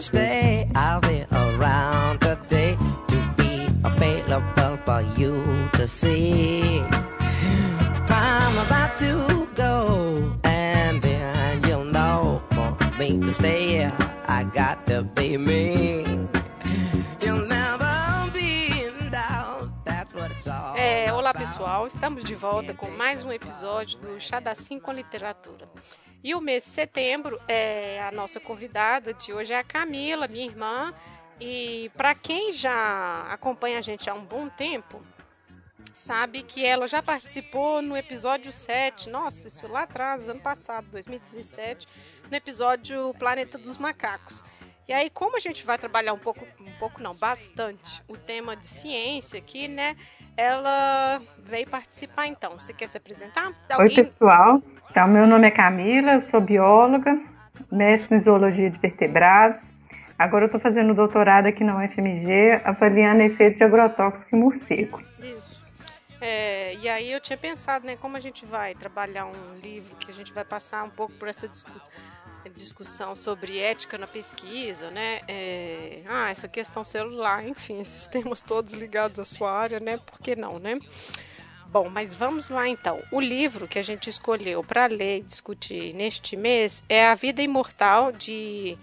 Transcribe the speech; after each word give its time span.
to 0.00 0.06
stay. 0.06 0.49
Estamos 22.10 22.24
de 22.24 22.34
volta 22.34 22.74
com 22.74 22.90
mais 22.90 23.24
um 23.24 23.30
episódio 23.30 23.96
do 24.00 24.20
Chá 24.20 24.40
da 24.40 24.52
Sim 24.52 24.80
com 24.80 24.92
Literatura. 24.92 25.70
E 26.24 26.34
o 26.34 26.40
mês 26.40 26.64
de 26.64 26.70
setembro, 26.70 27.40
é, 27.46 28.02
a 28.02 28.10
nossa 28.10 28.40
convidada 28.40 29.14
de 29.14 29.32
hoje 29.32 29.52
é 29.52 29.58
a 29.58 29.62
Camila, 29.62 30.26
minha 30.26 30.44
irmã. 30.44 30.92
E 31.40 31.88
para 31.96 32.12
quem 32.16 32.52
já 32.52 33.28
acompanha 33.30 33.78
a 33.78 33.80
gente 33.80 34.10
há 34.10 34.14
um 34.14 34.24
bom 34.24 34.48
tempo, 34.48 35.00
sabe 35.94 36.42
que 36.42 36.66
ela 36.66 36.88
já 36.88 37.00
participou 37.00 37.80
no 37.80 37.96
episódio 37.96 38.52
7, 38.52 39.08
nossa, 39.08 39.46
isso 39.46 39.68
lá 39.68 39.82
atrás, 39.82 40.28
ano 40.28 40.40
passado, 40.40 40.88
2017, 40.90 41.86
no 42.28 42.36
episódio 42.36 43.14
Planeta 43.20 43.56
dos 43.56 43.78
Macacos. 43.78 44.42
E 44.90 44.92
aí, 44.92 45.08
como 45.08 45.36
a 45.36 45.38
gente 45.38 45.64
vai 45.64 45.78
trabalhar 45.78 46.12
um 46.12 46.18
pouco, 46.18 46.44
um 46.60 46.72
pouco 46.80 47.00
não, 47.00 47.14
bastante, 47.14 48.02
o 48.08 48.16
tema 48.16 48.56
de 48.56 48.66
ciência 48.66 49.38
aqui, 49.38 49.68
né? 49.68 49.94
Ela 50.36 51.22
veio 51.44 51.68
participar 51.68 52.26
então. 52.26 52.58
Você 52.58 52.72
quer 52.72 52.88
se 52.88 52.96
apresentar? 52.96 53.52
Oi, 53.78 53.88
pessoal. 53.88 54.60
Então, 54.90 55.06
meu 55.06 55.28
nome 55.28 55.46
é 55.46 55.50
Camila, 55.52 56.14
eu 56.14 56.20
sou 56.20 56.40
bióloga, 56.40 57.16
mestre 57.70 58.16
em 58.16 58.18
zoologia 58.18 58.68
de 58.68 58.80
vertebrados. 58.80 59.70
Agora 60.18 60.46
eu 60.46 60.46
estou 60.46 60.60
fazendo 60.60 60.92
doutorado 60.92 61.46
aqui 61.46 61.62
na 61.62 61.78
UFMG, 61.78 62.60
avaliando 62.64 63.22
efeitos 63.22 63.58
de 63.58 63.64
agrotóxico 63.64 64.34
em 64.34 64.40
morcego. 64.40 65.00
Isso. 65.20 65.64
É, 66.20 66.74
e 66.74 66.88
aí 66.88 67.12
eu 67.12 67.20
tinha 67.20 67.36
pensado, 67.36 67.86
né, 67.86 67.94
como 67.94 68.16
a 68.16 68.20
gente 68.20 68.44
vai 68.44 68.74
trabalhar 68.74 69.26
um 69.26 69.54
livro 69.62 69.94
que 70.00 70.10
a 70.10 70.14
gente 70.14 70.32
vai 70.32 70.44
passar 70.44 70.82
um 70.82 70.90
pouco 70.90 71.12
por 71.12 71.28
essa 71.28 71.46
discussão 71.46 72.09
discussão 72.48 73.14
sobre 73.14 73.58
ética 73.58 73.98
na 73.98 74.06
pesquisa, 74.06 74.90
né? 74.90 75.20
É, 75.28 76.02
ah, 76.06 76.30
essa 76.30 76.48
questão 76.48 76.82
celular, 76.82 77.46
enfim, 77.46 77.80
esses 77.80 78.06
temas 78.06 78.40
todos 78.42 78.72
ligados 78.72 79.18
à 79.18 79.24
sua 79.24 79.52
área, 79.52 79.80
né? 79.80 79.98
Por 79.98 80.18
que 80.18 80.34
não, 80.34 80.58
né? 80.58 80.78
Bom, 81.66 81.88
mas 81.88 82.14
vamos 82.14 82.48
lá 82.48 82.66
então. 82.66 83.00
O 83.12 83.20
livro 83.20 83.68
que 83.68 83.78
a 83.78 83.82
gente 83.82 84.10
escolheu 84.10 84.64
para 84.64 84.86
ler 84.86 85.18
e 85.18 85.22
discutir 85.22 85.94
neste 85.94 86.36
mês 86.36 86.82
é 86.88 87.06
A 87.06 87.14
Vida 87.14 87.42
Imortal 87.42 88.10
de 88.10 88.76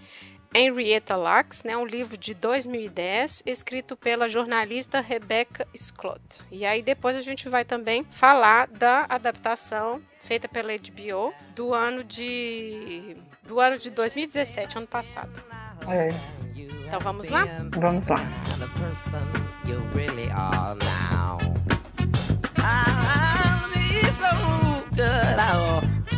Henrietta 0.54 1.14
Lacks, 1.14 1.62
né, 1.62 1.76
um 1.76 1.84
livro 1.84 2.16
de 2.16 2.32
2010, 2.32 3.42
escrito 3.44 3.94
pela 3.94 4.28
jornalista 4.28 5.00
Rebecca 5.00 5.68
Scott. 5.76 6.22
E 6.50 6.64
aí 6.64 6.82
depois 6.82 7.14
a 7.16 7.20
gente 7.20 7.48
vai 7.48 7.64
também 7.64 8.04
falar 8.04 8.66
da 8.68 9.04
adaptação 9.08 10.00
feita 10.28 10.46
pela 10.46 10.70
HBO 10.76 11.32
do 11.56 11.72
ano 11.72 12.04
de 12.04 13.16
do 13.46 13.58
ano 13.58 13.78
de 13.78 13.88
2017, 13.88 14.76
ano 14.76 14.86
passado. 14.86 15.42
É. 15.88 16.10
Então 16.54 17.00
vamos 17.00 17.28
lá? 17.28 17.46
Vamos 17.74 18.06
lá. 18.08 18.18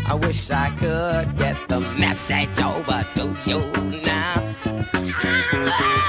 I 0.09 0.15
wish 0.27 0.51
I 0.51 0.71
could 0.81 1.39
get 1.39 1.57
the 1.69 1.79
message 1.97 2.61
over 2.61 3.05
to 3.15 3.31
you 3.49 3.61
now. 4.03 6.00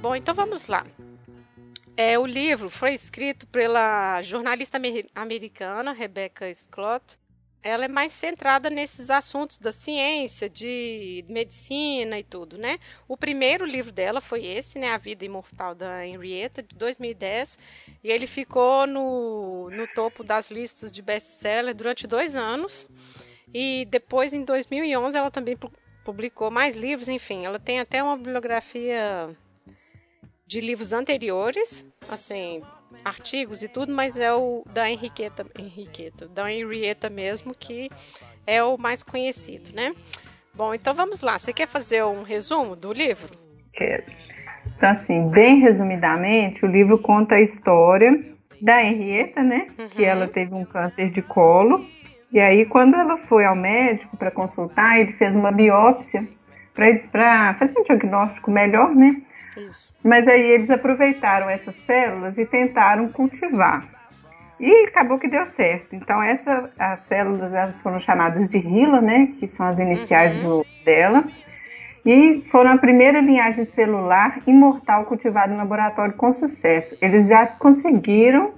Bom, 0.00 0.14
então 0.16 0.34
vamos 0.34 0.66
lá. 0.66 0.86
É, 1.96 2.18
o 2.18 2.24
livro 2.26 2.70
foi 2.70 2.94
escrito 2.94 3.46
pela 3.46 4.22
jornalista 4.22 4.78
amer- 4.78 5.08
americana 5.14 5.92
Rebecca 5.92 6.52
Scott. 6.54 7.18
Ela 7.62 7.84
é 7.84 7.88
mais 7.88 8.12
centrada 8.12 8.70
nesses 8.70 9.10
assuntos 9.10 9.58
da 9.58 9.70
ciência, 9.70 10.48
de 10.48 11.22
medicina 11.28 12.18
e 12.18 12.24
tudo, 12.24 12.56
né? 12.56 12.78
O 13.06 13.18
primeiro 13.18 13.66
livro 13.66 13.92
dela 13.92 14.22
foi 14.22 14.46
esse, 14.46 14.78
né? 14.78 14.90
A 14.92 14.96
Vida 14.96 15.26
Imortal 15.26 15.74
da 15.74 16.06
Henrietta, 16.06 16.62
de 16.62 16.74
2010. 16.74 17.58
E 18.02 18.10
ele 18.10 18.26
ficou 18.26 18.86
no, 18.86 19.68
no 19.68 19.86
topo 19.88 20.24
das 20.24 20.50
listas 20.50 20.90
de 20.90 21.02
best-seller 21.02 21.74
durante 21.74 22.06
dois 22.06 22.34
anos. 22.34 22.88
E 23.52 23.86
depois, 23.90 24.32
em 24.32 24.42
2011, 24.42 25.18
ela 25.18 25.30
também 25.30 25.54
pu- 25.54 25.70
publicou 26.02 26.50
mais 26.50 26.74
livros. 26.74 27.08
Enfim, 27.08 27.44
ela 27.44 27.58
tem 27.58 27.78
até 27.78 28.02
uma 28.02 28.16
bibliografia 28.16 29.36
de 30.50 30.60
livros 30.60 30.92
anteriores, 30.92 31.86
assim, 32.08 32.60
artigos 33.04 33.62
e 33.62 33.68
tudo, 33.68 33.92
mas 33.92 34.18
é 34.18 34.34
o 34.34 34.64
da 34.74 34.90
Henriqueta, 34.90 35.46
Henriqueta, 35.56 36.26
da 36.26 36.52
Henrietta 36.52 37.08
mesmo, 37.08 37.54
que 37.54 37.88
é 38.44 38.60
o 38.60 38.76
mais 38.76 39.00
conhecido, 39.00 39.72
né? 39.72 39.94
Bom, 40.52 40.74
então 40.74 40.92
vamos 40.92 41.20
lá. 41.20 41.38
Você 41.38 41.52
quer 41.52 41.68
fazer 41.68 42.02
um 42.02 42.24
resumo 42.24 42.74
do 42.74 42.92
livro? 42.92 43.30
Quero. 43.72 44.02
Então, 44.76 44.90
assim, 44.90 45.28
bem 45.28 45.60
resumidamente, 45.60 46.64
o 46.64 46.68
livro 46.68 46.98
conta 46.98 47.36
a 47.36 47.40
história 47.40 48.10
da 48.60 48.82
Henrietta, 48.82 49.44
né? 49.44 49.68
Que 49.90 50.04
ela 50.04 50.26
teve 50.26 50.52
um 50.52 50.64
câncer 50.64 51.10
de 51.10 51.22
colo. 51.22 51.86
E 52.32 52.40
aí, 52.40 52.66
quando 52.66 52.96
ela 52.96 53.18
foi 53.18 53.44
ao 53.44 53.54
médico 53.54 54.16
para 54.16 54.32
consultar, 54.32 54.98
ele 54.98 55.12
fez 55.12 55.36
uma 55.36 55.52
biópsia 55.52 56.26
para 56.74 57.54
fazer 57.54 57.78
um 57.78 57.84
diagnóstico 57.84 58.50
melhor, 58.50 58.92
né? 58.96 59.22
Isso. 59.56 59.94
Mas 60.02 60.26
aí 60.28 60.40
eles 60.40 60.70
aproveitaram 60.70 61.48
essas 61.48 61.74
células 61.84 62.38
e 62.38 62.46
tentaram 62.46 63.08
cultivar. 63.08 63.86
E 64.58 64.86
acabou 64.86 65.18
que 65.18 65.28
deu 65.28 65.46
certo. 65.46 65.94
Então 65.94 66.22
essa, 66.22 66.70
as 66.78 67.00
células 67.00 67.52
elas 67.52 67.82
foram 67.82 67.98
chamadas 67.98 68.48
de 68.48 68.58
HeLa, 68.58 69.00
né, 69.00 69.32
que 69.38 69.46
são 69.46 69.66
as 69.66 69.78
iniciais 69.78 70.36
do, 70.36 70.64
dela, 70.84 71.24
e 72.04 72.42
foram 72.50 72.72
a 72.72 72.78
primeira 72.78 73.20
linhagem 73.20 73.64
celular 73.64 74.38
imortal 74.46 75.04
cultivada 75.04 75.52
em 75.52 75.56
laboratório 75.56 76.14
com 76.14 76.32
sucesso. 76.32 76.96
Eles 77.00 77.28
já 77.28 77.46
conseguiram 77.46 78.52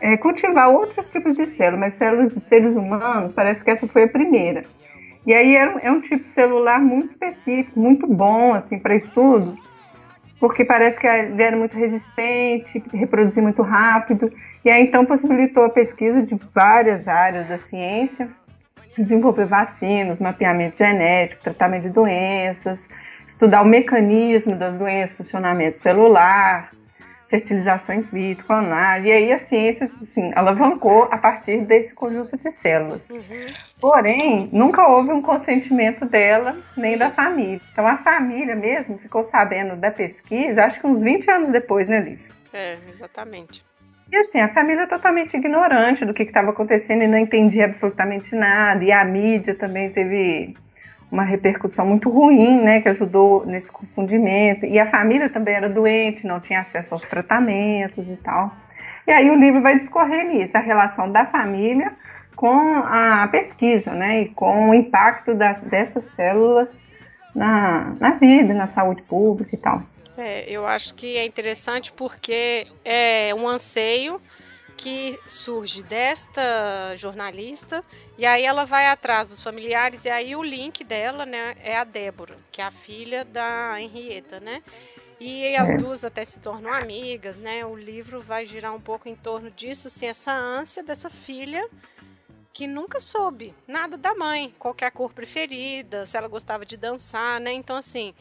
é, 0.00 0.16
cultivar 0.16 0.68
outros 0.68 1.08
tipos 1.08 1.36
de 1.36 1.46
células, 1.46 1.80
mas 1.80 1.94
células 1.94 2.32
de 2.32 2.40
seres 2.40 2.76
humanos, 2.76 3.34
parece 3.34 3.64
que 3.64 3.70
essa 3.70 3.86
foi 3.86 4.04
a 4.04 4.08
primeira. 4.08 4.64
E 5.24 5.32
aí 5.32 5.54
é 5.56 5.68
um, 5.68 5.78
é 5.78 5.90
um 5.92 6.00
tipo 6.00 6.28
celular 6.30 6.80
muito 6.80 7.10
específico, 7.10 7.78
muito 7.78 8.06
bom 8.06 8.54
assim 8.54 8.78
para 8.78 8.96
estudo, 8.96 9.56
porque 10.42 10.64
parece 10.64 10.98
que 10.98 11.06
era 11.06 11.56
muito 11.56 11.78
resistente, 11.78 12.82
reproduzia 12.92 13.40
muito 13.40 13.62
rápido, 13.62 14.28
e 14.64 14.70
aí 14.70 14.82
então 14.82 15.06
possibilitou 15.06 15.62
a 15.62 15.70
pesquisa 15.70 16.20
de 16.20 16.34
várias 16.52 17.06
áreas 17.06 17.46
da 17.46 17.58
ciência, 17.58 18.28
desenvolver 18.98 19.46
vacinas, 19.46 20.18
mapeamento 20.18 20.78
genético, 20.78 21.44
tratamento 21.44 21.84
de 21.84 21.90
doenças, 21.90 22.88
estudar 23.24 23.62
o 23.62 23.64
mecanismo 23.64 24.56
das 24.56 24.76
doenças, 24.76 25.16
funcionamento 25.16 25.78
celular, 25.78 26.72
fertilização 27.28 27.94
in 27.94 28.00
vitro, 28.00 28.44
clonagem, 28.44 29.12
e 29.12 29.14
aí 29.14 29.32
a 29.32 29.46
ciência 29.46 29.88
assim, 30.02 30.32
alavancou 30.34 31.04
a 31.04 31.18
partir 31.18 31.60
desse 31.60 31.94
conjunto 31.94 32.36
de 32.36 32.50
células. 32.50 33.08
Porém, 33.82 34.48
nunca 34.52 34.86
houve 34.86 35.10
um 35.10 35.20
consentimento 35.20 36.04
dela 36.04 36.56
nem 36.76 36.96
da 36.96 37.10
família. 37.10 37.60
Então 37.72 37.84
a 37.84 37.96
família 37.96 38.54
mesmo 38.54 38.96
ficou 38.98 39.24
sabendo 39.24 39.74
da 39.74 39.90
pesquisa, 39.90 40.64
acho 40.64 40.80
que 40.80 40.86
uns 40.86 41.02
20 41.02 41.28
anos 41.28 41.50
depois, 41.50 41.88
né, 41.88 41.98
Lívia? 41.98 42.30
É, 42.54 42.76
exatamente. 42.88 43.64
E 44.08 44.16
assim, 44.16 44.38
a 44.38 44.54
família 44.54 44.86
totalmente 44.86 45.36
ignorante 45.36 46.04
do 46.04 46.14
que 46.14 46.22
estava 46.22 46.50
acontecendo 46.50 47.02
e 47.02 47.08
não 47.08 47.18
entendia 47.18 47.64
absolutamente 47.64 48.36
nada. 48.36 48.84
E 48.84 48.92
a 48.92 49.04
mídia 49.04 49.56
também 49.56 49.90
teve 49.90 50.54
uma 51.10 51.24
repercussão 51.24 51.84
muito 51.84 52.08
ruim, 52.08 52.62
né, 52.62 52.80
que 52.80 52.88
ajudou 52.88 53.44
nesse 53.44 53.72
confundimento. 53.72 54.64
E 54.64 54.78
a 54.78 54.86
família 54.86 55.28
também 55.28 55.56
era 55.56 55.68
doente, 55.68 56.24
não 56.24 56.38
tinha 56.38 56.60
acesso 56.60 56.94
aos 56.94 57.02
tratamentos 57.02 58.08
e 58.08 58.16
tal. 58.18 58.54
E 59.08 59.10
aí 59.10 59.28
o 59.28 59.34
livro 59.34 59.60
vai 59.60 59.76
discorrer 59.76 60.24
nisso, 60.28 60.56
a 60.56 60.60
relação 60.60 61.10
da 61.10 61.26
família 61.26 61.92
com 62.34 62.78
a 62.78 63.28
pesquisa, 63.28 63.92
né, 63.92 64.22
e 64.22 64.28
com 64.30 64.70
o 64.70 64.74
impacto 64.74 65.34
das, 65.34 65.60
dessas 65.62 66.04
células 66.04 66.84
na, 67.34 67.94
na 68.00 68.10
vida, 68.10 68.52
na 68.54 68.66
saúde 68.66 69.02
pública 69.02 69.54
e 69.54 69.58
tal. 69.58 69.82
É, 70.16 70.44
eu 70.48 70.66
acho 70.66 70.94
que 70.94 71.16
é 71.16 71.24
interessante 71.24 71.92
porque 71.92 72.66
é 72.84 73.34
um 73.34 73.48
anseio 73.48 74.20
que 74.76 75.18
surge 75.26 75.82
desta 75.82 76.94
jornalista 76.96 77.84
e 78.18 78.26
aí 78.26 78.44
ela 78.44 78.64
vai 78.64 78.86
atrás 78.86 79.30
dos 79.30 79.42
familiares 79.42 80.04
e 80.04 80.10
aí 80.10 80.34
o 80.34 80.42
link 80.42 80.84
dela, 80.84 81.24
né, 81.24 81.54
é 81.62 81.76
a 81.76 81.84
Débora, 81.84 82.36
que 82.50 82.60
é 82.60 82.64
a 82.64 82.70
filha 82.70 83.24
da 83.24 83.80
Henrietta, 83.80 84.40
né? 84.40 84.62
E 85.20 85.54
as 85.54 85.70
é. 85.70 85.76
duas 85.76 86.04
até 86.04 86.24
se 86.24 86.40
tornam 86.40 86.72
amigas, 86.72 87.36
né? 87.36 87.64
O 87.64 87.76
livro 87.76 88.20
vai 88.20 88.44
girar 88.44 88.74
um 88.74 88.80
pouco 88.80 89.08
em 89.08 89.14
torno 89.14 89.52
disso, 89.52 89.86
assim, 89.86 90.06
essa 90.06 90.32
ânsia 90.32 90.82
dessa 90.82 91.08
filha 91.08 91.64
que 92.52 92.66
nunca 92.66 93.00
soube 93.00 93.54
nada 93.66 93.96
da 93.96 94.14
mãe, 94.14 94.54
qual 94.58 94.74
é 94.80 94.84
a 94.84 94.90
cor 94.90 95.12
preferida, 95.12 96.06
se 96.06 96.16
ela 96.16 96.28
gostava 96.28 96.66
de 96.66 96.76
dançar, 96.76 97.40
né? 97.40 97.52
Então, 97.52 97.76
assim, 97.76 98.14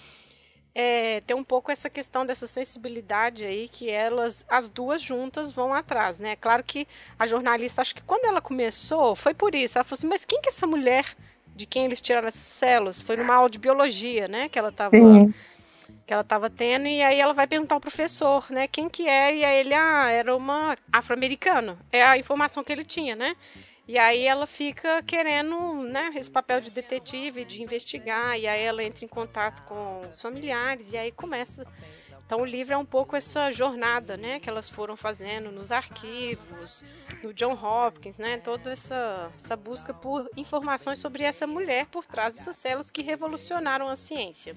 é, 0.74 1.22
tem 1.22 1.36
um 1.36 1.44
pouco 1.44 1.72
essa 1.72 1.90
questão 1.90 2.26
dessa 2.26 2.48
sensibilidade 2.48 3.44
aí 3.44 3.68
que 3.68 3.90
elas, 3.90 4.46
as 4.48 4.70
duas 4.70 5.02
juntas, 5.02 5.52
vão 5.52 5.74
atrás, 5.74 6.18
né? 6.18 6.36
Claro 6.38 6.64
que 6.64 6.88
a 7.20 7.28
jornalista, 7.28 7.82
acho 7.82 7.96
que 7.96 8.02
quando 8.04 8.26
ela 8.26 8.42
começou, 8.42 9.16
foi 9.16 9.34
por 9.34 9.54
isso. 9.54 9.78
Ela 9.78 9.84
falou 9.84 9.98
assim, 9.98 10.08
mas 10.08 10.24
quem 10.24 10.42
que 10.42 10.48
é 10.48 10.52
essa 10.52 10.66
mulher 10.66 11.06
de 11.54 11.66
quem 11.66 11.86
eles 11.86 12.00
tiraram 12.00 12.28
essas 12.28 12.42
células? 12.42 13.02
Foi 13.02 13.18
numa 13.18 13.36
aula 13.36 13.50
de 13.50 13.60
biologia, 13.60 14.28
né? 14.28 14.48
Que 14.48 14.58
ela 14.58 14.70
estava 14.70 14.92
que 16.06 16.14
ela 16.14 16.22
estava 16.22 16.50
tendo 16.50 16.88
e 16.88 17.02
aí 17.02 17.20
ela 17.20 17.34
vai 17.34 17.48
perguntar 17.48 17.76
ao 17.76 17.82
professor, 17.82 18.46
né? 18.50 18.68
Quem 18.68 18.90
que 18.90 19.08
é? 19.08 19.36
E 19.36 19.46
aí 19.46 19.60
ele, 19.60 19.74
ah, 19.74 20.10
era 20.10 20.36
uma 20.36 20.76
afro-americana. 20.92 21.78
É 21.92 22.02
a 22.02 22.18
informação 22.18 22.64
que 22.64 22.72
ele 22.72 22.84
tinha, 22.84 23.16
né? 23.16 23.36
E 23.88 23.98
aí 23.98 24.26
ela 24.26 24.46
fica 24.46 25.02
querendo, 25.04 25.84
né, 25.84 26.12
esse 26.16 26.30
papel 26.30 26.62
de 26.62 26.70
detetive, 26.70 27.44
de 27.44 27.62
investigar, 27.62 28.40
e 28.40 28.48
aí 28.48 28.62
ela 28.64 28.84
entra 28.84 29.04
em 29.04 29.08
contato 29.08 29.64
com 29.64 30.02
os 30.10 30.22
familiares, 30.22 30.94
e 30.94 30.98
aí 30.98 31.12
começa. 31.12 31.66
Então 32.26 32.42
o 32.42 32.46
livro 32.46 32.74
é 32.74 32.78
um 32.78 32.86
pouco 32.86 33.16
essa 33.16 33.52
jornada, 33.52 34.16
né, 34.16 34.40
que 34.40 34.48
elas 34.48 34.70
foram 34.70 34.96
fazendo 34.96 35.52
nos 35.52 35.70
arquivos, 35.72 36.86
no 37.22 37.34
John 37.34 37.54
Hopkins, 37.54 38.18
né, 38.18 38.38
toda 38.38 38.72
essa, 38.72 39.30
essa 39.36 39.58
busca 39.58 39.94
por 39.94 40.30
informações 40.38 41.00
sobre 41.00 41.24
essa 41.24 41.46
mulher 41.46 41.88
por 41.88 42.06
trás 42.06 42.36
dessas 42.36 42.56
células 42.56 42.90
que 42.90 43.02
revolucionaram 43.02 43.90
a 43.90 43.98
ciência. 43.98 44.56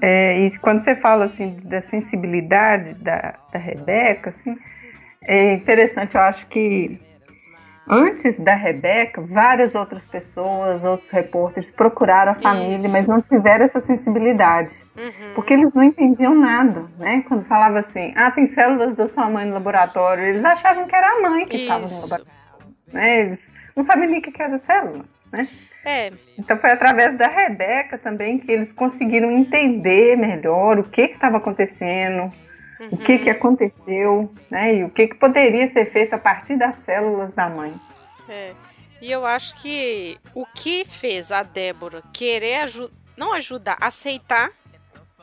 É, 0.00 0.38
e 0.38 0.58
quando 0.60 0.82
você 0.82 0.96
fala 0.96 1.26
assim 1.26 1.58
da 1.68 1.82
sensibilidade 1.82 2.94
da, 2.94 3.38
da 3.52 3.58
Rebeca, 3.58 4.30
assim, 4.30 4.56
é 5.22 5.52
interessante, 5.52 6.14
eu 6.14 6.22
acho 6.22 6.46
que 6.46 6.98
Antes 7.92 8.38
da 8.38 8.54
Rebeca, 8.54 9.20
várias 9.20 9.74
outras 9.74 10.06
pessoas, 10.06 10.84
outros 10.84 11.10
repórteres 11.10 11.72
procuraram 11.72 12.30
a 12.30 12.34
família, 12.36 12.76
Isso. 12.76 12.88
mas 12.88 13.08
não 13.08 13.20
tiveram 13.20 13.64
essa 13.64 13.80
sensibilidade. 13.80 14.72
Uhum. 14.96 15.34
Porque 15.34 15.54
eles 15.54 15.74
não 15.74 15.82
entendiam 15.82 16.32
nada, 16.32 16.84
né? 17.00 17.24
Quando 17.26 17.44
falava 17.46 17.80
assim, 17.80 18.12
ah, 18.14 18.30
tem 18.30 18.46
células 18.46 18.94
da 18.94 19.08
sua 19.08 19.28
mãe 19.28 19.44
no 19.44 19.54
laboratório, 19.54 20.22
eles 20.22 20.44
achavam 20.44 20.86
que 20.86 20.94
era 20.94 21.16
a 21.16 21.20
mãe 21.20 21.46
que 21.46 21.56
estava 21.56 21.84
no 21.84 22.00
laboratório. 22.00 22.32
Né? 22.92 23.20
Eles 23.22 23.52
não 23.74 23.82
sabiam 23.82 24.08
nem 24.08 24.20
o 24.20 24.22
que 24.22 24.40
era 24.40 24.58
célula, 24.58 25.04
né? 25.32 25.48
É. 25.84 26.12
Então 26.38 26.58
foi 26.58 26.70
através 26.70 27.18
da 27.18 27.26
Rebeca 27.26 27.98
também 27.98 28.38
que 28.38 28.52
eles 28.52 28.72
conseguiram 28.72 29.32
entender 29.32 30.16
melhor 30.16 30.78
o 30.78 30.84
que 30.84 31.02
estava 31.02 31.38
acontecendo, 31.38 32.30
uhum. 32.80 32.88
o 32.92 32.98
que, 32.98 33.18
que 33.18 33.30
aconteceu, 33.30 34.32
né? 34.50 34.76
E 34.76 34.84
o 34.84 34.90
que, 34.90 35.08
que 35.08 35.14
poderia 35.14 35.68
ser 35.68 35.86
feito 35.86 36.14
a 36.14 36.18
partir 36.18 36.56
das 36.56 36.76
células 36.76 37.34
da 37.34 37.48
mãe. 37.48 37.74
É. 38.28 38.52
E 39.00 39.10
eu 39.10 39.24
acho 39.24 39.56
que 39.60 40.18
o 40.34 40.44
que 40.46 40.84
fez 40.84 41.32
a 41.32 41.42
Débora 41.42 42.02
querer 42.12 42.62
aju 42.62 42.90
não 43.16 43.32
ajudar, 43.32 43.76
aceitar 43.80 44.50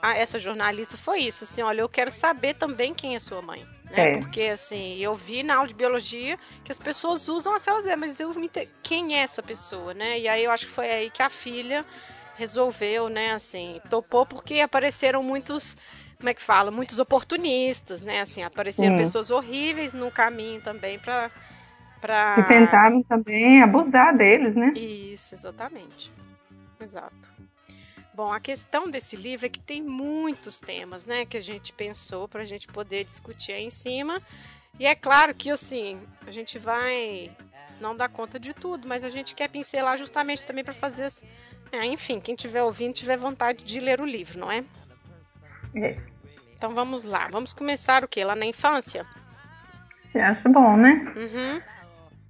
a 0.01 0.15
essa 0.15 0.37
jornalista 0.37 0.97
foi 0.97 1.21
isso, 1.21 1.43
assim, 1.43 1.63
olha, 1.63 1.81
eu 1.81 1.89
quero 1.89 2.11
saber 2.11 2.53
também 2.55 2.93
quem 2.93 3.15
é 3.15 3.19
sua 3.19 3.41
mãe. 3.41 3.65
Né? 3.85 4.13
É. 4.13 4.17
Porque, 4.19 4.41
assim, 4.41 4.97
eu 4.97 5.15
vi 5.15 5.41
na 5.43 5.55
aula 5.55 5.67
de 5.67 5.73
biologia 5.73 6.37
que 6.63 6.71
as 6.71 6.77
pessoas 6.77 7.27
usam 7.27 7.55
as 7.55 7.61
células, 7.61 7.85
mas 7.97 8.19
eu 8.19 8.33
me 8.33 8.49
quem 8.83 9.17
é 9.17 9.23
essa 9.23 9.41
pessoa, 9.41 9.93
né? 9.93 10.19
E 10.19 10.27
aí 10.27 10.43
eu 10.43 10.51
acho 10.51 10.67
que 10.67 10.71
foi 10.71 10.89
aí 10.89 11.09
que 11.09 11.23
a 11.23 11.29
filha 11.29 11.85
resolveu, 12.35 13.09
né, 13.09 13.33
assim, 13.33 13.81
topou 13.89 14.23
porque 14.23 14.59
apareceram 14.59 15.23
muitos 15.23 15.75
como 16.17 16.29
é 16.29 16.33
que 16.33 16.41
fala, 16.41 16.71
muitos 16.71 16.99
oportunistas, 16.99 18.01
né? 18.01 18.21
Assim, 18.21 18.43
apareceram 18.43 18.97
Sim. 18.97 19.03
pessoas 19.03 19.29
horríveis 19.31 19.93
no 19.93 20.09
caminho 20.11 20.61
também 20.61 20.97
para 20.99 21.29
Pra... 21.99 22.35
E 22.39 22.43
tentaram 22.43 23.01
também 23.03 23.61
abusar 23.61 24.15
deles, 24.15 24.55
né? 24.55 24.71
Isso, 24.75 25.33
exatamente. 25.33 26.11
Exato. 26.79 27.31
Bom, 28.13 28.31
a 28.31 28.39
questão 28.39 28.89
desse 28.89 29.15
livro 29.15 29.45
é 29.45 29.49
que 29.49 29.59
tem 29.59 29.81
muitos 29.81 30.59
temas, 30.59 31.05
né, 31.05 31.25
que 31.25 31.37
a 31.37 31.41
gente 31.41 31.71
pensou 31.71 32.27
para 32.27 32.41
a 32.41 32.45
gente 32.45 32.67
poder 32.67 33.03
discutir 33.03 33.51
aí 33.51 33.63
em 33.63 33.69
cima. 33.69 34.21
E 34.79 34.85
é 34.85 34.95
claro 34.95 35.33
que, 35.35 35.49
assim, 35.49 35.99
a 36.25 36.31
gente 36.31 36.57
vai 36.57 37.31
não 37.79 37.95
dar 37.95 38.09
conta 38.09 38.39
de 38.39 38.53
tudo, 38.53 38.87
mas 38.87 39.03
a 39.03 39.09
gente 39.09 39.35
quer 39.35 39.49
pincelar 39.49 39.97
justamente 39.97 40.45
também 40.45 40.63
para 40.63 40.73
fazer. 40.73 41.05
As... 41.05 41.23
É, 41.71 41.85
enfim, 41.85 42.19
quem 42.19 42.33
estiver 42.33 42.63
ouvindo 42.63 42.93
tiver 42.93 43.17
vontade 43.17 43.63
de 43.63 43.79
ler 43.79 44.01
o 44.01 44.05
livro, 44.05 44.39
não 44.39 44.51
é? 44.51 44.63
É. 45.77 45.97
Então 46.57 46.73
vamos 46.73 47.03
lá. 47.03 47.27
Vamos 47.31 47.53
começar 47.53 48.03
o 48.03 48.07
quê? 48.07 48.23
Lá 48.23 48.35
na 48.35 48.45
infância? 48.45 49.05
Você 50.01 50.19
acha 50.19 50.49
bom, 50.49 50.75
né? 50.75 51.05
Uhum. 51.15 51.61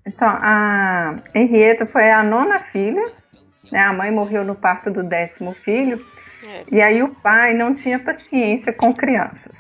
Então, 0.06 0.28
a 0.28 1.16
Henrietta 1.34 1.86
foi 1.86 2.10
a 2.10 2.24
nona 2.24 2.60
filha. 2.60 3.12
Né? 3.72 3.80
A 3.80 3.94
mãe 3.94 4.12
morreu 4.12 4.44
no 4.44 4.56
parto 4.56 4.90
do 4.90 5.04
décimo 5.04 5.54
filho. 5.54 6.04
É. 6.46 6.64
E 6.72 6.82
aí 6.82 7.04
o 7.04 7.10
pai 7.10 7.54
não 7.54 7.74
tinha 7.74 8.00
paciência 8.00 8.72
com 8.74 8.94
crianças. 8.94 9.54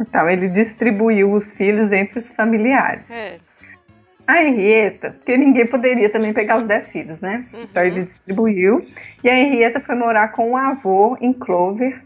Então 0.00 0.28
ele 0.28 0.48
distribuiu 0.48 1.32
os 1.32 1.54
filhos 1.54 1.92
entre 1.92 2.18
os 2.18 2.30
familiares. 2.32 3.08
É. 3.10 3.38
A 4.26 4.42
Henrietta, 4.42 5.10
porque 5.10 5.36
ninguém 5.36 5.66
poderia 5.66 6.08
também 6.10 6.32
pegar 6.32 6.56
os 6.56 6.66
dez 6.66 6.88
filhos, 6.90 7.20
né? 7.20 7.46
Uhum. 7.52 7.62
Então 7.62 7.82
ele 7.82 8.04
distribuiu. 8.04 8.84
E 9.22 9.28
a 9.28 9.36
Henrietta 9.36 9.80
foi 9.80 9.94
morar 9.94 10.28
com 10.28 10.52
o 10.52 10.56
avô 10.56 11.16
em 11.20 11.32
Clover, 11.32 12.02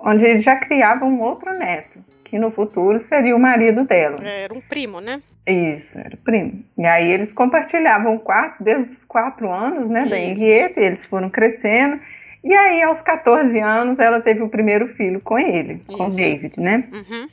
onde 0.00 0.24
ele 0.24 0.38
já 0.38 0.56
criava 0.56 1.04
um 1.04 1.20
outro 1.20 1.52
neto, 1.52 1.98
que 2.24 2.38
no 2.38 2.50
futuro 2.50 3.00
seria 3.00 3.34
o 3.34 3.40
marido 3.40 3.84
dela. 3.84 4.18
É, 4.22 4.44
era 4.44 4.54
um 4.54 4.60
primo, 4.60 5.00
né? 5.00 5.22
Isso, 5.46 5.98
era 5.98 6.14
o 6.14 6.18
primo. 6.18 6.62
E 6.76 6.84
aí 6.84 7.10
eles 7.10 7.32
compartilhavam 7.32 8.16
o 8.16 8.20
quarto 8.20 8.62
desde 8.62 8.92
os 8.92 9.04
quatro 9.04 9.50
anos, 9.50 9.88
né, 9.88 10.00
Isso. 10.00 10.10
da 10.10 10.18
Henrietta, 10.18 10.80
eles 10.80 11.06
foram 11.06 11.30
crescendo. 11.30 11.98
E 12.44 12.52
aí, 12.52 12.82
aos 12.82 13.00
14 13.00 13.58
anos, 13.58 13.98
ela 13.98 14.20
teve 14.20 14.42
o 14.42 14.48
primeiro 14.48 14.88
filho 14.94 15.20
com 15.20 15.38
ele, 15.38 15.82
Isso. 15.88 15.96
com 15.96 16.04
o 16.06 16.10
David, 16.10 16.60
né? 16.60 16.84
Uhum. 16.92 17.28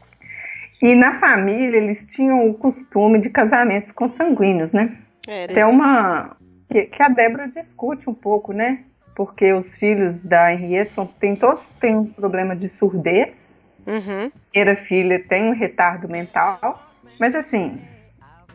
E 0.82 0.96
na 0.96 1.20
família, 1.20 1.78
eles 1.78 2.06
tinham 2.08 2.50
o 2.50 2.54
costume 2.54 3.20
de 3.20 3.30
casamentos 3.30 3.92
consanguíneos, 3.92 4.74
né? 4.74 4.98
É, 5.28 5.48
Tem 5.48 5.64
uma... 5.64 6.36
Que, 6.70 6.84
que 6.84 7.04
a 7.04 7.10
Débora 7.10 7.48
discute 7.48 8.10
um 8.10 8.14
pouco, 8.14 8.52
né? 8.52 8.80
Porque 9.16 9.54
os 9.54 9.74
filhos 9.76 10.22
da 10.22 10.54
Henriette 10.54 10.92
são, 10.92 11.08
tem, 11.08 11.36
todos 11.36 11.66
têm 11.80 11.96
um 11.96 12.06
problema 12.06 12.56
de 12.56 12.68
surdez. 12.70 13.58
Uhum. 13.88 14.32
A 14.56 14.76
filha 14.76 15.24
tem 15.28 15.46
um 15.46 15.54
retardo 15.54 16.08
mental. 16.10 16.92
Mas 17.20 17.34
assim, 17.34 17.82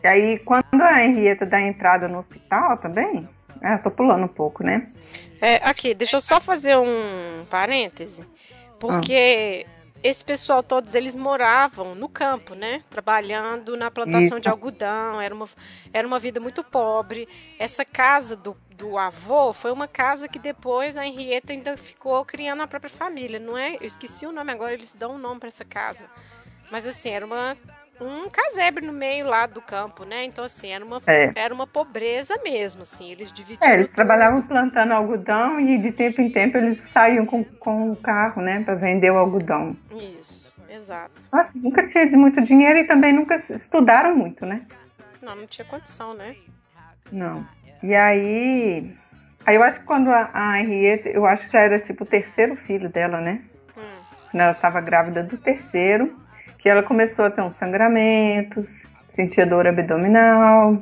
aí 0.03 0.37
quando 0.39 0.81
a 0.81 1.03
Henrietta 1.03 1.45
dá 1.45 1.59
entrada 1.59 2.07
no 2.07 2.19
hospital 2.19 2.77
também, 2.77 3.27
é, 3.61 3.77
tô 3.77 3.89
pulando 3.89 4.25
um 4.25 4.29
pouco, 4.29 4.63
né? 4.63 4.87
É, 5.41 5.55
aqui, 5.67 5.95
deixa 5.95 6.17
eu 6.17 6.21
só 6.21 6.39
fazer 6.39 6.77
um 6.77 7.43
parêntese. 7.49 8.23
Porque 8.79 9.65
ah 9.67 9.80
esse 10.03 10.23
pessoal 10.23 10.63
todos 10.63 10.95
eles 10.95 11.15
moravam 11.15 11.93
no 11.93 12.09
campo, 12.09 12.55
né? 12.55 12.83
Trabalhando 12.89 13.77
na 13.77 13.91
plantação 13.91 14.37
Isso. 14.37 14.39
de 14.39 14.49
algodão. 14.49 15.21
Era 15.21 15.33
uma, 15.33 15.49
era 15.93 16.07
uma 16.07 16.19
vida 16.19 16.39
muito 16.39 16.63
pobre. 16.63 17.27
Essa 17.59 17.85
casa 17.85 18.35
do, 18.35 18.57
do 18.71 18.97
avô 18.97 19.53
foi 19.53 19.71
uma 19.71 19.87
casa 19.87 20.27
que 20.27 20.39
depois 20.39 20.97
a 20.97 21.05
Henrietta 21.05 21.53
ainda 21.53 21.77
ficou 21.77 22.25
criando 22.25 22.61
a 22.61 22.67
própria 22.67 22.89
família, 22.89 23.39
não 23.39 23.57
é? 23.57 23.75
Eu 23.75 23.87
esqueci 23.87 24.25
o 24.25 24.31
nome 24.31 24.51
agora, 24.51 24.73
eles 24.73 24.93
dão 24.93 25.15
um 25.15 25.19
nome 25.19 25.39
para 25.39 25.49
essa 25.49 25.65
casa. 25.65 26.09
Mas 26.71 26.87
assim, 26.87 27.09
era 27.09 27.25
uma 27.25 27.55
um 28.01 28.29
casebre 28.29 28.85
no 28.85 28.91
meio 28.91 29.27
lá 29.27 29.45
do 29.45 29.61
campo, 29.61 30.03
né? 30.03 30.25
Então, 30.25 30.43
assim, 30.43 30.71
era 30.71 30.83
uma, 30.83 31.01
é. 31.05 31.31
era 31.35 31.53
uma 31.53 31.67
pobreza 31.67 32.35
mesmo, 32.43 32.81
assim, 32.81 33.11
eles 33.11 33.31
dividiam. 33.31 33.69
É, 33.69 33.75
eles 33.75 33.85
tudo. 33.85 33.95
trabalhavam 33.95 34.41
plantando 34.41 34.91
algodão 34.91 35.59
e 35.59 35.77
de 35.77 35.91
tempo 35.91 36.21
em 36.21 36.31
tempo 36.31 36.57
eles 36.57 36.81
saíam 36.81 37.25
com, 37.25 37.43
com 37.43 37.91
o 37.91 37.95
carro, 37.95 38.41
né, 38.41 38.61
para 38.63 38.73
vender 38.75 39.11
o 39.11 39.17
algodão. 39.17 39.75
Isso, 40.19 40.53
exato. 40.67 41.13
Nossa, 41.31 41.51
nunca 41.55 41.87
tinha 41.87 42.05
muito 42.17 42.41
dinheiro 42.41 42.79
e 42.79 42.85
também 42.85 43.13
nunca 43.13 43.35
estudaram 43.35 44.15
muito, 44.15 44.45
né? 44.45 44.65
Não, 45.21 45.35
não 45.35 45.45
tinha 45.45 45.65
condição, 45.65 46.15
né? 46.15 46.35
Não. 47.11 47.45
E 47.83 47.93
aí. 47.93 48.91
Aí 49.45 49.55
eu 49.55 49.63
acho 49.63 49.79
que 49.79 49.85
quando 49.85 50.09
a, 50.09 50.29
a 50.33 50.59
Henriette, 50.59 51.09
eu 51.09 51.25
acho 51.25 51.45
que 51.45 51.51
já 51.51 51.61
era 51.61 51.79
tipo 51.79 52.03
o 52.03 52.07
terceiro 52.07 52.55
filho 52.55 52.89
dela, 52.89 53.19
né? 53.21 53.41
Hum. 53.75 54.01
Quando 54.29 54.41
ela 54.41 54.51
estava 54.51 54.81
grávida 54.81 55.23
do 55.23 55.37
terceiro 55.37 56.15
que 56.61 56.69
ela 56.69 56.83
começou 56.83 57.25
a 57.25 57.31
ter 57.31 57.41
uns 57.41 57.53
sangramentos, 57.53 58.69
sentia 59.09 59.45
dor 59.45 59.67
abdominal. 59.67 60.81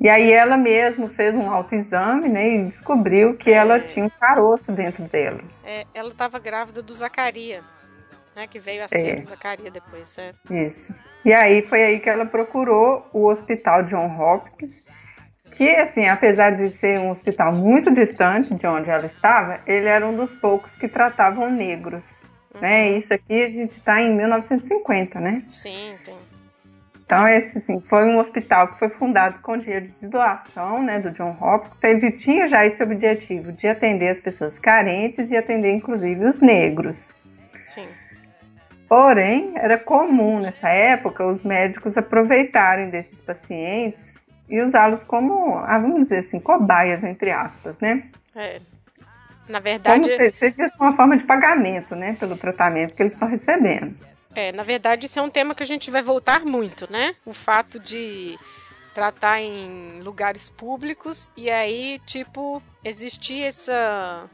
E 0.00 0.08
aí 0.08 0.32
ela 0.32 0.56
mesma 0.56 1.08
fez 1.08 1.36
um 1.36 1.50
autoexame, 1.50 2.28
né, 2.28 2.48
e 2.48 2.64
descobriu 2.64 3.36
que 3.36 3.50
ela 3.50 3.78
tinha 3.78 4.04
um 4.06 4.10
caroço 4.10 4.72
dentro 4.72 5.04
dela. 5.04 5.40
É, 5.64 5.86
ela 5.94 6.10
estava 6.10 6.38
grávida 6.38 6.82
do 6.82 6.92
Zacaria. 6.94 7.62
né? 8.34 8.46
Que 8.46 8.58
veio 8.58 8.84
a 8.84 8.88
ser 8.88 9.18
é. 9.18 9.22
Zacaria 9.22 9.70
depois, 9.70 10.16
é. 10.18 10.32
Isso. 10.50 10.94
E 11.24 11.32
aí 11.32 11.62
foi 11.62 11.82
aí 11.82 12.00
que 12.00 12.08
ela 12.08 12.24
procurou 12.24 13.06
o 13.12 13.26
Hospital 13.26 13.82
John 13.84 14.18
Hopkins, 14.18 14.72
que, 15.52 15.68
assim, 15.68 16.08
apesar 16.08 16.50
de 16.50 16.70
ser 16.70 16.98
um 16.98 17.10
hospital 17.10 17.52
muito 17.52 17.92
distante 17.92 18.54
de 18.54 18.66
onde 18.66 18.88
ela 18.88 19.06
estava, 19.06 19.60
ele 19.66 19.86
era 19.86 20.06
um 20.06 20.16
dos 20.16 20.32
poucos 20.34 20.74
que 20.76 20.88
tratavam 20.88 21.50
negros. 21.50 22.04
Uhum. 22.54 22.60
Né? 22.60 22.90
Isso 22.92 23.12
aqui 23.12 23.42
a 23.42 23.48
gente 23.48 23.72
está 23.72 24.00
em 24.00 24.14
1950, 24.14 25.20
né? 25.20 25.44
Sim, 25.48 25.94
sim. 26.04 26.16
Então, 27.10 27.26
esse 27.26 27.58
assim, 27.58 27.80
foi 27.80 28.04
um 28.04 28.20
hospital 28.20 28.68
que 28.68 28.78
foi 28.78 28.88
fundado 28.88 29.40
com 29.40 29.56
dinheiro 29.56 29.86
de 29.86 30.06
doação 30.06 30.80
né, 30.80 31.00
do 31.00 31.10
John 31.10 31.36
Hopkins. 31.40 31.74
Então, 31.76 31.90
ele 31.90 32.12
tinha 32.12 32.46
já 32.46 32.64
esse 32.64 32.80
objetivo 32.80 33.50
de 33.50 33.66
atender 33.66 34.10
as 34.10 34.20
pessoas 34.20 34.60
carentes 34.60 35.28
e 35.32 35.36
atender, 35.36 35.72
inclusive, 35.72 36.24
os 36.24 36.40
negros. 36.40 37.12
Sim. 37.64 37.84
Porém, 38.88 39.52
era 39.56 39.76
comum 39.76 40.38
nessa 40.38 40.68
época 40.68 41.26
os 41.26 41.42
médicos 41.42 41.96
aproveitarem 41.96 42.90
desses 42.90 43.20
pacientes 43.22 44.22
e 44.48 44.60
usá-los 44.60 45.02
como, 45.02 45.58
ah, 45.58 45.78
vamos 45.78 46.02
dizer 46.02 46.18
assim, 46.18 46.38
cobaias, 46.38 47.02
entre 47.02 47.32
aspas, 47.32 47.78
né? 47.80 48.04
É. 48.36 48.56
Na 49.50 49.58
verdade. 49.58 50.00
Como 50.00 50.30
se, 50.30 50.30
se 50.32 50.70
uma 50.78 50.96
forma 50.96 51.16
de 51.16 51.24
pagamento, 51.24 51.96
né, 51.96 52.16
pelo 52.18 52.36
tratamento 52.36 52.94
que 52.94 53.02
eles 53.02 53.12
estão 53.12 53.28
recebendo. 53.28 53.96
É, 54.34 54.52
na 54.52 54.62
verdade, 54.62 55.06
isso 55.06 55.18
é 55.18 55.22
um 55.22 55.30
tema 55.30 55.54
que 55.54 55.62
a 55.62 55.66
gente 55.66 55.90
vai 55.90 56.02
voltar 56.02 56.44
muito, 56.44 56.90
né? 56.90 57.16
O 57.26 57.32
fato 57.32 57.80
de 57.80 58.38
tratar 58.94 59.40
em 59.40 60.00
lugares 60.02 60.48
públicos 60.50 61.30
e 61.36 61.50
aí, 61.50 61.98
tipo, 62.06 62.62
existir 62.84 63.42
essa. 63.42 64.28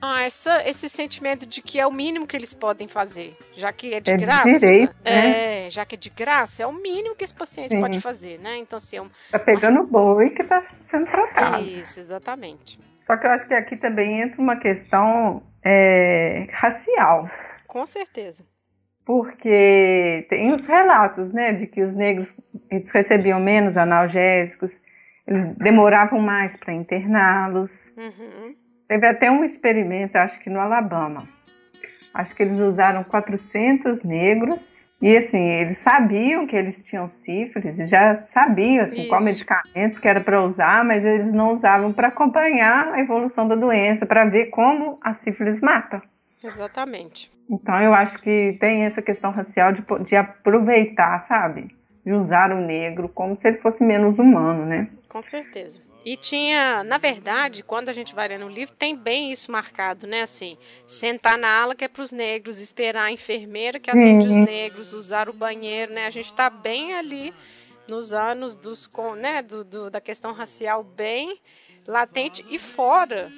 Ah, 0.00 0.22
essa, 0.22 0.62
esse 0.64 0.88
sentimento 0.88 1.44
de 1.44 1.60
que 1.60 1.80
é 1.80 1.84
o 1.84 1.90
mínimo 1.90 2.24
que 2.24 2.36
eles 2.36 2.54
podem 2.54 2.86
fazer, 2.86 3.36
já 3.56 3.72
que 3.72 3.92
é 3.92 4.00
de 4.00 4.12
é 4.12 4.16
graça. 4.16 4.44
Direito, 4.44 4.94
né? 5.04 5.66
É, 5.66 5.70
já 5.70 5.84
que 5.84 5.96
é 5.96 5.98
de 5.98 6.08
graça, 6.08 6.62
é 6.62 6.66
o 6.66 6.72
mínimo 6.72 7.16
que 7.16 7.24
esse 7.24 7.34
paciente 7.34 7.70
Sim. 7.70 7.80
pode 7.80 8.00
fazer, 8.00 8.38
né? 8.38 8.58
Então, 8.58 8.76
assim, 8.76 8.96
é 8.96 9.02
um... 9.02 9.10
Tá 9.32 9.40
pegando 9.40 9.82
boi 9.82 10.30
que 10.30 10.44
tá 10.44 10.64
sendo 10.82 11.04
tratado. 11.06 11.64
Isso, 11.64 11.98
exatamente. 11.98 12.78
Só 13.08 13.16
que 13.16 13.26
eu 13.26 13.30
acho 13.32 13.48
que 13.48 13.54
aqui 13.54 13.76
também 13.76 14.20
entra 14.20 14.40
uma 14.40 14.56
questão 14.56 15.42
é, 15.64 16.46
racial. 16.52 17.28
Com 17.66 17.84
certeza 17.84 18.44
porque 19.08 20.26
tem 20.28 20.52
os 20.52 20.66
relatos, 20.66 21.32
né, 21.32 21.54
de 21.54 21.66
que 21.66 21.82
os 21.82 21.96
negros 21.96 22.38
eles 22.70 22.90
recebiam 22.90 23.40
menos 23.40 23.78
analgésicos, 23.78 24.70
eles 25.26 25.56
demoravam 25.56 26.20
mais 26.20 26.58
para 26.58 26.74
interná-los. 26.74 27.90
Uhum. 27.96 28.54
Teve 28.86 29.06
até 29.06 29.30
um 29.30 29.42
experimento, 29.44 30.16
acho 30.16 30.38
que 30.40 30.50
no 30.50 30.60
Alabama. 30.60 31.26
Acho 32.12 32.34
que 32.34 32.42
eles 32.42 32.60
usaram 32.60 33.02
400 33.02 34.04
negros 34.04 34.86
e 35.00 35.16
assim, 35.16 35.38
eles 35.38 35.78
sabiam 35.78 36.44
que 36.46 36.56
eles 36.56 36.84
tinham 36.84 37.06
sífilis, 37.06 37.88
já 37.88 38.16
sabiam 38.16 38.84
assim, 38.84 39.06
qual 39.06 39.22
medicamento 39.22 40.00
que 40.00 40.08
era 40.08 40.20
para 40.20 40.42
usar, 40.44 40.84
mas 40.84 41.04
eles 41.04 41.32
não 41.32 41.52
usavam 41.52 41.92
para 41.92 42.08
acompanhar 42.08 42.92
a 42.92 43.00
evolução 43.00 43.46
da 43.46 43.54
doença, 43.54 44.04
para 44.04 44.24
ver 44.24 44.46
como 44.46 44.98
a 45.00 45.14
sífilis 45.14 45.60
mata. 45.60 46.02
Exatamente. 46.42 47.30
Então 47.48 47.80
eu 47.80 47.94
acho 47.94 48.20
que 48.20 48.56
tem 48.60 48.84
essa 48.84 49.00
questão 49.00 49.30
racial 49.30 49.72
de, 49.72 49.84
de 50.04 50.16
aproveitar, 50.16 51.26
sabe? 51.28 51.74
De 52.04 52.12
usar 52.12 52.52
o 52.52 52.60
negro 52.60 53.08
como 53.08 53.38
se 53.40 53.48
ele 53.48 53.58
fosse 53.58 53.84
menos 53.84 54.18
humano, 54.18 54.66
né? 54.66 54.88
Com 55.08 55.22
certeza. 55.22 55.80
E 56.08 56.16
tinha, 56.16 56.82
na 56.84 56.96
verdade, 56.96 57.62
quando 57.62 57.90
a 57.90 57.92
gente 57.92 58.14
vai 58.14 58.28
ler 58.28 58.38
no 58.38 58.48
livro, 58.48 58.74
tem 58.74 58.96
bem 58.96 59.30
isso 59.30 59.52
marcado, 59.52 60.06
né? 60.06 60.22
Assim, 60.22 60.56
sentar 60.86 61.36
na 61.36 61.60
ala 61.60 61.74
que 61.74 61.84
é 61.84 61.88
para 61.88 62.02
os 62.02 62.10
negros, 62.10 62.62
esperar 62.62 63.02
a 63.02 63.12
enfermeira 63.12 63.78
que 63.78 63.90
atende 63.90 64.24
Sim. 64.24 64.40
os 64.40 64.46
negros, 64.46 64.94
usar 64.94 65.28
o 65.28 65.34
banheiro, 65.34 65.92
né? 65.92 66.06
A 66.06 66.10
gente 66.10 66.24
está 66.24 66.48
bem 66.48 66.94
ali 66.94 67.34
nos 67.86 68.14
anos 68.14 68.54
dos, 68.54 68.90
né, 69.18 69.42
do, 69.42 69.62
do, 69.62 69.90
da 69.90 70.00
questão 70.00 70.32
racial 70.32 70.82
bem 70.82 71.38
latente 71.86 72.42
e 72.48 72.58
fora 72.58 73.30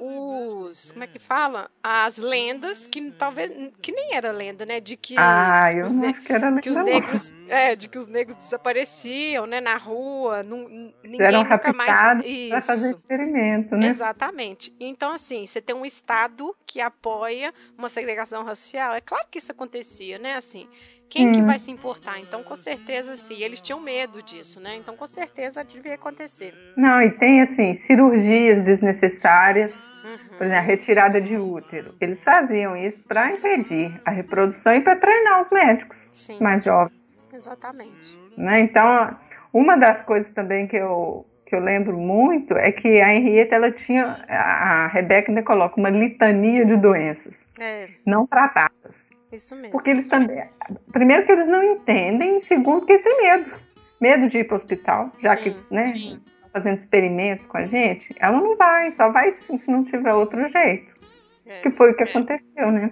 os. 0.00 0.90
Como 0.90 1.04
é 1.04 1.06
que 1.06 1.20
fala? 1.20 1.70
As 1.80 2.18
lendas, 2.18 2.86
que 2.86 3.12
talvez. 3.12 3.52
que 3.80 3.92
nem 3.92 4.14
era 4.14 4.32
lenda, 4.32 4.66
né? 4.66 4.80
De 4.80 4.96
que. 4.96 5.14
Ah, 5.16 5.70
não 5.72 6.08
acho 6.08 6.22
que. 6.22 6.62
Que 6.62 6.70
os 6.70 6.84
negros. 6.84 7.34
É, 7.48 7.74
de 7.74 7.88
que 7.88 7.98
os 7.98 8.06
negros 8.06 8.36
desapareciam, 8.36 9.46
né? 9.46 9.60
Na 9.60 9.76
rua. 9.76 10.42
Não, 10.42 10.68
ninguém 11.02 11.26
Eram 11.26 11.42
nunca 11.42 11.72
mais. 11.72 12.22
Para 12.48 12.62
fazer 12.62 12.90
experimento, 12.90 13.76
né? 13.76 13.88
Exatamente. 13.88 14.74
Então, 14.78 15.12
assim, 15.12 15.46
você 15.46 15.60
tem 15.60 15.74
um 15.74 15.84
Estado 15.84 16.54
que 16.66 16.80
apoia 16.80 17.52
uma 17.76 17.88
segregação 17.88 18.44
racial. 18.44 18.94
É 18.94 19.00
claro 19.00 19.26
que 19.30 19.38
isso 19.38 19.52
acontecia, 19.52 20.18
né? 20.18 20.34
Assim. 20.34 20.68
Quem 21.10 21.28
hum. 21.28 21.32
que 21.32 21.42
vai 21.42 21.58
se 21.58 21.70
importar? 21.70 22.20
Então, 22.20 22.42
com 22.42 22.54
certeza, 22.54 23.16
sim. 23.16 23.42
Eles 23.42 23.60
tinham 23.60 23.80
medo 23.80 24.22
disso, 24.22 24.60
né? 24.60 24.76
Então, 24.76 24.94
com 24.94 25.06
certeza, 25.06 25.64
devia 25.64 25.94
acontecer. 25.94 26.54
Não, 26.76 27.00
e 27.00 27.10
tem, 27.12 27.40
assim, 27.40 27.72
cirurgias 27.74 28.62
desnecessárias. 28.62 29.74
Uhum. 30.04 30.38
Por 30.38 30.46
exemplo, 30.46 30.54
a 30.54 30.60
retirada 30.60 31.20
de 31.20 31.36
útero. 31.36 31.94
Eles 32.00 32.22
faziam 32.22 32.76
isso 32.76 33.00
para 33.00 33.30
impedir 33.30 34.00
a 34.04 34.10
reprodução 34.10 34.74
e 34.74 34.80
para 34.80 34.96
treinar 34.96 35.40
os 35.40 35.50
médicos 35.50 36.08
sim. 36.12 36.38
mais 36.40 36.64
jovens. 36.64 37.07
Exatamente. 37.38 38.18
Né? 38.36 38.60
Então, 38.60 39.16
uma 39.52 39.76
das 39.76 40.02
coisas 40.02 40.32
também 40.32 40.66
que 40.66 40.76
eu, 40.76 41.24
que 41.46 41.54
eu 41.54 41.60
lembro 41.60 41.96
muito 41.96 42.54
é 42.54 42.72
que 42.72 43.00
a 43.00 43.14
Henrietta 43.14 43.54
ela 43.54 43.70
tinha, 43.70 44.24
a 44.28 44.88
Rebeca 44.88 45.30
ainda 45.30 45.42
coloca 45.42 45.78
uma 45.78 45.88
litania 45.88 46.66
de 46.66 46.76
doenças 46.76 47.46
é. 47.60 47.88
não 48.04 48.26
tratadas. 48.26 48.92
Isso 49.32 49.54
mesmo. 49.54 49.72
Porque 49.72 49.90
eles 49.90 50.08
também. 50.08 50.48
Primeiro 50.90 51.24
que 51.24 51.32
eles 51.32 51.46
não 51.46 51.62
entendem, 51.62 52.38
e 52.38 52.40
segundo 52.40 52.84
que 52.84 52.92
eles 52.92 53.04
têm 53.04 53.22
medo. 53.22 53.54
Medo 54.00 54.28
de 54.28 54.38
ir 54.38 54.44
para 54.44 54.54
o 54.54 54.56
hospital, 54.56 55.12
já 55.18 55.36
sim, 55.36 55.42
que, 55.42 55.74
né? 55.74 55.86
Sim. 55.86 56.20
Fazendo 56.52 56.76
experimentos 56.76 57.46
com 57.46 57.58
a 57.58 57.64
gente, 57.64 58.14
ela 58.18 58.40
não 58.40 58.56
vai, 58.56 58.90
só 58.92 59.10
vai 59.10 59.34
se 59.34 59.70
não 59.70 59.84
tiver 59.84 60.14
outro 60.14 60.48
jeito. 60.48 60.96
É, 61.44 61.60
que 61.60 61.70
foi 61.70 61.92
o 61.92 61.96
que 61.96 62.04
é. 62.04 62.06
aconteceu, 62.08 62.70
né? 62.72 62.90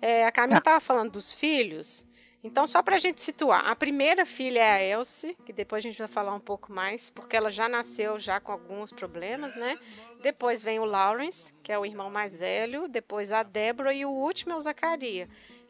É, 0.00 0.26
a 0.26 0.32
Camila 0.32 0.58
estava 0.58 0.78
ah. 0.78 0.80
falando 0.80 1.12
dos 1.12 1.32
filhos. 1.32 2.07
Então, 2.42 2.66
só 2.66 2.82
para 2.82 2.96
a 2.96 2.98
gente 2.98 3.20
situar, 3.20 3.66
a 3.68 3.74
primeira 3.74 4.24
filha 4.24 4.60
é 4.60 4.70
a 4.70 4.98
Elsie, 4.98 5.36
que 5.44 5.52
depois 5.52 5.84
a 5.84 5.88
gente 5.88 5.98
vai 5.98 6.06
falar 6.06 6.34
um 6.34 6.40
pouco 6.40 6.72
mais, 6.72 7.10
porque 7.10 7.36
ela 7.36 7.50
já 7.50 7.68
nasceu 7.68 8.18
já 8.18 8.38
com 8.38 8.52
alguns 8.52 8.92
problemas, 8.92 9.56
né? 9.56 9.76
Depois 10.22 10.62
vem 10.62 10.78
o 10.78 10.84
Lawrence, 10.84 11.52
que 11.62 11.72
é 11.72 11.78
o 11.78 11.84
irmão 11.84 12.10
mais 12.10 12.34
velho, 12.34 12.88
depois 12.88 13.32
a 13.32 13.42
Deborah 13.42 13.92
e 13.92 14.04
o 14.04 14.10
último 14.10 14.52
é 14.52 14.56
o 14.56 14.60
Zacaria 14.60 15.28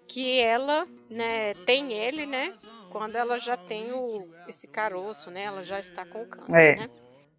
que 0.09 0.41
ela, 0.41 0.89
né, 1.11 1.53
tem 1.67 1.93
ele, 1.93 2.25
né, 2.25 2.55
quando 2.91 3.15
ela 3.15 3.39
já 3.39 3.57
tem 3.57 3.93
o, 3.93 4.27
esse 4.49 4.67
caroço, 4.67 5.31
né, 5.31 5.43
ela 5.43 5.63
já 5.63 5.79
está 5.79 6.05
com 6.05 6.25
câncer, 6.25 6.61
é. 6.61 6.77
né? 6.77 6.91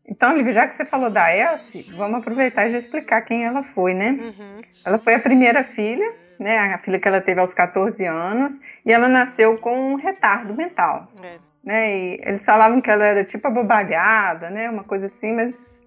Então, 0.08 0.36
Lívia, 0.36 0.54
já 0.54 0.68
que 0.68 0.74
você 0.74 0.86
falou 0.86 1.10
da 1.10 1.36
Elsie, 1.36 1.84
vamos 1.96 2.22
aproveitar 2.22 2.68
e 2.68 2.72
já 2.72 2.80
explicar 2.80 3.22
quem 3.22 3.46
ela 3.46 3.62
foi, 3.62 3.94
né? 3.94 4.10
Uhum. 4.10 4.58
Ela 4.84 4.98
foi 4.98 5.14
a 5.14 5.20
primeira 5.20 5.64
filha, 5.64 6.16
né, 6.40 6.58
a 6.74 6.80
filha 6.80 7.00
que 7.00 7.08
ela 7.08 7.22
teve 7.22 7.40
aos 7.40 7.54
14 7.54 8.06
anos, 8.06 8.60
e 8.86 8.92
ela 8.92 9.08
nasceu 9.08 9.56
com 9.58 9.94
um 9.94 9.96
retardo 9.96 10.56
mental. 10.56 11.08
É. 11.22 11.38
Né, 11.64 11.98
e 11.98 12.22
eles 12.24 12.46
falavam 12.46 12.82
que 12.82 12.90
ela 12.90 13.06
era 13.06 13.24
tipo 13.24 13.48
abobalhada, 13.48 14.50
né, 14.50 14.70
uma 14.70 14.84
coisa 14.84 15.08
assim, 15.08 15.34
mas 15.34 15.80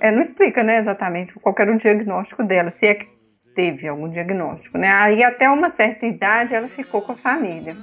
é, 0.00 0.10
não 0.10 0.20
explica, 0.20 0.62
né, 0.62 0.78
exatamente 0.78 1.34
qual 1.34 1.54
era 1.58 1.72
o 1.72 1.76
diagnóstico 1.76 2.42
dela, 2.42 2.70
se 2.70 2.86
é 2.86 2.94
que 2.94 3.16
teve 3.54 3.88
algum 3.88 4.08
diagnóstico, 4.08 4.76
né? 4.76 4.92
Aí 4.92 5.24
até 5.24 5.48
uma 5.48 5.70
certa 5.70 6.04
idade 6.04 6.54
ela 6.54 6.68
ficou 6.68 7.00
com 7.00 7.12
a 7.12 7.16
família. 7.16 7.74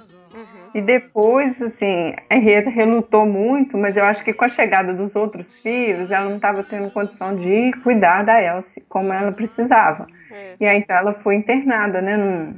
E 0.74 0.82
depois, 0.82 1.62
assim, 1.62 2.13
a 2.30 2.36
Henrietta 2.36 2.70
relutou 2.70 3.25
muito, 3.25 3.77
mas 3.77 3.96
eu 3.96 4.03
acho 4.03 4.24
que 4.24 4.34
com 4.34 4.44
a 4.44 4.50
chegada 4.50 4.92
dos 4.94 5.15
outros 5.15 5.62
filhos, 5.62 6.10
ela 6.10 6.25
não 6.25 6.38
estava 6.38 6.63
tendo 6.63 6.89
condição 6.89 7.36
de 7.36 7.72
cuidar 7.84 8.24
da 8.24 8.42
Elsie 8.42 8.84
como 8.89 9.13
ela 9.13 9.32
precisava. 9.32 10.08
É. 10.32 10.56
E 10.60 10.65
aí 10.65 10.80
então 10.80 10.96
ela 10.96 11.13
foi 11.13 11.36
internada, 11.36 12.01
né, 12.01 12.18
num, 12.18 12.56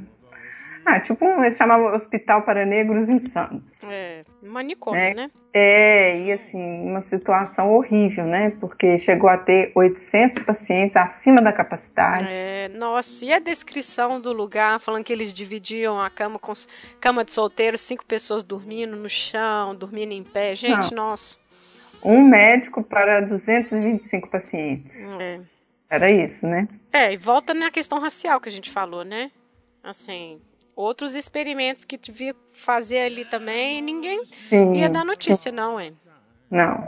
ah, 0.86 1.00
tipo, 1.00 1.24
um, 1.24 1.42
eles 1.42 1.56
chamavam 1.56 1.92
Hospital 1.92 2.42
para 2.42 2.64
Negros 2.64 3.08
Insanos. 3.08 3.82
É, 3.90 4.24
manicômio, 4.40 5.00
é, 5.00 5.14
né? 5.14 5.30
É, 5.52 6.20
e 6.20 6.30
assim, 6.30 6.62
uma 6.62 7.00
situação 7.00 7.72
horrível, 7.72 8.24
né? 8.24 8.50
Porque 8.60 8.96
chegou 8.96 9.28
a 9.28 9.36
ter 9.36 9.72
800 9.74 10.44
pacientes 10.44 10.96
acima 10.96 11.42
da 11.42 11.52
capacidade. 11.52 12.32
É, 12.32 12.68
nossa, 12.68 13.24
e 13.24 13.32
a 13.32 13.40
descrição 13.40 14.20
do 14.20 14.32
lugar, 14.32 14.78
falando 14.78 15.02
que 15.02 15.12
eles 15.12 15.32
dividiam 15.32 16.00
a 16.00 16.08
cama 16.08 16.38
com 16.38 16.52
cama 17.00 17.24
de 17.24 17.32
solteiro, 17.32 17.76
cinco 17.76 18.04
pessoas 18.06 18.44
dormindo 18.44 18.94
no 18.94 19.10
chão, 19.10 19.74
dormindo 19.74 20.12
em 20.12 20.22
pé. 20.22 20.54
Gente, 20.54 20.94
Não. 20.94 21.08
nossa. 21.08 21.36
Um 22.00 22.22
médico 22.22 22.84
para 22.84 23.22
225 23.22 24.28
pacientes. 24.28 25.00
É. 25.18 25.40
Era 25.90 26.08
isso, 26.12 26.46
né? 26.46 26.68
É, 26.92 27.12
e 27.12 27.16
volta 27.16 27.52
na 27.52 27.72
questão 27.72 27.98
racial 27.98 28.40
que 28.40 28.48
a 28.48 28.52
gente 28.52 28.70
falou, 28.70 29.04
né? 29.04 29.32
Assim, 29.82 30.40
outros 30.76 31.14
experimentos 31.14 31.86
que 31.86 31.96
devia 31.96 32.36
fazer 32.52 32.98
ali 32.98 33.24
também, 33.24 33.80
ninguém 33.80 34.24
sim, 34.26 34.74
ia 34.74 34.90
dar 34.90 35.04
notícia, 35.04 35.50
sim. 35.50 35.56
não, 35.56 35.80
hein? 35.80 35.96
Não. 36.50 36.86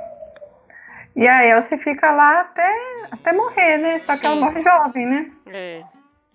E 1.16 1.26
aí 1.26 1.52
você 1.60 1.78
fica 1.78 2.12
lá 2.12 2.42
até, 2.42 2.70
até 3.10 3.32
morrer, 3.32 3.78
né? 3.78 3.98
Só 3.98 4.14
sim. 4.14 4.20
que 4.20 4.26
ela 4.26 4.36
morre 4.36 4.60
jovem, 4.60 5.06
né? 5.06 5.32
É. 5.46 5.82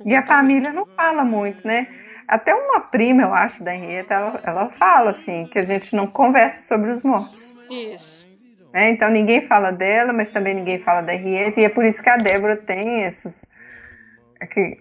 E 0.03 0.15
a 0.15 0.24
família 0.24 0.74
não 0.74 0.86
fala 0.86 1.24
muito, 1.24 1.65
né? 1.65 1.88
Até 2.27 2.53
uma 2.53 2.81
prima, 2.81 3.22
eu 3.22 3.33
acho, 3.33 3.63
da 3.63 3.75
Henrietta, 3.75 4.13
ela, 4.13 4.41
ela 4.43 4.69
fala 4.72 5.12
assim, 5.12 5.45
que 5.45 5.60
a 5.60 5.62
gente 5.62 5.95
não 5.95 6.07
conversa 6.07 6.67
sobre 6.67 6.91
os 6.91 7.03
mortos. 7.03 7.55
Isso. 7.69 8.27
É, 8.74 8.89
então 8.89 9.10
ninguém 9.10 9.41
fala 9.41 9.72
dela, 9.72 10.12
mas 10.12 10.31
também 10.31 10.55
ninguém 10.55 10.79
fala 10.79 11.01
da 11.01 11.13
Henrietta, 11.13 11.62
e 11.62 11.65
é 11.65 11.69
por 11.69 11.86
isso 11.86 12.01
que 12.01 12.10
a 12.10 12.17
Débora 12.17 12.57
tem 12.57 13.03
essas, 13.03 13.45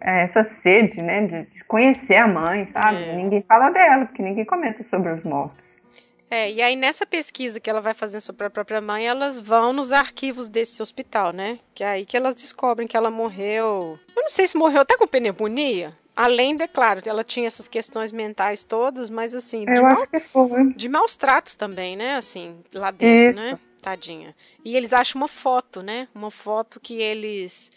essa 0.00 0.45
sede, 0.45 1.02
né, 1.02 1.26
de, 1.26 1.42
de 1.47 1.64
conhecer 1.64 2.16
a 2.16 2.26
mãe, 2.26 2.64
sabe? 2.66 3.02
É. 3.02 3.16
Ninguém 3.16 3.42
fala 3.42 3.71
dela, 3.71 4.07
porque 4.07 4.23
ninguém 4.23 4.45
comenta 4.45 4.83
sobre 4.83 5.11
os 5.11 5.23
mortos. 5.23 5.81
É, 6.31 6.50
e 6.50 6.62
aí 6.62 6.76
nessa 6.76 7.04
pesquisa 7.04 7.61
que 7.61 7.69
ela 7.69 7.83
vai 7.83 7.92
fazendo 7.92 8.23
sobre 8.23 8.47
a 8.47 8.50
própria 8.50 8.81
mãe, 8.81 9.07
elas 9.07 9.38
vão 9.38 9.73
nos 9.73 9.92
arquivos 9.92 10.49
desse 10.49 10.81
hospital, 10.81 11.31
né? 11.31 11.59
Que 11.75 11.85
é 11.85 11.88
aí 11.88 12.07
que 12.07 12.16
elas 12.16 12.35
descobrem 12.35 12.88
que 12.88 12.97
ela 12.97 13.11
morreu. 13.11 13.99
Eu 14.16 14.23
não 14.23 14.31
sei 14.31 14.47
se 14.47 14.57
morreu 14.57 14.81
até 14.81 14.97
com 14.97 15.07
pneumonia. 15.07 15.92
Além, 16.16 16.57
de 16.57 16.69
claro, 16.69 17.00
ela 17.04 17.25
tinha 17.25 17.47
essas 17.47 17.69
questões 17.69 18.12
mentais 18.12 18.64
todas, 18.64 19.09
mas 19.09 19.35
assim. 19.35 19.64
Eu 19.69 19.87
acho 19.87 20.07
que 20.07 20.21
foi. 20.21 20.73
De 20.75 20.88
maus 20.88 21.16
tratos 21.16 21.54
também, 21.54 21.97
né? 21.97 22.16
Assim, 22.16 22.62
lá 22.75 22.90
dentro, 22.90 23.31
Isso. 23.31 23.40
né? 23.40 23.59
Tadinha. 23.83 24.35
E 24.64 24.76
eles 24.76 24.92
acham 24.92 25.21
uma 25.21 25.28
foto, 25.28 25.83
né? 25.83 26.09
Uma 26.14 26.31
foto 26.31 26.78
que 26.78 27.00
eles. 27.00 27.71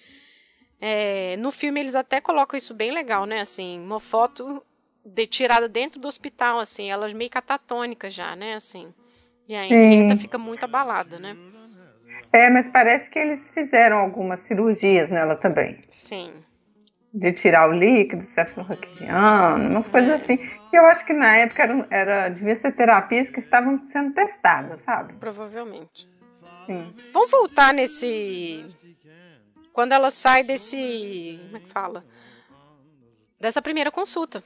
É, 0.80 1.38
no 1.38 1.52
filme 1.52 1.80
eles 1.80 1.96
até 1.96 2.20
colocam 2.20 2.58
isso 2.58 2.74
bem 2.74 2.92
legal, 2.92 3.26
né? 3.26 3.42
Assim, 3.42 3.80
uma 3.80 4.00
foto 4.00 4.64
de, 5.06 5.28
tirada 5.28 5.70
dentro 5.70 6.00
do 6.00 6.08
hospital, 6.08 6.60
assim, 6.60 6.92
ela 6.92 7.12
meio 7.14 7.30
catatônica 7.30 8.10
já, 8.10 8.36
né? 8.36 8.56
Assim. 8.56 8.94
E 9.48 9.56
a 9.56 9.64
Henrietta 9.64 10.18
fica 10.18 10.38
muito 10.38 10.64
abalada, 10.64 11.20
né? 11.20 11.38
É, 12.34 12.50
mas 12.50 12.68
parece 12.68 13.10
que 13.10 13.18
eles 13.18 13.50
fizeram 13.52 13.98
algumas 13.98 14.42
cirurgias 14.42 15.10
nela 15.10 15.36
também. 15.36 15.80
Sim. 15.92 16.34
De 17.14 17.32
tirar 17.32 17.70
o 17.70 17.72
líquido 17.72 18.26
cefalorraquidiano, 18.26 19.70
umas 19.70 19.88
coisas 19.88 20.12
é. 20.12 20.14
assim. 20.16 20.38
Que 20.70 20.78
eu 20.78 20.86
acho 20.88 21.06
que 21.06 21.14
na 21.14 21.38
época 21.38 21.64
era, 21.64 21.88
era, 21.90 22.30
devia 22.30 22.56
ser 22.56 22.74
terapias 22.74 23.30
que 23.30 23.40
estavam 23.40 23.82
sendo 23.86 24.14
testadas, 24.14 24.82
sabe? 24.82 25.14
Provavelmente. 25.14 26.10
Sim. 26.66 26.94
Vamos 27.14 27.32
voltar 27.32 27.74
nesse. 27.74 28.66
Quando 29.76 29.92
ela 29.92 30.10
sai 30.10 30.42
desse. 30.42 31.38
Como 31.44 31.58
é 31.58 31.60
que 31.60 31.68
fala? 31.68 32.06
Dessa 33.38 33.62
primeira 33.62 33.92
consulta. 33.92 34.42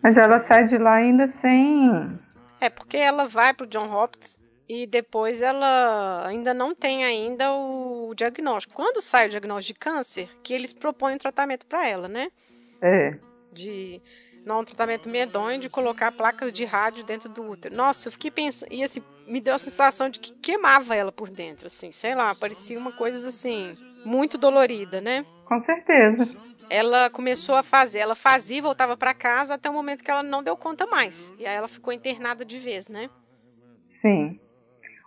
Mas 0.00 0.16
ela 0.16 0.38
sai 0.38 0.68
de 0.68 0.78
lá 0.78 0.94
ainda 0.94 1.26
sem. 1.26 2.16
É, 2.60 2.70
porque 2.70 2.96
ela 2.96 3.26
vai 3.26 3.52
pro 3.52 3.66
John 3.66 3.92
Hopkins 3.92 4.38
e 4.68 4.86
depois 4.86 5.42
ela 5.42 6.24
ainda 6.28 6.54
não 6.54 6.76
tem 6.76 7.04
ainda 7.04 7.52
o 7.52 8.14
diagnóstico. 8.14 8.72
Quando 8.72 9.02
sai 9.02 9.26
o 9.26 9.30
diagnóstico 9.30 9.74
de 9.74 9.80
câncer, 9.80 10.30
que 10.44 10.54
eles 10.54 10.72
propõem 10.72 11.16
um 11.16 11.18
tratamento 11.18 11.66
para 11.66 11.88
ela, 11.88 12.06
né? 12.06 12.30
É. 12.80 13.18
De 13.52 14.00
não 14.46 14.60
um 14.60 14.64
tratamento 14.64 15.08
medonho 15.08 15.58
de 15.58 15.68
colocar 15.68 16.12
placas 16.12 16.52
de 16.52 16.64
rádio 16.64 17.02
dentro 17.02 17.28
do 17.28 17.42
útero. 17.42 17.74
Nossa, 17.74 18.06
eu 18.06 18.12
fiquei 18.12 18.30
pensando, 18.30 18.72
e 18.72 18.84
assim, 18.84 19.02
me 19.26 19.40
deu 19.40 19.56
a 19.56 19.58
sensação 19.58 20.08
de 20.08 20.20
que 20.20 20.32
queimava 20.34 20.94
ela 20.94 21.10
por 21.10 21.28
dentro, 21.30 21.66
assim, 21.66 21.90
sei 21.90 22.14
lá, 22.14 22.32
parecia 22.32 22.78
uma 22.78 22.92
coisa 22.92 23.26
assim, 23.26 23.76
muito 24.04 24.38
dolorida, 24.38 25.00
né? 25.00 25.24
Com 25.44 25.58
certeza 25.60 26.26
ela 26.72 27.10
começou 27.10 27.54
a 27.54 27.62
fazer, 27.62 27.98
ela 27.98 28.14
fazia 28.14 28.56
e 28.56 28.62
voltava 28.62 28.96
para 28.96 29.12
casa 29.12 29.56
até 29.56 29.68
o 29.68 29.74
momento 29.74 30.02
que 30.02 30.10
ela 30.10 30.22
não 30.22 30.42
deu 30.42 30.56
conta 30.56 30.86
mais. 30.86 31.30
E 31.38 31.44
aí 31.44 31.54
ela 31.54 31.68
ficou 31.68 31.92
internada 31.92 32.46
de 32.46 32.58
vez, 32.58 32.88
né? 32.88 33.10
Sim. 33.86 34.40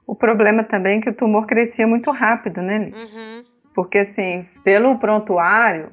O 0.06 0.14
problema 0.14 0.64
também 0.64 1.00
é 1.00 1.02
que 1.02 1.10
o 1.10 1.16
tumor 1.16 1.48
crescia 1.48 1.88
muito 1.88 2.12
rápido, 2.12 2.62
né? 2.62 2.92
Uhum. 2.94 3.44
Porque 3.74 3.98
assim, 3.98 4.46
pelo 4.64 5.00
prontuário, 5.00 5.92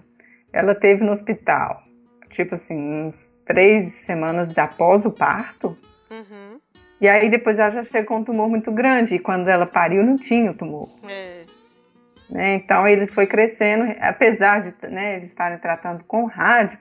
ela 0.53 0.75
teve 0.75 1.03
no 1.03 1.11
hospital, 1.11 1.83
tipo 2.29 2.55
assim, 2.55 2.77
uns 2.77 3.33
três 3.47 3.93
semanas 4.05 4.57
após 4.59 5.07
o 5.07 5.11
parto. 5.11 5.75
Uhum. 6.11 6.61
E 7.01 7.09
aí 7.09 7.31
depois 7.31 7.59
ela 7.59 7.71
já 7.71 7.83
chegou 7.83 8.17
com 8.17 8.19
um 8.19 8.25
tumor 8.25 8.47
muito 8.47 8.71
grande. 8.71 9.15
E 9.15 9.19
quando 9.19 9.49
ela 9.49 9.65
pariu, 9.65 10.05
não 10.05 10.19
tinha 10.19 10.51
o 10.51 10.55
tumor. 10.55 10.91
É. 11.09 11.32
Né? 12.33 12.55
Então 12.55 12.89
ele 12.89 13.07
foi 13.07 13.27
crescendo, 13.27 13.95
apesar 14.01 14.63
de 14.63 14.75
né, 14.89 15.17
eles 15.17 15.29
estarem 15.29 15.59
tratando 15.59 16.03
com 16.05 16.25
rádio, 16.25 16.79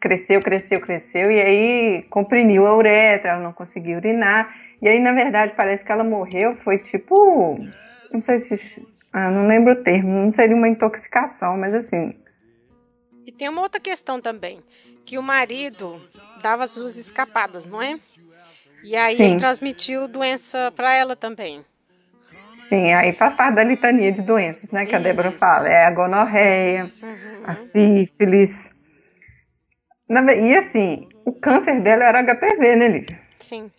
cresceu, 0.00 0.40
cresceu, 0.40 0.80
cresceu, 0.80 1.30
e 1.30 1.40
aí 1.40 2.02
comprimiu 2.04 2.66
a 2.66 2.74
uretra, 2.74 3.32
ela 3.32 3.40
não 3.40 3.52
conseguiu 3.52 3.98
urinar. 3.98 4.54
E 4.80 4.88
aí, 4.88 4.98
na 4.98 5.12
verdade, 5.12 5.52
parece 5.54 5.84
que 5.84 5.92
ela 5.92 6.02
morreu, 6.02 6.56
foi 6.56 6.78
tipo. 6.78 7.58
Não 8.10 8.20
sei 8.20 8.38
se. 8.38 8.86
Ah, 9.12 9.30
não 9.30 9.46
lembro 9.46 9.74
o 9.74 9.82
termo, 9.82 10.10
não 10.10 10.30
seria 10.30 10.56
uma 10.56 10.68
intoxicação, 10.68 11.56
mas 11.58 11.74
assim. 11.74 12.14
E 13.26 13.30
tem 13.30 13.48
uma 13.48 13.60
outra 13.60 13.80
questão 13.80 14.20
também, 14.20 14.62
que 15.04 15.18
o 15.18 15.22
marido 15.22 16.00
dava 16.42 16.64
as 16.64 16.72
suas 16.72 16.96
escapadas, 16.96 17.66
não 17.66 17.80
é? 17.80 18.00
E 18.82 18.96
aí 18.96 19.16
Sim. 19.16 19.24
ele 19.24 19.38
transmitiu 19.38 20.08
doença 20.08 20.72
para 20.74 20.94
ela 20.94 21.14
também. 21.14 21.64
Sim, 22.68 22.94
aí 22.94 23.12
faz 23.12 23.34
parte 23.34 23.56
da 23.56 23.64
litania 23.64 24.10
de 24.10 24.22
doenças, 24.22 24.70
né? 24.70 24.86
Que 24.86 24.88
Isso. 24.88 24.96
a 24.96 25.00
Débora 25.00 25.32
fala. 25.32 25.68
É 25.68 25.84
a 25.84 25.90
gonorreia, 25.90 26.90
uhum. 27.02 27.42
a 27.44 27.54
sífilis. 27.54 28.72
E 30.08 30.56
assim, 30.56 31.08
o 31.26 31.32
câncer 31.32 31.80
dela 31.82 32.04
era 32.04 32.22
HPV, 32.22 32.76
né, 32.76 32.88
Lívia? 32.88 33.18
Sim. 33.38 33.70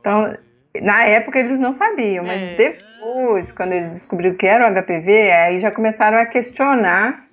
Então, 0.00 0.34
na 0.80 1.04
época 1.04 1.38
eles 1.38 1.58
não 1.58 1.72
sabiam, 1.72 2.24
mas 2.24 2.42
é. 2.42 2.54
depois, 2.56 3.52
quando 3.52 3.72
eles 3.72 3.92
descobriram 3.92 4.36
que 4.36 4.46
era 4.46 4.68
o 4.68 4.82
HPV, 4.82 5.30
aí 5.30 5.58
já 5.58 5.70
começaram 5.70 6.18
a 6.18 6.24
questionar 6.24 7.26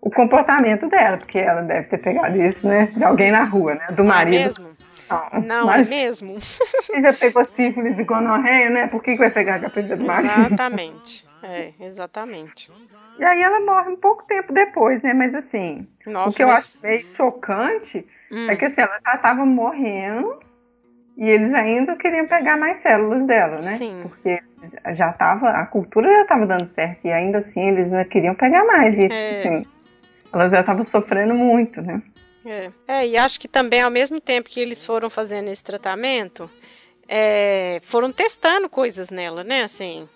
o 0.00 0.10
comportamento 0.10 0.88
dela, 0.88 1.16
porque 1.16 1.40
ela 1.40 1.62
deve 1.62 1.88
ter 1.88 1.98
pegado 1.98 2.40
isso, 2.40 2.68
né? 2.68 2.92
De 2.96 3.04
alguém 3.04 3.32
na 3.32 3.42
rua, 3.42 3.74
né? 3.74 3.86
Do 3.90 4.04
marido. 4.04 4.67
É? 5.10 5.40
Não, 5.40 5.60
não 5.60 5.66
mas, 5.66 5.90
é 5.90 5.94
mesmo? 5.94 6.40
Se 6.40 7.00
já 7.00 7.12
pegou 7.12 7.44
sífilis 7.44 7.98
e 7.98 8.04
gonorreia, 8.04 8.70
né? 8.70 8.86
Por 8.88 9.02
que, 9.02 9.12
que 9.12 9.18
vai 9.18 9.30
pegar 9.30 9.58
HPV 9.60 9.96
do 9.96 10.04
marido? 10.04 10.40
Exatamente. 10.46 11.26
É, 11.42 11.72
exatamente. 11.80 12.70
E 13.18 13.24
aí 13.24 13.42
ela 13.42 13.60
morre 13.60 13.90
um 13.90 13.96
pouco 13.96 14.24
tempo 14.24 14.52
depois, 14.52 15.02
né? 15.02 15.12
Mas 15.14 15.34
assim, 15.34 15.86
Nossa, 16.06 16.30
o 16.30 16.36
que 16.36 16.44
mas... 16.44 16.48
eu 16.48 16.50
acho 16.50 16.78
meio 16.82 17.16
chocante 17.16 18.06
hum. 18.30 18.50
é 18.50 18.56
que 18.56 18.64
assim, 18.64 18.80
ela 18.80 18.96
já 19.04 19.14
estava 19.14 19.44
morrendo 19.46 20.38
e 21.16 21.28
eles 21.28 21.52
ainda 21.52 21.96
queriam 21.96 22.26
pegar 22.26 22.56
mais 22.56 22.78
células 22.78 23.26
dela, 23.26 23.56
né? 23.56 23.76
Sim. 23.76 24.02
Porque 24.02 24.40
já 24.92 25.10
estava, 25.10 25.50
a 25.50 25.66
cultura 25.66 26.08
já 26.08 26.22
estava 26.22 26.46
dando 26.46 26.64
certo 26.64 27.06
e 27.06 27.12
ainda 27.12 27.38
assim 27.38 27.68
eles 27.68 27.90
não 27.90 28.04
queriam 28.04 28.34
pegar 28.34 28.64
mais. 28.64 28.98
E 28.98 29.06
é. 29.10 29.30
assim, 29.30 29.66
ela 30.32 30.48
já 30.48 30.60
estava 30.60 30.84
sofrendo 30.84 31.34
muito, 31.34 31.82
né? 31.82 32.00
É. 32.44 32.70
é, 32.86 33.06
e 33.06 33.16
acho 33.16 33.40
que 33.40 33.48
também 33.48 33.82
ao 33.82 33.90
mesmo 33.90 34.20
tempo 34.20 34.48
que 34.48 34.60
eles 34.60 34.84
foram 34.84 35.10
fazendo 35.10 35.48
esse 35.48 35.62
tratamento, 35.62 36.50
é, 37.08 37.80
foram 37.84 38.12
testando 38.12 38.68
coisas 38.68 39.10
nela, 39.10 39.42
né? 39.42 39.62
Assim, 39.62 40.08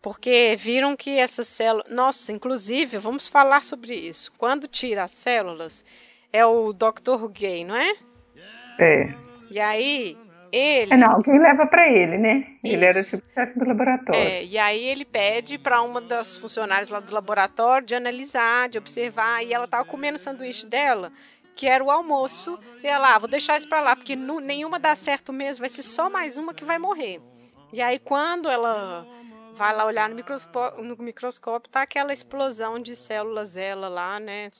porque 0.00 0.56
viram 0.58 0.96
que 0.96 1.18
essas 1.18 1.46
células. 1.48 1.90
Nossa, 1.90 2.32
inclusive, 2.32 2.98
vamos 2.98 3.28
falar 3.28 3.62
sobre 3.62 3.94
isso. 3.94 4.32
Quando 4.38 4.66
tira 4.66 5.04
as 5.04 5.12
células, 5.12 5.84
é 6.32 6.44
o 6.44 6.72
Dr. 6.72 7.28
Gay, 7.30 7.64
não 7.64 7.76
é? 7.76 7.92
É. 8.78 9.14
E 9.50 9.60
aí, 9.60 10.16
ele. 10.50 10.94
É, 10.94 10.96
não, 10.96 11.12
alguém 11.12 11.38
leva 11.38 11.66
para 11.66 11.88
ele, 11.88 12.18
né? 12.18 12.46
Isso. 12.64 12.74
Ele 12.74 12.84
era 12.84 13.04
tipo 13.04 13.22
chefe 13.34 13.58
do 13.58 13.66
laboratório. 13.66 14.20
É, 14.20 14.44
e 14.44 14.58
aí 14.58 14.84
ele 14.84 15.04
pede 15.04 15.58
para 15.58 15.82
uma 15.82 16.00
das 16.00 16.36
funcionárias 16.36 16.88
lá 16.88 17.00
do 17.00 17.12
laboratório 17.12 17.86
de 17.86 17.94
analisar, 17.94 18.68
de 18.68 18.78
observar, 18.78 19.44
e 19.44 19.52
ela 19.52 19.68
tava 19.68 19.84
comendo 19.84 20.16
o 20.16 20.20
sanduíche 20.20 20.66
dela 20.66 21.12
que 21.54 21.66
era 21.66 21.82
o 21.82 21.90
almoço, 21.90 22.58
e 22.82 22.86
ela, 22.86 23.14
ah, 23.14 23.18
vou 23.18 23.28
deixar 23.28 23.56
isso 23.56 23.68
para 23.68 23.80
lá, 23.80 23.96
porque 23.96 24.16
não, 24.16 24.40
nenhuma 24.40 24.78
dá 24.78 24.94
certo 24.94 25.32
mesmo, 25.32 25.60
vai 25.60 25.68
ser 25.68 25.82
só 25.82 26.08
mais 26.08 26.38
uma 26.38 26.54
que 26.54 26.64
vai 26.64 26.78
morrer. 26.78 27.20
E 27.72 27.80
aí, 27.80 27.98
quando 27.98 28.48
ela 28.48 29.06
vai 29.54 29.74
lá 29.74 29.84
olhar 29.84 30.08
no 30.08 30.14
microscópio, 30.14 30.82
no 30.82 30.96
microscópio 30.96 31.70
tá 31.70 31.82
aquela 31.82 32.12
explosão 32.12 32.78
de 32.78 32.96
células 32.96 33.56
ela 33.56 33.88
lá, 33.88 34.18
né, 34.18 34.50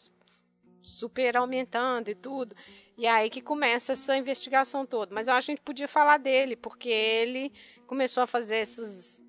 super 0.83 1.37
aumentando 1.37 2.11
e 2.11 2.15
tudo. 2.15 2.55
E 2.97 3.07
aí 3.07 3.31
que 3.31 3.41
começa 3.41 3.93
essa 3.93 4.17
investigação 4.17 4.85
toda. 4.85 5.15
Mas 5.15 5.29
eu 5.29 5.35
acho 5.35 5.47
que 5.47 5.53
a 5.53 5.55
gente 5.55 5.65
podia 5.65 5.89
falar 5.89 6.19
dele, 6.19 6.57
porque 6.57 6.89
ele 6.89 7.53
começou 7.87 8.23
a 8.23 8.27
fazer 8.27 8.57
essas 8.57 9.23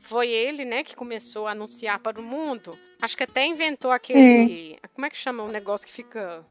foi 0.00 0.28
ele, 0.28 0.64
né, 0.64 0.82
que 0.82 0.96
começou 0.96 1.46
a 1.46 1.52
anunciar 1.52 2.00
para 2.00 2.20
o 2.20 2.22
mundo. 2.24 2.76
Acho 3.00 3.16
que 3.16 3.22
até 3.22 3.46
inventou 3.46 3.92
aquele, 3.92 4.72
Sim. 4.72 4.76
como 4.92 5.06
é 5.06 5.10
que 5.10 5.16
chama 5.16 5.44
o 5.44 5.48
negócio 5.48 5.86
que 5.86 5.92
fica 5.92 6.44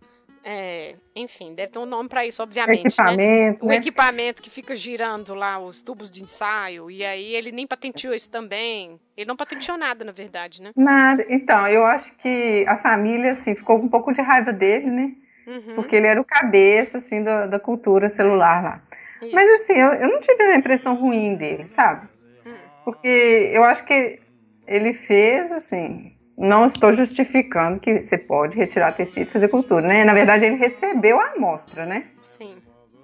é, 0.44 0.96
enfim, 1.16 1.54
deve 1.54 1.72
ter 1.72 1.80
um 1.80 1.86
nome 1.86 2.10
para 2.10 2.26
isso, 2.26 2.42
obviamente. 2.42 2.88
Equipamento, 2.88 3.66
né? 3.66 3.74
né? 3.74 3.78
O 3.78 3.80
equipamento 3.80 4.42
que 4.42 4.50
fica 4.50 4.76
girando 4.76 5.34
lá 5.34 5.60
os 5.60 5.82
tubos 5.82 6.12
de 6.12 6.24
ensaio, 6.24 6.90
e 6.90 7.06
aí 7.06 7.36
ele 7.36 7.52
nem 7.52 7.68
patenteou 7.68 8.14
isso 8.14 8.30
também. 8.30 9.00
Ele 9.16 9.28
não 9.28 9.36
patenteou 9.36 9.78
nada, 9.78 10.04
na 10.04 10.12
verdade, 10.12 10.62
né? 10.62 10.72
Nada. 10.76 11.26
Então, 11.30 11.68
eu 11.68 11.86
acho 11.86 12.18
que 12.18 12.66
a 12.68 12.78
família, 12.78 13.34
assim, 13.34 13.56
ficou 13.56 13.80
com 13.80 13.86
um 13.86 13.90
pouco 13.90 14.12
de 14.12 14.22
raiva 14.22 14.52
dele, 14.52 14.90
né? 14.90 15.12
Uhum. 15.46 15.76
Porque 15.76 15.96
ele 15.96 16.08
era 16.08 16.20
o 16.20 16.26
cabeça, 16.26 16.98
assim, 16.98 17.24
da, 17.24 17.46
da 17.46 17.60
cultura 17.60 18.10
celular 18.10 18.64
lá. 18.64 18.82
Isso. 19.22 19.36
Mas, 19.36 19.50
assim, 19.62 19.74
eu, 19.74 19.94
eu 19.94 20.08
não 20.10 20.20
tive 20.20 20.44
uma 20.44 20.56
impressão 20.56 20.96
ruim 20.96 21.36
dele, 21.36 21.64
sabe? 21.64 22.08
Hum. 22.46 22.54
Porque 22.84 23.52
eu 23.54 23.64
acho 23.64 23.86
que 23.86 24.20
ele 24.68 24.94
fez, 24.94 25.52
assim, 25.52 26.16
não 26.42 26.66
estou 26.66 26.92
justificando 26.92 27.80
que 27.80 28.02
você 28.02 28.18
pode 28.18 28.58
retirar 28.58 28.94
tecido 28.94 29.28
e 29.28 29.32
fazer 29.32 29.48
cultura, 29.48 29.88
né? 29.88 30.04
Na 30.04 30.14
verdade, 30.14 30.44
ele 30.44 30.56
recebeu 30.56 31.20
a 31.20 31.34
amostra, 31.34 31.86
né? 31.86 32.06
Sim. 32.24 32.56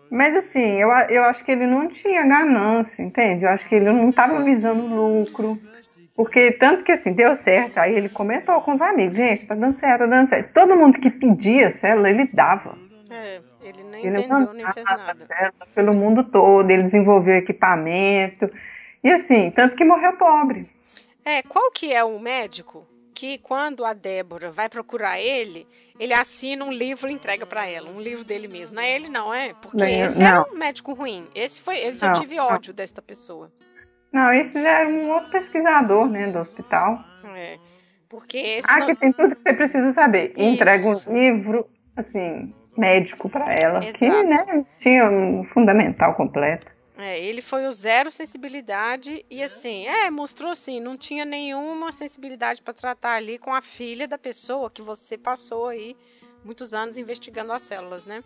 Mas 0.10 0.36
assim, 0.36 0.82
eu, 0.82 0.90
eu 1.10 1.24
acho 1.24 1.46
que 1.46 1.52
ele 1.52 1.68
não 1.68 1.88
tinha 1.88 2.26
ganância, 2.26 3.04
entende? 3.04 3.46
Eu 3.46 3.52
acho 3.52 3.70
que 3.70 3.76
ele 3.76 3.92
não 3.92 4.10
estava 4.10 4.42
visando 4.44 4.88
lucro. 4.88 5.60
Porque 6.16 6.52
tanto 6.54 6.84
que 6.84 6.92
assim, 6.92 7.14
deu 7.14 7.36
certo, 7.36 7.78
aí 7.78 7.94
ele 7.94 8.10
comentou 8.10 8.60
com 8.62 8.72
os 8.72 8.82
amigos, 8.82 9.16
gente, 9.16 9.48
tá 9.48 9.54
dando 9.54 9.74
certo, 9.74 10.00
tá 10.00 10.06
dando 10.08 10.28
certo. 10.28 10.52
Todo 10.52 10.76
mundo 10.76 11.00
que 11.00 11.12
pedia 11.12 11.70
célula, 11.70 12.10
ele 12.10 12.26
dava. 12.34 12.76
É, 13.12 13.40
ele 13.62 13.84
nem 13.84 14.04
ele 14.04 14.22
vendeu, 14.22 14.54
nem 14.54 14.74
fez 14.74 14.84
nada. 14.84 15.14
Célula 15.14 15.68
pelo 15.76 15.94
mundo 15.94 16.24
todo, 16.24 16.72
ele 16.72 16.82
desenvolveu 16.82 17.36
equipamento. 17.36 18.50
E 19.04 19.12
assim, 19.12 19.52
tanto 19.52 19.76
que 19.76 19.86
morreu 19.86 20.14
pobre. 20.14 20.68
É, 21.24 21.44
qual 21.44 21.70
que 21.70 21.94
é 21.94 22.04
o 22.04 22.18
médico 22.18 22.97
que 23.18 23.40
quando 23.40 23.84
a 23.84 23.94
Débora 23.94 24.52
vai 24.52 24.70
procurar 24.70 25.20
ele, 25.20 25.68
ele 26.00 26.14
assina 26.14 26.64
um 26.64 26.72
livro 26.72 27.10
e 27.10 27.14
entrega 27.14 27.48
para 27.48 27.66
ela, 27.66 27.90
um 27.90 28.00
livro 28.00 28.24
dele 28.24 28.48
mesmo. 28.48 28.76
Não 28.76 28.84
é 28.84 28.96
ele 28.96 29.10
não, 29.10 29.34
é? 29.34 29.56
Porque 29.60 29.76
não, 29.76 29.88
esse 29.88 30.22
não. 30.22 30.28
é 30.28 30.42
um 30.52 30.56
médico 30.56 30.94
ruim. 30.94 31.28
Esse 31.34 31.60
foi, 31.60 31.80
esse 31.80 32.06
eu 32.06 32.14
tive 32.14 32.40
ódio 32.40 32.76
desta 32.76 33.02
pessoa. 33.02 33.52
Não, 34.14 34.32
esse 34.32 34.62
já 34.62 34.82
era 34.82 34.88
um 34.90 35.10
outro 35.10 35.32
pesquisador, 35.32 36.08
né, 36.08 36.28
do 36.28 36.38
hospital. 36.38 37.00
É. 37.36 37.58
Porque 38.08 38.38
esse 38.38 38.70
Ah, 38.70 38.82
não... 38.82 38.86
que 38.86 38.96
tem 38.96 39.12
tudo 39.12 39.36
que 39.36 39.42
você 39.42 39.54
precisa 39.54 39.92
saber. 39.94 40.34
Isso. 40.38 40.40
Entrega 40.40 40.88
um 40.88 41.14
livro, 41.18 41.68
assim, 41.96 42.54
médico 42.78 43.28
para 43.32 43.52
ela, 43.52 43.80
Exato. 43.84 43.98
que, 43.98 44.24
né, 44.24 44.64
tinha 44.78 45.10
um 45.10 45.44
fundamental 45.44 46.14
completo. 46.14 46.72
É, 46.98 47.20
ele 47.20 47.42
foi 47.42 47.68
o 47.68 47.72
zero 47.72 48.10
sensibilidade 48.10 49.24
e 49.30 49.44
assim, 49.44 49.86
é, 49.86 50.10
mostrou 50.10 50.52
assim, 50.52 50.80
não 50.80 50.98
tinha 50.98 51.24
nenhuma 51.26 51.92
sensibilidade 51.92 52.62
para 52.62 52.74
tratar 52.74 53.14
ali 53.14 53.38
com 53.38 53.54
a 53.54 53.62
filha 53.62 54.08
da 54.08 54.18
pessoa 54.18 54.72
que 54.72 54.82
você 54.82 55.16
passou 55.16 55.68
aí 55.68 55.96
muitos 56.44 56.74
anos 56.74 56.98
investigando 56.98 57.54
as 57.54 57.62
células, 57.62 58.06
né? 58.06 58.24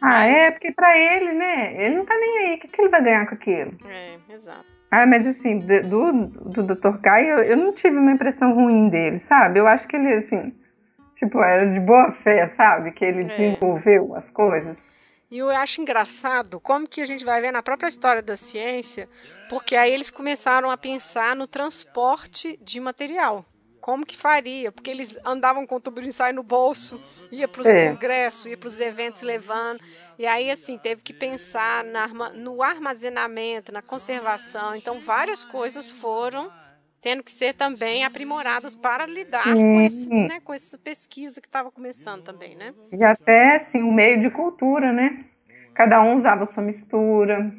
Ah, 0.00 0.08
mas... 0.08 0.36
é, 0.36 0.50
porque 0.52 0.70
para 0.70 0.96
ele, 0.96 1.32
né, 1.32 1.84
ele 1.84 1.96
não 1.96 2.04
tá 2.04 2.16
nem 2.16 2.38
aí, 2.38 2.54
o 2.54 2.58
que, 2.60 2.68
que 2.68 2.80
ele 2.80 2.90
vai 2.90 3.02
ganhar 3.02 3.26
com 3.26 3.34
aquilo? 3.34 3.76
É, 3.88 4.18
exato. 4.32 4.76
Ah, 4.90 5.04
mas 5.04 5.26
assim, 5.26 5.58
do, 5.58 6.26
do 6.28 6.62
Dr. 6.62 6.98
Kai, 7.02 7.28
eu, 7.28 7.38
eu 7.38 7.56
não 7.56 7.72
tive 7.72 7.96
uma 7.96 8.12
impressão 8.12 8.54
ruim 8.54 8.88
dele, 8.88 9.18
sabe? 9.18 9.58
Eu 9.58 9.66
acho 9.66 9.88
que 9.88 9.96
ele, 9.96 10.14
assim, 10.14 10.54
tipo, 11.14 11.42
era 11.42 11.66
de 11.66 11.80
boa 11.80 12.12
fé, 12.12 12.46
sabe? 12.48 12.92
Que 12.92 13.04
ele 13.04 13.22
é. 13.22 13.24
desenvolveu 13.24 14.14
as 14.14 14.30
coisas. 14.30 14.76
E 15.30 15.38
eu 15.38 15.50
acho 15.50 15.80
engraçado 15.80 16.60
como 16.60 16.86
que 16.86 17.00
a 17.00 17.04
gente 17.04 17.24
vai 17.24 17.40
ver 17.40 17.52
na 17.52 17.62
própria 17.62 17.88
história 17.88 18.22
da 18.22 18.36
ciência, 18.36 19.08
porque 19.48 19.74
aí 19.74 19.92
eles 19.92 20.10
começaram 20.10 20.70
a 20.70 20.76
pensar 20.76 21.34
no 21.34 21.46
transporte 21.46 22.58
de 22.62 22.78
material. 22.78 23.44
Como 23.80 24.04
que 24.04 24.16
faria? 24.16 24.72
Porque 24.72 24.90
eles 24.90 25.16
andavam 25.24 25.66
com 25.66 25.76
o 25.76 25.80
tubo 25.80 26.00
de 26.00 26.08
ensaio 26.08 26.34
no 26.34 26.42
bolso, 26.42 27.00
ia 27.30 27.46
para 27.46 27.60
os 27.60 27.68
é. 27.68 27.88
congressos, 27.88 28.46
ia 28.46 28.56
para 28.56 28.68
os 28.68 28.80
eventos 28.80 29.22
levando. 29.22 29.80
E 30.18 30.26
aí, 30.26 30.50
assim, 30.50 30.76
teve 30.76 31.02
que 31.02 31.12
pensar 31.12 31.84
na, 31.84 32.08
no 32.32 32.62
armazenamento, 32.62 33.72
na 33.72 33.82
conservação. 33.82 34.74
Então, 34.74 34.98
várias 34.98 35.44
coisas 35.44 35.90
foram 35.90 36.52
tendo 37.06 37.22
que 37.22 37.30
ser 37.30 37.54
também 37.54 38.02
aprimoradas 38.02 38.74
para 38.74 39.06
lidar 39.06 39.44
com, 39.44 39.80
esse, 39.80 40.12
né, 40.12 40.40
com 40.42 40.52
essa 40.52 40.76
pesquisa 40.76 41.40
que 41.40 41.46
estava 41.46 41.70
começando 41.70 42.24
também, 42.24 42.56
né? 42.56 42.74
E 42.90 43.04
até, 43.04 43.54
assim, 43.54 43.80
o 43.80 43.90
um 43.90 43.92
meio 43.92 44.18
de 44.18 44.28
cultura, 44.28 44.92
né? 44.92 45.16
Cada 45.72 46.02
um 46.02 46.14
usava 46.14 46.42
a 46.42 46.46
sua 46.46 46.64
mistura, 46.64 47.54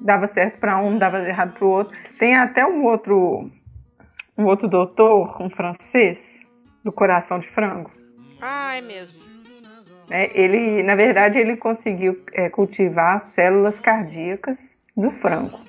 dava 0.00 0.26
certo 0.28 0.58
para 0.58 0.78
um, 0.78 0.96
dava 0.96 1.18
errado 1.28 1.52
para 1.52 1.64
o 1.66 1.68
outro. 1.68 1.94
Tem 2.18 2.38
até 2.38 2.64
um 2.66 2.84
outro, 2.84 3.42
um 4.38 4.46
outro 4.46 4.66
doutor, 4.66 5.42
um 5.42 5.50
francês, 5.50 6.40
do 6.82 6.90
coração 6.90 7.38
de 7.38 7.48
frango. 7.48 7.92
Ah, 8.40 8.76
é 8.76 8.80
mesmo. 8.80 9.18
É, 10.08 10.30
ele, 10.40 10.82
na 10.82 10.94
verdade, 10.94 11.38
ele 11.38 11.58
conseguiu 11.58 12.18
é, 12.32 12.48
cultivar 12.48 13.20
células 13.20 13.78
cardíacas 13.78 14.74
do 14.96 15.10
frango. 15.10 15.65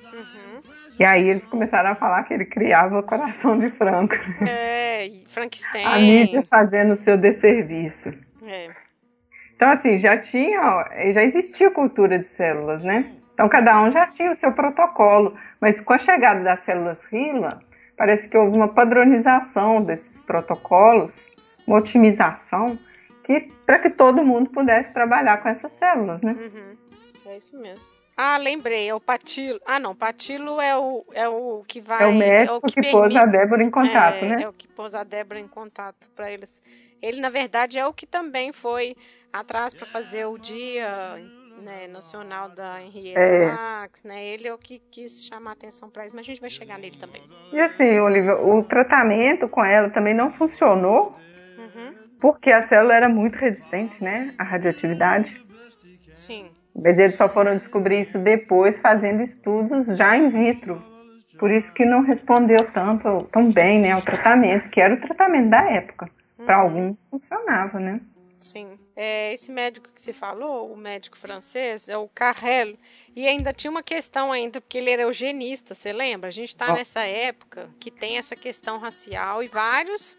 E 0.98 1.04
aí 1.04 1.28
eles 1.28 1.46
começaram 1.46 1.90
a 1.90 1.94
falar 1.94 2.24
que 2.24 2.34
ele 2.34 2.44
criava 2.44 3.02
coração 3.02 3.58
de 3.58 3.68
frango. 3.68 4.14
É, 4.46 5.10
Frankenstein. 5.28 5.84
A 5.84 5.98
mídia 5.98 6.42
fazendo 6.42 6.92
o 6.92 6.96
seu 6.96 7.16
desserviço. 7.16 8.12
É. 8.44 8.70
Então, 9.54 9.70
assim, 9.70 9.96
já 9.96 10.16
tinha, 10.16 10.88
já 11.12 11.22
existia 11.22 11.70
cultura 11.70 12.18
de 12.18 12.26
células, 12.26 12.82
né? 12.82 13.12
Então, 13.34 13.48
cada 13.48 13.80
um 13.82 13.90
já 13.90 14.06
tinha 14.06 14.30
o 14.30 14.34
seu 14.34 14.52
protocolo. 14.52 15.36
Mas 15.60 15.80
com 15.80 15.92
a 15.92 15.98
chegada 15.98 16.42
das 16.42 16.60
células 16.60 17.04
RILA, 17.06 17.48
parece 17.96 18.28
que 18.28 18.36
houve 18.36 18.56
uma 18.56 18.68
padronização 18.68 19.82
desses 19.82 20.20
protocolos, 20.20 21.30
uma 21.66 21.78
otimização, 21.78 22.78
que 23.22 23.52
para 23.66 23.78
que 23.78 23.90
todo 23.90 24.24
mundo 24.24 24.50
pudesse 24.50 24.92
trabalhar 24.92 25.38
com 25.38 25.48
essas 25.48 25.72
células, 25.72 26.22
né? 26.22 26.32
Uhum. 26.32 26.76
É 27.26 27.36
isso 27.36 27.56
mesmo. 27.60 27.97
Ah, 28.20 28.36
lembrei, 28.36 28.88
é 28.88 28.92
o 28.92 28.98
Patilo. 28.98 29.60
Ah, 29.64 29.78
não, 29.78 29.94
Patilo 29.94 30.60
é 30.60 30.76
o, 30.76 31.04
é 31.12 31.28
o 31.28 31.62
que 31.68 31.80
vai. 31.80 32.02
É 32.02 32.06
o 32.06 32.12
médico 32.12 32.52
é 32.52 32.56
o 32.56 32.60
que, 32.60 32.66
que 32.66 32.80
permite, 32.80 33.00
pôs 33.00 33.14
a 33.14 33.24
Débora 33.24 33.62
em 33.62 33.70
contato, 33.70 34.24
é, 34.24 34.28
né? 34.28 34.42
É 34.42 34.48
o 34.48 34.52
que 34.52 34.66
pôs 34.66 34.92
a 34.92 35.04
Débora 35.04 35.38
em 35.38 35.46
contato 35.46 36.10
para 36.16 36.28
eles. 36.28 36.60
Ele, 37.00 37.20
na 37.20 37.30
verdade, 37.30 37.78
é 37.78 37.86
o 37.86 37.92
que 37.92 38.06
também 38.06 38.52
foi 38.52 38.96
atrás 39.32 39.72
para 39.72 39.86
fazer 39.86 40.26
o 40.26 40.36
dia 40.36 41.16
né, 41.62 41.86
nacional 41.86 42.48
da 42.48 42.82
Henrietta 42.82 43.20
é. 43.20 43.52
Lacks, 43.52 44.02
né? 44.02 44.26
Ele 44.26 44.48
é 44.48 44.52
o 44.52 44.58
que 44.58 44.82
quis 44.90 45.24
chamar 45.24 45.52
atenção 45.52 45.88
para 45.88 46.04
isso, 46.04 46.16
mas 46.16 46.24
a 46.24 46.26
gente 46.26 46.40
vai 46.40 46.50
chegar 46.50 46.76
nele 46.76 46.98
também. 46.98 47.22
E 47.52 47.60
assim, 47.60 48.00
Olivia, 48.00 48.34
o 48.34 48.64
tratamento 48.64 49.48
com 49.48 49.64
ela 49.64 49.90
também 49.90 50.12
não 50.12 50.32
funcionou, 50.32 51.16
uhum. 51.56 51.94
porque 52.20 52.50
a 52.50 52.62
célula 52.62 52.96
era 52.96 53.08
muito 53.08 53.36
resistente, 53.36 54.02
né, 54.02 54.34
à 54.36 54.42
radioatividade. 54.42 55.40
Sim. 56.12 56.50
Mas 56.82 56.98
eles 56.98 57.14
só 57.14 57.28
foram 57.28 57.56
descobrir 57.56 58.00
isso 58.00 58.18
depois, 58.18 58.78
fazendo 58.78 59.22
estudos 59.22 59.96
já 59.96 60.16
in 60.16 60.28
vitro. 60.28 60.82
Por 61.38 61.50
isso 61.50 61.72
que 61.72 61.84
não 61.84 62.02
respondeu 62.02 62.64
tanto, 62.72 63.28
tão 63.32 63.52
bem 63.52 63.80
né, 63.80 63.92
ao 63.92 64.02
tratamento, 64.02 64.70
que 64.70 64.80
era 64.80 64.94
o 64.94 65.00
tratamento 65.00 65.50
da 65.50 65.62
época. 65.70 66.10
Uhum. 66.38 66.46
Para 66.46 66.56
alguns 66.56 67.04
funcionava, 67.10 67.78
né? 67.78 68.00
Sim. 68.40 68.78
É, 68.94 69.32
esse 69.32 69.50
médico 69.50 69.88
que 69.92 70.00
você 70.00 70.12
falou, 70.12 70.72
o 70.72 70.76
médico 70.76 71.18
francês, 71.18 71.88
é 71.88 71.96
o 71.96 72.08
Carrel. 72.08 72.76
E 73.14 73.26
ainda 73.26 73.52
tinha 73.52 73.70
uma 73.70 73.82
questão 73.82 74.30
ainda, 74.30 74.60
porque 74.60 74.78
ele 74.78 74.90
era 74.90 75.02
eugenista, 75.02 75.74
você 75.74 75.92
lembra? 75.92 76.28
A 76.28 76.32
gente 76.32 76.50
está 76.50 76.72
nessa 76.72 77.02
época 77.02 77.68
que 77.80 77.90
tem 77.90 78.16
essa 78.16 78.36
questão 78.36 78.78
racial 78.78 79.42
e 79.42 79.48
vários 79.48 80.16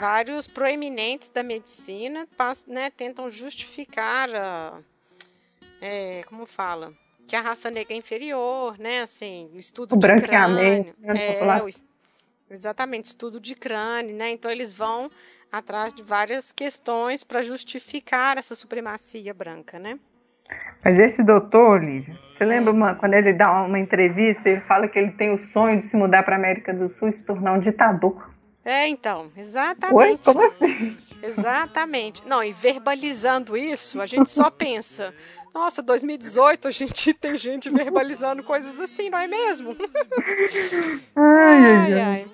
vários 0.00 0.48
proeminentes 0.48 1.28
da 1.28 1.44
medicina 1.44 2.26
né, 2.66 2.90
tentam 2.90 3.30
justificar 3.30 4.28
a 4.34 4.80
é, 5.80 6.22
como 6.26 6.46
fala, 6.46 6.92
que 7.26 7.34
a 7.34 7.40
raça 7.40 7.70
negra 7.70 7.94
é 7.94 7.96
inferior, 7.96 8.78
né? 8.78 9.00
Assim, 9.00 9.50
estudo 9.54 9.94
o 9.94 9.98
de 9.98 10.22
crânio. 10.22 10.94
Né, 10.98 11.38
é, 11.38 11.62
o, 11.62 11.68
exatamente, 12.50 13.06
estudo 13.06 13.40
de 13.40 13.54
crânio, 13.54 14.14
né? 14.14 14.30
Então 14.30 14.50
eles 14.50 14.72
vão 14.72 15.10
atrás 15.50 15.92
de 15.92 16.02
várias 16.02 16.52
questões 16.52 17.24
para 17.24 17.42
justificar 17.42 18.36
essa 18.38 18.54
supremacia 18.54 19.32
branca, 19.32 19.78
né? 19.78 19.98
Mas 20.84 20.98
esse 20.98 21.24
doutor, 21.24 21.82
Lívia, 21.82 22.16
você 22.30 22.44
lembra 22.44 22.72
uma, 22.72 22.94
quando 22.94 23.14
ele 23.14 23.32
dá 23.32 23.50
uma 23.62 23.78
entrevista, 23.78 24.48
ele 24.48 24.60
fala 24.60 24.86
que 24.86 24.98
ele 24.98 25.10
tem 25.10 25.34
o 25.34 25.38
sonho 25.38 25.78
de 25.78 25.84
se 25.84 25.96
mudar 25.96 26.22
para 26.22 26.36
a 26.36 26.38
América 26.38 26.72
do 26.72 26.88
Sul 26.88 27.08
e 27.08 27.12
se 27.12 27.26
tornar 27.26 27.54
um 27.54 27.58
ditador. 27.58 28.30
É, 28.64 28.88
então, 28.88 29.30
exatamente. 29.36 29.94
Oi? 29.94 30.20
Como 30.24 30.44
assim? 30.44 30.96
Exatamente. 31.22 32.26
Não, 32.26 32.42
e 32.42 32.52
verbalizando 32.52 33.56
isso, 33.56 34.00
a 34.00 34.06
gente 34.06 34.30
só 34.30 34.50
pensa, 34.50 35.14
nossa, 35.56 35.82
2018 35.82 36.68
a 36.68 36.70
gente 36.70 37.12
tem 37.14 37.36
gente 37.36 37.70
verbalizando 37.70 38.42
coisas 38.42 38.78
assim, 38.78 39.08
não 39.08 39.18
é 39.18 39.26
mesmo? 39.26 39.74
ai, 41.16 41.64
ai, 41.64 42.00
ai. 42.00 42.26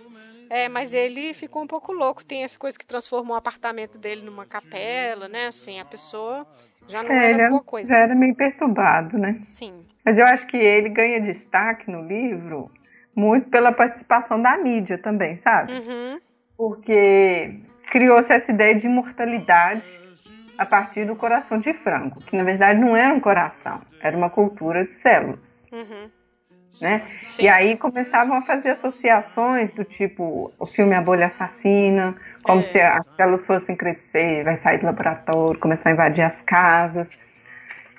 É, 0.51 0.69
mas 0.69 0.93
ele 0.93 1.33
ficou 1.33 1.63
um 1.63 1.67
pouco 1.67 1.93
louco. 1.93 2.23
Tem 2.23 2.45
essa 2.45 2.59
coisa 2.59 2.79
que 2.79 2.85
transformou 2.85 3.35
o 3.35 3.39
apartamento 3.39 3.97
dele 3.97 4.23
numa 4.23 4.45
capela, 4.45 5.27
né? 5.27 5.47
Assim, 5.47 5.81
a 5.81 5.85
pessoa 5.85 6.47
já 6.87 7.03
não 7.03 7.13
é, 7.13 7.33
era 7.33 7.49
boa 7.49 7.63
coisa. 7.63 7.89
Já 7.89 7.99
era 8.01 8.15
meio 8.15 8.35
perturbado, 8.35 9.17
né? 9.17 9.39
Sim. 9.43 9.73
Mas 10.05 10.19
eu 10.19 10.27
acho 10.27 10.47
que 10.47 10.59
ele 10.59 10.91
ganha 10.91 11.21
destaque 11.23 11.91
no 11.91 12.07
livro 12.07 12.71
muito 13.17 13.49
pela 13.49 13.73
participação 13.73 14.43
da 14.43 14.59
mídia 14.59 14.99
também, 14.99 15.37
sabe? 15.37 15.73
Uhum. 15.73 16.21
Porque 16.55 17.61
criou-se 17.91 18.33
essa 18.33 18.53
ideia 18.53 18.75
de 18.75 18.87
imortalidade 18.87 19.87
a 20.63 20.67
partir 20.67 21.05
do 21.05 21.17
coração 21.17 21.59
de 21.59 21.73
frango, 21.73 22.21
que 22.21 22.37
na 22.37 22.45
verdade 22.45 22.79
não 22.79 22.97
era 22.97 23.13
um 23.13 23.19
coração, 23.19 23.83
era 24.01 24.17
uma 24.17 24.31
cultura 24.31 24.85
de 24.85 24.93
células. 24.93 25.61
Uhum. 25.73 26.09
Né? 26.81 27.03
E 27.39 27.49
aí 27.49 27.77
começavam 27.77 28.37
a 28.37 28.43
fazer 28.43 28.71
associações 28.71 29.73
do 29.73 29.85
tipo 29.85 30.53
o 30.57 30.65
filme 30.65 30.95
A 30.95 31.01
Bolha 31.01 31.27
Assassina, 31.27 32.15
como 32.45 32.61
é. 32.61 32.63
se 32.63 32.81
as 32.81 33.09
células 33.17 33.45
fossem 33.45 33.75
crescer, 33.75 34.45
vai 34.45 34.57
sair 34.57 34.79
do 34.79 34.87
laboratório, 34.87 35.59
começar 35.59 35.91
a 35.91 35.93
invadir 35.93 36.23
as 36.25 36.43
casas. 36.43 37.11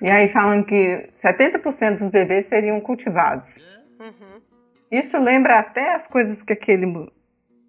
E 0.01 0.09
aí 0.09 0.29
falam 0.29 0.63
que 0.63 1.09
70% 1.13 1.97
dos 1.97 2.07
bebês 2.07 2.45
seriam 2.45 2.79
cultivados. 2.79 3.57
Uhum. 3.99 4.41
Isso 4.89 5.19
lembra 5.19 5.59
até 5.59 5.95
as 5.95 6.07
coisas 6.07 6.41
que 6.41 6.53
aquele 6.53 7.11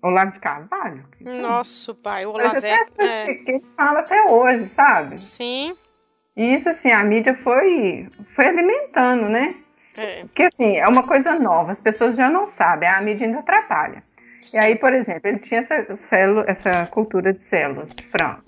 Olavo 0.06 0.32
de 0.32 0.40
Carvalho? 0.40 1.04
Nosso 1.20 1.94
pai, 1.94 2.26
o 2.26 2.30
Olavo. 2.30 2.58
até 2.58 2.74
as 2.74 2.90
coisas 2.90 3.14
É, 3.14 3.34
que, 3.34 3.62
fala 3.76 4.00
até 4.00 4.22
hoje, 4.30 4.66
sabe? 4.68 5.24
sim. 5.26 5.74
E 6.36 6.54
isso, 6.54 6.68
assim, 6.68 6.90
a 6.90 7.04
mídia 7.04 7.32
foi, 7.34 8.08
foi 8.34 8.46
alimentando, 8.48 9.28
né? 9.28 9.54
É, 9.96 10.22
Porque, 10.24 10.42
assim, 10.42 10.76
é 10.76 10.88
uma 10.88 11.04
coisa 11.04 11.38
nova, 11.38 11.70
as 11.70 11.80
pessoas 11.80 12.16
já 12.16 12.28
não 12.28 12.44
sabem, 12.44 12.88
a 12.88 13.00
mídia 13.00 13.24
ainda 13.26 13.38
atrapalha. 13.38 14.02
sim. 14.42 14.56
E 14.56 14.60
aí, 14.60 14.74
por 14.74 14.92
exemplo, 14.92 15.28
ele 15.28 15.38
tinha 15.38 15.60
essa, 15.60 15.94
célula, 15.96 16.44
essa 16.48 16.86
cultura 16.86 17.32
de 17.32 17.40
células 17.40 17.94
de 17.94 18.02
frango. 18.08 18.42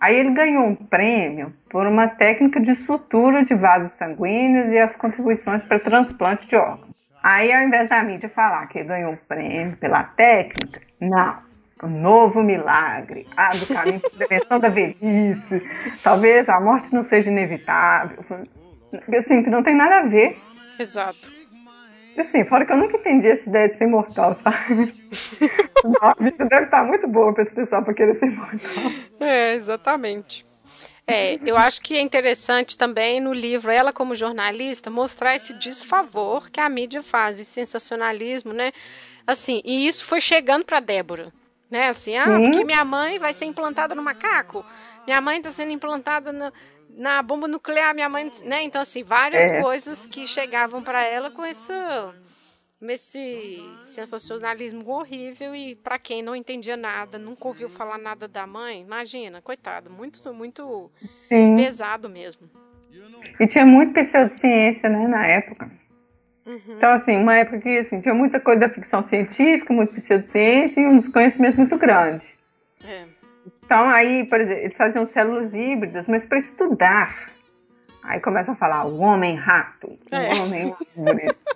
Aí 0.00 0.14
ele 0.14 0.30
ganhou 0.30 0.62
um 0.66 0.76
prêmio 0.76 1.52
por 1.68 1.86
uma 1.86 2.06
técnica 2.06 2.60
de 2.60 2.76
sutura 2.76 3.44
de 3.44 3.54
vasos 3.56 3.92
sanguíneos 3.92 4.70
e 4.70 4.78
as 4.78 4.94
contribuições 4.94 5.64
para 5.64 5.80
transplante 5.80 6.46
de 6.46 6.54
órgãos. 6.54 6.85
Aí, 7.22 7.52
ao 7.52 7.62
invés 7.62 7.88
da 7.88 8.02
mídia 8.02 8.28
falar 8.28 8.66
que 8.66 8.82
ganhou 8.84 9.12
um 9.12 9.16
prêmio 9.16 9.76
pela 9.76 10.04
técnica, 10.04 10.80
não. 11.00 11.44
Um 11.82 11.88
novo 11.88 12.42
milagre, 12.42 13.26
abre 13.36 13.64
o 13.64 13.66
caminho 13.66 14.00
a 14.06 14.16
prevenção 14.16 14.58
da 14.58 14.68
velhice. 14.68 15.62
Talvez 16.02 16.48
a 16.48 16.58
morte 16.58 16.94
não 16.94 17.04
seja 17.04 17.30
inevitável. 17.30 18.18
Assim, 19.18 19.42
que 19.42 19.50
não 19.50 19.62
tem 19.62 19.74
nada 19.74 19.98
a 19.98 20.02
ver. 20.04 20.38
Exato. 20.78 21.36
Assim, 22.16 22.46
fora 22.46 22.64
que 22.64 22.72
eu 22.72 22.78
nunca 22.78 22.96
entendi 22.96 23.28
essa 23.28 23.48
ideia 23.48 23.68
de 23.68 23.74
ser 23.74 23.84
imortal, 23.84 24.36
sabe? 24.42 24.94
Nossa, 25.84 26.14
a 26.18 26.24
vida 26.24 26.46
deve 26.46 26.64
estar 26.64 26.82
muito 26.82 27.06
boa 27.06 27.34
para 27.34 27.42
esse 27.42 27.54
pessoal 27.54 27.82
para 27.82 27.92
querer 27.92 28.18
ser 28.18 28.26
imortal. 28.28 28.92
É, 29.20 29.54
exatamente. 29.54 30.45
É, 31.08 31.38
eu 31.48 31.56
acho 31.56 31.80
que 31.82 31.96
é 31.96 32.00
interessante 32.00 32.76
também 32.76 33.20
no 33.20 33.32
livro, 33.32 33.70
ela 33.70 33.92
como 33.92 34.16
jornalista, 34.16 34.90
mostrar 34.90 35.36
esse 35.36 35.52
desfavor 35.54 36.50
que 36.50 36.58
a 36.58 36.68
mídia 36.68 37.00
faz, 37.02 37.38
esse 37.38 37.50
sensacionalismo, 37.52 38.52
né? 38.52 38.72
Assim, 39.24 39.62
e 39.64 39.86
isso 39.86 40.04
foi 40.04 40.20
chegando 40.20 40.64
para 40.64 40.80
Débora, 40.80 41.32
né? 41.70 41.88
Assim, 41.88 42.16
ah, 42.16 42.24
porque 42.24 42.64
minha 42.64 42.84
mãe 42.84 43.20
vai 43.20 43.32
ser 43.32 43.44
implantada 43.44 43.94
no 43.94 44.02
macaco, 44.02 44.66
minha 45.06 45.20
mãe 45.20 45.38
está 45.38 45.52
sendo 45.52 45.70
implantada 45.70 46.32
na, 46.32 46.52
na 46.90 47.22
bomba 47.22 47.46
nuclear, 47.46 47.94
minha 47.94 48.08
mãe, 48.08 48.32
né? 48.42 48.64
Então, 48.64 48.82
assim, 48.82 49.04
várias 49.04 49.44
É. 49.52 49.62
coisas 49.62 50.06
que 50.06 50.26
chegavam 50.26 50.82
para 50.82 51.04
ela 51.06 51.30
com 51.30 51.44
essa 51.44 52.12
esse 52.90 53.58
sensacionalismo 53.84 54.88
horrível 54.88 55.54
e 55.54 55.74
para 55.74 55.98
quem 55.98 56.22
não 56.22 56.34
entendia 56.36 56.76
nada, 56.76 57.18
nunca 57.18 57.48
ouviu 57.48 57.68
falar 57.68 57.98
nada 57.98 58.26
da 58.28 58.46
mãe, 58.46 58.80
imagina, 58.82 59.40
coitado, 59.40 59.90
muito 59.90 60.16
muito 60.34 60.90
Sim. 61.28 61.56
pesado 61.56 62.08
mesmo. 62.08 62.48
E 63.38 63.46
tinha 63.46 63.66
muito 63.66 63.92
pseudociência, 63.92 64.88
né, 64.88 65.06
na 65.06 65.26
época. 65.26 65.70
Uhum. 66.46 66.60
Então, 66.68 66.90
assim, 66.92 67.16
uma 67.16 67.36
época 67.36 67.60
que 67.60 67.78
assim, 67.78 68.00
tinha 68.00 68.14
muita 68.14 68.38
coisa 68.38 68.60
da 68.60 68.68
ficção 68.68 69.02
científica, 69.02 69.72
muito 69.74 69.92
pseudociência 69.92 70.80
e 70.80 70.86
um 70.86 70.96
desconhecimento 70.96 71.56
muito 71.56 71.76
grande. 71.76 72.24
É. 72.84 73.04
Então, 73.64 73.88
aí, 73.88 74.24
por 74.26 74.40
exemplo, 74.40 74.62
eles 74.62 74.76
faziam 74.76 75.04
células 75.04 75.52
híbridas, 75.54 76.06
mas 76.06 76.24
para 76.24 76.38
estudar. 76.38 77.30
Aí 78.02 78.20
começa 78.20 78.52
a 78.52 78.54
falar 78.54 78.84
o 78.86 78.98
homem-rato, 78.98 79.88
o 79.88 80.14
É. 80.14 80.34
homem. 80.40 80.74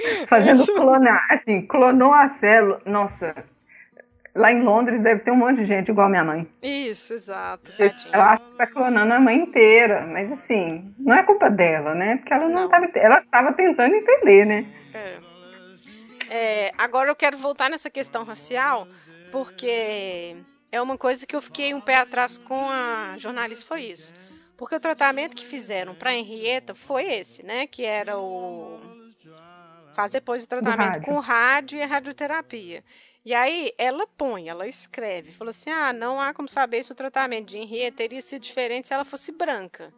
Fazendo 0.28 0.60
Isso. 0.62 0.74
clonar, 0.74 1.26
assim, 1.30 1.62
clonou 1.66 2.12
a 2.12 2.28
célula. 2.30 2.80
Nossa, 2.84 3.34
lá 4.34 4.52
em 4.52 4.62
Londres 4.62 5.00
deve 5.02 5.20
ter 5.20 5.30
um 5.30 5.36
monte 5.36 5.56
de 5.58 5.64
gente 5.64 5.90
igual 5.90 6.06
a 6.06 6.10
minha 6.10 6.24
mãe. 6.24 6.46
Isso, 6.62 7.12
exato, 7.14 7.72
Eu 7.78 7.90
tadinha. 7.90 8.22
acho 8.24 8.48
que 8.48 8.56
tá 8.56 8.66
clonando 8.66 9.12
a 9.14 9.20
mãe 9.20 9.36
inteira, 9.36 10.06
mas 10.06 10.30
assim, 10.32 10.92
não 10.98 11.14
é 11.16 11.22
culpa 11.22 11.48
dela, 11.50 11.94
né? 11.94 12.16
Porque 12.16 12.32
ela 12.32 12.48
não, 12.48 12.62
Não. 12.62 12.68
tava, 12.68 12.88
ela 12.94 13.18
estava 13.20 13.52
tentando 13.52 13.94
entender, 13.94 14.44
né? 14.44 14.66
É. 14.92 15.34
É, 16.30 16.72
agora 16.78 17.10
eu 17.10 17.14
quero 17.14 17.36
voltar 17.36 17.68
nessa 17.68 17.90
questão 17.90 18.24
racial, 18.24 18.88
porque 19.30 20.36
é 20.72 20.80
uma 20.80 20.96
coisa 20.96 21.26
que 21.26 21.36
eu 21.36 21.42
fiquei 21.42 21.74
um 21.74 21.80
pé 21.80 21.96
atrás 21.98 22.38
com 22.38 22.68
a 22.70 23.14
jornalista, 23.18 23.66
foi 23.66 23.82
isso. 23.82 24.14
Porque 24.56 24.74
o 24.74 24.80
tratamento 24.80 25.36
que 25.36 25.44
fizeram 25.44 25.94
para 25.94 26.14
Henrietta 26.14 26.74
foi 26.74 27.04
esse, 27.04 27.44
né? 27.44 27.66
Que 27.66 27.84
era 27.84 28.16
o. 28.18 28.80
Fazer 29.94 30.20
depois 30.20 30.44
o 30.44 30.48
tratamento 30.48 30.78
rádio. 30.78 31.04
com 31.04 31.18
rádio 31.18 31.78
e 31.78 31.82
a 31.82 31.86
radioterapia. 31.86 32.84
E 33.24 33.32
aí 33.32 33.72
ela 33.78 34.06
põe, 34.06 34.48
ela 34.48 34.66
escreve, 34.66 35.32
falou 35.32 35.50
assim: 35.50 35.70
ah, 35.70 35.92
não 35.92 36.20
há 36.20 36.34
como 36.34 36.48
saber 36.48 36.82
se 36.82 36.92
o 36.92 36.94
tratamento 36.94 37.48
de 37.48 37.58
Henrietta 37.58 37.98
teria 37.98 38.20
sido 38.20 38.42
diferente 38.42 38.88
se 38.88 38.94
ela 38.94 39.04
fosse 39.04 39.32
branca. 39.32 39.92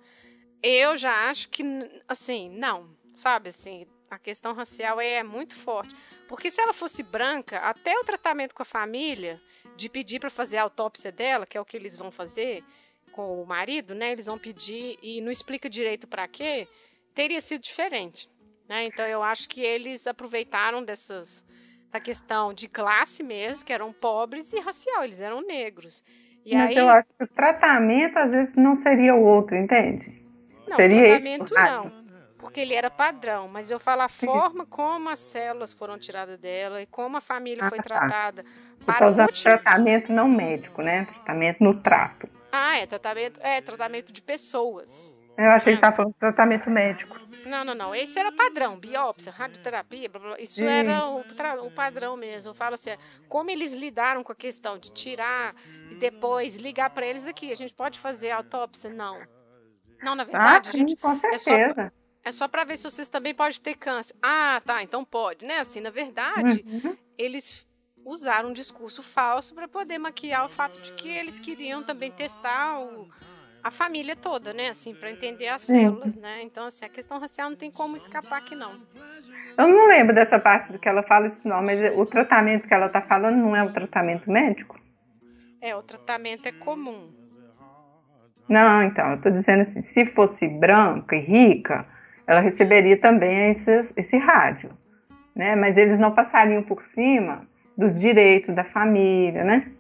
Eu 0.63 0.97
já 0.97 1.29
acho 1.29 1.49
que, 1.49 1.63
assim, 2.09 2.49
não, 2.51 2.89
sabe, 3.15 3.51
assim, 3.51 3.87
a 4.11 4.19
questão 4.19 4.53
racial 4.53 5.01
é 5.01 5.23
muito 5.23 5.55
forte. 5.55 5.95
Porque 6.29 6.51
se 6.51 6.61
ela 6.61 6.73
fosse 6.73 7.03
branca, 7.03 7.59
até 7.59 7.97
o 7.99 8.05
tratamento 8.05 8.55
com 8.55 8.63
a 8.63 8.67
família, 8.67 9.41
de 9.77 9.89
pedir 9.89 10.21
para 10.21 10.31
fazer 10.31 10.59
a 10.59 10.63
autópsia 10.63 11.13
dela, 11.13 11.47
que 11.47 11.59
é 11.59 11.61
o 11.61 11.65
que 11.65 11.77
eles 11.77 11.97
vão 11.97 12.11
fazer 12.11 12.65
com 13.13 13.43
o 13.43 13.47
marido, 13.47 13.95
né? 13.95 14.13
Eles 14.13 14.27
vão 14.27 14.39
pedir 14.39 14.99
e 15.03 15.21
não 15.21 15.31
explica 15.31 15.69
direito 15.69 16.07
para 16.07 16.29
quê, 16.29 16.69
teria 17.15 17.41
sido 17.41 17.63
diferente, 17.63 18.29
né? 18.69 18.85
Então 18.85 19.07
eu 19.07 19.23
acho 19.23 19.49
que 19.49 19.61
eles 19.61 20.07
aproveitaram 20.07 20.85
dessas 20.85 21.45
da 21.91 22.01
questão 22.01 22.53
de 22.53 22.69
classe 22.69 23.23
mesmo, 23.23 23.65
que 23.65 23.73
eram 23.73 23.93
pobres 23.93 24.53
e 24.53 24.61
racial, 24.61 25.05
eles 25.05 25.21
eram 25.21 25.41
negros. 25.41 26.03
E 26.45 26.55
mas 26.55 26.71
aí, 26.71 26.77
eu 26.77 26.89
acho 26.89 27.15
que 27.15 27.25
o 27.25 27.29
tratamento 27.29 28.19
às 28.19 28.33
vezes 28.33 28.57
não 28.57 28.75
seria 28.77 29.15
o 29.15 29.23
outro, 29.25 29.57
entende? 29.57 30.11
Não, 30.69 30.77
Seria 30.77 31.05
tratamento 31.07 31.51
o 31.51 31.55
caso. 31.55 31.85
não. 31.85 32.07
Porque 32.39 32.61
ele 32.61 32.75
era 32.75 32.91
padrão, 32.91 33.49
mas 33.49 33.71
eu 33.71 33.81
falo 33.81 34.03
a 34.03 34.09
forma 34.09 34.67
como 34.67 35.09
as 35.09 35.19
células 35.19 35.73
foram 35.73 35.99
tiradas 35.99 36.39
dela 36.39 36.83
e 36.83 36.87
como 36.87 37.17
a 37.17 37.21
família 37.21 37.65
Ah, 37.65 37.69
foi 37.71 37.79
tá. 37.79 37.85
tratada. 37.85 38.45
Você 38.79 38.85
para 38.93 39.07
continuar- 39.07 39.33
tratamento 39.43 40.13
não 40.13 40.29
médico, 40.29 40.83
né? 40.83 41.07
Tratamento 41.07 41.65
no 41.65 41.81
trato. 41.81 42.29
Ah, 42.53 42.77
é 42.77 42.87
tratamento, 42.87 43.41
é 43.43 43.61
tratamento 43.63 44.13
de 44.13 44.21
pessoas. 44.21 45.16
Eu 45.39 45.51
achei 45.51 45.77
que 45.77 45.85
Ah, 45.85 45.89
estava 45.89 45.97
falando 45.97 46.13
de 46.13 46.19
tratamento 46.19 46.71
médico. 46.71 47.19
Não, 47.45 47.65
não, 47.65 47.75
não. 47.75 47.95
Esse 47.95 48.19
era 48.19 48.33
padrão, 48.33 48.77
biópsia, 48.77 49.33
radioterapia, 49.33 50.09
blá, 50.09 50.21
blá, 50.21 50.29
blá. 50.31 50.41
isso 50.41 50.57
Sim. 50.57 50.65
era 50.65 51.07
o, 51.07 51.21
o 51.67 51.71
padrão 51.71 52.17
mesmo. 52.17 52.51
Eu 52.51 52.55
falo 52.55 52.75
assim, 52.75 52.91
é, 52.91 52.99
como 53.29 53.51
eles 53.51 53.73
lidaram 53.73 54.25
com 54.25 54.33
a 54.33 54.37
questão 54.37 54.79
de 54.79 54.91
tirar 54.91 55.55
e 55.91 55.95
depois 55.95 56.57
ligar 56.57 56.91
para 56.91 57.07
eles 57.07 57.27
aqui, 57.27 57.53
a 57.53 57.57
gente 57.57 57.73
pode 57.75 57.99
fazer 58.01 58.31
autópsia? 58.31 58.91
Não. 58.91 59.21
Não, 60.03 60.15
na 60.15 60.23
Ah, 60.25 60.27
verdade, 60.27 60.71
sim, 60.71 60.79
gente, 60.79 60.97
com 60.97 61.17
é 61.17 61.39
certeza. 61.39 61.93
É 62.25 62.33
só 62.33 62.49
para 62.49 62.65
ver 62.65 62.77
se 62.77 62.83
vocês 62.85 63.09
também 63.09 63.33
podem 63.35 63.61
ter 63.61 63.75
câncer. 63.77 64.15
Ah, 64.21 64.61
tá, 64.65 64.83
então 64.83 65.05
pode, 65.05 65.45
né? 65.47 65.59
Assim, 65.59 65.81
na 65.81 65.91
verdade, 65.91 66.65
Uhum. 66.67 66.97
eles 67.17 67.65
usaram 68.05 68.51
um 68.51 68.53
discurso 68.53 69.03
falso 69.03 69.55
para 69.55 69.69
poder 69.69 69.99
maquiar 69.99 70.45
o 70.45 70.49
fato 70.49 70.81
de 70.81 70.93
que 70.93 71.09
eles 71.09 71.39
queriam 71.39 71.83
também 71.83 72.11
testar 72.11 72.81
o- 72.81 73.09
a 73.67 73.71
família 73.73 74.15
toda, 74.15 74.53
né? 74.53 74.69
Assim, 74.69 74.95
para 74.95 75.11
entender 75.11 75.49
as 75.49 75.63
Sim. 75.63 75.73
células, 75.73 76.15
né? 76.15 76.41
Então, 76.43 76.67
assim, 76.67 76.85
a 76.85 76.89
questão 76.89 77.19
racial 77.19 77.51
não 77.51 77.57
tem 77.57 77.69
como 77.69 77.97
escapar 77.97 78.39
aqui, 78.39 78.55
não. 78.55 78.77
Eu 79.59 79.67
não 79.67 79.89
lembro 79.89 80.15
dessa 80.15 80.39
parte 80.39 80.73
do 80.73 80.79
que 80.79 80.89
ela 80.89 81.03
fala 81.03 81.27
isso 81.27 81.41
não, 81.45 81.61
mas 81.63 81.81
o 81.97 82.07
tratamento 82.07 82.69
que 82.69 82.73
ela 82.73 82.87
está 82.87 83.03
falando 83.03 83.37
não 83.37 83.57
é 83.57 83.65
o 83.65 83.73
tratamento 83.73 84.31
médico? 84.31 84.79
É, 85.61 85.75
o 85.75 85.83
tratamento 85.83 86.47
é 86.47 86.53
comum. 86.53 87.11
Não, 88.49 88.85
então, 88.85 89.11
eu 89.11 89.21
tô 89.21 89.31
dizendo 89.31 89.63
assim, 89.63 89.83
se 89.83 90.07
fosse 90.07 90.47
branca 90.47 91.17
e 91.17 91.21
rica, 91.21 91.85
ela 92.25 92.39
receberia 92.39 92.97
também 92.97 93.51
esse, 93.51 93.81
esse 93.97 94.17
rádio, 94.17 94.71
né? 95.35 95.57
Mas 95.57 95.77
eles 95.77 95.99
não 95.99 96.13
passariam 96.15 96.63
por 96.63 96.85
cima 96.85 97.49
dos 97.77 97.99
direitos 97.99 98.55
da 98.55 98.63
família, 98.63 99.43
né? 99.43 99.73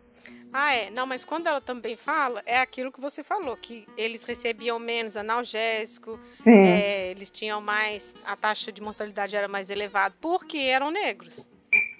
Ah, 0.58 0.72
é. 0.74 0.88
Não, 0.88 1.06
mas 1.06 1.22
quando 1.22 1.48
ela 1.48 1.60
também 1.60 1.96
fala, 1.96 2.42
é 2.46 2.58
aquilo 2.58 2.90
que 2.90 2.98
você 2.98 3.22
falou, 3.22 3.54
que 3.58 3.86
eles 3.94 4.24
recebiam 4.24 4.78
menos 4.78 5.14
analgésico, 5.14 6.18
é, 6.46 7.10
eles 7.10 7.30
tinham 7.30 7.60
mais. 7.60 8.14
A 8.24 8.34
taxa 8.34 8.72
de 8.72 8.80
mortalidade 8.80 9.36
era 9.36 9.48
mais 9.48 9.68
elevada, 9.68 10.14
porque 10.18 10.56
eram 10.56 10.90
negros. 10.90 11.46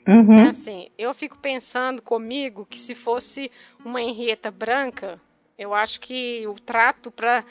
uhum. 0.09 0.49
Assim, 0.49 0.89
eu 0.97 1.13
fico 1.13 1.37
pensando 1.37 2.01
comigo 2.01 2.65
que 2.65 2.79
se 2.79 2.95
fosse 2.95 3.51
uma 3.85 4.01
Henrietta 4.01 4.51
branca, 4.51 5.21
eu 5.59 5.75
acho 5.75 6.01
que 6.01 6.47
o 6.47 6.55
trato 6.55 7.11
para 7.11 7.45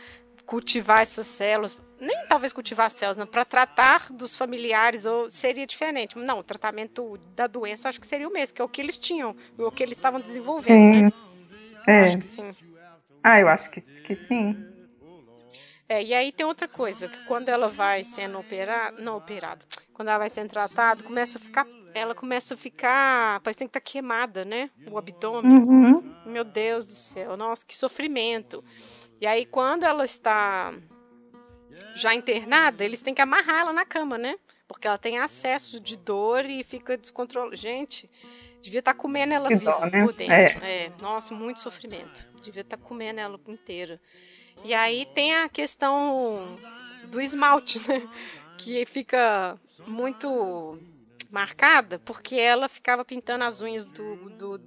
cultivar 0.44 1.02
essas 1.02 1.28
células, 1.28 1.78
nem 2.00 2.26
talvez 2.28 2.52
cultivar 2.52 2.90
células, 2.90 3.18
não, 3.18 3.28
para 3.28 3.46
tratar 3.46 4.12
dos 4.12 4.36
familiares 4.36 5.06
ou 5.06 5.30
seria 5.32 5.66
diferente. 5.66 6.18
Não, 6.18 6.40
o 6.40 6.44
tratamento 6.44 7.18
da 7.36 7.48
doença 7.48 7.90
acho 7.90 8.00
que 8.00 8.08
seria 8.08 8.28
o 8.28 8.34
mesmo, 8.34 8.56
que 8.56 8.62
é 8.62 8.66
o 8.66 8.70
que 8.70 8.82
eles 8.82 9.00
tinham, 9.00 9.36
o 9.58 9.72
que 9.72 9.84
eles 9.84 9.98
estavam 9.98 10.20
desenvolvendo, 10.20 10.66
sim, 10.66 11.02
né? 11.04 11.12
é. 11.88 12.04
Acho 12.06 12.18
que 12.18 12.26
sim. 12.26 12.56
Ah, 13.24 13.40
eu 13.40 13.48
acho 13.48 13.70
que, 13.72 13.82
que 13.82 14.14
sim. 14.14 14.56
É, 15.88 16.04
e 16.04 16.14
aí 16.14 16.32
tem 16.32 16.46
outra 16.46 16.68
coisa, 16.68 17.08
que 17.08 17.26
quando 17.26 17.50
ela 17.50 17.68
vai 17.68 18.04
sendo 18.04 18.40
operada, 18.40 19.00
não 19.02 19.18
operada, 19.18 19.64
quando 19.94 20.10
ela 20.10 20.18
vai 20.18 20.30
sendo 20.30 20.50
tratada, 20.50 21.04
começa 21.04 21.38
a 21.38 21.42
ficar, 21.42 21.68
ela 21.94 22.16
começa 22.16 22.56
a 22.56 22.58
ficar, 22.58 23.40
parece 23.42 23.66
que 23.66 23.72
tá 23.72 23.80
queimada, 23.80 24.44
né? 24.44 24.70
O 24.90 24.98
abdômen. 24.98 25.58
Uhum. 25.58 26.16
Meu 26.26 26.44
Deus 26.44 26.86
do 26.86 26.94
céu, 26.94 27.38
nossa, 27.38 27.64
que 27.66 27.76
sofrimento. 27.76 28.64
E 29.22 29.28
aí, 29.28 29.46
quando 29.46 29.84
ela 29.84 30.06
está 30.06 30.74
já 31.96 32.14
internada, 32.14 32.84
eles 32.84 33.02
têm 33.02 33.14
que 33.14 33.22
amarrar 33.22 33.62
ela 33.62 33.74
na 33.74 33.86
cama, 33.86 34.18
né? 34.18 34.36
Porque 34.68 34.88
ela 34.88 34.98
tem 34.98 35.20
acesso 35.20 35.80
de 35.80 35.96
dor 35.96 36.46
e 36.46 36.64
fica 36.64 36.98
descontrolada. 36.98 37.56
Gente, 37.56 38.10
Devia 38.66 38.80
estar 38.80 38.96
tá 38.96 39.00
comendo 39.00 39.32
ela 39.32 39.48
que 39.48 39.58
viva 39.58 39.72
dó, 39.74 39.86
né? 39.86 40.04
por 40.04 40.14
dentro. 40.14 40.66
É. 40.66 40.86
é. 40.86 40.92
Nossa, 41.00 41.36
muito 41.36 41.60
sofrimento. 41.60 42.28
Devia 42.42 42.62
estar 42.62 42.78
tá 42.78 42.84
comendo 42.84 43.20
ela 43.20 43.40
inteira. 43.48 44.02
E 44.64 44.74
aí 44.74 45.06
tem 45.14 45.36
a 45.36 45.48
questão 45.48 46.58
do 47.12 47.22
esmalte, 47.22 47.78
né? 47.88 48.02
Que 48.58 48.84
fica 48.86 49.56
muito 49.86 50.80
marcada 51.30 52.00
porque 52.00 52.36
ela 52.38 52.68
ficava 52.68 53.06
pintando 53.06 53.44
as 53.44 53.62
unhas 53.62 53.86
do, 53.86 54.16
do, 54.32 54.58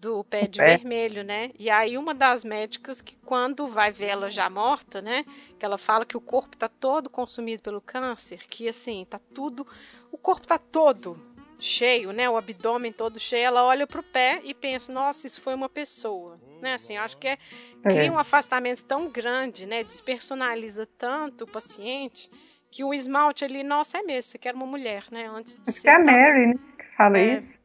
do 0.00 0.22
pé 0.24 0.46
de 0.46 0.60
é. 0.60 0.76
vermelho, 0.76 1.24
né? 1.24 1.50
E 1.58 1.68
aí 1.68 1.98
uma 1.98 2.14
das 2.14 2.44
médicas 2.44 3.00
que 3.00 3.16
quando 3.24 3.66
vai 3.66 3.90
ver 3.90 4.06
ela 4.06 4.30
já 4.30 4.48
morta, 4.48 5.02
né? 5.02 5.24
Que 5.58 5.64
ela 5.64 5.76
fala 5.76 6.06
que 6.06 6.16
o 6.16 6.20
corpo 6.20 6.56
tá 6.56 6.68
todo 6.68 7.10
consumido 7.10 7.62
pelo 7.62 7.80
câncer, 7.80 8.46
que 8.48 8.68
assim, 8.68 9.06
tá 9.08 9.20
tudo, 9.34 9.66
o 10.12 10.16
corpo 10.16 10.46
tá 10.46 10.56
todo 10.58 11.20
cheio, 11.58 12.12
né? 12.12 12.30
O 12.30 12.36
abdômen 12.36 12.92
todo 12.92 13.18
cheio. 13.18 13.46
Ela 13.46 13.64
olha 13.64 13.86
pro 13.86 14.02
pé 14.02 14.40
e 14.44 14.54
pensa, 14.54 14.92
nossa, 14.92 15.26
isso 15.26 15.40
foi 15.40 15.54
uma 15.54 15.68
pessoa, 15.68 16.40
né? 16.62 16.74
Assim, 16.74 16.96
acho 16.96 17.16
que 17.16 17.26
é, 17.26 17.38
cria 17.82 18.06
é. 18.06 18.10
um 18.10 18.18
afastamento 18.18 18.84
tão 18.84 19.10
grande, 19.10 19.66
né? 19.66 19.82
Despersonaliza 19.82 20.86
tanto 20.96 21.42
o 21.42 21.50
paciente 21.50 22.30
que 22.70 22.84
o 22.84 22.94
esmalte 22.94 23.44
ali, 23.44 23.64
nossa, 23.64 23.98
é 23.98 24.02
mesmo, 24.02 24.30
você 24.30 24.38
quer 24.38 24.54
uma 24.54 24.66
mulher, 24.66 25.06
né? 25.10 25.26
Antes 25.26 25.54
de 25.54 25.62
Acho 25.66 25.80
que 25.80 25.88
é 25.88 25.94
a 25.94 25.98
Mary, 25.98 26.46
né? 26.48 26.54
Que 26.78 26.96
fala 26.96 27.18
é, 27.18 27.34
isso. 27.34 27.60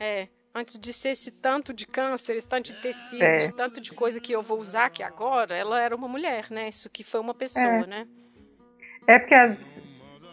É 0.00 0.28
antes 0.54 0.78
de 0.78 0.92
ser 0.92 1.10
esse 1.10 1.30
tanto 1.30 1.72
de 1.72 1.86
câncer, 1.86 2.36
esse 2.36 2.48
tanto 2.48 2.72
de 2.72 2.80
tecido, 2.80 3.22
é. 3.22 3.50
tanto 3.52 3.80
de 3.80 3.92
coisa 3.92 4.20
que 4.20 4.32
eu 4.32 4.42
vou 4.42 4.58
usar 4.58 4.86
aqui 4.86 5.02
agora, 5.02 5.54
ela 5.54 5.80
era 5.80 5.94
uma 5.94 6.08
mulher, 6.08 6.50
né? 6.50 6.68
Isso 6.68 6.90
que 6.90 7.04
foi 7.04 7.20
uma 7.20 7.34
pessoa, 7.34 7.64
é. 7.64 7.86
né? 7.86 8.08
É 9.06 9.18
porque 9.18 9.34
as, 9.34 9.80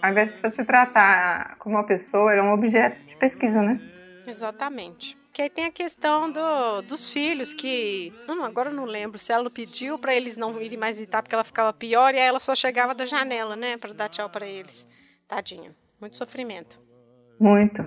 ao 0.01 0.11
invés 0.11 0.35
de 0.35 0.41
você 0.41 0.63
tratar 0.63 1.55
como 1.57 1.75
uma 1.75 1.85
pessoa, 1.85 2.31
era 2.31 2.41
é 2.41 2.43
um 2.43 2.53
objeto 2.53 3.05
de 3.05 3.15
pesquisa, 3.17 3.61
né? 3.61 3.79
Exatamente. 4.27 5.17
Que 5.31 5.41
aí 5.41 5.49
tem 5.49 5.65
a 5.65 5.71
questão 5.71 6.31
do, 6.31 6.81
dos 6.83 7.09
filhos, 7.09 7.53
que. 7.53 8.13
Não, 8.27 8.43
agora 8.43 8.69
eu 8.69 8.73
não 8.73 8.85
lembro 8.85 9.19
se 9.19 9.33
ela 9.33 9.49
pediu 9.49 9.99
para 9.99 10.15
eles 10.15 10.37
não 10.37 10.61
irem 10.61 10.77
mais 10.77 10.97
visitar 10.97 11.21
porque 11.21 11.35
ela 11.35 11.43
ficava 11.43 11.73
pior 11.73 12.13
e 12.13 12.19
aí 12.19 12.25
ela 12.25 12.39
só 12.39 12.55
chegava 12.55 12.95
da 12.95 13.05
janela, 13.05 13.55
né? 13.55 13.77
para 13.77 13.93
dar 13.93 14.09
tchau 14.09 14.29
para 14.29 14.47
eles. 14.47 14.87
Tadinha. 15.27 15.75
Muito 15.99 16.17
sofrimento. 16.17 16.79
Muito. 17.39 17.85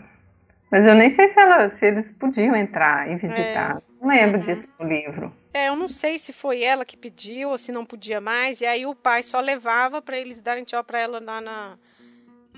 Mas 0.71 0.87
eu 0.87 0.95
nem 0.95 1.11
sei 1.11 1.29
se, 1.29 1.41
ela, 1.41 1.71
se 1.71 1.87
eles 1.87 2.13
podiam 2.13 2.55
entrar 2.55 3.11
e 3.11 3.17
visitar. 3.17 3.79
É. 3.79 3.89
Não 4.01 4.09
lembro 4.09 4.37
uhum. 4.37 4.43
disso 4.43 4.71
no 4.79 4.87
livro. 4.87 5.33
É, 5.53 5.69
eu 5.69 5.77
não 5.77 5.89
sei 5.89 6.19
se 6.19 6.33
foi 6.33 6.63
ela 6.63 6.85
que 6.85 6.97
pediu 6.97 7.51
ou 7.51 7.59
se 7.59 7.73
não 7.73 7.85
podia 7.85 8.21
mais. 8.21 8.61
E 8.61 8.67
aí 8.67 8.87
o 8.87 8.95
pai 8.95 9.23
só 9.23 9.41
levava 9.41 10.01
para 10.01 10.17
eles 10.19 10.41
darem 10.41 10.65
tchau 10.65 10.85
para 10.85 11.01
ela 11.01 11.21
lá 11.21 11.41
na, 11.41 11.79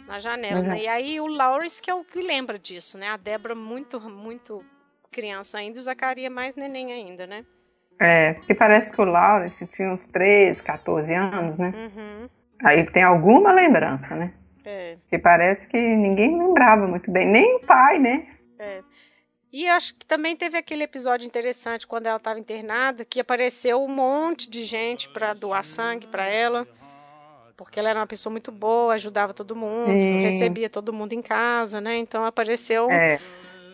na 0.06 0.18
janela. 0.18 0.60
Uhum. 0.60 0.68
Né? 0.68 0.82
E 0.82 0.88
aí 0.88 1.20
o 1.20 1.26
Lawrence 1.26 1.80
que 1.80 1.90
é 1.90 1.94
o 1.94 2.04
que 2.04 2.20
lembra 2.20 2.58
disso, 2.58 2.98
né? 2.98 3.08
A 3.08 3.16
Débora 3.16 3.54
muito, 3.54 4.00
muito 4.00 4.64
criança 5.10 5.58
ainda 5.58 5.78
o 5.78 5.82
Zacarias 5.82 6.32
mais 6.32 6.56
neném 6.56 6.92
ainda, 6.92 7.26
né? 7.26 7.44
É, 8.00 8.34
porque 8.34 8.54
parece 8.54 8.92
que 8.92 9.00
o 9.00 9.04
Lawrence 9.04 9.66
tinha 9.66 9.92
uns 9.92 10.04
13, 10.04 10.62
14 10.62 11.14
anos, 11.14 11.58
né? 11.58 11.72
Uhum. 11.76 12.28
Aí 12.64 12.84
tem 12.90 13.02
alguma 13.02 13.52
lembrança, 13.52 14.16
né? 14.16 14.32
É. 14.70 14.96
Que 15.08 15.18
parece 15.18 15.68
que 15.68 15.76
ninguém 15.76 16.38
lembrava 16.38 16.86
muito 16.86 17.10
bem, 17.10 17.26
nem 17.26 17.56
o 17.56 17.60
pai, 17.60 17.98
né? 17.98 18.26
É. 18.56 18.82
E 19.52 19.66
acho 19.66 19.96
que 19.96 20.06
também 20.06 20.36
teve 20.36 20.56
aquele 20.56 20.84
episódio 20.84 21.26
interessante 21.26 21.88
quando 21.88 22.06
ela 22.06 22.18
estava 22.18 22.38
internada, 22.38 23.04
que 23.04 23.18
apareceu 23.18 23.82
um 23.82 23.88
monte 23.88 24.48
de 24.48 24.62
gente 24.62 25.08
para 25.08 25.34
doar 25.34 25.64
sangue 25.64 26.06
para 26.06 26.24
ela, 26.24 26.68
porque 27.56 27.80
ela 27.80 27.90
era 27.90 27.98
uma 27.98 28.06
pessoa 28.06 28.30
muito 28.30 28.52
boa, 28.52 28.94
ajudava 28.94 29.34
todo 29.34 29.56
mundo, 29.56 29.86
Sim. 29.86 30.22
recebia 30.22 30.70
todo 30.70 30.92
mundo 30.92 31.14
em 31.14 31.22
casa, 31.22 31.80
né? 31.80 31.96
Então 31.96 32.24
apareceu 32.24 32.88
é. 32.92 33.18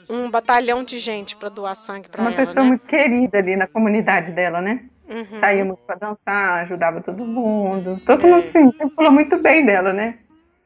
um 0.08 0.30
batalhão 0.30 0.82
de 0.82 0.98
gente 0.98 1.36
para 1.36 1.50
doar 1.50 1.76
sangue 1.76 2.08
para 2.08 2.22
ela. 2.22 2.30
Uma 2.30 2.36
pessoa 2.38 2.64
né? 2.64 2.70
muito 2.70 2.86
querida 2.86 3.36
ali 3.36 3.54
na 3.54 3.66
comunidade 3.66 4.32
dela, 4.32 4.62
né? 4.62 4.82
Uhum. 5.06 5.38
Saía 5.38 5.64
muito 5.64 5.82
para 5.82 5.96
dançar, 5.96 6.62
ajudava 6.62 7.02
todo 7.02 7.22
mundo. 7.26 8.00
Todo 8.06 8.26
é. 8.26 8.30
mundo 8.30 8.44
sim, 8.44 8.70
sempre 8.72 8.96
falou 8.96 9.12
muito 9.12 9.36
bem 9.36 9.66
dela, 9.66 9.92
né? 9.92 10.20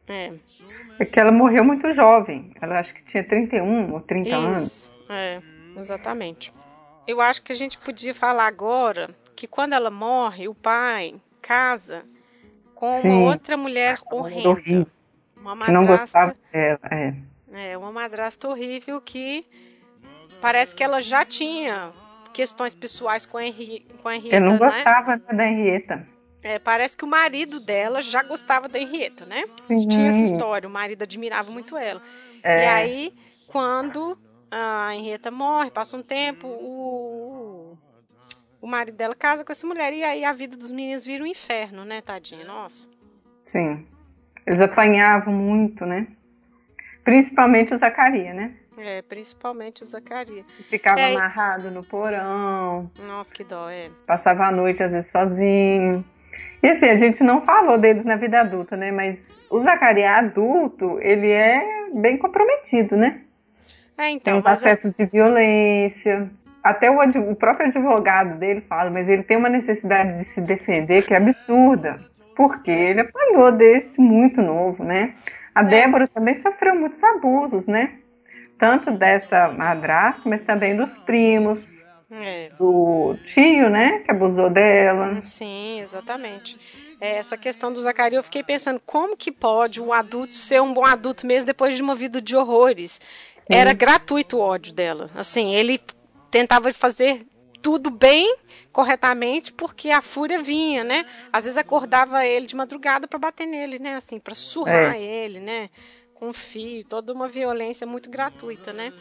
É. 0.08 0.32
É 0.98 1.04
que 1.04 1.20
ela 1.20 1.30
morreu 1.30 1.64
muito 1.64 1.90
jovem. 1.90 2.52
Ela 2.60 2.78
acho 2.78 2.94
que 2.94 3.02
tinha 3.02 3.22
31 3.22 3.92
ou 3.92 4.00
30 4.00 4.28
Isso. 4.28 4.36
anos. 4.36 4.92
É, 5.08 5.40
exatamente. 5.76 6.52
Eu 7.06 7.20
acho 7.20 7.42
que 7.42 7.52
a 7.52 7.56
gente 7.56 7.78
podia 7.78 8.14
falar 8.14 8.46
agora 8.46 9.10
que 9.34 9.46
quando 9.46 9.72
ela 9.72 9.90
morre, 9.90 10.48
o 10.48 10.54
pai 10.54 11.14
casa 11.40 12.04
com 12.74 12.90
Sim. 12.92 13.10
uma 13.10 13.30
outra 13.32 13.56
mulher 13.56 13.98
horrenda. 14.10 14.86
Uma 15.36 15.54
madrasta, 15.54 15.64
que 15.64 15.72
não 15.72 15.86
gostava 15.86 16.36
dela, 16.52 16.80
é. 16.90 17.14
É, 17.52 17.78
uma 17.78 17.90
madrasta 17.90 18.48
horrível 18.48 19.00
que 19.00 19.44
parece 20.40 20.74
que 20.74 20.82
ela 20.82 21.00
já 21.00 21.24
tinha 21.24 21.90
questões 22.32 22.74
pessoais 22.74 23.26
com 23.26 23.38
a, 23.38 23.44
Henri, 23.44 23.86
com 24.02 24.08
a 24.08 24.16
Henrietta, 24.16 24.36
Eu 24.36 24.40
não 24.40 24.52
né? 24.52 24.58
gostava 24.58 25.16
né, 25.16 25.22
da 25.32 25.46
Henrietta. 25.46 26.06
É, 26.42 26.59
parece 26.59 26.96
que 26.96 27.05
o 27.05 27.09
marido 27.09 27.61
dela 27.61 28.00
já 28.00 28.22
gostava 28.22 28.68
da 28.68 28.79
Henrietta, 28.79 29.26
né? 29.26 29.44
Sim. 29.66 29.88
Tinha 29.88 30.11
essa 30.11 30.20
história, 30.20 30.68
o 30.68 30.72
marido 30.72 31.03
admirava 31.03 31.50
muito 31.50 31.76
ela. 31.76 32.00
É. 32.42 32.64
E 32.64 32.66
aí, 32.66 33.14
quando 33.46 34.18
a 34.50 34.94
Henrietta 34.94 35.31
morre, 35.31 35.70
passa 35.70 35.96
um 35.96 36.03
tempo, 36.03 36.46
o, 36.46 37.76
o 38.61 38.66
marido 38.66 38.96
dela 38.96 39.14
casa 39.14 39.44
com 39.44 39.53
essa 39.53 39.66
mulher 39.66 39.92
e 39.92 40.03
aí 40.03 40.24
a 40.24 40.33
vida 40.33 40.57
dos 40.57 40.72
meninos 40.72 41.05
vira 41.05 41.22
um 41.22 41.26
inferno, 41.26 41.85
né, 41.85 42.00
tadinha? 42.00 42.44
Nossa. 42.44 42.88
Sim. 43.38 43.87
Eles 44.46 44.61
apanhavam 44.61 45.35
muito, 45.35 45.85
né? 45.85 46.09
Principalmente 47.05 47.74
o 47.74 47.76
Zacaria, 47.76 48.33
né? 48.33 48.55
É, 48.79 49.03
principalmente 49.03 49.83
o 49.83 49.87
Zacaria. 49.87 50.44
Ficava 50.70 51.00
é, 51.00 51.14
amarrado 51.14 51.70
no 51.70 51.85
porão. 51.85 52.90
Nossa, 53.07 53.33
que 53.35 53.44
dó, 53.44 53.68
é. 53.68 53.90
Passava 54.07 54.46
a 54.46 54.53
noite, 54.53 54.83
às 54.83 54.92
vezes, 54.92 55.11
sozinho. 55.11 56.05
E 56.62 56.68
assim, 56.68 56.88
a 56.88 56.94
gente 56.94 57.22
não 57.24 57.40
falou 57.40 57.79
deles 57.79 58.05
na 58.05 58.16
vida 58.16 58.40
adulta, 58.40 58.76
né? 58.76 58.92
Mas 58.92 59.40
o 59.50 59.59
Zacarias 59.61 60.11
adulto, 60.11 60.98
ele 61.00 61.31
é 61.31 61.88
bem 61.94 62.18
comprometido, 62.18 62.96
né? 62.96 63.20
É, 63.96 64.11
então. 64.11 64.33
Tem 64.33 64.35
os 64.35 64.46
acessos 64.46 64.92
de 64.92 65.07
violência. 65.07 66.31
Até 66.62 66.90
o, 66.90 66.98
o, 67.31 67.37
próprio 67.37 67.68
advogado 67.68 68.38
dele 68.38 68.61
fala, 68.62 68.90
mas 68.90 69.09
ele 69.09 69.22
tem 69.22 69.37
uma 69.37 69.48
necessidade 69.48 70.18
de 70.18 70.24
se 70.24 70.40
defender 70.40 71.03
que 71.03 71.14
é 71.14 71.16
absurda. 71.16 71.98
Porque 72.37 72.70
ele 72.70 73.00
apanhou 73.00 73.53
desde 73.53 74.00
muito 74.00 74.42
novo, 74.42 74.85
né? 74.85 75.14
A 75.55 75.62
é. 75.62 75.64
Débora 75.64 76.09
também 76.09 76.35
sofreu 76.35 76.74
muitos 76.74 77.03
abusos, 77.03 77.66
né? 77.66 77.92
Tanto 78.59 78.90
dessa 78.90 79.48
madrasta, 79.48 80.29
mas 80.29 80.42
também 80.42 80.76
dos 80.76 80.96
primos, 80.98 81.87
é. 82.10 82.50
do 82.58 83.16
tio, 83.24 83.70
né, 83.70 84.00
que 84.00 84.10
abusou 84.10 84.50
dela. 84.50 85.22
Sim, 85.22 85.80
exatamente. 85.80 86.58
É, 87.00 87.16
essa 87.16 87.36
questão 87.36 87.72
do 87.72 87.80
Zacarias, 87.80 88.18
eu 88.18 88.24
fiquei 88.24 88.42
pensando, 88.42 88.80
como 88.84 89.16
que 89.16 89.32
pode 89.32 89.80
um 89.80 89.92
adulto 89.92 90.34
ser 90.34 90.60
um 90.60 90.74
bom 90.74 90.84
adulto 90.84 91.26
mesmo 91.26 91.46
depois 91.46 91.76
de 91.76 91.82
uma 91.82 91.94
vida 91.94 92.20
de 92.20 92.36
horrores? 92.36 93.00
Sim. 93.36 93.46
Era 93.48 93.72
gratuito 93.72 94.36
o 94.36 94.40
ódio 94.40 94.72
dela. 94.72 95.10
Assim, 95.14 95.54
ele 95.54 95.80
tentava 96.30 96.72
fazer 96.72 97.26
tudo 97.62 97.90
bem, 97.90 98.36
corretamente, 98.72 99.52
porque 99.52 99.90
a 99.90 100.00
fúria 100.00 100.42
vinha, 100.42 100.82
né? 100.82 101.06
Às 101.32 101.44
vezes 101.44 101.58
acordava 101.58 102.24
ele 102.24 102.46
de 102.46 102.56
madrugada 102.56 103.06
para 103.06 103.18
bater 103.18 103.46
nele, 103.46 103.78
né? 103.78 103.94
Assim, 103.94 104.18
para 104.18 104.34
surrar 104.34 104.96
é. 104.96 105.00
ele, 105.00 105.40
né? 105.40 105.70
Com 106.14 106.32
fio, 106.32 106.84
toda 106.84 107.12
uma 107.12 107.28
violência 107.28 107.86
muito 107.86 108.10
gratuita, 108.10 108.72
né? 108.72 108.92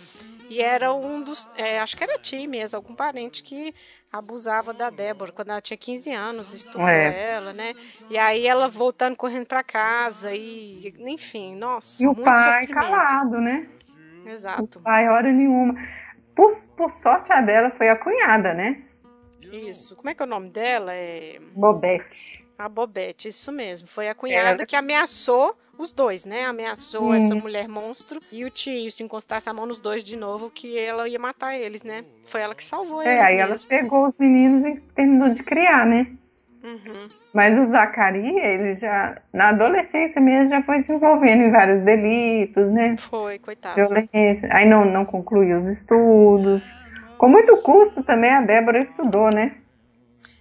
E 0.49 0.62
era 0.62 0.91
um 0.93 1.21
dos. 1.21 1.50
É, 1.56 1.79
acho 1.79 1.95
que 1.95 2.04
era 2.04 2.17
tio 2.17 2.50
mesmo, 2.50 2.75
algum 2.75 2.95
parente 2.95 3.43
que 3.43 3.73
abusava 4.12 4.73
da 4.73 4.89
Débora 4.89 5.31
quando 5.31 5.52
ela 5.52 5.62
tinha 5.62 5.77
15 5.77 6.12
anos, 6.12 6.54
estuprou 6.54 6.87
é. 6.87 7.33
ela, 7.33 7.54
né? 7.54 7.75
E 8.10 8.17
aí 8.17 8.47
ela 8.47 8.67
voltando 8.67 9.15
correndo 9.15 9.45
para 9.45 9.63
casa 9.63 10.33
e, 10.33 10.93
enfim, 11.00 11.56
nossa. 11.56 12.04
E 12.04 12.08
o 12.08 12.15
pai 12.15 12.65
sofrimento. 12.65 12.73
calado, 12.73 13.39
né? 13.39 13.69
Exato. 14.25 14.79
O 14.79 14.81
pai, 14.81 15.08
hora 15.08 15.31
nenhuma. 15.31 15.75
Por, 16.35 16.52
por 16.75 16.91
sorte, 16.91 17.31
a 17.31 17.41
dela 17.41 17.69
foi 17.69 17.89
a 17.89 17.95
cunhada, 17.95 18.54
né? 18.54 18.83
Isso. 19.41 19.95
Como 19.95 20.10
é 20.10 20.15
que 20.15 20.21
é 20.21 20.25
o 20.25 20.29
nome 20.29 20.50
dela? 20.50 20.93
É... 20.93 21.39
Bobete. 21.54 22.47
A 22.58 22.67
Bobete, 22.67 23.29
isso 23.29 23.52
mesmo. 23.52 23.87
Foi 23.87 24.10
a 24.10 24.15
cunhada 24.15 24.65
que 24.65 24.75
ameaçou 24.75 25.58
os 25.80 25.94
dois, 25.94 26.25
né? 26.25 26.46
Ameaçou 26.46 27.13
essa 27.13 27.34
mulher 27.34 27.67
monstro 27.69 28.21
e 28.32 28.44
o 28.44 28.50
tio, 28.50 28.92
se 28.92 29.02
encostasse 29.02 29.50
a 29.50 29.54
mão 29.54 29.65
nos 29.65 29.80
dois 29.80 30.04
de 30.04 30.17
novo, 30.17 30.50
que 30.50 30.77
ela 30.77 31.08
ia 31.08 31.17
matar 31.17 31.56
eles, 31.56 31.84
né? 31.84 32.04
Foi 32.25 32.42
ela 32.42 32.54
que 32.54 32.65
salvou 32.65 33.02
é, 33.02 33.06
eles. 33.06 33.17
É, 33.17 33.21
aí 33.21 33.38
mesmo. 33.38 33.54
ela 33.54 33.60
pegou 33.67 34.06
os 34.06 34.17
meninos 34.17 34.65
e 34.65 34.75
terminou 34.94 35.30
de 35.30 35.42
criar, 35.42 35.86
né? 35.86 36.08
Uhum. 36.62 37.08
Mas 37.34 37.58
o 37.58 37.63
Zacarias, 37.65 38.44
ele 38.44 38.73
já, 38.73 39.21
na 39.32 39.50
adolescência 39.50 40.21
mesmo, 40.21 40.50
já 40.50 40.62
foi 40.62 40.82
se 40.82 40.92
envolvendo 40.92 41.44
em 41.44 41.52
vários 41.52 41.80
delitos, 41.80 42.69
né? 42.69 42.98
Foi, 43.10 43.40
coitado. 43.40 43.75
Violência. 43.75 44.50
Aí 44.52 44.67
não, 44.67 44.84
não 44.84 45.06
concluiu 45.06 45.60
os 45.60 45.67
estudos. 45.67 46.69
Com 47.17 47.30
muito 47.30 47.56
custo 47.58 48.04
também 48.04 48.32
a 48.32 48.42
Débora 48.42 48.80
estudou, 48.80 49.30
né? 49.34 49.56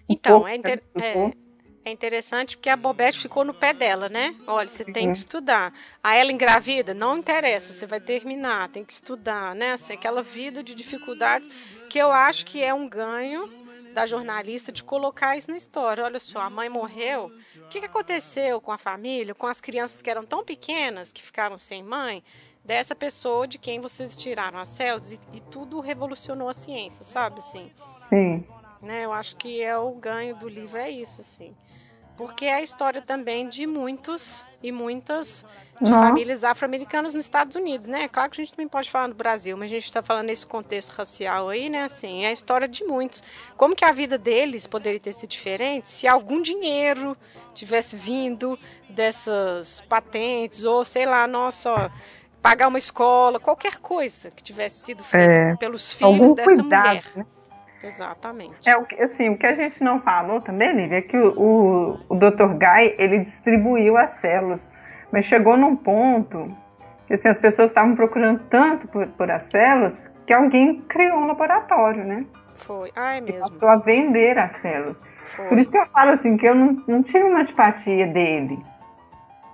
Então, 0.09 0.47
é, 0.49 0.57
inter... 0.57 0.79
é, 0.97 1.31
é 1.89 1.93
interessante 1.93 2.57
porque 2.57 2.71
a 2.71 2.77
Bobette 2.77 3.19
ficou 3.19 3.45
no 3.45 3.55
pé 3.55 3.73
dela, 3.73 4.09
né? 4.09 4.35
Olha, 4.47 4.69
você 4.69 4.85
Sim. 4.85 4.93
tem 4.93 5.13
que 5.13 5.19
estudar. 5.19 5.73
A 6.03 6.15
ela 6.15 6.31
engravida, 6.31 6.95
não 6.95 7.19
interessa, 7.19 7.73
você 7.73 7.87
vai 7.87 8.01
terminar, 8.01 8.69
tem 8.69 8.85
que 8.85 8.93
estudar, 8.93 9.55
né? 9.55 9.73
Assim, 9.73 9.95
aquela 9.95 10.23
vida 10.23 10.63
de 10.63 10.75
dificuldades 10.75 11.49
que 11.89 11.99
eu 11.99 12.13
acho 12.13 12.45
que 12.45 12.63
é 12.63 12.73
um 12.73 12.89
ganho 12.89 13.51
da 13.93 14.07
jornalista 14.07 14.71
de 14.71 14.85
colocar 14.85 15.37
isso 15.37 15.51
na 15.51 15.57
história. 15.57 16.05
Olha 16.05 16.21
só, 16.21 16.41
a 16.41 16.51
mãe 16.51 16.69
morreu. 16.69 17.33
O 17.57 17.69
que, 17.69 17.81
que 17.81 17.87
aconteceu 17.87 18.61
com 18.61 18.71
a 18.71 18.79
família, 18.79 19.35
com 19.35 19.47
as 19.47 19.61
crianças 19.61 20.03
que 20.03 20.11
eram 20.11 20.25
tão 20.25 20.45
pequenas, 20.45 21.11
que 21.11 21.23
ficaram 21.23 21.59
sem 21.59 21.83
mãe? 21.83 22.23
Dessa 22.65 22.95
pessoa 22.95 23.49
de 23.49 23.57
quem 23.57 23.81
vocês 23.81 24.15
tiraram 24.15 24.59
as 24.59 24.69
células 24.69 25.13
e, 25.13 25.21
e 25.33 25.41
tudo 25.41 25.81
revolucionou 25.81 26.49
a 26.49 26.53
ciência, 26.53 27.03
sabe? 27.03 27.39
Assim. 27.39 27.73
Sim. 28.03 28.47
Né, 28.81 29.05
eu 29.05 29.13
acho 29.13 29.35
que 29.37 29.61
é 29.61 29.77
o 29.77 29.91
ganho 29.93 30.37
do 30.37 30.49
livro, 30.49 30.77
é 30.77 30.89
isso, 30.89 31.21
assim. 31.21 31.57
Porque 32.19 32.47
é 32.47 32.55
a 32.55 32.63
história 32.63 33.01
também 33.01 33.49
de 33.49 33.65
muitos 33.65 34.45
e 34.61 34.73
muitas 34.73 35.47
de 35.81 35.89
famílias 35.89 36.43
afro-americanas 36.43 37.15
nos 37.15 37.25
Estados 37.25 37.55
Unidos, 37.55 37.87
né? 37.87 38.09
Claro 38.09 38.29
que 38.29 38.41
a 38.41 38.45
gente 38.45 38.57
também 38.57 38.67
pode 38.67 38.91
falar 38.91 39.07
no 39.07 39.15
Brasil, 39.15 39.57
mas 39.57 39.67
a 39.67 39.75
gente 39.75 39.85
está 39.85 40.03
falando 40.03 40.27
nesse 40.27 40.45
contexto 40.45 40.91
racial 40.91 41.49
aí, 41.49 41.69
né? 41.71 41.85
Assim, 41.85 42.25
é 42.25 42.29
a 42.29 42.33
história 42.33 42.67
de 42.67 42.83
muitos. 42.83 43.23
Como 43.57 43.77
que 43.77 43.85
a 43.85 43.93
vida 43.93 44.19
deles 44.19 44.67
poderia 44.67 44.99
ter 44.99 45.13
sido 45.13 45.31
diferente 45.31 45.89
se 45.89 46.09
algum 46.09 46.43
dinheiro 46.43 47.17
tivesse 47.55 47.95
vindo 47.95 48.59
dessas 48.91 49.81
patentes, 49.89 50.65
ou 50.65 50.85
sei 50.85 51.07
lá, 51.07 51.25
nossa, 51.29 51.89
pagar 52.43 52.67
uma 52.67 52.79
escola, 52.79 53.39
qualquer 53.39 53.77
coisa 53.79 54.33
que 54.33 54.43
tivesse 54.43 54.85
sido 54.87 55.05
feita 55.05 55.33
é, 55.33 55.57
pelos 55.57 55.93
filhos 55.93 56.35
dessa 56.35 56.57
cuidado, 56.57 56.89
mulher. 56.89 57.05
Né? 57.15 57.27
Exatamente. 57.83 58.69
É 58.69 58.77
o 58.77 58.85
que, 58.85 59.01
assim, 59.01 59.31
o 59.31 59.39
que 59.39 59.47
a 59.47 59.53
gente 59.53 59.83
não 59.83 60.01
falou 60.01 60.41
também, 60.41 60.75
Lívia, 60.75 60.99
é 60.99 61.03
que 61.03 61.17
o, 61.17 61.33
o, 61.39 62.01
o 62.09 62.15
Dr. 62.17 62.55
Guy, 62.55 62.95
ele 62.99 63.21
distribuiu 63.21 63.97
as 63.97 64.11
células, 64.13 64.71
mas 65.13 65.25
chegou 65.25 65.57
num 65.57 65.77
ponto 65.77 66.55
que 67.07 67.15
assim, 67.15 67.29
as 67.29 67.39
pessoas 67.39 67.71
estavam 67.71 67.97
procurando 67.97 68.41
tanto 68.51 68.87
por, 68.89 69.07
por 69.09 69.31
as 69.31 69.43
células 69.51 69.99
que 70.27 70.33
alguém 70.33 70.83
criou 70.83 71.19
um 71.19 71.27
laboratório, 71.27 72.05
né? 72.05 72.27
Foi. 72.67 72.93
Ah, 72.95 73.17
é 73.17 73.21
mesmo. 73.21 73.47
E 73.47 73.51
passou 73.51 73.69
a 73.69 73.77
vender 73.77 74.39
as 74.39 74.55
células. 74.59 74.97
Foi. 75.35 75.47
Por 75.47 75.59
isso 75.59 75.71
que 75.71 75.79
eu 75.79 75.87
falo 75.87 76.11
assim, 76.13 76.37
que 76.37 76.47
eu 76.47 76.55
não, 76.55 76.83
não 76.87 77.03
tive 77.03 77.25
uma 77.25 77.41
antipatia 77.41 78.07
dele. 78.09 78.59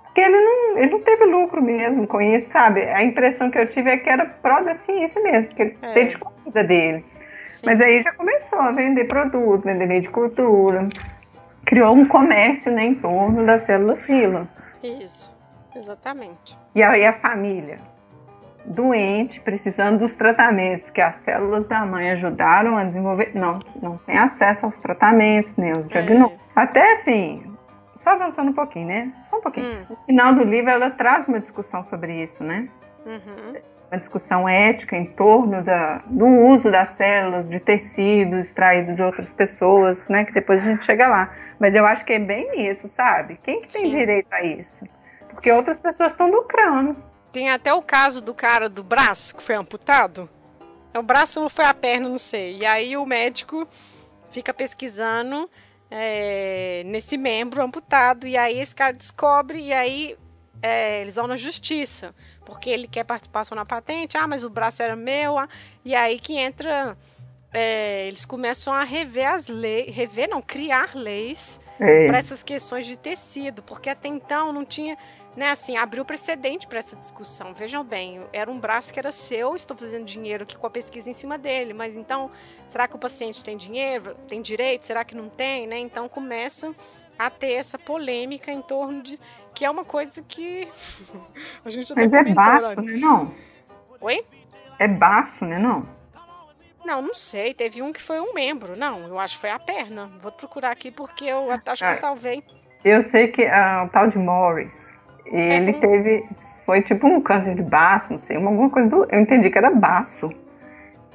Porque 0.03 0.19
ele 0.19 0.39
não, 0.39 0.77
ele 0.77 0.91
não 0.91 1.01
teve 1.01 1.25
lucro 1.25 1.61
mesmo 1.61 2.07
com 2.07 2.21
isso, 2.21 2.49
sabe? 2.49 2.83
A 2.83 3.03
impressão 3.03 3.49
que 3.49 3.57
eu 3.57 3.67
tive 3.67 3.89
é 3.89 3.97
que 3.97 4.09
era 4.09 4.25
pró 4.25 4.61
da 4.61 4.73
ciência 4.75 5.21
mesmo, 5.21 5.47
porque 5.47 5.61
ele 5.61 5.77
é. 5.81 5.93
dedicou 5.93 6.31
a 6.31 6.43
vida 6.43 6.63
dele. 6.63 7.05
Mas 7.65 7.81
aí 7.81 8.01
já 8.01 8.11
começou 8.13 8.59
a 8.59 8.71
vender 8.71 9.05
produto, 9.05 9.63
vender 9.63 9.85
meio 9.85 10.01
de 10.01 10.09
cultura. 10.09 10.87
Criou 11.65 11.95
um 11.95 12.05
comércio 12.05 12.71
né, 12.71 12.85
em 12.85 12.95
torno 12.95 13.45
das 13.45 13.61
células 13.61 14.07
Hilo. 14.07 14.47
Isso, 14.83 15.35
exatamente. 15.75 16.57
E 16.75 16.83
aí 16.83 17.05
a 17.05 17.13
família 17.13 17.79
doente, 18.65 19.39
precisando 19.41 19.99
dos 19.99 20.15
tratamentos 20.15 20.89
que 20.89 20.99
as 20.99 21.17
células 21.17 21.67
da 21.67 21.85
mãe 21.85 22.11
ajudaram 22.11 22.77
a 22.77 22.83
desenvolver, 22.83 23.31
não, 23.35 23.59
não 23.79 23.97
tem 23.99 24.17
acesso 24.17 24.65
aos 24.65 24.77
tratamentos, 24.79 25.55
nem 25.55 25.71
aos 25.71 25.85
é. 25.85 25.89
diagnósticos. 25.89 26.41
É. 26.55 26.59
Até 26.59 26.93
assim, 26.93 27.43
só 27.95 28.11
avançando 28.11 28.49
um 28.49 28.53
pouquinho, 28.53 28.87
né? 28.87 29.13
Só 29.29 29.37
um 29.37 29.41
pouquinho. 29.41 29.67
Hum. 29.67 29.85
No 29.89 29.97
final 30.05 30.33
do 30.33 30.43
livro 30.43 30.71
ela 30.71 30.89
traz 30.89 31.27
uma 31.27 31.39
discussão 31.39 31.83
sobre 31.83 32.21
isso, 32.21 32.43
né? 32.43 32.67
Uhum 33.05 33.74
uma 33.89 33.99
discussão 33.99 34.47
ética 34.47 34.95
em 34.95 35.05
torno 35.05 35.63
da, 35.63 36.01
do 36.07 36.25
uso 36.25 36.71
das 36.71 36.89
células 36.89 37.47
de 37.47 37.59
tecido 37.59 38.37
extraído 38.37 38.93
de 38.95 39.03
outras 39.03 39.31
pessoas, 39.31 40.07
né? 40.07 40.25
Que 40.25 40.33
depois 40.33 40.61
a 40.61 40.71
gente 40.71 40.85
chega 40.85 41.07
lá. 41.07 41.33
Mas 41.59 41.75
eu 41.75 41.85
acho 41.85 42.05
que 42.05 42.13
é 42.13 42.19
bem 42.19 42.69
isso, 42.69 42.87
sabe? 42.89 43.39
Quem 43.41 43.61
que 43.61 43.71
tem 43.71 43.83
Sim. 43.83 43.89
direito 43.89 44.31
a 44.31 44.43
isso? 44.43 44.85
Porque 45.29 45.51
outras 45.51 45.79
pessoas 45.79 46.11
estão 46.11 46.29
lucrando. 46.29 46.95
Tem 47.31 47.49
até 47.49 47.73
o 47.73 47.81
caso 47.81 48.21
do 48.21 48.33
cara 48.33 48.69
do 48.69 48.83
braço 48.83 49.35
que 49.35 49.43
foi 49.43 49.55
amputado. 49.55 50.29
É 50.93 50.99
o 50.99 51.03
braço 51.03 51.41
ou 51.41 51.49
foi 51.49 51.65
a 51.65 51.73
perna, 51.73 52.07
não 52.07 52.19
sei. 52.19 52.57
E 52.59 52.65
aí 52.65 52.95
o 52.95 53.05
médico 53.05 53.67
fica 54.31 54.53
pesquisando 54.53 55.49
é, 55.91 56.83
nesse 56.85 57.17
membro 57.17 57.61
amputado. 57.61 58.25
E 58.25 58.37
aí 58.37 58.59
esse 58.59 58.73
cara 58.73 58.93
descobre 58.93 59.59
e 59.59 59.73
aí 59.73 60.17
é, 60.65 61.01
eles 61.01 61.15
vão 61.15 61.27
na 61.27 61.35
justiça 61.35 62.15
porque 62.43 62.71
ele 62.71 62.87
quer 62.87 63.03
participação 63.03 63.55
na 63.55 63.65
patente, 63.65 64.17
ah, 64.17 64.27
mas 64.27 64.43
o 64.43 64.49
braço 64.49 64.81
era 64.81 64.95
meu, 64.95 65.37
ah, 65.37 65.47
e 65.83 65.93
aí 65.93 66.19
que 66.19 66.35
entra, 66.35 66.97
é, 67.53 68.07
eles 68.07 68.25
começam 68.25 68.73
a 68.73 68.83
rever 68.83 69.29
as 69.31 69.47
leis, 69.47 69.95
rever 69.95 70.27
não, 70.27 70.41
criar 70.41 70.95
leis 70.95 71.59
para 71.77 72.17
essas 72.17 72.41
questões 72.41 72.87
de 72.87 72.97
tecido, 72.97 73.61
porque 73.61 73.91
até 73.91 74.07
então 74.07 74.51
não 74.51 74.65
tinha, 74.65 74.97
né, 75.35 75.51
assim, 75.51 75.77
abriu 75.77 76.03
precedente 76.03 76.65
para 76.65 76.79
essa 76.79 76.95
discussão. 76.95 77.53
Vejam 77.53 77.83
bem, 77.83 78.21
era 78.33 78.49
um 78.49 78.59
braço 78.59 78.91
que 78.91 78.97
era 78.97 79.11
seu, 79.11 79.55
estou 79.55 79.77
fazendo 79.77 80.05
dinheiro 80.05 80.45
aqui 80.45 80.57
com 80.57 80.65
a 80.65 80.69
pesquisa 80.71 81.09
em 81.09 81.13
cima 81.13 81.37
dele, 81.37 81.73
mas 81.73 81.95
então, 81.95 82.31
será 82.67 82.87
que 82.87 82.95
o 82.95 82.99
paciente 82.99 83.43
tem 83.43 83.55
dinheiro, 83.55 84.15
tem 84.27 84.41
direito, 84.41 84.85
será 84.85 85.05
que 85.05 85.13
não 85.13 85.29
tem, 85.29 85.67
né? 85.67 85.77
Então 85.77 86.09
começam 86.09 86.75
a 87.17 87.29
ter 87.29 87.53
essa 87.53 87.77
polêmica 87.79 88.51
em 88.51 88.61
torno 88.61 89.01
de 89.01 89.19
que 89.55 89.65
é 89.65 89.69
uma 89.69 89.85
coisa 89.85 90.21
que 90.21 90.67
a 91.65 91.69
gente 91.69 91.95
Mas 91.95 92.13
é 92.13 92.23
baço, 92.25 92.81
né, 92.81 92.97
não? 92.97 93.31
Oi? 94.01 94.23
É 94.77 94.87
baço, 94.87 95.45
né, 95.45 95.57
não? 95.57 95.87
Não, 96.85 97.01
não 97.01 97.13
sei. 97.15 97.53
Teve 97.53 97.81
um 97.81 97.91
que 97.91 98.01
foi 98.01 98.19
um 98.19 98.33
membro. 98.33 98.75
Não, 98.75 99.07
eu 99.07 99.17
acho 99.17 99.35
que 99.35 99.41
foi 99.41 99.49
a 99.49 99.57
perna. 99.57 100.11
Vou 100.21 100.31
procurar 100.31 100.71
aqui 100.71 100.91
porque 100.91 101.25
eu 101.25 101.49
acho 101.51 101.61
que 101.63 101.83
eu 101.83 101.89
ah, 101.89 101.93
salvei. 101.95 102.43
Eu 102.83 103.01
sei 103.01 103.29
que 103.29 103.43
uh, 103.43 103.85
o 103.85 103.89
tal 103.89 104.07
de 104.07 104.19
Morris, 104.19 104.95
ele 105.25 105.71
é, 105.71 105.73
teve. 105.73 106.29
Foi 106.65 106.83
tipo 106.83 107.07
um 107.07 107.19
câncer 107.21 107.55
de 107.55 107.63
baço, 107.63 108.11
não 108.11 108.19
sei, 108.19 108.35
alguma 108.35 108.69
coisa 108.69 108.89
do. 108.89 109.07
Eu 109.09 109.19
entendi 109.19 109.49
que 109.49 109.57
era 109.57 109.71
baço. 109.71 110.29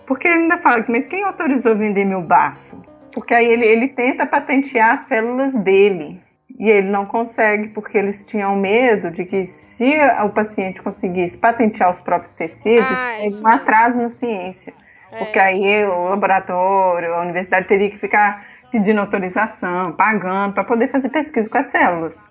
Porque 0.06 0.26
ele 0.26 0.42
ainda 0.42 0.58
fala, 0.58 0.84
mas 0.88 1.06
quem 1.06 1.22
autorizou 1.22 1.76
vender 1.76 2.04
meu 2.04 2.20
baço? 2.20 2.76
Porque 3.12 3.32
aí 3.32 3.46
ele, 3.46 3.64
ele 3.64 3.88
tenta 3.88 4.26
patentear 4.26 4.98
as 4.98 5.06
células 5.06 5.54
dele. 5.54 6.20
E 6.60 6.68
ele 6.68 6.90
não 6.90 7.06
consegue, 7.06 7.68
porque 7.68 7.96
eles 7.96 8.26
tinham 8.26 8.54
medo 8.54 9.10
de 9.10 9.24
que 9.24 9.46
se 9.46 9.96
o 10.22 10.28
paciente 10.28 10.82
conseguisse 10.82 11.38
patentear 11.38 11.90
os 11.90 12.02
próprios 12.02 12.34
tecidos, 12.34 12.86
ah, 12.90 13.14
é 13.18 13.26
um 13.42 13.46
atraso 13.46 13.98
na 13.98 14.10
ciência. 14.10 14.74
É. 15.10 15.16
Porque 15.16 15.38
aí 15.38 15.86
o 15.86 16.10
laboratório, 16.10 17.14
a 17.14 17.22
universidade 17.22 17.66
teria 17.66 17.90
que 17.90 17.96
ficar 17.96 18.46
pedindo 18.70 19.00
autorização, 19.00 19.92
pagando, 19.92 20.52
para 20.52 20.62
poder 20.62 20.90
fazer 20.90 21.08
pesquisa 21.08 21.48
com 21.48 21.56
as 21.56 21.70
células. 21.70 22.22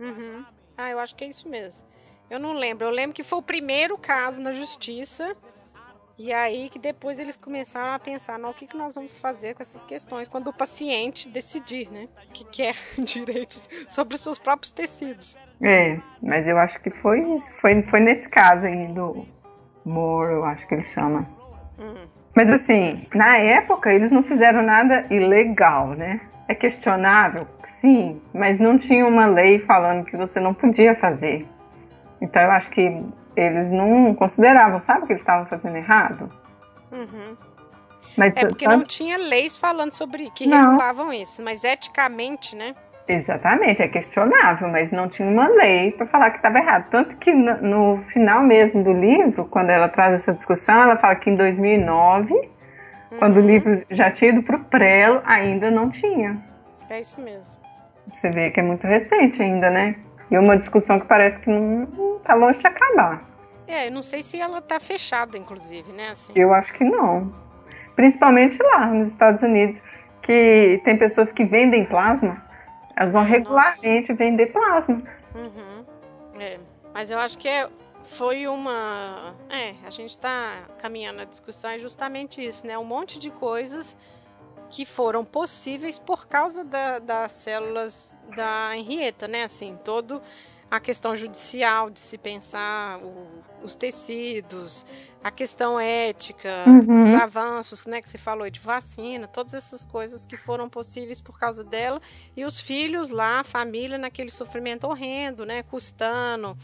Uhum. 0.00 0.46
Ah, 0.74 0.90
eu 0.90 0.98
acho 0.98 1.14
que 1.14 1.24
é 1.24 1.28
isso 1.28 1.46
mesmo. 1.46 1.86
Eu 2.30 2.40
não 2.40 2.54
lembro. 2.54 2.86
Eu 2.86 2.90
lembro 2.90 3.14
que 3.14 3.22
foi 3.22 3.38
o 3.38 3.42
primeiro 3.42 3.98
caso 3.98 4.40
na 4.40 4.52
justiça 4.52 5.36
e 6.18 6.32
aí 6.32 6.68
que 6.68 6.78
depois 6.78 7.18
eles 7.18 7.36
começaram 7.36 7.94
a 7.94 7.98
pensar 7.98 8.38
no 8.38 8.52
que, 8.52 8.66
que 8.66 8.76
nós 8.76 8.96
vamos 8.96 9.18
fazer 9.18 9.54
com 9.54 9.62
essas 9.62 9.84
questões 9.84 10.26
quando 10.26 10.48
o 10.48 10.52
paciente 10.52 11.28
decidir, 11.28 11.90
né? 11.92 12.08
Que 12.32 12.44
quer 12.44 12.74
direitos 12.98 13.68
sobre 13.88 14.16
os 14.16 14.20
seus 14.20 14.38
próprios 14.38 14.72
tecidos. 14.72 15.38
É, 15.62 15.98
mas 16.20 16.48
eu 16.48 16.58
acho 16.58 16.82
que 16.82 16.90
foi 16.90 17.38
foi, 17.60 17.82
foi 17.82 18.00
nesse 18.00 18.28
caso 18.28 18.66
aí 18.66 18.88
do 18.88 19.26
Moore, 19.84 20.32
eu 20.32 20.44
acho 20.44 20.66
que 20.66 20.74
ele 20.74 20.84
chama. 20.84 21.28
Uhum. 21.78 22.06
Mas 22.34 22.52
assim, 22.52 23.06
na 23.14 23.36
época 23.36 23.92
eles 23.92 24.10
não 24.10 24.22
fizeram 24.22 24.62
nada 24.62 25.06
ilegal, 25.10 25.88
né? 25.90 26.20
É 26.48 26.54
questionável, 26.54 27.46
sim, 27.80 28.20
mas 28.34 28.58
não 28.58 28.76
tinha 28.76 29.06
uma 29.06 29.26
lei 29.26 29.60
falando 29.60 30.04
que 30.04 30.16
você 30.16 30.40
não 30.40 30.52
podia 30.52 30.96
fazer. 30.96 31.46
Então 32.20 32.42
eu 32.42 32.50
acho 32.50 32.70
que 32.70 33.04
eles 33.38 33.70
não 33.70 34.14
consideravam, 34.14 34.80
sabe, 34.80 35.06
que 35.06 35.12
eles 35.12 35.22
estavam 35.22 35.46
fazendo 35.46 35.76
errado. 35.76 36.30
Uhum. 36.92 37.36
Mas, 38.16 38.34
é 38.36 38.46
porque 38.46 38.66
não 38.66 38.84
tinha 38.84 39.16
leis 39.16 39.56
falando 39.56 39.92
sobre 39.92 40.30
que 40.30 40.46
não. 40.46 40.70
regulavam 40.70 41.12
isso, 41.12 41.42
mas 41.42 41.62
eticamente, 41.62 42.56
né? 42.56 42.74
Exatamente, 43.06 43.80
é 43.80 43.88
questionável, 43.88 44.68
mas 44.68 44.92
não 44.92 45.08
tinha 45.08 45.28
uma 45.28 45.48
lei 45.48 45.92
para 45.92 46.04
falar 46.04 46.30
que 46.30 46.36
estava 46.36 46.58
errado. 46.58 46.90
Tanto 46.90 47.16
que 47.16 47.32
no, 47.32 47.56
no, 47.62 47.96
final 48.08 48.42
mesmo 48.42 48.82
do 48.82 48.92
livro, 48.92 49.46
quando 49.46 49.70
ela 49.70 49.88
traz 49.88 50.14
essa 50.14 50.34
discussão, 50.34 50.82
ela 50.82 50.98
fala 50.98 51.14
que 51.14 51.30
em 51.30 51.34
2009, 51.34 52.34
uhum. 52.34 53.18
quando 53.18 53.38
o 53.38 53.40
livro 53.40 53.82
já 53.88 54.10
tinha 54.10 54.32
ido 54.32 54.42
para 54.42 54.56
o 54.56 54.64
prelo, 54.64 55.22
ainda 55.24 55.70
não 55.70 55.88
tinha. 55.88 56.42
É 56.90 57.00
isso 57.00 57.20
mesmo. 57.20 57.62
Você 58.12 58.30
vê 58.30 58.50
que 58.50 58.60
é 58.60 58.62
muito 58.62 58.86
recente 58.86 59.42
ainda, 59.42 59.70
né? 59.70 59.94
E 60.30 60.36
uma 60.36 60.56
discussão 60.56 60.98
que 60.98 61.06
parece 61.06 61.38
que 61.40 61.48
não 61.48 62.16
está 62.18 62.34
longe 62.34 62.58
de 62.58 62.66
acabar. 62.66 63.27
É, 63.68 63.88
eu 63.88 63.92
não 63.92 64.02
sei 64.02 64.22
se 64.22 64.40
ela 64.40 64.62
tá 64.62 64.80
fechada, 64.80 65.36
inclusive, 65.36 65.92
né? 65.92 66.10
Assim. 66.10 66.32
Eu 66.34 66.54
acho 66.54 66.72
que 66.72 66.82
não. 66.82 67.32
Principalmente 67.94 68.60
lá 68.62 68.86
nos 68.86 69.08
Estados 69.08 69.42
Unidos, 69.42 69.78
que 70.22 70.80
tem 70.84 70.96
pessoas 70.96 71.30
que 71.30 71.44
vendem 71.44 71.84
plasma, 71.84 72.42
elas 72.96 73.12
vão 73.12 73.22
Nossa. 73.22 73.36
regularmente 73.36 74.12
vender 74.14 74.46
plasma. 74.46 75.02
Uhum. 75.34 75.84
É, 76.40 76.58
mas 76.94 77.10
eu 77.10 77.18
acho 77.18 77.36
que 77.36 77.46
é, 77.46 77.68
foi 78.04 78.48
uma. 78.48 79.34
É, 79.50 79.74
a 79.84 79.90
gente 79.90 80.10
está 80.10 80.62
caminhando 80.78 81.18
na 81.18 81.24
discussão, 81.24 81.70
é 81.70 81.78
justamente 81.78 82.44
isso, 82.44 82.66
né? 82.66 82.78
Um 82.78 82.84
monte 82.84 83.18
de 83.18 83.30
coisas 83.30 83.96
que 84.70 84.84
foram 84.84 85.24
possíveis 85.24 85.98
por 85.98 86.26
causa 86.26 86.64
da, 86.64 86.98
das 86.98 87.32
células 87.32 88.16
da 88.34 88.76
Henrietta, 88.76 89.28
né? 89.28 89.44
Assim, 89.44 89.78
todo 89.84 90.22
a 90.70 90.78
questão 90.78 91.16
judicial 91.16 91.88
de 91.88 92.00
se 92.00 92.18
pensar 92.18 92.98
o, 92.98 93.26
os 93.62 93.74
tecidos, 93.74 94.84
a 95.22 95.30
questão 95.30 95.80
ética, 95.80 96.64
uhum. 96.66 97.06
os 97.06 97.14
avanços, 97.14 97.86
né, 97.86 98.00
que 98.02 98.08
você 98.08 98.18
falou 98.18 98.48
de 98.50 98.60
vacina, 98.60 99.26
todas 99.26 99.54
essas 99.54 99.84
coisas 99.84 100.26
que 100.26 100.36
foram 100.36 100.68
possíveis 100.68 101.20
por 101.20 101.38
causa 101.38 101.64
dela 101.64 102.00
e 102.36 102.44
os 102.44 102.60
filhos 102.60 103.10
lá, 103.10 103.40
a 103.40 103.44
família 103.44 103.98
naquele 103.98 104.30
sofrimento 104.30 104.86
horrendo, 104.86 105.44
né, 105.44 105.62
custando, 105.62 106.56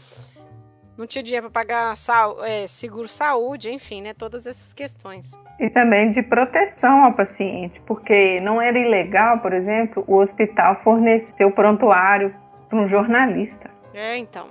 não 0.97 1.05
tinha 1.05 1.21
dinheiro 1.21 1.49
para 1.49 1.65
pagar 1.65 1.97
sal, 1.97 2.43
é, 2.43 2.67
seguro 2.67 3.07
saúde, 3.07 3.69
enfim, 3.69 4.01
né, 4.01 4.13
todas 4.13 4.45
essas 4.45 4.73
questões. 4.73 5.37
E 5.59 5.69
também 5.69 6.11
de 6.11 6.21
proteção 6.21 7.05
ao 7.05 7.13
paciente, 7.13 7.81
porque 7.81 8.39
não 8.39 8.61
era 8.61 8.77
ilegal, 8.77 9.39
por 9.39 9.53
exemplo, 9.53 10.03
o 10.07 10.17
hospital 10.17 10.75
fornecer 10.77 11.43
o 11.45 11.51
prontuário 11.51 12.33
para 12.69 12.79
um 12.79 12.85
jornalista. 12.85 13.69
É, 13.95 14.17
então. 14.17 14.47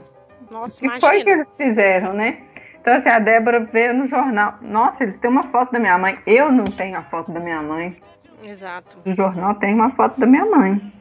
Nossa, 0.51 0.82
imagina. 0.82 1.12
foi 1.12 1.22
que 1.22 1.30
eles 1.30 1.57
fizeram, 1.57 2.14
né? 2.14 2.42
Então, 2.80 2.95
assim, 2.95 3.11
a 3.11 3.18
Débora 3.18 3.61
vê 3.61 3.92
no 3.92 4.07
jornal. 4.07 4.55
Nossa, 4.61 5.05
eles 5.05 5.18
têm 5.18 5.30
uma 5.30 5.45
foto 5.45 5.72
da 5.72 5.78
minha 5.78 5.99
mãe. 5.99 6.18
Eu 6.26 6.51
não 6.51 6.64
tenho 6.64 6.97
a 6.99 7.03
foto 7.03 7.30
da 7.30 7.40
minha 7.40 7.62
mãe. 7.62 7.97
Exato. 8.42 8.99
No 9.05 9.12
jornal 9.12 9.55
tem 9.55 9.74
uma 9.74 9.90
foto 9.90 10.18
da 10.18 10.26
minha 10.26 10.45
mãe. 10.47 10.92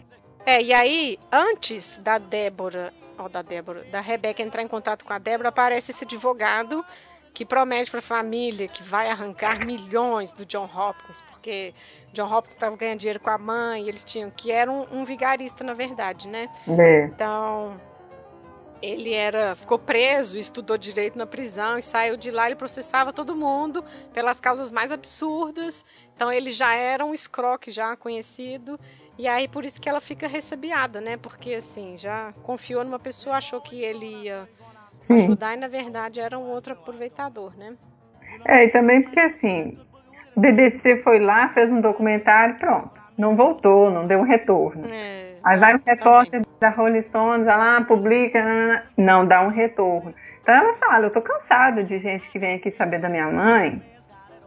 É, 0.46 0.62
e 0.62 0.74
aí, 0.74 1.18
antes 1.32 1.98
da 1.98 2.18
Débora, 2.18 2.94
ó, 3.18 3.30
da 3.30 3.42
Débora, 3.42 3.84
da 3.86 4.02
Rebeca 4.02 4.42
entrar 4.42 4.62
em 4.62 4.68
contato 4.68 5.06
com 5.06 5.14
a 5.14 5.18
Débora, 5.18 5.50
aparece 5.50 5.92
esse 5.92 6.04
advogado 6.04 6.86
que 7.34 7.46
promete 7.46 7.90
para 7.90 8.00
a 8.00 8.04
família 8.04 8.68
que 8.68 8.84
vai 8.84 9.10
arrancar 9.10 9.66
milhões 9.66 10.32
do 10.32 10.46
John 10.46 10.70
Hopkins, 10.74 11.22
porque 11.22 11.74
John 12.14 12.32
Hopkins 12.32 12.54
estava 12.54 12.76
ganhando 12.76 13.00
dinheiro 13.00 13.20
com 13.20 13.30
a 13.30 13.38
mãe, 13.38 13.88
eles 13.88 14.04
tinham 14.04 14.30
que 14.30 14.52
era 14.52 14.72
um, 14.72 14.86
um 14.92 15.04
vigarista 15.04 15.64
na 15.64 15.74
verdade, 15.74 16.28
né? 16.28 16.48
É. 16.68 17.06
Então 17.06 17.80
ele 18.84 19.14
era 19.14 19.56
ficou 19.56 19.80
preso, 19.80 20.38
estudou 20.38 20.78
direito 20.78 21.18
na 21.18 21.26
prisão 21.26 21.78
e 21.78 21.82
saiu 21.82 22.18
de 22.18 22.30
lá. 22.30 22.48
Ele 22.48 22.56
processava 22.56 23.14
todo 23.14 23.34
mundo 23.34 23.82
pelas 24.14 24.42
causas 24.42 24.72
mais 24.72 24.92
absurdas. 24.92 25.86
Então 26.14 26.30
ele 26.30 26.52
já 26.52 26.76
era 26.76 27.06
um 27.06 27.14
escroque 27.14 27.72
já 27.72 27.96
conhecido. 27.96 28.78
E 29.18 29.26
aí 29.26 29.48
por 29.48 29.64
isso 29.64 29.80
que 29.80 29.88
ela 29.88 30.02
fica 30.02 30.28
recebiada, 30.28 31.00
né? 31.00 31.16
Porque 31.16 31.54
assim, 31.54 31.98
já 31.98 32.34
confiou 32.44 32.84
numa 32.84 33.00
pessoa, 33.00 33.38
achou 33.38 33.62
que 33.62 33.82
ele 33.82 34.24
ia 34.24 34.50
Sim. 34.98 35.16
ajudar 35.16 35.54
e 35.54 35.58
na 35.58 35.70
verdade 35.70 36.20
era 36.20 36.38
um 36.38 36.50
outro 36.50 36.74
aproveitador, 36.74 37.58
né? 37.58 37.78
É, 38.46 38.66
e 38.66 38.70
também 38.70 39.02
porque 39.02 39.20
assim, 39.22 39.78
o 40.36 40.42
BBC 40.42 40.98
foi 40.98 41.20
lá, 41.20 41.48
fez 41.50 41.72
um 41.72 41.80
documentário, 41.80 42.58
pronto. 42.58 43.02
Não 43.18 43.36
voltou, 43.36 43.90
não 43.90 44.06
deu 44.06 44.20
um 44.20 44.24
retorno. 44.24 44.94
É. 44.94 45.23
Aí 45.44 45.60
vai 45.60 45.76
um 45.76 45.82
repórter 45.86 46.42
da 46.60 46.70
Rolling 46.70 47.02
Stones, 47.02 47.48
ela 47.48 47.82
publica, 47.82 48.86
não 48.98 49.26
dá 49.26 49.42
um 49.42 49.50
retorno. 49.50 50.14
Então 50.42 50.56
ela 50.56 50.74
fala, 50.74 51.08
eu 51.08 51.12
tô 51.12 51.22
cansada 51.22 51.84
de 51.84 51.98
gente 51.98 52.30
que 52.30 52.40
vem 52.40 52.56
aqui 52.56 52.72
saber 52.72 53.00
da 53.00 53.10
minha 53.10 53.30
mãe 53.30 53.82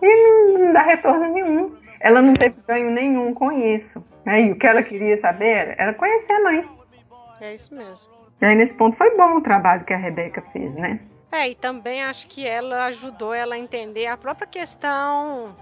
e 0.02 0.58
não 0.58 0.72
dá 0.72 0.82
retorno 0.82 1.32
nenhum. 1.32 1.76
Ela 2.00 2.22
não 2.22 2.34
teve 2.34 2.56
ganho 2.66 2.90
nenhum 2.90 3.34
com 3.34 3.52
isso. 3.52 4.04
Né? 4.24 4.42
E 4.42 4.52
o 4.52 4.58
que 4.58 4.66
ela 4.66 4.82
queria 4.82 5.20
saber 5.20 5.74
era 5.78 5.92
conhecer 5.94 6.32
a 6.32 6.42
mãe. 6.42 6.68
É 7.40 7.54
isso 7.54 7.74
mesmo. 7.74 8.10
E 8.40 8.46
aí 8.46 8.54
nesse 8.54 8.74
ponto 8.74 8.96
foi 8.96 9.16
bom 9.16 9.36
o 9.36 9.40
trabalho 9.40 9.84
que 9.84 9.92
a 9.92 9.98
Rebeca 9.98 10.42
fez, 10.52 10.74
né? 10.74 11.00
É, 11.32 11.50
e 11.50 11.54
também 11.54 12.04
acho 12.04 12.26
que 12.28 12.46
ela 12.46 12.86
ajudou 12.86 13.34
ela 13.34 13.54
a 13.54 13.58
entender 13.58 14.06
a 14.06 14.16
própria 14.16 14.46
questão 14.46 15.54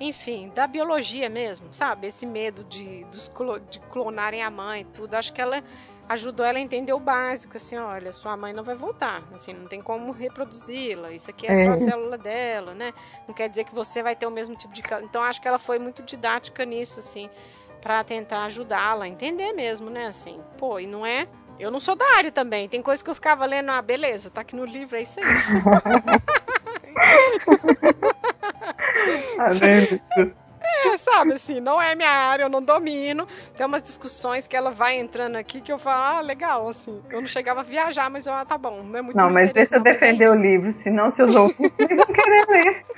enfim, 0.00 0.50
da 0.54 0.66
biologia 0.66 1.28
mesmo, 1.28 1.72
sabe? 1.72 2.08
Esse 2.08 2.26
medo 2.26 2.64
de, 2.64 3.04
dos, 3.04 3.30
de 3.70 3.78
clonarem 3.80 4.42
a 4.42 4.50
mãe 4.50 4.82
e 4.82 4.84
tudo. 4.84 5.14
Acho 5.14 5.32
que 5.32 5.40
ela 5.40 5.62
ajudou 6.08 6.44
ela 6.44 6.58
a 6.58 6.60
entender 6.60 6.92
o 6.92 7.00
básico, 7.00 7.56
assim, 7.56 7.78
olha, 7.78 8.12
sua 8.12 8.36
mãe 8.36 8.52
não 8.52 8.62
vai 8.62 8.74
voltar, 8.74 9.22
assim, 9.34 9.54
não 9.54 9.66
tem 9.66 9.80
como 9.80 10.12
reproduzi-la, 10.12 11.12
isso 11.12 11.30
aqui 11.30 11.46
é, 11.46 11.52
é. 11.52 11.64
só 11.64 11.72
a 11.72 11.76
célula 11.76 12.18
dela, 12.18 12.74
né? 12.74 12.92
Não 13.26 13.34
quer 13.34 13.48
dizer 13.48 13.64
que 13.64 13.74
você 13.74 14.02
vai 14.02 14.14
ter 14.14 14.26
o 14.26 14.30
mesmo 14.30 14.54
tipo 14.54 14.74
de... 14.74 14.82
Então, 15.02 15.22
acho 15.22 15.40
que 15.40 15.48
ela 15.48 15.58
foi 15.58 15.78
muito 15.78 16.02
didática 16.02 16.64
nisso, 16.64 16.98
assim, 16.98 17.30
para 17.80 18.04
tentar 18.04 18.44
ajudá-la 18.44 19.06
a 19.06 19.08
entender 19.08 19.54
mesmo, 19.54 19.88
né, 19.88 20.08
assim, 20.08 20.36
pô, 20.58 20.78
e 20.78 20.86
não 20.86 21.06
é... 21.06 21.26
Eu 21.58 21.70
não 21.70 21.78
sou 21.78 21.94
da 21.94 22.04
área 22.16 22.32
também, 22.32 22.68
tem 22.68 22.82
coisa 22.82 23.02
que 23.02 23.08
eu 23.08 23.14
ficava 23.14 23.46
lendo, 23.46 23.70
ah, 23.70 23.80
beleza, 23.80 24.28
tá 24.28 24.40
aqui 24.40 24.56
no 24.56 24.64
livro, 24.64 24.96
é 24.96 25.02
isso 25.02 25.20
aí. 25.20 25.24
É, 30.66 30.96
sabe 30.96 31.34
assim, 31.34 31.60
não 31.60 31.80
é 31.80 31.94
minha 31.94 32.10
área, 32.10 32.44
eu 32.44 32.48
não 32.48 32.62
domino. 32.62 33.28
Tem 33.56 33.66
umas 33.66 33.82
discussões 33.82 34.46
que 34.46 34.56
ela 34.56 34.70
vai 34.70 34.98
entrando 34.98 35.36
aqui 35.36 35.60
que 35.60 35.72
eu 35.72 35.78
falo, 35.78 36.18
ah, 36.18 36.20
legal, 36.20 36.68
assim. 36.68 37.02
Eu 37.10 37.20
não 37.20 37.28
chegava 37.28 37.60
a 37.60 37.62
viajar, 37.62 38.08
mas 38.10 38.26
eu, 38.26 38.32
ah, 38.32 38.44
tá 38.44 38.56
bom, 38.56 38.82
não 38.82 38.98
é 38.98 39.02
muito 39.02 39.16
Não, 39.16 39.30
mas 39.30 39.52
deixa 39.52 39.76
eu 39.76 39.80
defender 39.80 40.28
o 40.28 40.34
livro, 40.34 40.72
senão 40.72 41.10
seus 41.10 41.34
ouvintes 41.34 41.96
vão 41.96 42.06
querer 42.06 42.46
ler. 42.48 42.84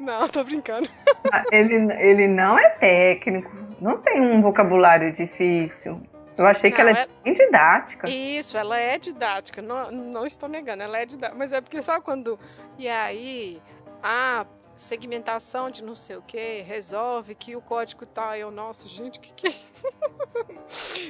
Não, 0.00 0.28
tô 0.28 0.42
brincando. 0.42 0.88
Ah, 1.30 1.44
ele, 1.52 1.74
ele 1.98 2.26
não 2.26 2.58
é 2.58 2.70
técnico, 2.70 3.50
não 3.80 3.98
tem 3.98 4.20
um 4.20 4.40
vocabulário 4.40 5.12
difícil. 5.12 6.00
Eu 6.36 6.46
achei 6.46 6.70
não, 6.70 6.74
que 6.74 6.80
ela 6.80 6.90
é 6.90 7.08
bem 7.22 7.32
didática. 7.34 8.08
Isso, 8.08 8.56
ela 8.56 8.78
é 8.78 8.98
didática, 8.98 9.60
não, 9.60 9.90
não 9.90 10.26
estou 10.26 10.48
negando, 10.48 10.82
ela 10.82 10.98
é 10.98 11.04
didática. 11.04 11.38
Mas 11.38 11.52
é 11.52 11.60
porque 11.60 11.82
sabe 11.82 12.02
quando. 12.02 12.38
E 12.78 12.88
aí, 12.88 13.60
ah, 14.02 14.46
segmentação 14.80 15.70
de 15.70 15.82
não 15.82 15.94
sei 15.94 16.16
o 16.16 16.22
que, 16.22 16.62
resolve 16.62 17.34
que 17.34 17.54
o 17.56 17.60
código 17.60 18.06
tá. 18.06 18.38
Eu, 18.38 18.50
nossa, 18.50 18.88
gente, 18.88 19.18
o 19.18 19.22
que 19.22 19.32
que 19.32 19.56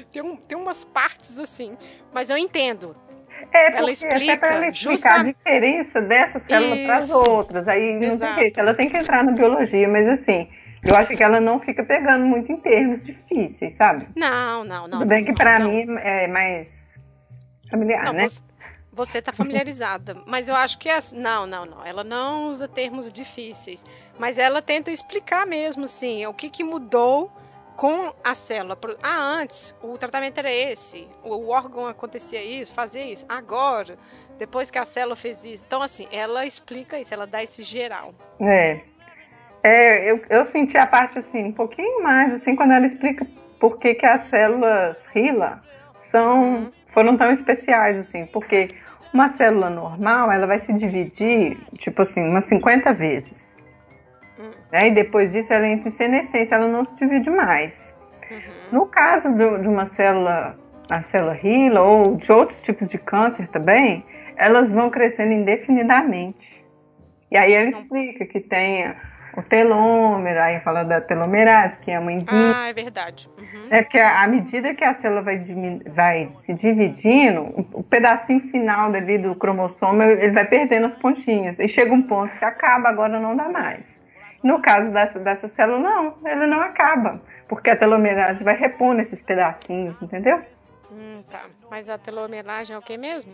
tem, 0.13 0.23
um, 0.23 0.37
tem 0.37 0.57
umas 0.57 0.85
partes 0.85 1.39
assim, 1.39 1.77
mas 2.13 2.31
eu 2.31 2.37
entendo. 2.37 2.97
É, 3.53 3.77
ela 3.77 3.91
explica, 3.91 4.35
até 4.35 4.55
ela 4.55 4.67
explicar 4.69 4.93
justa... 4.93 5.15
a 5.15 5.23
diferença 5.23 6.01
dessa 6.03 6.39
célula 6.39 6.77
para 6.77 6.97
as 6.97 7.11
outras. 7.11 7.69
Aí 7.69 7.95
não 7.95 8.13
Exato. 8.13 8.35
tem 8.35 8.43
jeito, 8.43 8.61
ela 8.61 8.75
tem 8.75 8.89
que 8.89 8.97
entrar 8.97 9.25
na 9.25 9.33
biologia, 9.33 9.89
mas 9.89 10.09
assim, 10.09 10.49
eu 10.85 10.95
acho 10.95 11.17
que 11.17 11.23
ela 11.23 11.41
não 11.41 11.59
fica 11.59 11.83
pegando 11.85 12.27
muito 12.27 12.53
em 12.53 12.57
termos 12.59 13.05
difíceis, 13.05 13.75
sabe? 13.75 14.09
Não, 14.17 14.65
não, 14.65 14.89
não. 14.89 14.99
Tudo 14.99 15.09
bem 15.09 15.25
que 15.25 15.33
para 15.33 15.59
mim 15.61 15.87
é 15.99 16.27
mais 16.27 17.01
familiar, 17.71 18.05
não, 18.05 18.13
né? 18.13 18.29
Você 18.29 18.43
você 19.05 19.19
está 19.19 19.33
familiarizada. 19.33 20.17
mas 20.27 20.49
eu 20.49 20.55
acho 20.55 20.79
que 20.79 20.89
é 20.89 20.97
assim. 20.97 21.19
Não, 21.19 21.47
não, 21.47 21.65
não. 21.65 21.85
Ela 21.85 22.05
não 22.05 22.49
usa 22.49 22.69
termos 22.69 23.13
difíceis. 23.13 23.85
Mas 24.19 24.39
ela 24.39 24.61
tenta 24.61 24.91
explicar 24.91 25.47
mesmo, 25.47 25.85
assim, 25.85 26.27
o 26.27 26.35
que, 26.35 26.51
que 26.51 26.63
mudou 26.63 27.33
com 27.77 28.13
a 28.23 28.35
célula. 28.35 28.79
Ah, 29.03 29.19
antes 29.19 29.75
o 29.83 29.97
tratamento 29.97 30.37
era 30.37 30.53
esse, 30.53 31.09
o 31.25 31.49
órgão 31.49 31.87
acontecia 31.87 32.43
isso, 32.43 32.75
fazia 32.75 33.05
isso. 33.05 33.25
Agora, 33.27 33.97
depois 34.39 34.71
que 34.71 34.79
a 34.79 34.85
célula 34.85 35.17
fez 35.17 35.45
isso. 35.47 35.65
Então, 35.67 35.81
assim, 35.81 36.07
ela 36.13 36.45
explica 36.45 36.99
isso, 36.99 37.15
ela 37.15 37.27
dá 37.27 37.43
esse 37.43 37.63
geral. 37.63 38.15
É. 38.43 38.81
é 39.63 40.11
eu, 40.11 40.23
eu 40.29 40.45
senti 40.45 40.77
a 40.77 40.87
parte, 40.87 41.19
assim, 41.19 41.45
um 41.45 41.53
pouquinho 41.53 42.03
mais, 42.03 42.35
assim, 42.35 42.55
quando 42.55 42.73
ela 42.73 42.85
explica 42.85 43.27
por 43.59 43.79
que, 43.79 43.95
que 43.95 44.05
as 44.05 44.25
células 44.25 45.07
RILA 45.07 45.63
são, 45.99 46.43
uhum. 46.43 46.73
foram 46.89 47.17
tão 47.17 47.31
especiais, 47.31 47.97
assim, 47.97 48.27
porque 48.27 48.69
uma 49.13 49.29
célula 49.29 49.69
normal, 49.69 50.31
ela 50.31 50.47
vai 50.47 50.59
se 50.59 50.73
dividir, 50.73 51.59
tipo 51.79 52.03
assim, 52.03 52.23
umas 52.29 52.45
50 52.47 52.93
vezes. 52.93 53.51
Uhum. 54.39 54.51
Né? 54.73 54.89
E 54.89 54.91
depois 54.93 55.33
disso 55.33 55.53
ela 55.53 55.67
entra 55.67 55.89
em 55.89 55.93
senescência, 55.93 56.55
ela 56.55 56.69
não 56.69 56.85
se 56.85 56.97
divide 56.97 57.31
mais. 57.31 57.93
Uhum. 58.31 58.39
No 58.73 58.87
caso 58.87 59.35
de, 59.35 59.59
de 59.59 59.69
uma 59.69 59.87
célula, 59.87 60.57
a 60.91 61.03
célula 61.03 61.37
HeLa 61.43 61.83
ou 61.83 62.17
de 62.17 62.31
outros 62.33 62.61
tipos 62.61 62.89
de 62.89 62.99
câncer 62.99 63.49
também, 63.49 64.05
elas 64.37 64.73
vão 64.73 64.89
crescendo 64.89 65.33
indefinidamente. 65.33 66.65
E 67.31 67.37
aí 67.37 67.53
ela 67.53 67.69
explica 67.69 68.25
que 68.27 68.41
tem 68.41 68.95
o 69.37 69.43
telômero, 69.43 70.41
aí 70.41 70.61
fala 70.61 70.83
da 70.83 71.01
telomerase, 71.01 71.79
que 71.79 71.91
é 71.91 71.99
uma 71.99 72.13
enzima. 72.13 72.55
Ah, 72.55 72.69
é 72.69 72.73
verdade. 72.73 73.29
Uhum. 73.39 73.69
É 73.71 73.83
que 73.83 73.99
à 73.99 74.27
medida 74.27 74.75
que 74.75 74.85
a 74.85 74.93
célula 74.93 75.23
vai, 75.23 75.43
vai 75.95 76.31
se 76.33 76.53
dividindo, 76.53 77.67
o 77.73 77.83
pedacinho 77.83 78.41
final 78.41 78.91
dali 78.91 79.19
do 79.19 79.35
cromossomo, 79.35 80.03
ele 80.03 80.33
vai 80.33 80.45
perdendo 80.47 80.87
as 80.87 80.97
pontinhas. 80.97 81.59
E 81.61 81.69
chega 81.69 81.93
um 81.93 82.03
ponto 82.03 82.37
que 82.39 82.45
acaba, 82.45 82.89
agora 82.89 83.21
não 83.21 83.37
dá 83.37 83.49
mais. 83.49 84.01
No 84.43 84.61
caso 84.61 84.91
dessa, 84.91 85.19
dessa 85.19 85.49
célula, 85.49 85.79
não, 85.79 86.15
ele 86.25 86.47
não 86.47 86.61
acaba. 86.61 87.21
Porque 87.47 87.71
a 87.71 87.77
telomerase 87.77 88.43
vai 88.43 88.57
repondo 88.57 89.01
esses 89.01 89.23
pedacinhos, 89.23 90.01
entendeu? 90.03 90.41
Hum, 90.91 91.23
tá. 91.31 91.43
Mas 91.71 91.89
a 91.89 91.99
telomerase 91.99 92.73
é 92.73 92.79
o 92.79 92.83
que 92.83 92.97
mesmo? 92.97 93.33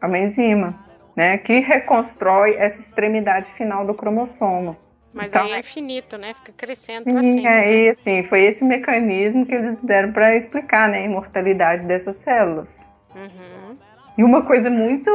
É 0.00 0.06
uma 0.06 0.18
enzima, 0.18 0.74
né? 1.16 1.38
Que 1.38 1.60
reconstrói 1.60 2.56
essa 2.56 2.82
extremidade 2.82 3.50
final 3.52 3.86
do 3.86 3.94
cromossomo. 3.94 4.76
Mas 5.12 5.28
então, 5.28 5.44
aí 5.44 5.52
é 5.52 5.58
infinito, 5.60 6.18
né? 6.18 6.34
Fica 6.34 6.52
crescendo 6.56 7.04
para 7.04 7.22
sempre. 7.22 7.46
É, 7.46 7.84
e 7.86 7.88
assim, 7.90 8.22
foi 8.24 8.42
esse 8.42 8.62
o 8.62 8.66
mecanismo 8.66 9.46
que 9.46 9.54
eles 9.54 9.76
deram 9.82 10.12
para 10.12 10.36
explicar, 10.36 10.88
né? 10.88 10.98
A 10.98 11.04
imortalidade 11.04 11.86
dessas 11.86 12.16
células. 12.18 12.86
Uhum. 13.14 13.76
E 14.16 14.24
uma 14.24 14.42
coisa 14.42 14.68
muito 14.70 15.10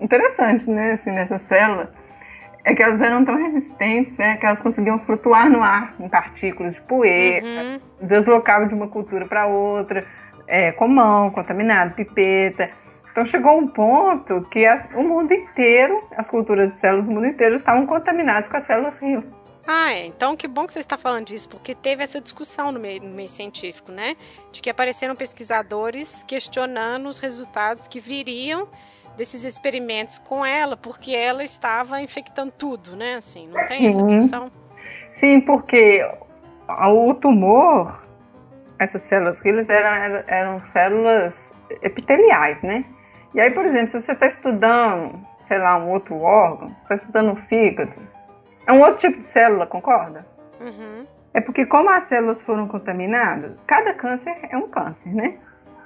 interessante, 0.00 0.70
né? 0.70 0.92
Assim, 0.92 1.10
nessa 1.10 1.38
célula, 1.38 1.92
é 2.64 2.74
que 2.74 2.82
elas 2.82 3.00
eram 3.00 3.24
tão 3.24 3.36
resistentes, 3.36 4.16
né, 4.18 4.36
que 4.36 4.44
elas 4.44 4.60
conseguiam 4.60 4.98
flutuar 5.00 5.48
no 5.48 5.62
ar 5.62 5.94
em 5.98 6.08
partículas 6.08 6.74
de 6.74 6.82
poeira, 6.82 7.46
Uhum. 7.46 7.80
deslocavam 8.06 8.68
de 8.68 8.74
uma 8.74 8.88
cultura 8.88 9.26
para 9.26 9.46
outra, 9.46 10.04
é, 10.46 10.72
com 10.72 10.86
mão, 10.86 11.30
contaminado, 11.30 11.94
pipeta. 11.94 12.70
Então 13.18 13.26
chegou 13.26 13.58
um 13.58 13.66
ponto 13.66 14.42
que 14.42 14.64
a- 14.64 14.90
o 14.94 15.02
mundo 15.02 15.34
inteiro, 15.34 16.04
as 16.16 16.30
culturas 16.30 16.70
de 16.70 16.76
células 16.78 17.04
do 17.04 17.10
mundo 17.10 17.26
inteiro 17.26 17.56
estavam 17.56 17.84
contaminadas 17.84 18.48
com 18.48 18.56
as 18.56 18.64
células 18.64 19.02
HeLa. 19.02 19.24
Ah, 19.66 19.90
é. 19.92 20.06
Então 20.06 20.36
que 20.36 20.46
bom 20.46 20.68
que 20.68 20.72
você 20.72 20.78
está 20.78 20.96
falando 20.96 21.26
disso, 21.26 21.48
porque 21.48 21.74
teve 21.74 22.04
essa 22.04 22.20
discussão 22.20 22.70
no 22.70 22.78
meio, 22.78 23.02
no 23.02 23.10
meio 23.10 23.28
científico, 23.28 23.90
né? 23.90 24.14
De 24.52 24.62
que 24.62 24.70
apareceram 24.70 25.16
pesquisadores 25.16 26.22
questionando 26.28 27.08
os 27.08 27.18
resultados 27.18 27.88
que 27.88 27.98
viriam 27.98 28.68
desses 29.16 29.42
experimentos 29.42 30.20
com 30.20 30.46
ela, 30.46 30.76
porque 30.76 31.10
ela 31.10 31.42
estava 31.42 32.00
infectando 32.00 32.52
tudo, 32.56 32.94
né? 32.94 33.16
Assim, 33.16 33.48
não 33.48 33.66
tem 33.66 33.88
essa 33.88 33.98
Sim. 33.98 34.06
discussão? 34.06 34.52
Sim, 35.16 35.40
porque 35.40 36.08
o 36.68 37.14
tumor, 37.14 38.00
essas 38.78 39.02
células 39.02 39.42
eram, 39.68 39.88
eram, 39.88 40.24
eram 40.28 40.60
células 40.70 41.52
epiteliais, 41.82 42.62
né? 42.62 42.84
E 43.38 43.40
aí, 43.40 43.52
por 43.52 43.64
exemplo, 43.64 43.86
se 43.90 44.00
você 44.00 44.10
está 44.10 44.26
estudando, 44.26 45.12
sei 45.42 45.58
lá, 45.58 45.76
um 45.78 45.92
outro 45.92 46.16
órgão, 46.20 46.70
você 46.70 46.82
está 46.82 46.94
estudando 46.96 47.32
o 47.34 47.36
fígado, 47.36 47.92
é 48.66 48.72
um 48.72 48.80
outro 48.80 48.96
tipo 48.96 49.18
de 49.18 49.24
célula, 49.26 49.64
concorda? 49.64 50.26
Uhum. 50.60 51.06
É 51.32 51.40
porque 51.40 51.64
como 51.64 51.88
as 51.88 52.02
células 52.08 52.42
foram 52.42 52.66
contaminadas, 52.66 53.52
cada 53.64 53.94
câncer 53.94 54.36
é 54.50 54.56
um 54.56 54.66
câncer, 54.66 55.14
né? 55.14 55.36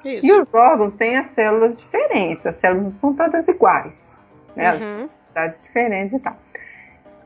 Isso. 0.02 0.24
E 0.26 0.32
os 0.32 0.48
órgãos 0.54 0.96
têm 0.96 1.14
as 1.18 1.26
células 1.32 1.78
diferentes, 1.78 2.46
as 2.46 2.56
células 2.56 2.84
não 2.84 2.90
são 2.92 3.14
todas 3.14 3.46
iguais, 3.46 4.18
né? 4.56 4.68
As 4.68 4.80
Uhum. 4.80 5.10
atividades 5.26 5.62
diferentes 5.64 6.12
e 6.14 6.20
tal. 6.20 6.36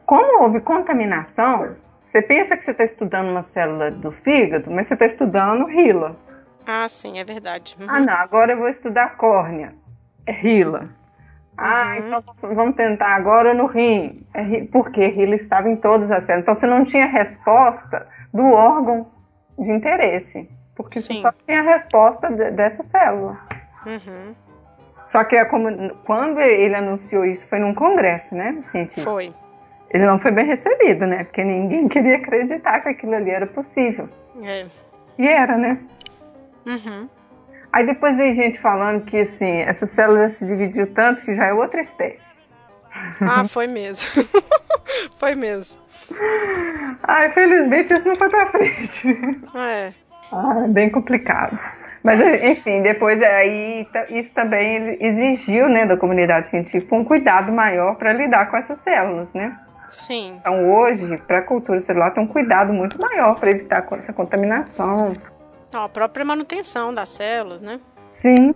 Como 0.05 0.43
houve 0.43 0.59
contaminação, 0.61 1.77
você 2.03 2.21
pensa 2.21 2.57
que 2.57 2.65
você 2.65 2.73
está 2.73 2.83
estudando 2.83 3.29
uma 3.29 3.43
célula 3.45 3.93
do 3.93 4.11
fígado, 4.11 4.73
mas 4.73 4.89
você 4.89 4.95
está 4.95 5.07
estudando 5.07 5.67
rila. 5.67 6.17
Ah, 6.67 6.89
sim, 6.89 7.21
é 7.21 7.23
verdade. 7.23 7.77
Uhum. 7.79 7.87
Ah, 7.89 8.01
não, 8.01 8.15
agora 8.15 8.51
eu 8.55 8.59
vou 8.59 8.69
estudar 8.69 9.17
córnea. 9.17 9.73
É 10.27 10.33
rila. 10.33 10.89
Ah, 11.57 11.97
Uhum. 11.99 12.07
então 12.09 12.55
vamos 12.55 12.75
tentar 12.77 13.15
agora 13.15 13.55
no 13.55 13.67
rim. 13.67 14.27
É 14.35 14.65
porque 14.71 15.07
rila 15.07 15.37
estava 15.37 15.69
em 15.71 15.77
todas 15.77 16.11
as 16.11 16.25
células. 16.27 16.43
Então 16.43 16.55
você 16.55 16.67
não 16.67 16.85
tinha 16.85 17.07
resposta 17.07 18.07
do 18.33 18.45
órgão 18.45 19.07
de 19.59 19.73
interesse. 19.73 20.49
Porque 20.75 21.01
Sim. 21.01 21.17
você 21.17 21.23
só 21.23 21.33
tinha 21.47 21.61
a 21.61 21.63
resposta 21.63 22.29
de- 22.31 22.51
dessa 22.51 22.83
célula. 22.85 23.39
Uhum. 23.87 24.35
Só 25.07 25.25
que 25.25 25.37
é 25.37 25.45
como, 25.47 25.95
quando 26.05 26.41
ele 26.41 26.75
anunciou 26.75 27.25
isso 27.25 27.49
foi 27.49 27.59
num 27.61 27.73
congresso, 27.73 28.35
né, 28.35 28.59
científico. 28.63 29.09
Foi. 29.11 29.33
Ele 29.91 30.05
não 30.05 30.19
foi 30.19 30.33
bem 30.33 30.45
recebido, 30.45 31.07
né? 31.07 31.25
Porque 31.25 31.43
ninguém 31.45 31.87
queria 31.89 32.17
acreditar 32.17 32.81
que 32.81 32.89
aquilo 32.91 33.15
ali 33.15 33.31
era 33.31 33.47
possível. 33.47 34.09
É. 34.43 34.67
E 35.17 35.27
era, 35.27 35.57
né? 35.57 35.79
Uhum. 36.67 37.09
Aí 37.77 37.85
depois 37.85 38.17
veio 38.17 38.33
gente 38.33 38.59
falando 38.59 39.05
que 39.05 39.21
assim, 39.21 39.59
essa 39.61 39.87
célula 39.87 40.31
se 40.31 40.47
dividiu 40.47 40.87
tanto 40.95 41.23
que 41.23 41.35
já 41.35 41.45
é 41.45 41.53
outra 41.53 41.79
espécie. 41.79 42.35
Ah, 43.21 43.47
foi 43.47 43.67
mesmo. 43.67 44.09
foi 45.21 45.35
mesmo. 45.35 45.79
Ah, 47.03 47.27
infelizmente 47.27 47.93
isso 47.93 48.09
não 48.09 48.17
foi 48.17 48.31
pra 48.31 48.47
frente. 48.47 49.21
É. 49.55 49.93
Ah, 50.33 50.65
bem 50.71 50.89
complicado. 50.89 51.61
Mas 52.03 52.19
enfim, 52.43 52.81
depois 52.81 53.23
aí 53.23 53.87
isso 54.09 54.33
também 54.33 54.97
exigiu, 54.99 55.69
né, 55.69 55.85
da 55.85 55.99
comunidade 55.99 56.49
científica 56.49 56.97
um 56.97 57.05
cuidado 57.05 57.53
maior 57.53 57.97
para 57.97 58.11
lidar 58.15 58.51
com 58.51 58.57
essas 58.57 58.79
células, 58.79 59.35
né? 59.35 59.55
Sim. 59.91 60.37
Então 60.41 60.73
hoje, 60.73 61.19
para 61.27 61.41
a 61.41 61.43
cultura 61.43 61.79
celular 61.83 62.11
tem 62.13 62.25
um 62.25 62.27
cuidado 62.27 62.73
muito 62.73 62.99
maior 62.99 63.39
para 63.39 63.51
evitar 63.51 63.87
essa 63.93 64.15
contaminação. 64.15 65.15
Ó, 65.77 65.85
a 65.85 65.89
própria 65.89 66.25
manutenção 66.25 66.93
das 66.95 67.11
células, 67.11 67.61
né? 67.63 67.81
Sim, 68.11 68.55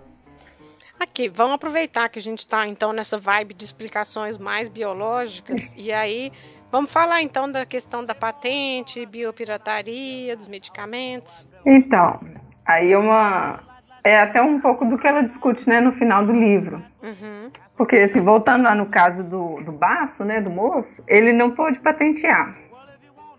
Aqui, 1.01 1.27
vamos 1.27 1.53
aproveitar 1.53 2.09
que 2.09 2.19
a 2.19 2.21
gente 2.21 2.41
está 2.41 2.67
então 2.67 2.93
nessa 2.93 3.17
vibe 3.17 3.55
de 3.55 3.65
explicações 3.65 4.37
mais 4.37 4.69
biológicas 4.69 5.73
e 5.75 5.91
aí 5.91 6.31
vamos 6.71 6.93
falar 6.93 7.23
então 7.23 7.51
da 7.51 7.65
questão 7.65 8.05
da 8.05 8.13
patente, 8.13 9.03
biopirataria, 9.07 10.37
dos 10.37 10.47
medicamentos. 10.47 11.47
Então, 11.65 12.19
aí 12.63 12.91
é 12.91 12.97
uma. 12.99 13.61
É 14.03 14.19
até 14.19 14.43
um 14.43 14.61
pouco 14.61 14.85
do 14.85 14.95
que 14.95 15.07
ela 15.07 15.23
discute 15.23 15.67
né, 15.67 15.81
no 15.81 15.91
final 15.91 16.23
do 16.23 16.33
livro. 16.33 16.83
Uhum. 17.01 17.49
Porque, 17.75 17.95
assim, 17.95 18.23
voltando 18.23 18.65
lá 18.65 18.75
no 18.75 18.85
caso 18.85 19.23
do, 19.23 19.55
do 19.63 19.71
Baço, 19.71 20.23
né, 20.23 20.39
do 20.39 20.51
moço, 20.51 21.03
ele 21.07 21.33
não 21.33 21.49
pôde 21.49 21.79
patentear 21.79 22.55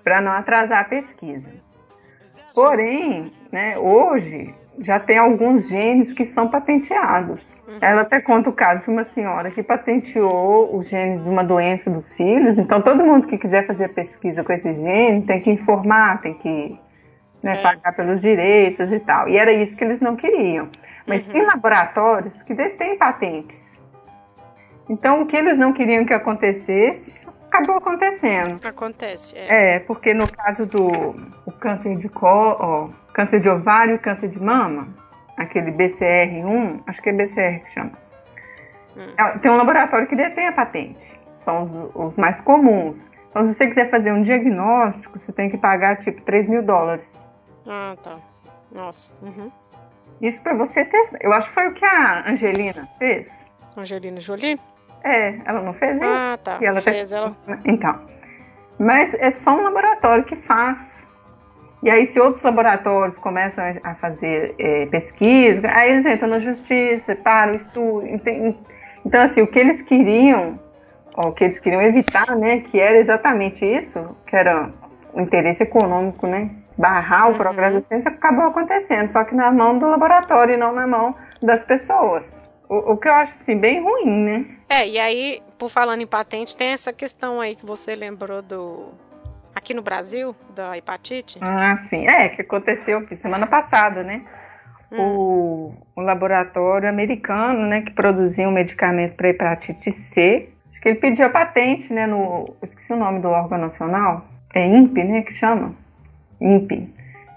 para 0.03 0.21
não 0.21 0.33
atrasar 0.33 0.81
a 0.81 0.85
pesquisa. 0.85 1.53
Porém, 2.53 3.33
né, 3.53 3.79
hoje 3.79 4.55
já 4.79 4.99
tem 4.99 5.19
alguns 5.19 5.69
genes 5.69 6.13
que 6.13 6.25
são 6.25 6.49
patenteados. 6.49 7.47
Ela 7.81 8.03
até 8.03 8.21
conta 8.21 8.51
o 8.51 8.53
caso 8.53 8.85
de 8.85 8.91
uma 8.91 9.05
senhora 9.05 9.51
que 9.51 9.63
patenteou 9.63 10.75
o 10.75 10.83
gene 10.83 11.19
de 11.19 11.29
uma 11.29 11.45
doença 11.45 11.91
dos 11.91 12.15
filhos. 12.17 12.59
Então, 12.59 12.81
todo 12.83 13.05
mundo 13.05 13.27
que 13.27 13.39
quiser 13.39 13.67
fazer 13.67 13.89
pesquisa 13.89 14.43
com 14.43 14.53
esse 14.53 14.75
gene 14.75 15.23
tem 15.23 15.41
que 15.41 15.51
informar, 15.51 16.21
tem 16.21 16.35
que 16.35 16.79
né, 17.43 17.59
É. 17.59 17.63
pagar 17.63 17.93
pelos 17.95 18.21
direitos 18.21 18.93
e 18.93 19.01
tal. 19.01 19.29
E 19.29 19.37
era 19.37 19.53
isso 19.53 19.77
que 19.77 19.85
eles 19.85 20.01
não 20.01 20.17
queriam. 20.17 20.69
Mas 21.07 21.23
tem 21.25 21.45
laboratórios 21.45 22.43
que 22.43 22.55
detêm 22.55 22.97
patentes. 22.97 23.79
Então, 24.89 25.23
o 25.23 25.27
que 25.27 25.37
eles 25.37 25.59
não 25.59 25.73
queriam 25.73 26.05
que 26.05 26.13
acontecesse, 26.13 27.19
acabou 27.47 27.77
acontecendo. 27.77 28.61
Acontece. 28.67 29.37
É. 29.37 29.75
É, 29.75 29.79
porque 29.79 30.15
no 30.15 30.31
caso 30.31 30.69
do 30.69 31.15
o 31.47 31.53
câncer 31.53 31.97
de 31.97 32.09
có, 32.09 32.57
ó, 32.61 32.89
câncer 33.15 33.41
de 33.41 33.49
ovário 33.49 33.95
e 33.97 33.99
câncer 33.99 34.29
de 34.29 34.41
mama, 34.41 34.89
aquele 35.37 35.71
BCR1, 35.73 36.83
acho 36.87 37.03
que 37.03 37.11
é 37.11 37.13
BCR 37.13 37.61
que 37.65 37.71
chama. 37.71 37.93
Hum. 38.97 39.07
É, 39.19 39.39
Tem 39.39 39.51
um 39.51 39.57
laboratório 39.57 40.07
que 40.07 40.17
detém 40.17 40.49
a 40.49 40.53
patente. 40.53 41.19
São 41.37 41.63
os, 41.63 41.91
os 41.95 42.17
mais 42.17 42.41
comuns. 42.43 43.11
Então, 43.31 43.45
se 43.45 43.55
você 43.55 43.67
quiser 43.67 43.91
fazer 43.91 44.13
um 44.13 44.23
diagnóstico, 44.23 45.19
você 45.19 45.33
tem 45.33 45.49
que 45.51 45.57
pagar 45.57 45.97
tipo 45.97 46.21
3 46.23 46.49
mil 46.49 46.63
dólares. 46.63 47.19
Ah, 47.67 47.97
tá. 48.03 48.19
Nossa. 48.75 49.11
Uhum. 49.23 49.51
Isso 50.21 50.41
para 50.43 50.55
você 50.55 50.85
testar. 50.85 51.19
Eu 51.21 51.33
acho 51.33 51.49
que 51.49 51.55
foi 51.55 51.69
o 51.69 51.73
que 51.75 51.85
a 51.85 52.31
Angelina 52.31 52.89
fez. 52.99 53.27
Angelina 53.77 54.21
Jolie? 54.21 54.61
É, 55.03 55.37
ela 55.45 55.63
não 55.63 55.73
fez, 55.75 55.99
né? 55.99 56.07
Ah, 56.07 56.39
tá. 56.43 56.59
E 56.61 56.65
ela 56.67 56.81
Fez 56.81 57.11
tá- 57.11 57.17
ela. 57.17 57.37
Então. 57.65 57.99
Mas 58.79 59.15
é 59.15 59.31
só 59.33 59.57
um 59.57 59.63
laboratório 59.63 60.25
que 60.25 60.37
faz. 60.37 61.09
E 61.83 61.91
aí, 61.91 62.07
se 62.07 62.21
outros 62.21 62.43
laboratórios 62.43 63.19
começam 63.19 63.65
a 63.83 63.95
fazer 63.97 64.55
é, 64.59 64.87
pesquisa, 64.87 65.69
aí 65.69 65.91
eles 65.91 66.07
entram 66.07 66.29
na 66.29 66.39
justiça, 66.39 67.17
param 67.17 67.55
o 67.55 67.57
estudo. 67.57 68.07
Então, 69.05 69.21
assim, 69.21 69.43
o 69.43 69.47
que 69.49 69.59
eles 69.59 69.83
queriam, 69.83 70.61
o 71.17 71.33
que 71.33 71.43
eles 71.43 71.59
queriam 71.59 71.83
evitar, 71.83 72.37
né, 72.37 72.61
que 72.61 72.79
era 72.79 72.99
exatamente 72.99 73.67
isso, 73.67 74.17
que 74.27 74.37
era 74.37 74.71
o 75.13 75.21
interesse 75.21 75.65
econômico, 75.65 76.27
né, 76.27 76.51
barrar 76.79 77.27
o 77.27 77.33
Uhum. 77.33 77.39
progresso 77.39 77.75
da 77.75 77.81
ciência, 77.81 78.11
acabou 78.13 78.47
acontecendo, 78.47 79.09
só 79.09 79.25
que 79.25 79.35
na 79.35 79.51
mão 79.51 79.77
do 79.79 79.89
laboratório 79.89 80.55
e 80.55 80.57
não 80.57 80.73
na 80.73 80.87
mão 80.87 81.15
das 81.43 81.65
pessoas. 81.65 82.49
O, 82.69 82.93
o 82.93 82.97
que 82.97 83.09
eu 83.09 83.13
acho, 83.13 83.35
assim, 83.35 83.59
bem 83.59 83.83
ruim, 83.83 84.25
né? 84.25 84.47
É, 84.71 84.89
e 84.89 84.99
aí, 84.99 85.43
por 85.59 85.69
falando 85.69 86.01
em 86.01 86.07
patente, 86.07 86.57
tem 86.57 86.69
essa 86.69 86.93
questão 86.93 87.41
aí 87.41 87.57
que 87.57 87.67
você 87.67 87.95
lembrou 87.97 88.41
do. 88.41 88.87
Aqui 89.55 89.75
no 89.75 89.83
Brasil, 89.83 90.35
da 90.55 90.77
hepatite. 90.77 91.39
Ah, 91.41 91.77
sim. 91.89 92.07
É, 92.07 92.29
que 92.29 92.43
aconteceu 92.43 92.99
aqui 92.99 93.17
semana 93.17 93.47
passada, 93.47 94.03
né? 94.03 94.23
O, 94.91 95.73
o 95.97 96.01
laboratório 96.03 96.89
americano, 96.89 97.67
né, 97.67 97.81
que 97.81 97.93
produzia 97.93 98.47
um 98.47 98.53
medicamento 98.53 99.15
para 99.17 99.31
hepatite 99.31 99.91
C, 99.91 100.51
acho 100.71 100.81
que 100.81 100.89
ele 100.89 100.99
pediu 100.99 101.27
a 101.27 101.31
patente, 101.31 101.93
né, 101.93 102.07
no, 102.07 102.45
esqueci 102.63 102.93
o 102.93 102.97
nome 102.97 103.21
do 103.21 103.29
órgão 103.29 103.57
nacional, 103.57 104.27
é 104.55 104.67
INPE, 104.67 105.05
né, 105.05 105.23
que 105.23 105.33
chama? 105.33 105.75
INPE, 106.39 106.93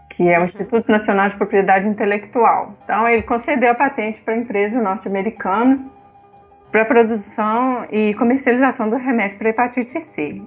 que 0.09 0.27
é 0.27 0.37
o 0.37 0.43
Instituto 0.43 0.91
Nacional 0.91 1.29
de 1.29 1.35
Propriedade 1.37 1.87
Intelectual. 1.87 2.75
Então, 2.83 3.07
ele 3.07 3.23
concedeu 3.23 3.71
a 3.71 3.75
patente 3.75 4.21
para 4.21 4.33
a 4.33 4.37
empresa 4.37 4.81
norte-americana 4.81 5.79
para 6.71 6.83
produção 6.83 7.85
e 7.89 8.13
comercialização 8.15 8.89
do 8.89 8.97
remédio 8.97 9.37
para 9.37 9.49
hepatite 9.49 9.97
C. 10.01 10.41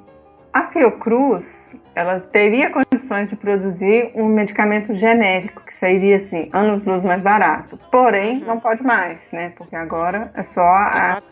A 0.53 0.65
Fiocruz, 0.73 1.77
ela 1.95 2.21
teria 2.21 2.71
condições 2.71 3.31
de 3.31 3.37
produzir 3.37 4.11
um 4.15 4.27
medicamento 4.27 4.95
genérico 4.95 5.63
que 5.65 5.75
sairia 5.75 6.17
assim, 6.17 6.49
anos 6.53 6.85
luz 6.85 7.03
mais 7.03 7.23
barato. 7.23 7.79
Porém, 7.91 8.41
não 8.41 8.59
pode 8.59 8.83
mais, 8.83 9.21
né? 9.33 9.53
Porque 9.57 9.77
agora 9.77 10.31
é 10.35 10.43
só 10.43 10.63
a, 10.63 11.23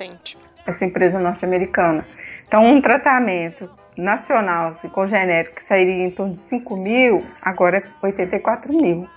essa 0.67 0.85
empresa 0.85 1.19
norte-americana. 1.19 2.07
Então, 2.47 2.65
um 2.65 2.81
tratamento 2.81 3.69
nacional 3.97 4.71
assim, 4.71 4.89
com 4.89 5.07
genérico 5.07 5.57
que 5.57 5.65
sairia 5.65 6.07
em 6.07 6.11
torno 6.11 6.35
de 6.35 6.41
5 6.41 6.77
mil, 6.77 7.25
agora 7.41 7.79
é 7.79 7.83
84 8.03 8.73
mil 8.73 9.09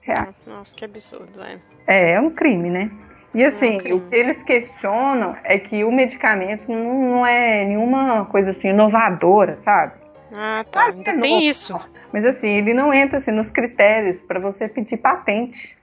reais. 0.00 0.34
Nossa, 0.46 0.74
que 0.74 0.84
absurdo, 0.84 1.40
é. 1.42 1.58
É, 1.86 2.12
é 2.12 2.20
um 2.20 2.30
crime, 2.30 2.68
né? 2.68 2.90
E 3.36 3.44
assim, 3.44 3.76
o 3.92 4.00
que 4.00 4.16
eles 4.16 4.42
questionam 4.42 5.36
é 5.44 5.58
que 5.58 5.84
o 5.84 5.92
medicamento 5.92 6.72
não, 6.72 7.02
não 7.02 7.26
é 7.26 7.66
nenhuma 7.66 8.24
coisa 8.24 8.52
assim 8.52 8.70
inovadora, 8.70 9.58
sabe? 9.58 9.92
Ah, 10.32 10.64
tá. 10.72 10.86
Ainda 10.86 11.10
é 11.10 11.18
tem 11.18 11.46
isso. 11.46 11.78
Mas 12.10 12.24
assim, 12.24 12.48
ele 12.48 12.72
não 12.72 12.94
entra 12.94 13.18
assim, 13.18 13.30
nos 13.30 13.50
critérios 13.50 14.22
para 14.22 14.40
você 14.40 14.66
pedir 14.66 14.96
patente. 14.96 15.76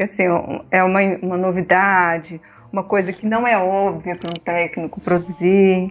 Assim, 0.00 0.22
é 0.70 0.84
uma, 0.84 1.00
uma 1.20 1.36
novidade, 1.36 2.40
uma 2.72 2.84
coisa 2.84 3.12
que 3.12 3.26
não 3.26 3.44
é 3.44 3.58
óbvia 3.58 4.14
para 4.14 4.30
um 4.30 4.44
técnico 4.44 5.00
produzir. 5.00 5.90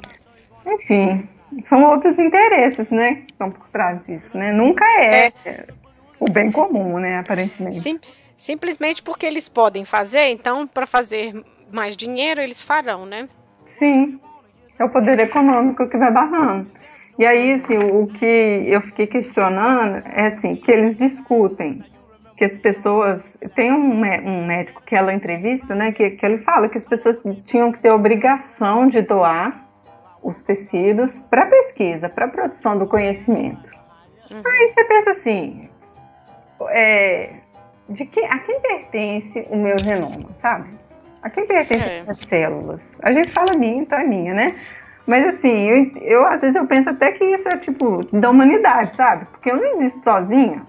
Enfim, 0.66 1.28
são 1.64 1.84
outros 1.84 2.18
interesses, 2.18 2.90
né? 2.92 3.16
Que 3.16 3.34
estão 3.34 3.52
por 3.52 3.68
trás 3.68 4.06
disso, 4.06 4.38
né? 4.38 4.54
Nunca 4.54 4.86
é, 4.86 5.34
o 6.18 6.32
bem 6.32 6.50
comum, 6.50 6.98
né? 6.98 7.20
Aparentemente. 7.20 7.82
Sim, 7.82 8.00
simplesmente 8.38 9.02
porque 9.02 9.26
eles 9.26 9.48
podem 9.48 9.86
fazer, 9.86 10.28
então, 10.28 10.68
para 10.68 10.86
fazer 10.86 11.44
mais 11.72 11.96
dinheiro, 11.96 12.42
eles 12.42 12.62
farão, 12.62 13.06
né? 13.06 13.30
Sim, 13.66 14.20
é 14.80 14.84
o 14.84 14.90
poder 14.90 15.20
econômico 15.20 15.88
que 15.88 15.98
vai 15.98 16.12
barrando. 16.12 16.70
E 17.20 17.26
aí, 17.26 17.54
assim, 17.54 17.78
o 17.78 18.08
que 18.08 18.26
eu 18.66 18.82
fiquei 18.82 19.06
questionando 19.06 20.04
é 20.08 20.28
assim, 20.28 20.56
que 20.56 20.72
eles 20.72 20.96
discutem 20.96 21.84
que 22.42 22.46
as 22.46 22.58
pessoas. 22.58 23.38
Tem 23.54 23.72
um, 23.72 24.02
um 24.02 24.48
médico 24.48 24.82
que 24.84 24.96
ela 24.96 25.14
entrevista, 25.14 25.76
né? 25.76 25.92
Que, 25.92 26.10
que 26.12 26.26
ele 26.26 26.40
fala 26.40 26.68
que 26.68 26.78
as 26.80 26.86
pessoas 26.86 27.22
tinham 27.46 27.72
que 27.72 27.78
ter 27.78 27.94
obrigação 27.94 28.88
de 28.88 29.04
doar 29.04 29.70
os 30.24 30.42
tecidos 30.42 31.20
para 31.30 31.46
pesquisa, 31.46 32.10
para 32.10 32.28
produção 32.28 32.80
do 32.80 32.88
conhecimento. 32.88 33.70
Aí 34.34 34.68
você 34.68 34.84
pensa 34.86 35.12
assim, 35.12 35.70
é, 36.70 37.41
de 37.92 38.06
que, 38.06 38.20
a 38.22 38.40
quem 38.40 38.60
pertence 38.62 39.46
o 39.50 39.56
meu 39.58 39.76
genoma, 39.80 40.34
sabe? 40.34 40.70
A 41.22 41.30
quem 41.30 41.46
pertence 41.46 41.84
É. 41.84 42.04
as 42.08 42.18
células? 42.20 42.98
A 43.04 43.12
gente 43.12 43.32
fala 43.32 43.54
minha, 43.58 43.82
então 43.82 43.98
é 44.00 44.04
minha, 44.04 44.34
né? 44.34 44.56
Mas 45.06 45.28
assim, 45.28 45.66
eu, 45.70 45.92
eu 46.02 46.26
às 46.28 46.42
vezes 46.42 46.56
eu 46.56 46.66
penso 46.66 46.90
até 46.90 47.12
que 47.12 47.24
isso 47.24 47.48
é 47.50 47.58
tipo 47.58 48.02
da 48.16 48.30
humanidade, 48.30 48.96
sabe? 48.96 49.26
Porque 49.26 49.52
eu 49.52 49.58
não 49.58 49.76
existo 49.76 50.04
sozinha. 50.04 50.62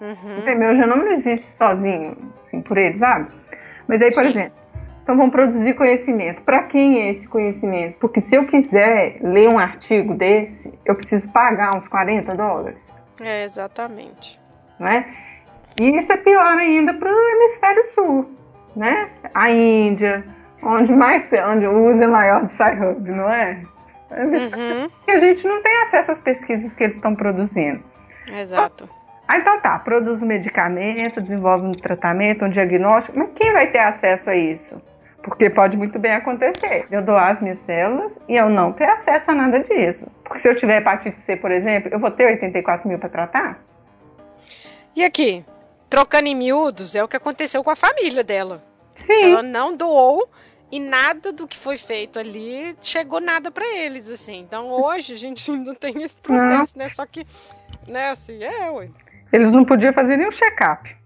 Uhum. 0.00 0.56
Meu 0.58 0.74
genoma 0.74 1.04
não 1.04 1.12
existe 1.12 1.46
sozinho, 1.46 2.16
assim, 2.46 2.60
por 2.60 2.76
ele, 2.78 2.98
sabe? 2.98 3.28
Mas 3.86 4.02
aí, 4.02 4.12
por 4.12 4.22
Sim. 4.24 4.28
exemplo, 4.30 4.52
então 5.02 5.16
vão 5.16 5.30
produzir 5.30 5.74
conhecimento. 5.74 6.42
Para 6.42 6.62
quem 6.64 7.00
é 7.02 7.10
esse 7.10 7.26
conhecimento? 7.28 7.98
Porque 7.98 8.20
se 8.20 8.34
eu 8.36 8.46
quiser 8.46 9.18
ler 9.20 9.48
um 9.48 9.58
artigo 9.58 10.14
desse, 10.14 10.72
eu 10.84 10.94
preciso 10.94 11.28
pagar 11.30 11.76
uns 11.76 11.88
40 11.88 12.34
dólares, 12.36 12.78
É, 13.20 13.44
exatamente. 13.44 14.40
não 14.78 14.88
é? 14.88 15.06
E 15.80 15.96
isso 15.96 16.12
é 16.12 16.16
pior 16.16 16.58
ainda 16.58 16.94
para 16.94 17.10
o 17.10 17.28
hemisfério 17.30 17.84
sul, 17.94 18.30
né? 18.76 19.08
A 19.34 19.50
Índia, 19.50 20.24
onde 20.62 20.92
mais 20.92 21.24
onde 21.48 21.66
o 21.66 21.92
uso 21.92 22.02
é 22.02 22.06
maior 22.06 22.44
de 22.44 22.52
Sci-Hub, 22.52 23.10
não 23.10 23.30
é? 23.30 23.62
É 24.10 24.24
um 24.24 24.30
Uhum. 24.30 24.90
a 25.08 25.18
gente 25.18 25.46
não 25.46 25.62
tem 25.62 25.74
acesso 25.82 26.12
às 26.12 26.20
pesquisas 26.20 26.72
que 26.74 26.84
eles 26.84 26.94
estão 26.94 27.14
produzindo. 27.14 27.82
Exato. 28.30 28.88
Ah, 29.26 29.38
então 29.38 29.58
tá, 29.60 29.78
produz 29.78 30.22
um 30.22 30.26
medicamento, 30.26 31.20
desenvolve 31.20 31.66
um 31.66 31.72
tratamento, 31.72 32.44
um 32.44 32.50
diagnóstico, 32.50 33.18
mas 33.18 33.30
quem 33.34 33.52
vai 33.52 33.68
ter 33.68 33.78
acesso 33.78 34.28
a 34.28 34.36
isso? 34.36 34.80
Porque 35.22 35.48
pode 35.48 35.76
muito 35.76 35.98
bem 35.98 36.12
acontecer. 36.12 36.86
Eu 36.90 37.00
doar 37.00 37.30
as 37.30 37.40
minhas 37.40 37.60
células 37.60 38.18
e 38.28 38.36
eu 38.36 38.50
não 38.50 38.72
ter 38.72 38.84
acesso 38.84 39.30
a 39.30 39.34
nada 39.34 39.60
disso. 39.60 40.10
Porque 40.24 40.38
se 40.40 40.48
eu 40.48 40.54
tiver 40.54 40.78
hepatite 40.78 41.18
C, 41.20 41.36
por 41.36 41.52
exemplo, 41.52 41.88
eu 41.92 41.98
vou 41.98 42.10
ter 42.10 42.26
84 42.26 42.86
mil 42.86 42.98
para 42.98 43.08
tratar? 43.08 43.58
E 44.94 45.04
aqui, 45.04 45.44
trocando 45.92 46.26
em 46.26 46.34
miúdos, 46.34 46.94
é 46.94 47.04
o 47.04 47.06
que 47.06 47.18
aconteceu 47.18 47.62
com 47.62 47.68
a 47.68 47.76
família 47.76 48.24
dela. 48.24 48.62
Sim. 48.94 49.24
Ela 49.24 49.42
não 49.42 49.76
doou 49.76 50.26
e 50.70 50.80
nada 50.80 51.30
do 51.30 51.46
que 51.46 51.58
foi 51.58 51.76
feito 51.76 52.18
ali 52.18 52.74
chegou 52.80 53.20
nada 53.20 53.50
pra 53.50 53.66
eles, 53.76 54.08
assim. 54.08 54.40
Então 54.40 54.70
hoje 54.70 55.12
a 55.12 55.16
gente 55.16 55.48
ainda 55.52 55.74
tem 55.74 56.02
esse 56.02 56.16
processo, 56.16 56.78
né? 56.78 56.88
Só 56.88 57.04
que, 57.04 57.26
né, 57.86 58.08
assim, 58.08 58.42
é, 58.42 58.70
ué. 58.70 58.88
Eles 59.30 59.52
não 59.52 59.66
podiam 59.66 59.92
fazer 59.92 60.16
nenhum 60.16 60.30
check-up. 60.30 60.96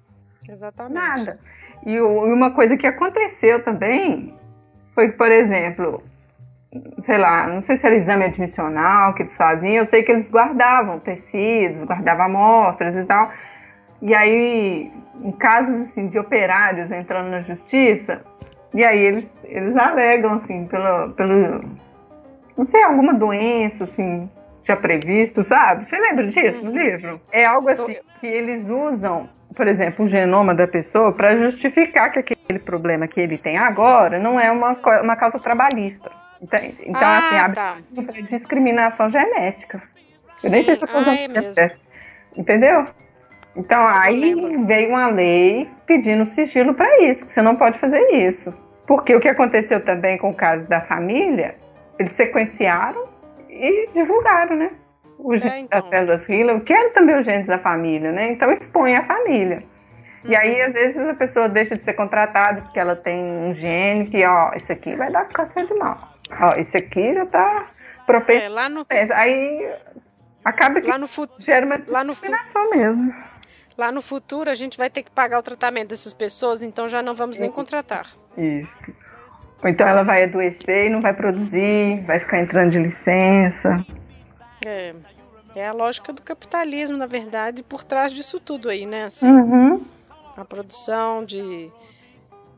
Exatamente. 0.48 0.94
Nada. 0.94 1.40
E 1.84 1.94
e 1.94 2.00
uma 2.00 2.52
coisa 2.52 2.76
que 2.76 2.86
aconteceu 2.86 3.64
também 3.64 4.38
foi 4.94 5.10
que, 5.10 5.16
por 5.16 5.32
exemplo, 5.32 6.00
sei 7.00 7.18
lá, 7.18 7.48
não 7.48 7.60
sei 7.60 7.76
se 7.76 7.84
era 7.84 7.96
exame 7.96 8.24
admissional 8.24 9.14
que 9.14 9.22
eles 9.22 9.36
faziam, 9.36 9.74
eu 9.74 9.84
sei 9.84 10.04
que 10.04 10.12
eles 10.12 10.30
guardavam 10.30 11.00
tecidos, 11.00 11.82
guardavam 11.82 12.26
amostras 12.26 12.94
e 12.94 13.04
tal. 13.04 13.32
E 14.02 14.14
aí, 14.14 14.90
em 15.22 15.32
casos 15.32 15.88
assim, 15.88 16.08
de 16.08 16.18
operários 16.18 16.90
entrando 16.90 17.30
na 17.30 17.40
justiça, 17.40 18.22
e 18.74 18.84
aí 18.84 18.98
eles, 18.98 19.32
eles 19.44 19.76
alegam 19.76 20.34
assim, 20.34 20.66
pelo, 20.66 21.12
pelo. 21.12 21.64
Não 22.56 22.64
sei, 22.64 22.82
alguma 22.82 23.14
doença, 23.14 23.84
assim, 23.84 24.28
já 24.62 24.76
previsto, 24.76 25.44
sabe? 25.44 25.88
Você 25.88 25.96
lembra 25.96 26.26
disso 26.26 26.64
no 26.64 26.70
livro? 26.70 27.20
É 27.32 27.44
algo 27.44 27.68
assim 27.68 27.96
que 28.20 28.26
eles 28.26 28.68
usam, 28.68 29.28
por 29.54 29.68
exemplo, 29.68 30.04
o 30.04 30.08
genoma 30.08 30.54
da 30.54 30.66
pessoa 30.66 31.12
para 31.12 31.36
justificar 31.36 32.10
que 32.10 32.18
aquele 32.18 32.58
problema 32.58 33.06
que 33.06 33.20
ele 33.20 33.38
tem 33.38 33.56
agora 33.56 34.18
não 34.18 34.38
é 34.38 34.50
uma, 34.50 34.76
uma 35.02 35.16
causa 35.16 35.38
trabalhista. 35.38 36.10
Então, 36.42 36.60
então 36.84 37.00
ah, 37.00 37.18
assim, 37.18 37.36
abre 37.36 37.54
tá. 37.54 37.76
discriminação 38.28 39.08
genética. 39.08 39.82
Eu 40.44 40.50
nem 40.50 40.60
Sim. 40.60 40.66
sei 40.66 40.76
se 40.76 40.84
eu 40.84 40.88
tô 40.88 40.98
Ah, 40.98 41.14
é 41.14 41.50
certo. 41.50 41.80
Entendeu? 42.36 42.86
Então 43.56 43.86
aí 43.88 44.34
veio 44.66 44.90
uma 44.90 45.08
lei 45.08 45.68
pedindo 45.86 46.26
sigilo 46.26 46.74
para 46.74 47.02
isso, 47.02 47.24
que 47.24 47.32
você 47.32 47.40
não 47.42 47.56
pode 47.56 47.78
fazer 47.78 48.00
isso. 48.12 48.52
Porque 48.86 49.14
o 49.14 49.20
que 49.20 49.28
aconteceu 49.28 49.82
também 49.84 50.18
com 50.18 50.30
o 50.30 50.34
caso 50.34 50.68
da 50.68 50.80
família, 50.80 51.56
eles 51.98 52.12
sequenciaram 52.12 53.08
e 53.48 53.88
divulgaram, 53.94 54.56
né? 54.56 54.70
Os 55.18 55.44
É, 55.44 55.48
genes 55.48 55.64
então. 55.64 55.80
das 55.80 55.88
células 55.88 56.28
Hiller, 56.28 56.60
que 56.60 56.72
eram 56.72 56.92
também 56.92 57.16
os 57.18 57.24
genes 57.24 57.46
da 57.46 57.58
família, 57.58 58.12
né? 58.12 58.30
Então 58.32 58.52
expõe 58.52 58.94
a 58.94 59.02
família. 59.02 59.62
E 60.24 60.28
Uhum. 60.34 60.38
aí, 60.38 60.60
às 60.60 60.74
vezes, 60.74 60.98
a 60.98 61.14
pessoa 61.14 61.48
deixa 61.48 61.76
de 61.76 61.82
ser 61.84 61.94
contratada 61.94 62.60
porque 62.62 62.78
ela 62.78 62.94
tem 62.94 63.18
um 63.18 63.52
gene 63.52 64.06
que, 64.06 64.24
ó, 64.24 64.50
esse 64.54 64.72
aqui 64.72 64.94
vai 64.94 65.10
dar 65.10 65.26
câncer 65.28 65.64
de 65.66 65.72
mama. 65.74 65.98
Ó, 66.40 66.50
esse 66.60 66.76
aqui 66.76 67.12
já 67.14 67.24
tá 67.24 67.66
propenso. 68.06 68.44
É, 68.44 68.48
lá 68.48 68.68
no, 68.68 68.84
Aí 69.14 69.72
acaba 70.44 70.80
que 70.80 70.88
lá 70.88 70.98
no 70.98 71.08
futuro. 71.08 71.40
gera 71.40 71.64
uma 71.64 71.80
lá 71.88 72.04
no 72.04 72.14
fu- 72.14 72.20
discriminação 72.22 72.70
mesmo. 72.70 73.14
Lá 73.76 73.92
no 73.92 74.00
futuro 74.00 74.50
a 74.50 74.54
gente 74.54 74.78
vai 74.78 74.88
ter 74.88 75.02
que 75.02 75.10
pagar 75.10 75.38
o 75.38 75.42
tratamento 75.42 75.88
dessas 75.88 76.14
pessoas, 76.14 76.62
então 76.62 76.88
já 76.88 77.02
não 77.02 77.12
vamos 77.14 77.36
nem 77.38 77.50
contratar. 77.50 78.06
Isso. 78.36 78.92
Ou 79.62 79.68
então 79.68 79.86
ela 79.86 80.02
vai 80.02 80.24
adoecer 80.24 80.86
e 80.86 80.90
não 80.90 81.00
vai 81.00 81.12
produzir, 81.14 82.02
vai 82.06 82.20
ficar 82.20 82.40
entrando 82.40 82.70
de 82.72 82.78
licença. 82.78 83.84
É, 84.64 84.94
é 85.54 85.66
a 85.68 85.72
lógica 85.72 86.12
do 86.12 86.22
capitalismo, 86.22 86.96
na 86.96 87.06
verdade, 87.06 87.62
por 87.62 87.84
trás 87.84 88.12
disso 88.12 88.40
tudo 88.40 88.68
aí, 88.68 88.86
né? 88.86 89.04
Assim, 89.04 89.26
Uhum. 89.30 89.84
a 90.36 90.44
produção 90.44 91.24
de, 91.24 91.70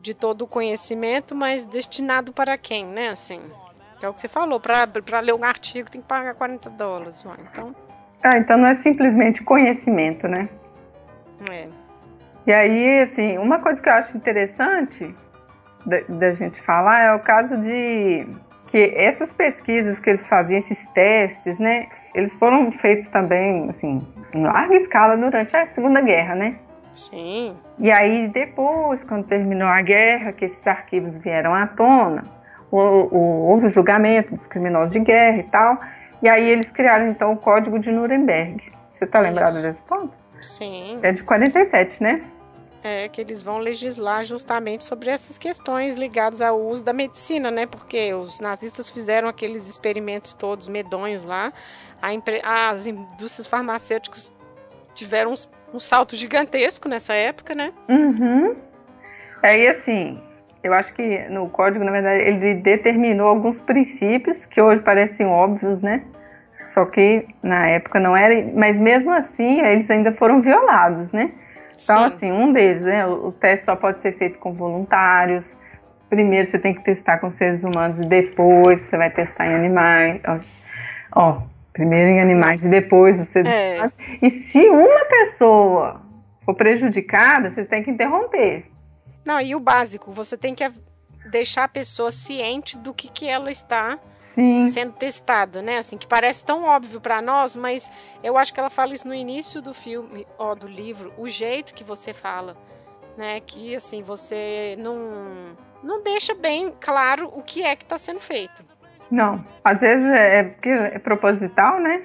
de 0.00 0.14
todo 0.14 0.42
o 0.42 0.46
conhecimento, 0.46 1.34
mas 1.34 1.64
destinado 1.64 2.32
para 2.32 2.56
quem, 2.56 2.86
né? 2.86 3.08
Assim, 3.10 3.40
é 4.00 4.08
o 4.08 4.12
que 4.14 4.20
você 4.20 4.28
falou, 4.28 4.60
para 4.60 5.20
ler 5.20 5.34
um 5.34 5.44
artigo 5.44 5.90
tem 5.90 6.00
que 6.00 6.06
pagar 6.06 6.34
40 6.34 6.70
dólares. 6.70 7.24
Então, 7.52 7.74
Ah, 8.22 8.36
então 8.38 8.56
não 8.58 8.66
é 8.66 8.74
simplesmente 8.76 9.42
conhecimento, 9.44 10.26
né? 10.28 10.48
É. 11.50 11.68
E 12.46 12.52
aí, 12.52 13.00
assim, 13.02 13.36
uma 13.38 13.58
coisa 13.58 13.82
que 13.82 13.88
eu 13.88 13.92
acho 13.92 14.16
interessante 14.16 15.14
da, 15.84 16.00
da 16.08 16.32
gente 16.32 16.60
falar 16.62 17.02
é 17.02 17.14
o 17.14 17.20
caso 17.20 17.58
de 17.58 18.26
que 18.68 18.92
essas 18.96 19.32
pesquisas 19.32 19.98
que 20.00 20.10
eles 20.10 20.26
faziam, 20.28 20.58
esses 20.58 20.86
testes, 20.88 21.58
né? 21.58 21.88
Eles 22.14 22.34
foram 22.36 22.70
feitos 22.72 23.08
também, 23.08 23.68
assim, 23.70 24.06
em 24.34 24.42
larga 24.42 24.74
escala 24.76 25.16
durante 25.16 25.56
a 25.56 25.66
Segunda 25.70 26.00
Guerra, 26.00 26.34
né? 26.34 26.56
Sim. 26.92 27.56
E 27.78 27.90
aí, 27.92 28.28
depois, 28.28 29.04
quando 29.04 29.26
terminou 29.26 29.68
a 29.68 29.80
guerra, 29.82 30.32
que 30.32 30.44
esses 30.46 30.66
arquivos 30.66 31.18
vieram 31.18 31.54
à 31.54 31.66
tona, 31.66 32.24
o, 32.70 32.78
o- 32.78 33.48
houve 33.50 33.66
o 33.66 33.70
julgamento 33.70 34.34
dos 34.34 34.46
criminosos 34.46 34.92
de 34.92 35.00
guerra 35.00 35.38
e 35.38 35.44
tal. 35.44 35.78
E 36.22 36.28
aí 36.28 36.48
eles 36.50 36.70
criaram, 36.72 37.08
então, 37.08 37.32
o 37.32 37.36
Código 37.36 37.78
de 37.78 37.92
Nuremberg. 37.92 38.72
Você 38.90 39.06
tá 39.06 39.20
lembrado 39.20 39.52
Isso. 39.54 39.62
desse 39.62 39.82
ponto? 39.82 40.12
Sim. 40.40 40.98
É 41.02 41.12
de 41.12 41.22
47, 41.22 42.02
né? 42.02 42.22
É 42.82 43.08
que 43.08 43.20
eles 43.20 43.42
vão 43.42 43.58
legislar 43.58 44.24
justamente 44.24 44.84
sobre 44.84 45.10
essas 45.10 45.36
questões 45.36 45.96
ligadas 45.96 46.40
ao 46.40 46.60
uso 46.60 46.84
da 46.84 46.92
medicina, 46.92 47.50
né? 47.50 47.66
Porque 47.66 48.14
os 48.14 48.38
nazistas 48.40 48.88
fizeram 48.88 49.28
aqueles 49.28 49.68
experimentos 49.68 50.32
todos 50.32 50.68
medonhos 50.68 51.24
lá. 51.24 51.52
Empre- 52.12 52.40
As 52.44 52.86
indústrias 52.86 53.46
farmacêuticas 53.48 54.30
tiveram 54.94 55.34
um 55.74 55.80
salto 55.80 56.14
gigantesco 56.14 56.88
nessa 56.88 57.12
época, 57.14 57.54
né? 57.54 57.72
Uhum. 57.88 58.54
Aí, 59.42 59.66
assim, 59.66 60.20
eu 60.62 60.72
acho 60.72 60.94
que 60.94 61.28
no 61.28 61.48
código, 61.48 61.84
na 61.84 61.90
verdade, 61.90 62.22
ele 62.22 62.54
determinou 62.54 63.26
alguns 63.28 63.60
princípios 63.60 64.46
que 64.46 64.60
hoje 64.62 64.80
parecem 64.82 65.26
óbvios, 65.26 65.80
né? 65.80 66.04
Só 66.58 66.84
que 66.84 67.26
na 67.42 67.68
época 67.68 68.00
não 68.00 68.16
era, 68.16 68.50
mas 68.54 68.78
mesmo 68.78 69.12
assim 69.12 69.60
eles 69.60 69.90
ainda 69.90 70.12
foram 70.12 70.42
violados, 70.42 71.12
né? 71.12 71.30
Então, 71.82 71.98
Sim. 72.10 72.14
assim, 72.14 72.32
um 72.32 72.52
deles, 72.52 72.82
né? 72.82 73.06
O 73.06 73.30
teste 73.30 73.66
só 73.66 73.76
pode 73.76 74.00
ser 74.00 74.12
feito 74.18 74.38
com 74.38 74.52
voluntários. 74.52 75.56
Primeiro 76.10 76.48
você 76.48 76.58
tem 76.58 76.74
que 76.74 76.82
testar 76.82 77.18
com 77.18 77.30
seres 77.30 77.62
humanos 77.62 78.00
e 78.00 78.08
depois 78.08 78.80
você 78.80 78.96
vai 78.96 79.10
testar 79.10 79.46
em 79.46 79.54
animais. 79.54 80.20
Ó, 81.14 81.42
primeiro 81.72 82.08
em 82.08 82.20
animais 82.20 82.64
e 82.64 82.68
depois 82.68 83.18
você. 83.18 83.40
É. 83.40 83.90
E 84.20 84.28
se 84.28 84.68
uma 84.68 85.04
pessoa 85.04 86.02
for 86.44 86.54
prejudicada, 86.54 87.50
vocês 87.50 87.68
têm 87.68 87.82
que 87.82 87.90
interromper. 87.90 88.66
Não, 89.24 89.40
e 89.40 89.54
o 89.54 89.60
básico, 89.60 90.10
você 90.10 90.36
tem 90.36 90.54
que 90.54 90.64
deixar 91.28 91.64
a 91.64 91.68
pessoa 91.68 92.10
ciente 92.10 92.76
do 92.76 92.92
que, 92.92 93.08
que 93.08 93.26
ela 93.26 93.50
está 93.50 93.98
Sim. 94.18 94.62
sendo 94.64 94.92
testada, 94.92 95.62
né? 95.62 95.78
Assim, 95.78 95.96
que 95.96 96.06
parece 96.06 96.44
tão 96.44 96.64
óbvio 96.64 97.00
para 97.00 97.22
nós, 97.22 97.54
mas 97.54 97.90
eu 98.22 98.36
acho 98.36 98.52
que 98.52 98.60
ela 98.60 98.70
fala 98.70 98.94
isso 98.94 99.06
no 99.06 99.14
início 99.14 99.62
do 99.62 99.72
filme, 99.72 100.26
ó, 100.38 100.54
do 100.54 100.66
livro, 100.66 101.12
o 101.16 101.28
jeito 101.28 101.74
que 101.74 101.84
você 101.84 102.12
fala, 102.12 102.56
né? 103.16 103.40
Que 103.40 103.76
assim, 103.76 104.02
você 104.02 104.76
não 104.78 105.56
não 105.82 106.02
deixa 106.02 106.34
bem 106.34 106.72
claro 106.80 107.30
o 107.34 107.42
que 107.42 107.62
é 107.62 107.76
que 107.76 107.84
está 107.84 107.96
sendo 107.96 108.20
feito. 108.20 108.64
Não, 109.10 109.44
às 109.64 109.80
vezes 109.80 110.06
é, 110.06 110.38
é 110.38 110.42
porque 110.44 110.68
é 110.68 110.98
proposital, 110.98 111.78
né? 111.78 112.02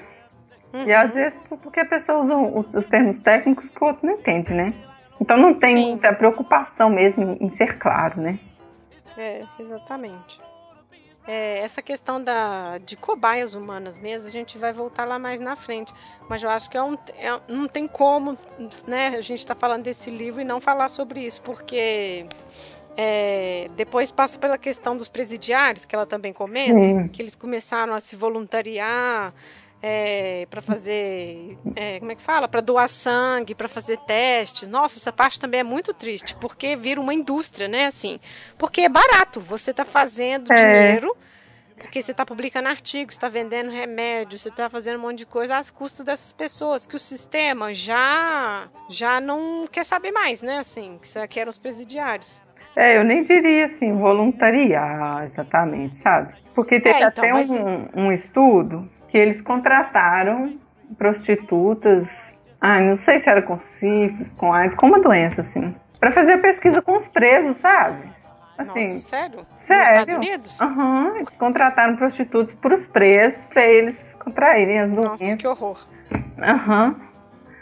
Uhum. 0.73 0.85
E 0.85 0.93
às 0.93 1.13
vezes 1.13 1.37
porque 1.61 1.79
a 1.79 1.85
pessoa 1.85 2.19
usa 2.19 2.35
os 2.77 2.87
termos 2.87 3.19
técnicos 3.19 3.69
que 3.69 3.83
o 3.83 3.87
outro 3.87 4.05
não 4.05 4.13
entende, 4.13 4.53
né? 4.53 4.73
Então 5.19 5.37
não 5.37 5.53
tem 5.53 5.75
Sim. 5.75 5.89
muita 5.89 6.13
preocupação 6.13 6.89
mesmo 6.89 7.37
em 7.39 7.49
ser 7.49 7.77
claro, 7.77 8.21
né? 8.21 8.39
É, 9.17 9.45
exatamente. 9.59 10.39
É, 11.25 11.59
essa 11.59 11.81
questão 11.81 12.21
da, 12.21 12.77
de 12.79 12.97
cobaias 12.97 13.53
humanas 13.53 13.97
mesmo, 13.97 14.27
a 14.27 14.31
gente 14.31 14.57
vai 14.57 14.73
voltar 14.73 15.05
lá 15.05 15.17
mais 15.17 15.39
na 15.39 15.55
frente. 15.55 15.93
Mas 16.27 16.43
eu 16.43 16.49
acho 16.49 16.69
que 16.69 16.75
é 16.75 16.83
um, 16.83 16.95
é, 16.95 17.39
não 17.47 17.67
tem 17.67 17.87
como 17.87 18.37
né, 18.85 19.07
a 19.09 19.21
gente 19.21 19.39
estar 19.39 19.55
tá 19.55 19.59
falando 19.59 19.83
desse 19.83 20.09
livro 20.09 20.41
e 20.41 20.43
não 20.43 20.59
falar 20.59 20.89
sobre 20.89 21.21
isso, 21.21 21.41
porque 21.41 22.25
é, 22.97 23.69
depois 23.75 24.11
passa 24.11 24.37
pela 24.37 24.57
questão 24.57 24.97
dos 24.97 25.07
presidiários, 25.07 25.85
que 25.85 25.95
ela 25.95 26.05
também 26.05 26.33
comenta, 26.33 26.79
Sim. 26.79 27.07
que 27.07 27.21
eles 27.21 27.35
começaram 27.35 27.93
a 27.93 28.01
se 28.01 28.15
voluntariar 28.17 29.33
é, 29.85 30.47
para 30.49 30.61
fazer, 30.61 31.57
é, 31.75 31.99
como 31.99 32.13
é 32.13 32.15
que 32.15 32.21
fala? 32.21 32.47
Para 32.47 32.61
doar 32.61 32.87
sangue, 32.87 33.53
para 33.53 33.67
fazer 33.67 33.97
testes. 33.97 34.65
Nossa, 34.65 34.97
essa 34.97 35.11
parte 35.11 35.37
também 35.37 35.59
é 35.59 35.63
muito 35.63 35.93
triste, 35.93 36.33
porque 36.37 36.73
vira 36.77 37.01
uma 37.01 37.13
indústria, 37.13 37.67
né? 37.67 37.87
Assim, 37.87 38.17
porque 38.57 38.79
é 38.79 38.89
barato. 38.89 39.41
Você 39.41 39.71
está 39.71 39.83
fazendo 39.83 40.53
é. 40.53 40.55
dinheiro, 40.55 41.17
porque 41.77 42.01
você 42.01 42.11
está 42.11 42.25
publicando 42.25 42.69
artigos, 42.69 43.15
está 43.15 43.27
vendendo 43.27 43.69
remédio, 43.71 44.39
você 44.39 44.47
está 44.47 44.69
fazendo 44.69 44.99
um 44.99 45.01
monte 45.01 45.17
de 45.17 45.25
coisa 45.25 45.57
às 45.57 45.69
custas 45.69 46.05
dessas 46.05 46.31
pessoas 46.31 46.85
que 46.85 46.95
o 46.95 46.99
sistema 46.99 47.73
já 47.73 48.69
já 48.89 49.19
não 49.19 49.67
quer 49.69 49.83
saber 49.83 50.13
mais, 50.13 50.41
né? 50.41 50.59
Assim, 50.59 50.97
que 51.29 51.37
eram 51.37 51.49
os 51.49 51.59
presidiários. 51.59 52.41
É, 52.73 52.97
eu 52.97 53.03
nem 53.03 53.21
diria 53.21 53.65
assim, 53.65 53.93
voluntariar 53.97 55.25
exatamente, 55.25 55.97
sabe? 55.97 56.35
Porque 56.55 56.79
teve 56.79 57.03
é, 57.03 57.07
então, 57.07 57.23
até 57.25 57.33
um, 57.33 58.05
um 58.05 58.11
estudo 58.13 58.89
que 59.13 59.17
eles 59.19 59.41
contrataram 59.43 60.57
prostitutas, 60.97 62.33
ah, 62.59 62.79
não 62.79 62.95
sei 62.95 63.19
se 63.19 63.29
era 63.29 63.43
com 63.43 63.59
sífilis, 63.59 64.33
com 64.33 64.51
AIDS, 64.51 64.75
com 64.75 64.87
uma 64.87 64.99
doença 64.99 65.41
assim, 65.41 65.75
para 65.99 66.11
fazer 66.11 66.33
a 66.33 66.37
pesquisa 66.39 66.81
com 66.81 66.95
os 66.95 67.07
presos, 67.07 67.57
sabe? 67.57 68.11
Assim, 68.57 68.93
Nossa, 68.93 68.97
sério? 68.97 69.45
Sério? 69.57 69.83
Nos 69.83 69.89
Estados 69.91 70.15
Unidos? 70.15 70.59
Uhum, 70.59 71.15
eles 71.17 71.29
contrataram 71.35 71.95
prostitutos 71.95 72.55
para 72.55 72.73
os 72.73 72.87
presos, 72.87 73.43
para 73.43 73.63
eles 73.67 74.03
contraírem 74.15 74.79
as 74.79 74.91
doenças. 74.91 75.21
Nossa, 75.21 75.37
que 75.37 75.47
horror. 75.47 75.87
Aham. 76.41 76.87
Uhum. 76.87 77.13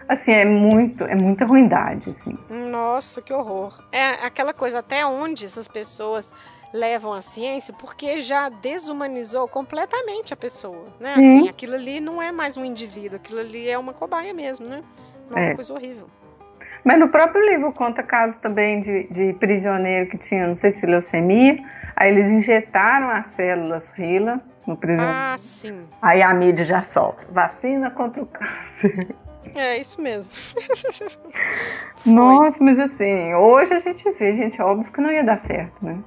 Assim, 0.08 0.32
é 0.32 0.46
muito, 0.46 1.04
é 1.04 1.16
muita 1.16 1.46
ruindade, 1.46 2.12
assim. 2.12 2.38
Nossa, 2.50 3.22
que 3.22 3.34
horror. 3.34 3.78
É 3.92 4.26
aquela 4.26 4.54
coisa, 4.54 4.80
até 4.80 5.06
onde 5.06 5.46
essas 5.46 5.68
pessoas 5.68 6.34
levam 6.74 7.14
a 7.14 7.22
ciência 7.22 7.74
porque 7.74 8.22
já 8.22 8.50
desumanizou 8.50 9.48
completamente 9.48 10.34
a 10.34 10.38
pessoa, 10.38 10.88
né? 11.00 11.14
Sim. 11.16 11.40
Assim, 11.40 11.50
aquilo 11.50 11.76
ali 11.76 12.00
não 12.00 12.22
é 12.22 12.32
mais 12.32 12.58
um 12.58 12.66
indivíduo, 12.66 13.18
aquilo 13.18 13.40
ali 13.40 13.70
é 13.70 13.78
uma 13.78 13.94
cobaia 13.94 14.34
mesmo, 14.34 14.66
né? 14.66 14.82
Nossa, 15.30 15.52
é. 15.52 15.56
coisa 15.56 15.74
horrível. 15.74 16.08
Mas 16.84 17.00
no 17.00 17.10
próprio 17.10 17.44
livro 17.48 17.72
conta 17.74 18.02
casos 18.02 18.38
também 18.38 18.82
de, 18.82 19.08
de 19.10 19.34
prisioneiro 19.34 20.10
que 20.10 20.18
tinha, 20.18 20.48
não 20.48 20.56
sei 20.56 20.72
se 20.72 20.86
leucemia, 20.86 21.60
aí 21.96 22.12
eles 22.12 22.30
injetaram 22.30 23.10
as 23.10 23.28
células 23.28 23.92
RILA 23.94 24.42
no 24.66 24.76
prisioneiro. 24.76 25.20
Ah, 25.20 25.36
sim. 25.38 25.86
Aí 26.02 26.22
a 26.22 26.34
mídia 26.34 26.66
já 26.66 26.82
solta, 26.82 27.24
vacina 27.30 27.92
contra 27.92 28.24
o 28.24 28.26
câncer. 28.26 29.16
É, 29.56 29.78
isso 29.78 30.02
mesmo. 30.02 30.32
Nossa, 32.06 32.64
mas 32.64 32.80
assim, 32.80 33.34
hoje 33.34 33.74
a 33.74 33.80
gente 33.80 34.10
vê, 34.12 34.34
gente, 34.34 34.62
é 34.62 34.64
óbvio 34.64 34.92
que 34.92 35.02
não 35.02 35.12
ia 35.12 35.24
dar 35.24 35.38
certo, 35.38 35.84
né? 35.84 36.00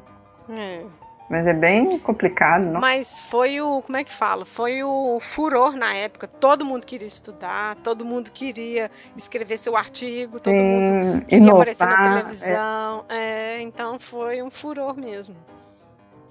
É. 0.49 0.85
Mas 1.29 1.47
é 1.47 1.55
bem 1.55 1.99
complicado, 1.99 2.65
não? 2.65 2.81
Mas 2.81 3.19
foi 3.19 3.61
o, 3.61 3.81
como 3.81 3.97
é 3.97 4.05
que 4.05 4.13
fala? 4.13 4.45
Foi 4.45 4.83
o 4.83 5.19
furor 5.21 5.75
na 5.75 5.95
época. 5.95 6.29
Todo 6.29 6.65
mundo 6.65 6.85
queria 6.85 7.09
estudar, 7.09 7.77
todo 7.77 8.05
mundo 8.05 8.31
queria 8.31 8.91
escrever 9.17 9.57
seu 9.57 9.75
artigo, 9.75 10.39
Sim, 10.39 10.45
todo 10.45 10.55
mundo 10.55 11.25
queria 11.25 11.39
inovar, 11.39 11.63
aparecer 11.63 11.87
na 11.87 12.17
televisão. 12.17 13.05
É. 13.09 13.57
é. 13.57 13.61
então 13.63 13.99
foi 13.99 14.43
um 14.43 14.51
furor 14.51 14.97
mesmo. 14.97 15.35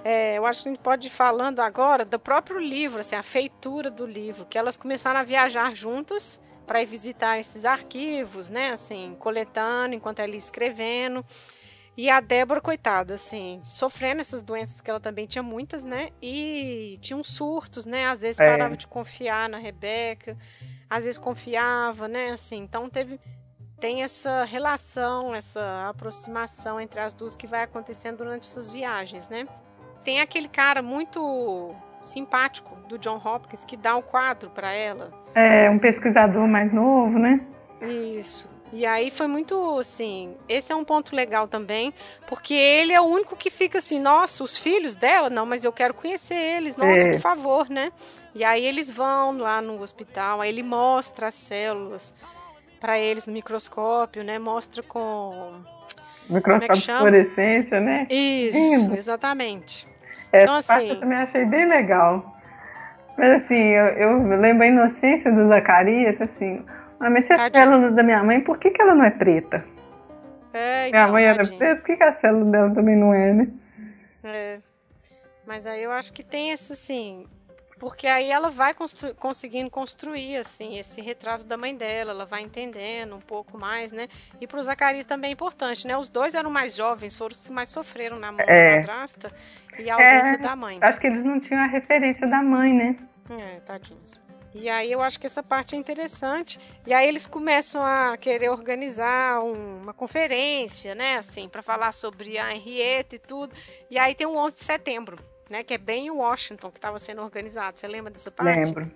É, 0.04 0.38
eu 0.38 0.46
acho 0.46 0.64
que 0.64 0.70
a 0.70 0.72
gente 0.72 0.82
pode 0.82 1.08
ir 1.08 1.12
falando 1.12 1.62
agora 1.62 2.04
do 2.04 2.20
próprio 2.20 2.60
livro, 2.60 3.00
assim, 3.00 3.16
a 3.16 3.24
feitura 3.24 3.90
do 3.90 4.06
livro, 4.06 4.46
que 4.46 4.58
elas 4.58 4.78
começaram 4.78 5.20
a 5.20 5.24
viajar 5.24 5.74
juntas 5.74 6.42
para 6.68 6.82
ir 6.82 6.86
visitar 6.86 7.40
esses 7.40 7.66
arquivos, 7.66 8.50
né? 8.50 8.72
Assim, 8.72 9.16
coletando 9.18 9.96
enquanto 9.96 10.20
ela 10.20 10.32
ia 10.32 10.38
escrevendo. 10.38 11.26
E 11.96 12.10
a 12.10 12.20
Débora, 12.20 12.60
coitada, 12.60 13.14
assim, 13.14 13.62
sofrendo 13.64 14.22
essas 14.22 14.42
doenças 14.42 14.82
que 14.82 14.90
ela 14.90 15.00
também 15.00 15.28
tinha 15.28 15.44
muitas, 15.44 15.84
né? 15.84 16.10
E 16.22 16.98
tinha 17.02 17.16
uns 17.16 17.28
surtos, 17.28 17.86
né? 17.86 18.08
Às 18.08 18.22
vezes 18.22 18.40
é. 18.40 18.50
parava 18.50 18.76
de 18.76 18.88
confiar 18.88 19.48
na 19.48 19.60
Rebeca, 19.60 20.36
às 20.90 21.04
vezes 21.04 21.20
confiava, 21.20 22.08
né? 22.08 22.32
Assim, 22.32 22.58
então 22.58 22.90
teve 22.90 23.20
tem 23.80 24.02
essa 24.02 24.46
relação, 24.46 25.36
essa 25.36 25.90
aproximação 25.90 26.80
entre 26.80 27.02
as 27.02 27.14
duas 27.14 27.36
que 27.36 27.46
vai 27.46 27.64
acontecendo 27.64 28.20
durante 28.20 28.50
essas 28.50 28.72
viagens, 28.72 29.28
né? 29.28 29.46
Tem 30.06 30.22
aquele 30.22 30.48
cara 30.48 30.82
muito 30.82 31.76
simpático 32.02 32.76
do 32.88 32.98
John 32.98 33.22
Hopkins 33.24 33.66
que 33.66 33.76
dá 33.76 33.96
o 33.96 34.00
um 34.00 34.02
quadro 34.02 34.50
para 34.50 34.74
ela. 34.74 35.12
É, 35.36 35.70
um 35.70 35.78
pesquisador 35.78 36.48
mais 36.48 36.74
novo, 36.74 37.20
né? 37.20 37.46
Isso. 37.82 38.53
E 38.74 38.88
aí 38.88 39.12
foi 39.12 39.28
muito 39.28 39.78
assim. 39.78 40.36
Esse 40.50 40.74
é 40.74 40.76
um 40.76 40.84
ponto 40.84 41.16
legal 41.16 41.48
também, 41.48 41.94
porque 42.28 42.56
ele 42.56 42.92
é 42.92 43.00
o 43.00 43.04
único 43.04 43.36
que 43.36 43.52
fica 43.52 43.78
assim: 43.78 44.00
nossa, 44.00 44.44
os 44.44 44.58
filhos 44.58 44.96
dela? 44.96 45.30
Não, 45.30 45.46
mas 45.46 45.64
eu 45.64 45.72
quero 45.72 45.94
conhecer 45.94 46.34
eles, 46.34 46.76
nossa, 46.76 47.08
é. 47.08 47.12
por 47.12 47.20
favor, 47.20 47.70
né? 47.70 47.92
E 48.34 48.44
aí 48.44 48.66
eles 48.66 48.90
vão 48.90 49.38
lá 49.38 49.62
no 49.62 49.80
hospital, 49.80 50.42
aí 50.42 50.50
ele 50.50 50.64
mostra 50.64 51.28
as 51.28 51.36
células 51.36 52.16
para 52.82 52.98
eles 52.98 53.28
no 53.28 53.34
microscópio, 53.34 54.24
né? 54.24 54.40
Mostra 54.40 54.82
com. 54.82 55.54
É 56.28 56.34
microscópio 56.34 56.76
é 56.76 56.80
de 56.80 56.98
fluorescência, 56.98 57.80
né? 57.80 58.08
Isso, 58.10 58.58
Lindo. 58.58 58.96
exatamente. 58.96 59.88
Essa 60.32 60.44
então, 60.44 60.56
assim, 60.56 60.90
eu 60.90 61.00
também 61.00 61.18
achei 61.20 61.46
bem 61.46 61.68
legal. 61.68 62.36
Mas 63.16 63.44
assim, 63.44 63.68
eu, 63.68 63.86
eu 63.86 64.40
lembro 64.40 64.64
a 64.64 64.68
inocência 64.68 65.32
do 65.32 65.48
Zacarias, 65.48 66.20
assim, 66.20 66.66
ah, 67.00 67.10
mas 67.10 67.26
se 67.26 67.34
a 67.34 67.50
célula 67.50 67.92
da 67.92 68.04
minha 68.04 68.24
mãe, 68.24 68.42
por 68.42 68.58
que, 68.58 68.70
que 68.72 68.82
ela 68.82 68.96
não 68.96 69.04
é 69.06 69.12
preta? 69.12 69.66
É, 70.54 70.88
então, 70.88 71.00
minha 71.00 71.12
mãe 71.12 71.26
era 71.26 71.46
preta, 71.46 71.76
por 71.78 71.86
que, 71.86 71.98
que 71.98 72.04
a 72.04 72.14
célula 72.14 72.52
dela 72.52 72.74
também 72.74 72.96
não 72.96 73.14
é, 73.14 73.34
né? 73.34 73.48
É. 74.24 74.60
Mas 75.46 75.66
aí 75.66 75.84
eu 75.84 75.92
acho 75.92 76.14
que 76.14 76.24
tem 76.24 76.52
esse, 76.52 76.74
assim. 76.74 77.28
Porque 77.80 78.08
aí 78.08 78.32
ela 78.32 78.50
vai 78.50 78.74
constru 78.74 79.14
conseguindo 79.16 79.70
construir, 79.70 80.38
assim, 80.38 80.78
esse 80.78 81.02
retrato 81.02 81.44
da 81.44 81.58
mãe 81.58 81.76
dela, 81.76 82.12
ela 82.12 82.26
vai 82.26 82.42
entendendo 82.42 83.14
um 83.14 83.20
pouco 83.20 83.58
mais, 83.58 83.92
né? 83.92 84.08
E 84.40 84.48
pro 84.48 84.64
Zacarias 84.64 85.06
também 85.06 85.32
é 85.32 85.34
importante, 85.34 85.86
né? 85.86 85.98
Os 85.98 86.08
dois 86.08 86.34
eram 86.34 86.50
mais 86.50 86.76
jovens, 86.76 87.18
foram 87.18 87.36
os 87.36 87.46
que 87.46 87.52
mais 87.52 87.68
sofreram 87.68 88.18
na 88.18 88.32
mão 88.32 88.40
é. 88.48 88.84
da 88.84 88.88
madrasta 88.88 89.28
e 89.78 89.90
a 89.90 89.96
ausência 89.96 90.36
é, 90.36 90.38
da 90.38 90.56
mãe. 90.56 90.78
Acho 90.82 90.98
que 90.98 91.08
eles 91.08 91.26
não 91.26 91.42
tinham 91.42 91.62
a 91.62 91.68
referência 91.68 92.26
da 92.26 92.42
mãe, 92.42 92.74
né? 92.74 92.96
É, 93.30 93.60
tadinhos. 93.60 94.23
E 94.54 94.70
aí 94.70 94.92
eu 94.92 95.02
acho 95.02 95.20
que 95.20 95.26
essa 95.26 95.42
parte 95.42 95.76
é 95.76 95.78
interessante. 95.78 96.60
E 96.86 96.94
aí 96.94 97.08
eles 97.08 97.26
começam 97.26 97.84
a 97.84 98.16
querer 98.18 98.50
organizar 98.50 99.44
um, 99.44 99.82
uma 99.82 99.94
conferência, 99.94 100.94
né, 100.94 101.18
assim, 101.18 101.50
para 101.50 101.62
falar 101.62 101.92
sobre 101.92 102.38
a 102.38 102.54
Henrietta 102.54 103.16
e 103.16 103.20
tudo. 103.20 103.54
E 103.90 103.98
aí 103.98 104.14
tem 104.14 104.28
o 104.28 104.36
11 104.36 104.56
de 104.56 104.64
setembro, 104.64 105.18
né, 105.50 105.64
que 105.64 105.74
é 105.74 105.78
bem 105.78 106.08
em 106.08 106.12
Washington 106.12 106.70
que 106.72 106.78
estava 106.78 107.00
sendo 107.00 107.22
organizado. 107.22 107.80
Você 107.80 107.88
lembra 107.88 108.12
dessa 108.12 108.30
parte? 108.30 108.66
Lembro. 108.66 108.92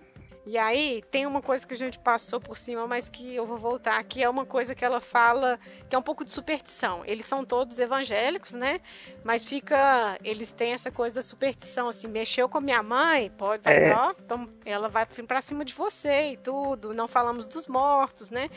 E 0.48 0.58
aí 0.58 1.04
tem 1.12 1.26
uma 1.26 1.42
coisa 1.42 1.68
que 1.68 1.74
a 1.74 1.78
gente 1.78 2.00
passou 2.00 2.40
por 2.40 2.58
cima, 2.58 2.88
mas 2.88 3.10
que 3.10 3.36
eu 3.36 3.46
vou 3.46 3.58
voltar, 3.58 4.02
que 4.06 4.24
é 4.24 4.30
uma 4.30 4.46
coisa 4.46 4.74
que 4.74 4.86
ela 4.86 5.02
fala 5.02 5.60
que 5.90 5.96
é 5.96 6.00
um 6.00 6.02
pouco 6.02 6.24
de 6.24 6.34
superstição. 6.34 7.04
Eles 7.06 7.26
são 7.26 7.44
todos 7.44 7.78
evangélicos, 7.80 8.54
né? 8.54 8.80
Mas 9.26 9.44
fica. 9.44 10.18
Eles 10.24 10.54
têm 10.54 10.72
essa 10.72 10.90
coisa 10.90 11.16
da 11.16 11.22
superstição, 11.22 11.90
assim, 11.90 12.08
mexeu 12.08 12.48
com 12.48 12.60
a 12.60 12.62
minha 12.62 12.82
mãe, 12.82 13.30
pode, 13.32 13.64
é. 13.66 13.94
ó, 13.94 14.14
então 14.18 14.48
ela 14.64 14.88
vai 14.88 15.06
pra 15.06 15.42
cima 15.42 15.66
de 15.66 15.74
você 15.74 16.32
e 16.32 16.38
tudo. 16.38 16.94
Não 16.94 17.10
falamos 17.10 17.46
dos 17.46 17.68
mortos, 17.68 18.32
né? 18.32 18.50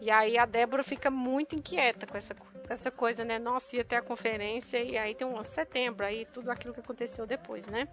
E 0.00 0.10
aí 0.10 0.38
a 0.38 0.46
Débora 0.46 0.82
fica 0.82 1.10
muito 1.10 1.54
inquieta 1.54 2.06
com 2.06 2.16
essa, 2.16 2.34
essa 2.68 2.90
coisa, 2.90 3.24
né? 3.24 3.38
Nossa, 3.38 3.76
ia 3.76 3.84
ter 3.84 3.96
a 3.96 4.02
conferência 4.02 4.82
e 4.82 4.96
aí 4.96 5.14
tem 5.14 5.26
um 5.26 5.42
setembro, 5.44 6.06
aí 6.06 6.26
tudo 6.32 6.50
aquilo 6.50 6.72
que 6.72 6.80
aconteceu 6.80 7.26
depois, 7.26 7.66
né? 7.66 7.86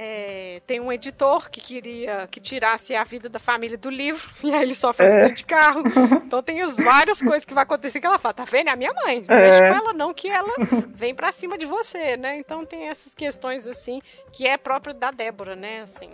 É, 0.00 0.62
tem 0.64 0.78
um 0.78 0.92
editor 0.92 1.50
que 1.50 1.60
queria 1.60 2.28
que 2.30 2.38
tirasse 2.38 2.94
a 2.94 3.02
vida 3.02 3.28
da 3.28 3.40
família 3.40 3.76
do 3.76 3.90
livro, 3.90 4.30
e 4.44 4.54
aí 4.54 4.62
ele 4.62 4.74
sofre 4.74 5.06
é. 5.06 5.08
acidente 5.08 5.38
de 5.38 5.44
carro. 5.44 5.82
Então 6.24 6.40
tem 6.40 6.60
as 6.60 6.76
várias 6.76 7.20
coisas 7.20 7.44
que 7.44 7.52
vai 7.52 7.64
acontecer 7.64 7.98
que 7.98 8.06
ela 8.06 8.18
fala, 8.18 8.34
tá 8.34 8.44
vendo? 8.44 8.68
É 8.68 8.72
a 8.72 8.76
minha 8.76 8.92
mãe. 8.92 9.22
Não 9.26 9.36
é. 9.36 9.40
mexe 9.40 9.58
com 9.58 9.64
ela 9.64 9.92
não, 9.92 10.14
que 10.14 10.28
ela 10.28 10.52
vem 10.94 11.14
pra 11.14 11.32
cima 11.32 11.58
de 11.58 11.66
você, 11.66 12.16
né? 12.16 12.38
Então 12.38 12.64
tem 12.64 12.88
essas 12.88 13.12
questões 13.14 13.66
assim, 13.66 14.00
que 14.30 14.46
é 14.46 14.56
próprio 14.56 14.94
da 14.94 15.10
Débora, 15.10 15.56
né? 15.56 15.80
Assim. 15.80 16.10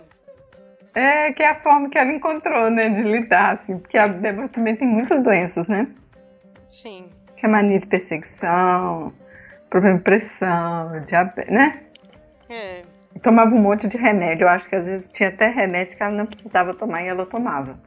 É, 0.95 1.33
que 1.33 1.43
é 1.43 1.49
a 1.49 1.55
forma 1.55 1.89
que 1.89 1.97
ela 1.97 2.11
encontrou, 2.11 2.71
né, 2.71 2.89
de 2.89 3.01
lidar, 3.03 3.55
assim, 3.55 3.77
porque 3.77 3.97
a 3.97 4.07
Débora 4.07 4.47
também 4.47 4.75
tem 4.75 4.87
muitas 4.87 5.21
doenças, 5.21 5.67
né? 5.67 5.87
Sim. 6.69 7.09
Tinha 7.35 7.51
mania 7.51 7.79
de 7.79 7.85
perseguição, 7.85 9.13
problema 9.69 9.97
de 9.97 10.03
pressão, 10.03 11.03
diabetes, 11.03 11.53
né? 11.53 11.81
É 12.49 12.81
tomava 13.19 13.55
um 13.55 13.59
monte 13.59 13.87
de 13.87 13.97
remédio. 13.97 14.45
Eu 14.45 14.49
acho 14.49 14.67
que 14.67 14.75
às 14.75 14.85
vezes 14.85 15.11
tinha 15.11 15.29
até 15.29 15.47
remédio 15.47 15.95
que 15.95 16.03
ela 16.03 16.11
não 16.11 16.25
precisava 16.25 16.73
tomar 16.73 17.03
e 17.03 17.07
ela 17.07 17.25
tomava. 17.25 17.77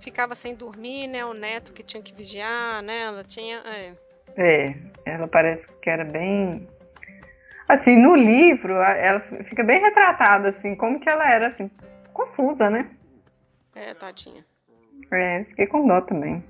Ficava 0.00 0.34
sem 0.34 0.54
dormir, 0.54 1.06
né? 1.08 1.24
O 1.24 1.32
neto 1.32 1.72
que 1.72 1.82
tinha 1.82 2.02
que 2.02 2.14
vigiar, 2.14 2.82
né? 2.82 3.02
Ela 3.02 3.24
tinha. 3.24 3.62
É, 3.64 3.92
é 4.36 4.74
ela 5.04 5.26
parece 5.26 5.66
que 5.80 5.88
era 5.88 6.04
bem. 6.04 6.68
Assim, 7.68 7.96
no 7.96 8.14
livro, 8.14 8.74
ela 8.74 9.20
fica 9.20 9.64
bem 9.64 9.80
retratada, 9.80 10.50
assim, 10.50 10.74
como 10.74 11.00
que 11.00 11.08
ela 11.08 11.26
era, 11.26 11.48
assim, 11.48 11.70
confusa, 12.14 12.70
né? 12.70 12.90
É, 13.74 13.92
tadinha. 13.92 14.44
É, 15.12 15.44
fiquei 15.44 15.66
com 15.66 15.86
dó 15.86 16.00
também. 16.00 16.42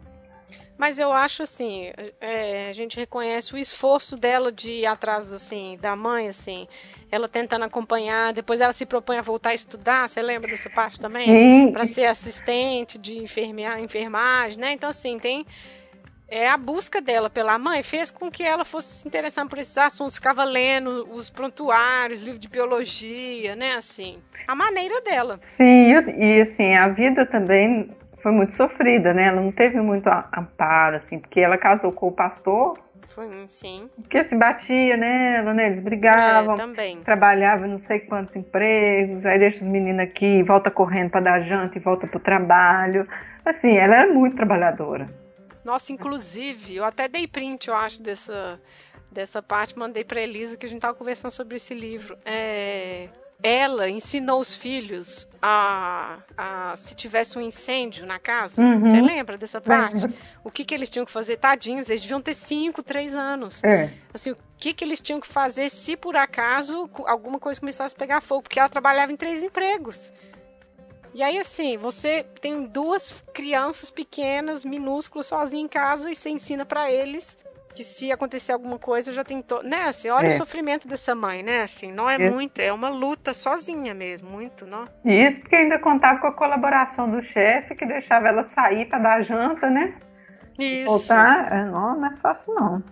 Mas 0.76 0.98
eu 0.98 1.12
acho 1.12 1.44
assim, 1.44 1.92
é, 2.20 2.68
a 2.68 2.72
gente 2.72 2.96
reconhece 2.96 3.54
o 3.54 3.58
esforço 3.58 4.16
dela 4.16 4.50
de 4.50 4.70
ir 4.70 4.86
atrás 4.86 5.32
assim 5.32 5.78
da 5.80 5.94
mãe, 5.94 6.28
assim, 6.28 6.66
ela 7.10 7.28
tentando 7.28 7.64
acompanhar. 7.64 8.32
Depois 8.32 8.60
ela 8.60 8.72
se 8.72 8.84
propõe 8.84 9.18
a 9.18 9.22
voltar 9.22 9.50
a 9.50 9.54
estudar. 9.54 10.08
Você 10.08 10.20
lembra 10.20 10.50
dessa 10.50 10.68
parte 10.68 11.00
também? 11.00 11.72
Para 11.72 11.86
ser 11.86 12.06
assistente 12.06 12.98
de 12.98 13.18
enfermear, 13.18 13.80
enfermagem, 13.80 14.58
né? 14.58 14.72
Então 14.72 14.90
assim 14.90 15.18
tem 15.18 15.46
é 16.34 16.50
a 16.50 16.56
busca 16.56 17.00
dela 17.00 17.30
pela 17.30 17.56
mãe 17.56 17.80
fez 17.84 18.10
com 18.10 18.28
que 18.28 18.42
ela 18.42 18.64
fosse 18.64 19.02
se 19.02 19.08
interessando 19.08 19.48
por 19.48 19.58
esses 19.58 19.78
assuntos, 19.78 20.16
ficava 20.16 20.42
lendo 20.42 21.06
os 21.12 21.30
prontuários, 21.30 22.22
livros 22.22 22.40
de 22.40 22.48
biologia, 22.48 23.54
né, 23.54 23.74
assim, 23.74 24.18
a 24.48 24.54
maneira 24.54 25.00
dela. 25.00 25.38
Sim, 25.40 25.92
e 26.18 26.40
assim, 26.40 26.74
a 26.74 26.88
vida 26.88 27.24
também 27.24 27.88
foi 28.20 28.32
muito 28.32 28.54
sofrida, 28.54 29.14
né? 29.14 29.28
Ela 29.28 29.40
não 29.40 29.52
teve 29.52 29.80
muito 29.80 30.08
amparo, 30.08 30.96
assim, 30.96 31.20
porque 31.20 31.38
ela 31.38 31.56
casou 31.56 31.92
com 31.92 32.08
o 32.08 32.12
pastor. 32.12 32.78
Foi, 33.10 33.28
sim. 33.48 33.88
Que 34.08 34.24
se 34.24 34.36
batia 34.36 34.96
nela, 34.96 35.52
né? 35.54 35.66
Eles 35.66 35.80
brigavam. 35.80 36.54
É, 36.54 36.56
também. 36.56 37.02
Trabalhava 37.02 37.66
não 37.66 37.78
sei 37.78 38.00
quantos 38.00 38.34
empregos, 38.34 39.24
aí 39.24 39.38
deixa 39.38 39.58
os 39.58 39.70
meninos 39.70 40.00
aqui, 40.00 40.42
volta 40.42 40.70
correndo 40.70 41.10
para 41.10 41.20
dar 41.20 41.38
janta 41.38 41.78
e 41.78 41.80
volta 41.80 42.06
pro 42.06 42.18
trabalho. 42.18 43.06
Assim, 43.44 43.76
ela 43.76 44.00
era 44.00 44.12
muito 44.12 44.34
trabalhadora. 44.34 45.06
Nossa, 45.64 45.92
inclusive, 45.92 46.76
eu 46.76 46.84
até 46.84 47.08
dei 47.08 47.26
print, 47.26 47.68
eu 47.68 47.74
acho, 47.74 48.02
dessa, 48.02 48.60
dessa 49.10 49.42
parte, 49.42 49.78
mandei 49.78 50.04
para 50.04 50.20
Elisa 50.20 50.56
que 50.56 50.66
a 50.66 50.68
gente 50.68 50.80
tava 50.80 50.94
conversando 50.94 51.30
sobre 51.30 51.56
esse 51.56 51.72
livro. 51.72 52.18
É, 52.24 53.08
ela 53.42 53.88
ensinou 53.90 54.40
os 54.40 54.56
filhos 54.56 55.28
a, 55.40 56.18
a 56.36 56.74
se 56.76 56.94
tivesse 56.94 57.38
um 57.38 57.42
incêndio 57.42 58.06
na 58.06 58.18
casa. 58.18 58.60
Uhum. 58.60 58.80
Você 58.80 59.00
lembra 59.00 59.36
dessa 59.36 59.60
parte? 59.60 60.06
O 60.42 60.50
que, 60.50 60.64
que 60.64 60.74
eles 60.74 60.88
tinham 60.88 61.04
que 61.04 61.12
fazer? 61.12 61.36
Tadinhos, 61.36 61.88
eles 61.88 62.00
deviam 62.00 62.22
ter 62.22 62.34
5, 62.34 62.82
3 62.82 63.14
anos. 63.14 63.62
É. 63.62 63.92
Assim, 64.12 64.30
o 64.32 64.36
que, 64.56 64.72
que 64.72 64.84
eles 64.84 65.00
tinham 65.00 65.20
que 65.20 65.26
fazer 65.26 65.68
se 65.68 65.96
por 65.96 66.16
acaso 66.16 66.88
alguma 67.04 67.38
coisa 67.38 67.60
começasse 67.60 67.94
a 67.94 67.98
pegar 67.98 68.20
fogo? 68.20 68.42
Porque 68.42 68.58
ela 68.58 68.68
trabalhava 68.68 69.12
em 69.12 69.16
três 69.16 69.42
empregos. 69.42 70.12
E 71.14 71.22
aí, 71.22 71.38
assim, 71.38 71.78
você 71.78 72.26
tem 72.40 72.66
duas 72.66 73.12
crianças 73.32 73.88
pequenas, 73.88 74.64
minúsculas, 74.64 75.26
sozinhas 75.26 75.64
em 75.64 75.68
casa 75.68 76.10
e 76.10 76.14
você 76.16 76.28
ensina 76.28 76.66
para 76.66 76.90
eles 76.90 77.38
que 77.72 77.84
se 77.84 78.10
acontecer 78.10 78.52
alguma 78.52 78.78
coisa 78.78 79.12
já 79.12 79.24
tentou, 79.24 79.62
né, 79.62 79.84
assim, 79.84 80.08
olha 80.08 80.28
é. 80.28 80.34
o 80.34 80.36
sofrimento 80.36 80.86
dessa 80.86 81.12
mãe, 81.14 81.42
né, 81.42 81.62
assim, 81.62 81.90
não 81.90 82.08
é 82.08 82.16
Isso. 82.16 82.32
muito, 82.32 82.58
é 82.60 82.72
uma 82.72 82.88
luta 82.88 83.34
sozinha 83.34 83.92
mesmo, 83.92 84.30
muito, 84.30 84.64
não? 84.64 84.84
Isso 85.04 85.40
porque 85.40 85.56
ainda 85.56 85.78
contava 85.78 86.20
com 86.20 86.28
a 86.28 86.32
colaboração 86.32 87.10
do 87.10 87.20
chefe 87.20 87.74
que 87.74 87.84
deixava 87.84 88.28
ela 88.28 88.46
sair 88.46 88.86
para 88.86 89.00
dar 89.00 89.22
janta, 89.22 89.68
né? 89.68 89.94
Isso. 90.56 90.88
Voltar, 90.88 91.52
é, 91.52 91.64
não, 91.64 91.98
não 91.98 92.06
é 92.06 92.16
fácil 92.16 92.54
não. 92.54 92.82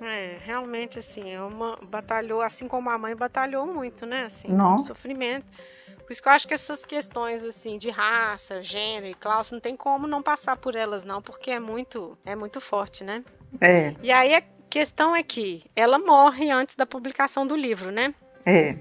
É, 0.00 0.38
realmente 0.44 0.98
assim, 0.98 1.32
é 1.32 1.40
uma 1.40 1.78
batalhou, 1.80 2.42
assim 2.42 2.66
como 2.66 2.90
a 2.90 2.98
mãe 2.98 3.14
batalhou 3.14 3.64
muito, 3.64 4.04
né, 4.04 4.24
assim, 4.24 4.48
não. 4.48 4.78
sofrimento. 4.78 5.46
Por 6.12 6.14
isso 6.14 6.22
que 6.22 6.28
eu 6.28 6.32
acho 6.32 6.48
que 6.48 6.52
essas 6.52 6.84
questões 6.84 7.42
assim 7.42 7.78
de 7.78 7.88
raça, 7.88 8.62
gênero 8.62 9.06
e 9.06 9.14
classe 9.14 9.50
não 9.50 9.60
tem 9.60 9.74
como 9.74 10.06
não 10.06 10.22
passar 10.22 10.58
por 10.58 10.76
elas 10.76 11.04
não, 11.04 11.22
porque 11.22 11.50
é 11.50 11.58
muito 11.58 12.18
é 12.22 12.36
muito 12.36 12.60
forte, 12.60 13.02
né? 13.02 13.24
É. 13.58 13.94
E 14.02 14.12
aí 14.12 14.34
a 14.34 14.42
questão 14.68 15.16
é 15.16 15.22
que 15.22 15.64
ela 15.74 15.98
morre 15.98 16.50
antes 16.50 16.76
da 16.76 16.84
publicação 16.84 17.46
do 17.46 17.56
livro, 17.56 17.90
né? 17.90 18.14
É. 18.44 18.76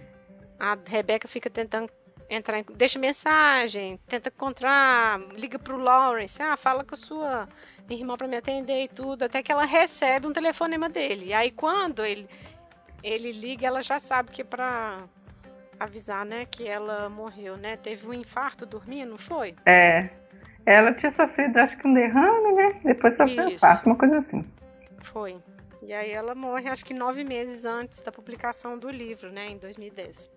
A 0.60 0.78
Rebeca 0.86 1.26
fica 1.26 1.50
tentando 1.50 1.90
entrar 2.30 2.60
em, 2.60 2.66
deixa 2.76 3.00
mensagem, 3.00 3.98
tenta 4.10 4.28
encontrar, 4.28 5.18
liga 5.32 5.58
pro 5.58 5.78
Lawrence, 5.78 6.44
ah, 6.44 6.58
fala 6.58 6.84
com 6.84 6.96
a 6.96 6.98
sua 6.98 7.48
irmã 7.90 8.18
para 8.18 8.28
me 8.28 8.36
atender 8.36 8.84
e 8.84 8.88
tudo, 8.90 9.24
até 9.24 9.42
que 9.42 9.54
ela 9.54 9.64
recebe 9.64 10.28
um 10.28 10.34
telefonema 10.34 10.90
dele. 10.90 11.28
E 11.28 11.34
aí 11.34 11.50
quando 11.50 12.04
ele 12.04 12.28
ele 13.02 13.32
liga, 13.32 13.66
ela 13.66 13.82
já 13.82 14.00
sabe 14.00 14.32
que 14.32 14.42
é 14.42 14.46
para 14.46 15.08
avisar, 15.84 16.26
né, 16.26 16.46
que 16.46 16.68
ela 16.68 17.10
morreu, 17.10 17.58
né? 17.58 17.76
Teve 17.76 18.08
um 18.08 18.14
infarto 18.14 18.66
dormindo, 18.66 19.12
não 19.12 19.18
foi? 19.18 19.56
É. 19.66 20.10
Ela 20.66 20.94
tinha 20.94 21.12
sofrido, 21.12 21.58
acho 21.58 21.76
que 21.78 21.88
um 21.88 21.94
derrame, 21.94 22.54
né? 22.54 22.80
Depois 22.86 23.18
sofreu 23.18 23.46
um 23.46 23.50
infarto, 23.50 23.90
uma 23.90 23.96
coisa 23.96 24.18
assim. 24.18 24.46
Foi. 25.04 25.38
E 25.82 25.92
aí 25.92 26.12
ela 26.12 26.36
morre, 26.36 26.70
acho 26.70 26.86
que 26.86 26.94
nove 26.94 27.24
meses 27.24 27.66
antes 27.66 28.00
da 28.02 28.12
publicação 28.12 28.78
do 28.78 28.90
livro, 28.90 29.32
né, 29.32 29.48
em 29.48 29.58
2010. 29.58 30.30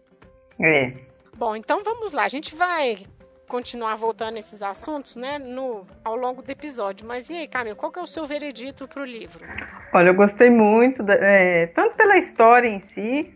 É. 0.63 0.95
Bom, 1.37 1.55
então 1.55 1.85
vamos 1.85 2.13
lá. 2.13 2.25
A 2.25 2.29
gente 2.29 2.55
vai 2.55 3.07
continuar 3.47 3.97
voltando 3.97 4.39
esses 4.39 4.63
assuntos, 4.63 5.17
né, 5.17 5.39
no, 5.39 5.87
ao 6.03 6.17
longo 6.17 6.41
do 6.41 6.51
episódio. 6.51 7.07
Mas 7.07 7.29
e 7.29 7.35
aí, 7.35 7.47
Camila, 7.47 7.77
qual 7.77 7.93
que 7.93 7.99
é 7.99 8.03
o 8.03 8.07
seu 8.07 8.27
veredito 8.27 8.89
para 8.89 9.03
o 9.03 9.05
livro? 9.05 9.45
Olha, 9.93 10.09
eu 10.09 10.15
gostei 10.15 10.49
muito, 10.49 11.03
da, 11.03 11.15
é, 11.15 11.67
tanto 11.67 11.95
pela 11.97 12.17
história 12.17 12.67
em 12.67 12.79
si, 12.79 13.35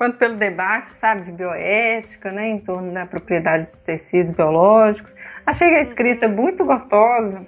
quanto 0.00 0.16
pelo 0.16 0.36
debate, 0.36 0.92
sabe, 0.92 1.24
de 1.24 1.32
bioética, 1.32 2.32
né, 2.32 2.48
em 2.48 2.58
torno 2.58 2.90
da 2.90 3.04
propriedade 3.04 3.70
de 3.70 3.80
tecidos 3.82 4.32
biológicos. 4.32 5.14
Achei 5.44 5.76
a 5.76 5.80
escrita 5.82 6.26
uhum. 6.26 6.36
muito 6.36 6.64
gostosa, 6.64 7.46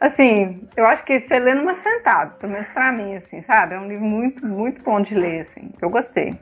Assim, 0.00 0.60
eu 0.76 0.84
acho 0.84 1.02
que 1.02 1.18
você 1.18 1.38
lê 1.38 1.54
numa 1.54 1.74
sentada, 1.74 2.32
pelo 2.32 2.52
menos 2.52 2.68
pra 2.68 2.92
mim, 2.92 3.14
assim, 3.16 3.40
sabe? 3.42 3.74
É 3.74 3.80
um 3.80 3.88
livro 3.88 4.04
muito, 4.04 4.46
muito 4.46 4.82
bom 4.82 5.00
de 5.00 5.14
ler, 5.14 5.42
assim. 5.42 5.70
Eu 5.80 5.88
gostei. 5.88 6.34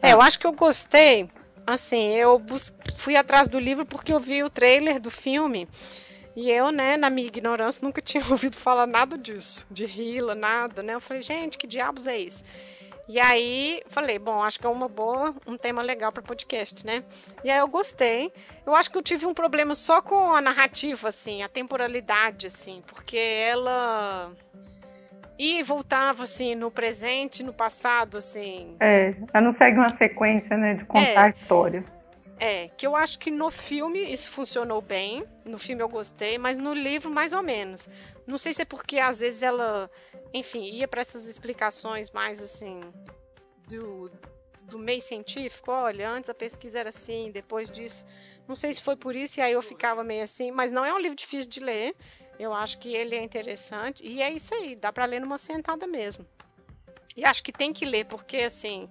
É, 0.00 0.12
eu 0.12 0.20
acho 0.20 0.38
que 0.38 0.46
eu 0.46 0.52
gostei. 0.52 1.28
Assim, 1.66 2.14
eu 2.14 2.40
fui 2.96 3.16
atrás 3.16 3.48
do 3.48 3.58
livro 3.58 3.84
porque 3.84 4.12
eu 4.12 4.20
vi 4.20 4.44
o 4.44 4.50
trailer 4.50 5.00
do 5.00 5.10
filme. 5.10 5.66
E 6.36 6.48
eu, 6.48 6.70
né, 6.70 6.96
na 6.96 7.10
minha 7.10 7.26
ignorância, 7.26 7.84
nunca 7.84 8.00
tinha 8.02 8.22
ouvido 8.30 8.56
falar 8.56 8.86
nada 8.86 9.18
disso. 9.18 9.66
De 9.68 9.84
Hila, 9.84 10.36
nada, 10.36 10.80
né? 10.80 10.94
Eu 10.94 11.00
falei, 11.00 11.20
gente, 11.20 11.58
que 11.58 11.66
diabos 11.66 12.06
é 12.06 12.16
isso? 12.16 12.44
E 13.08 13.18
aí 13.18 13.82
falei, 13.86 14.18
bom, 14.18 14.42
acho 14.42 14.60
que 14.60 14.66
é 14.66 14.68
uma 14.68 14.86
boa, 14.86 15.34
um 15.46 15.56
tema 15.56 15.80
legal 15.80 16.12
para 16.12 16.22
podcast, 16.22 16.84
né? 16.84 17.02
E 17.42 17.50
aí 17.50 17.58
eu 17.58 17.66
gostei. 17.66 18.30
Eu 18.66 18.76
acho 18.76 18.90
que 18.90 18.98
eu 18.98 19.02
tive 19.02 19.24
um 19.24 19.32
problema 19.32 19.74
só 19.74 20.02
com 20.02 20.34
a 20.34 20.42
narrativa, 20.42 21.08
assim, 21.08 21.42
a 21.42 21.48
temporalidade, 21.48 22.46
assim, 22.46 22.82
porque 22.86 23.16
ela 23.16 24.30
e 25.38 25.62
voltava 25.62 26.24
assim 26.24 26.54
no 26.54 26.70
presente, 26.70 27.42
no 27.42 27.52
passado, 27.52 28.18
assim. 28.18 28.76
É, 28.80 29.14
ela 29.32 29.44
não 29.44 29.52
segue 29.52 29.78
uma 29.78 29.88
sequência, 29.88 30.56
né, 30.56 30.74
de 30.74 30.84
contar 30.84 31.08
é, 31.08 31.16
a 31.16 31.28
história. 31.30 31.84
É, 32.40 32.68
que 32.76 32.86
eu 32.86 32.94
acho 32.94 33.18
que 33.18 33.30
no 33.30 33.50
filme 33.50 34.12
isso 34.12 34.30
funcionou 34.30 34.82
bem, 34.82 35.24
no 35.44 35.58
filme 35.58 35.82
eu 35.82 35.88
gostei, 35.88 36.36
mas 36.38 36.58
no 36.58 36.74
livro 36.74 37.10
mais 37.10 37.32
ou 37.32 37.42
menos. 37.42 37.88
Não 38.28 38.38
sei 38.38 38.52
se 38.52 38.62
é 38.62 38.64
porque 38.64 38.98
às 38.98 39.18
vezes 39.18 39.42
ela 39.42 39.90
enfim, 40.32 40.64
ia 40.64 40.86
para 40.86 41.00
essas 41.00 41.26
explicações 41.26 42.10
mais 42.10 42.42
assim 42.42 42.80
do, 43.68 44.10
do 44.62 44.78
meio 44.78 45.00
científico. 45.00 45.70
Olha, 45.70 46.10
antes 46.10 46.28
a 46.28 46.34
pesquisa 46.34 46.78
era 46.78 46.88
assim, 46.90 47.30
depois 47.30 47.70
disso. 47.70 48.04
Não 48.46 48.54
sei 48.54 48.72
se 48.72 48.82
foi 48.82 48.96
por 48.96 49.14
isso 49.14 49.40
e 49.40 49.42
aí 49.42 49.52
eu 49.52 49.62
ficava 49.62 50.02
meio 50.02 50.24
assim, 50.24 50.50
mas 50.50 50.70
não 50.70 50.84
é 50.84 50.92
um 50.92 50.98
livro 50.98 51.16
difícil 51.16 51.50
de 51.50 51.60
ler. 51.60 51.94
Eu 52.38 52.52
acho 52.52 52.78
que 52.78 52.94
ele 52.94 53.14
é 53.14 53.22
interessante 53.22 54.04
e 54.06 54.22
é 54.22 54.30
isso 54.30 54.54
aí, 54.54 54.76
dá 54.76 54.92
para 54.92 55.04
ler 55.04 55.20
numa 55.20 55.38
sentada 55.38 55.86
mesmo. 55.86 56.24
E 57.16 57.24
acho 57.24 57.42
que 57.42 57.52
tem 57.52 57.72
que 57.72 57.84
ler 57.84 58.06
porque 58.06 58.38
assim, 58.38 58.88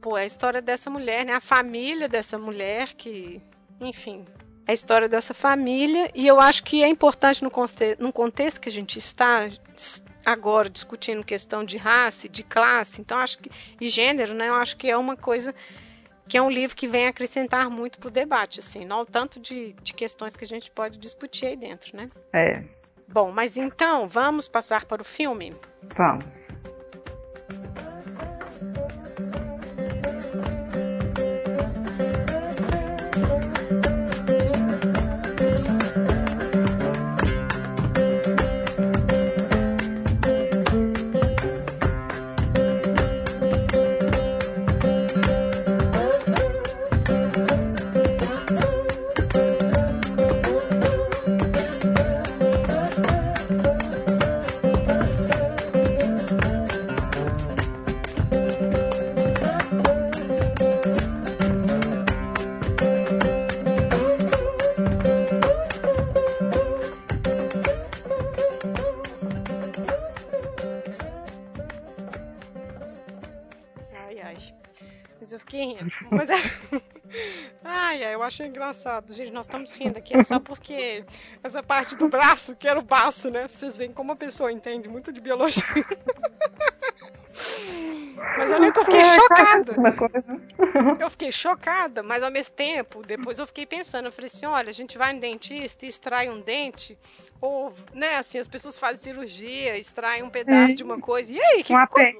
pô, 0.00 0.16
é 0.16 0.22
a 0.22 0.26
história 0.26 0.60
dessa 0.60 0.90
mulher, 0.90 1.24
né? 1.24 1.34
A 1.34 1.40
família 1.40 2.08
dessa 2.08 2.36
mulher 2.38 2.94
que, 2.94 3.40
enfim, 3.80 4.26
a 4.66 4.72
história 4.72 5.08
dessa 5.08 5.32
família 5.32 6.10
e 6.14 6.26
eu 6.26 6.40
acho 6.40 6.64
que 6.64 6.82
é 6.82 6.88
importante 6.88 7.42
no, 7.42 7.50
contexto, 7.50 8.02
no 8.02 8.12
contexto 8.12 8.60
que 8.60 8.68
a 8.68 8.72
gente 8.72 8.98
está 8.98 9.48
agora 10.24 10.68
discutindo 10.68 11.24
questão 11.24 11.64
de 11.64 11.76
raça, 11.76 12.28
de 12.28 12.42
classe, 12.42 13.00
então 13.00 13.18
acho 13.18 13.38
que 13.38 13.50
e 13.80 13.88
gênero, 13.88 14.34
né? 14.34 14.48
Eu 14.48 14.56
acho 14.56 14.76
que 14.76 14.90
é 14.90 14.96
uma 14.96 15.16
coisa 15.16 15.54
que 16.28 16.36
é 16.36 16.42
um 16.42 16.50
livro 16.50 16.74
que 16.74 16.88
vem 16.88 17.06
acrescentar 17.06 17.70
muito 17.70 18.00
para 18.00 18.08
o 18.08 18.10
debate, 18.10 18.58
assim, 18.58 18.84
não 18.84 19.04
tanto 19.04 19.38
de, 19.38 19.74
de 19.80 19.94
questões 19.94 20.34
que 20.34 20.44
a 20.44 20.48
gente 20.48 20.68
pode 20.72 20.98
discutir 20.98 21.46
aí 21.46 21.56
dentro, 21.56 21.96
né? 21.96 22.10
É. 22.32 22.64
Bom, 23.06 23.30
mas 23.30 23.56
então 23.56 24.08
vamos 24.08 24.48
passar 24.48 24.84
para 24.84 25.00
o 25.00 25.04
filme? 25.04 25.54
Vamos. 25.94 26.24
Engraçado. 78.66 79.12
Gente, 79.12 79.32
nós 79.32 79.46
estamos 79.46 79.72
rindo 79.72 79.98
aqui 79.98 80.16
é 80.16 80.24
só 80.24 80.40
porque 80.40 81.04
essa 81.42 81.62
parte 81.62 81.96
do 81.96 82.08
braço, 82.08 82.56
que 82.56 82.66
era 82.66 82.78
o 82.78 82.82
baço, 82.82 83.30
né? 83.30 83.46
Vocês 83.48 83.76
veem 83.76 83.92
como 83.92 84.12
a 84.12 84.16
pessoa 84.16 84.50
entende 84.50 84.88
muito 84.88 85.12
de 85.12 85.20
biologia. 85.20 85.62
Mas 88.38 88.50
eu 88.50 88.72
que 88.72 88.78
eu 88.78 88.84
fiquei 88.84 89.00
é, 89.00 89.14
chocada. 89.14 89.74
Eu 90.98 91.10
fiquei 91.10 91.30
chocada, 91.32 92.02
mas 92.02 92.22
ao 92.22 92.30
mesmo 92.30 92.54
tempo, 92.54 93.02
depois 93.02 93.38
eu 93.38 93.46
fiquei 93.46 93.66
pensando, 93.66 94.06
eu 94.06 94.12
falei 94.12 94.26
assim, 94.26 94.46
olha, 94.46 94.70
a 94.70 94.72
gente 94.72 94.96
vai 94.96 95.12
no 95.12 95.20
dentista 95.20 95.84
e 95.84 95.88
extrai 95.88 96.30
um 96.30 96.40
dente, 96.40 96.98
ou, 97.40 97.72
né, 97.92 98.16
assim, 98.16 98.38
as 98.38 98.48
pessoas 98.48 98.78
fazem 98.78 99.02
cirurgia, 99.02 99.76
extraem 99.76 100.22
um 100.22 100.30
pedaço 100.30 100.74
de 100.74 100.82
uma 100.82 100.98
coisa, 100.98 101.32
e 101.32 101.40
aí, 101.40 101.60
o 101.60 101.64
que, 101.64 101.74
um 101.74 101.86
que, 101.86 102.12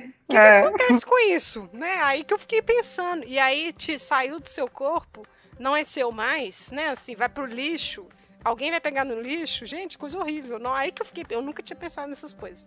que, 0.00 0.12
que, 0.30 0.36
é. 0.36 0.60
acontece 0.60 1.04
com 1.04 1.18
isso? 1.18 1.68
Né? 1.72 1.94
Aí 2.02 2.24
que 2.24 2.32
eu 2.32 2.38
fiquei 2.38 2.62
pensando, 2.62 3.24
e 3.24 3.38
aí 3.38 3.72
te 3.72 3.98
saiu 3.98 4.40
do 4.40 4.48
seu 4.48 4.68
corpo 4.68 5.26
não 5.58 5.76
é 5.76 5.84
seu 5.84 6.10
mais, 6.10 6.70
né? 6.70 6.88
Assim, 6.90 7.14
vai 7.14 7.28
pro 7.28 7.46
lixo. 7.46 8.06
Alguém 8.44 8.70
vai 8.70 8.80
pegar 8.80 9.04
no 9.04 9.20
lixo, 9.20 9.64
gente, 9.64 9.96
coisa 9.96 10.18
horrível. 10.18 10.58
Não, 10.58 10.74
aí 10.74 10.92
que 10.92 11.00
eu 11.00 11.06
fiquei, 11.06 11.24
eu 11.30 11.40
nunca 11.40 11.62
tinha 11.62 11.76
pensado 11.76 12.08
nessas 12.08 12.34
coisas. 12.34 12.64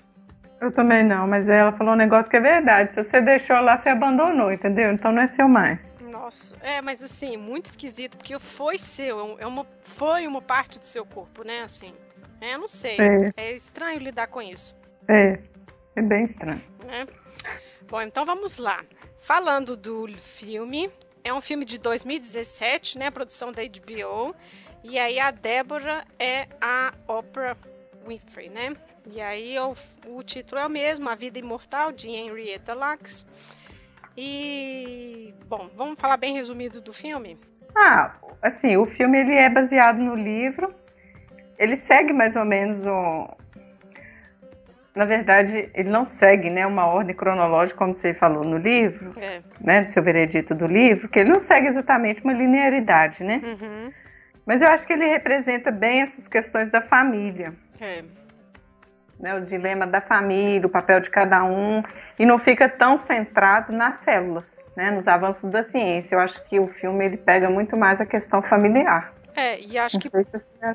Eu 0.59 0.71
também 0.71 1.03
não, 1.03 1.27
mas 1.27 1.47
ela 1.47 1.71
falou 1.71 1.93
um 1.93 1.97
negócio 1.97 2.29
que 2.31 2.37
é 2.37 2.39
verdade. 2.39 2.91
Se 2.91 3.03
você 3.03 3.21
deixou 3.21 3.59
lá, 3.61 3.77
você 3.77 3.89
abandonou, 3.89 4.51
entendeu? 4.51 4.91
Então 4.91 5.11
não 5.11 5.21
é 5.21 5.27
seu 5.27 5.47
mais. 5.47 5.99
Nossa, 5.99 6.55
é, 6.61 6.81
mas 6.81 7.03
assim, 7.03 7.37
muito 7.37 7.67
esquisito, 7.67 8.17
porque 8.17 8.37
foi 8.39 8.77
seu, 8.79 9.37
é 9.39 9.45
uma, 9.45 9.67
foi 9.81 10.25
uma 10.25 10.41
parte 10.41 10.79
do 10.79 10.85
seu 10.85 11.05
corpo, 11.05 11.43
né? 11.43 11.61
Assim, 11.61 11.93
é, 12.41 12.55
eu 12.55 12.59
não 12.59 12.67
sei. 12.67 12.97
É. 12.99 13.33
é 13.37 13.51
estranho 13.53 13.99
lidar 13.99 14.27
com 14.27 14.41
isso. 14.41 14.75
É, 15.07 15.39
é 15.95 16.01
bem 16.01 16.23
estranho. 16.23 16.61
É. 16.89 17.05
Bom, 17.87 18.01
então 18.01 18.25
vamos 18.25 18.57
lá. 18.57 18.83
Falando 19.21 19.77
do 19.77 20.07
filme, 20.17 20.89
é 21.27 21.33
um 21.33 21.41
filme 21.41 21.65
de 21.65 21.77
2017, 21.77 22.97
né? 22.97 23.11
Produção 23.11 23.51
da 23.51 23.61
HBO. 23.63 24.35
E 24.83 24.97
aí 24.97 25.19
a 25.19 25.31
Débora 25.31 26.05
é 26.17 26.47
a 26.61 26.93
Oprah 27.07 27.57
Winfrey, 28.07 28.49
né? 28.49 28.73
E 29.11 29.19
aí 29.19 29.57
o, 29.59 29.75
o 30.07 30.23
título 30.23 30.61
é 30.61 30.65
o 30.65 30.69
mesmo, 30.69 31.09
A 31.09 31.15
Vida 31.15 31.37
Imortal, 31.37 31.91
de 31.91 32.09
Henrietta 32.09 32.73
Lacks. 32.73 33.25
E, 34.15 35.33
bom, 35.47 35.69
vamos 35.75 35.99
falar 35.99 36.17
bem 36.17 36.33
resumido 36.33 36.81
do 36.81 36.93
filme? 36.93 37.37
Ah, 37.75 38.15
assim, 38.41 38.77
o 38.77 38.85
filme 38.85 39.19
ele 39.19 39.35
é 39.35 39.49
baseado 39.49 39.97
no 39.97 40.15
livro. 40.15 40.73
Ele 41.59 41.75
segue 41.75 42.13
mais 42.13 42.35
ou 42.35 42.45
menos 42.45 42.85
o, 42.85 43.27
na 44.97 45.05
verdade, 45.05 45.69
ele 45.75 45.89
não 45.89 46.05
segue 46.05 46.49
né, 46.49 46.65
uma 46.65 46.87
ordem 46.87 47.15
cronológica, 47.15 47.77
como 47.77 47.93
você 47.93 48.15
falou 48.15 48.43
no 48.43 48.57
livro, 48.57 49.13
é. 49.19 49.41
né, 49.61 49.81
do 49.81 49.87
seu 49.87 50.01
veredito 50.01 50.55
do 50.55 50.65
livro, 50.65 51.07
que 51.07 51.19
ele 51.19 51.29
não 51.29 51.39
segue 51.39 51.67
exatamente 51.67 52.23
uma 52.23 52.33
linearidade, 52.33 53.23
né? 53.23 53.39
Uhum. 53.43 53.93
Mas 54.43 54.63
eu 54.63 54.67
acho 54.69 54.87
que 54.87 54.93
ele 54.93 55.05
representa 55.05 55.69
bem 55.69 56.01
essas 56.01 56.27
questões 56.27 56.71
da 56.71 56.81
família. 56.81 57.53
É. 57.79 58.01
Né, 59.19 59.35
o 59.35 59.45
dilema 59.45 59.85
da 59.85 60.01
família, 60.01 60.65
o 60.65 60.69
papel 60.69 60.99
de 60.99 61.11
cada 61.11 61.43
um, 61.43 61.83
e 62.17 62.25
não 62.25 62.39
fica 62.39 62.67
tão 62.67 62.97
centrado 62.97 63.71
nas 63.71 63.97
células, 63.97 64.45
né, 64.75 64.89
nos 64.89 65.07
avanços 65.07 65.51
da 65.51 65.61
ciência. 65.61 66.15
Eu 66.15 66.19
acho 66.21 66.43
que 66.45 66.59
o 66.59 66.67
filme 66.67 67.05
ele 67.05 67.17
pega 67.17 67.51
muito 67.51 67.77
mais 67.77 68.01
a 68.01 68.05
questão 68.05 68.41
familiar. 68.41 69.13
É, 69.35 69.61
e 69.61 69.77
acho 69.77 69.95
não 69.95 70.01
que. 70.01 70.39
Se 70.39 70.47
é, 70.63 70.73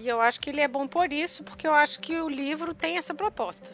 e 0.00 0.08
eu 0.08 0.20
acho 0.20 0.40
que 0.40 0.50
ele 0.50 0.60
é 0.60 0.68
bom 0.68 0.86
por 0.86 1.12
isso, 1.12 1.44
porque 1.44 1.66
eu 1.66 1.74
acho 1.74 2.00
que 2.00 2.20
o 2.20 2.28
livro 2.28 2.74
tem 2.74 2.98
essa 2.98 3.14
proposta. 3.14 3.70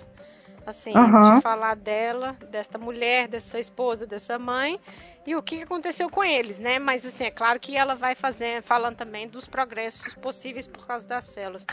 Assim, 0.65 0.97
uhum. 0.97 1.37
de 1.37 1.41
falar 1.41 1.75
dela, 1.75 2.37
desta 2.49 2.79
mulher, 2.79 3.27
dessa 3.27 3.59
esposa, 3.59 4.07
dessa 4.07 4.39
mãe, 4.39 4.79
e 5.27 5.35
o 5.35 5.43
que 5.43 5.63
aconteceu 5.63 6.09
com 6.09 6.23
eles, 6.23 6.61
né? 6.61 6.79
Mas 6.79 7.05
assim, 7.05 7.25
é 7.25 7.31
claro 7.33 7.59
que 7.59 7.77
ela 7.77 7.97
vai 7.97 8.15
fazendo, 8.15 8.63
falando 8.63 8.97
também 8.97 9.27
dos 9.27 9.49
progressos 9.49 10.15
possíveis 10.15 10.69
por 10.69 10.87
causa 10.87 11.07
das 11.07 11.25
células. 11.25 11.67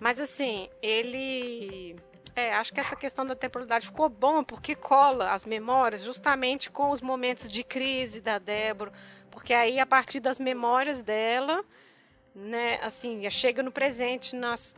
Mas 0.00 0.20
assim, 0.20 0.68
ele 0.80 1.96
é, 2.38 2.54
acho 2.54 2.72
que 2.72 2.78
essa 2.78 2.94
questão 2.94 3.26
da 3.26 3.34
temporalidade 3.34 3.86
ficou 3.86 4.08
bom 4.08 4.44
porque 4.44 4.76
cola 4.76 5.32
as 5.32 5.44
memórias 5.44 6.04
justamente 6.04 6.70
com 6.70 6.90
os 6.90 7.00
momentos 7.00 7.50
de 7.50 7.64
crise 7.64 8.20
da 8.20 8.38
Débora, 8.38 8.92
porque 9.30 9.52
aí 9.52 9.80
a 9.80 9.86
partir 9.86 10.20
das 10.20 10.38
memórias 10.38 11.02
dela, 11.02 11.64
né, 12.38 12.78
assim, 12.82 13.28
chega 13.30 13.62
no 13.62 13.72
presente, 13.72 14.36
nas, 14.36 14.74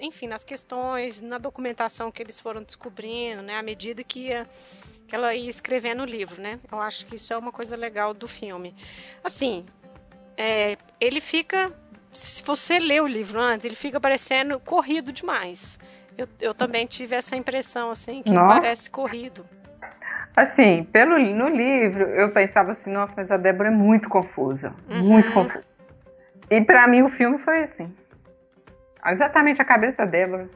enfim, 0.00 0.26
nas 0.26 0.42
questões, 0.42 1.20
na 1.20 1.38
documentação 1.38 2.10
que 2.10 2.20
eles 2.20 2.40
foram 2.40 2.62
descobrindo, 2.62 3.40
né, 3.40 3.56
à 3.56 3.62
medida 3.62 4.02
que, 4.02 4.26
ia, 4.26 4.46
que 5.06 5.14
ela 5.14 5.32
ia 5.32 5.48
escrevendo 5.48 6.02
o 6.02 6.04
livro, 6.04 6.42
né. 6.42 6.58
Eu 6.70 6.80
acho 6.80 7.06
que 7.06 7.14
isso 7.14 7.32
é 7.32 7.36
uma 7.36 7.52
coisa 7.52 7.76
legal 7.76 8.12
do 8.12 8.26
filme. 8.26 8.74
Assim, 9.22 9.64
é, 10.36 10.76
ele 11.00 11.20
fica, 11.20 11.72
se 12.10 12.42
você 12.42 12.80
lê 12.80 13.00
o 13.00 13.06
livro 13.06 13.40
antes, 13.40 13.64
ele 13.64 13.76
fica 13.76 14.00
parecendo 14.00 14.58
corrido 14.58 15.12
demais. 15.12 15.78
Eu, 16.16 16.28
eu 16.40 16.52
também 16.52 16.84
tive 16.84 17.14
essa 17.14 17.36
impressão, 17.36 17.92
assim, 17.92 18.24
que 18.24 18.32
nossa. 18.32 18.60
parece 18.60 18.90
corrido. 18.90 19.46
Assim, 20.34 20.82
pelo, 20.82 21.16
no 21.16 21.48
livro, 21.48 22.02
eu 22.02 22.30
pensava 22.30 22.72
assim, 22.72 22.90
nossa, 22.90 23.14
mas 23.16 23.30
a 23.30 23.36
Débora 23.36 23.68
é 23.68 23.72
muito 23.72 24.08
confusa, 24.08 24.74
uhum. 24.88 24.98
muito 24.98 25.32
confusa. 25.32 25.64
E 26.50 26.60
para 26.62 26.86
mim 26.86 27.02
o 27.02 27.08
filme 27.08 27.38
foi 27.38 27.62
assim. 27.62 27.94
Exatamente 29.06 29.62
a 29.62 29.64
cabeça 29.64 29.98
da 29.98 30.04
Débora. 30.04 30.48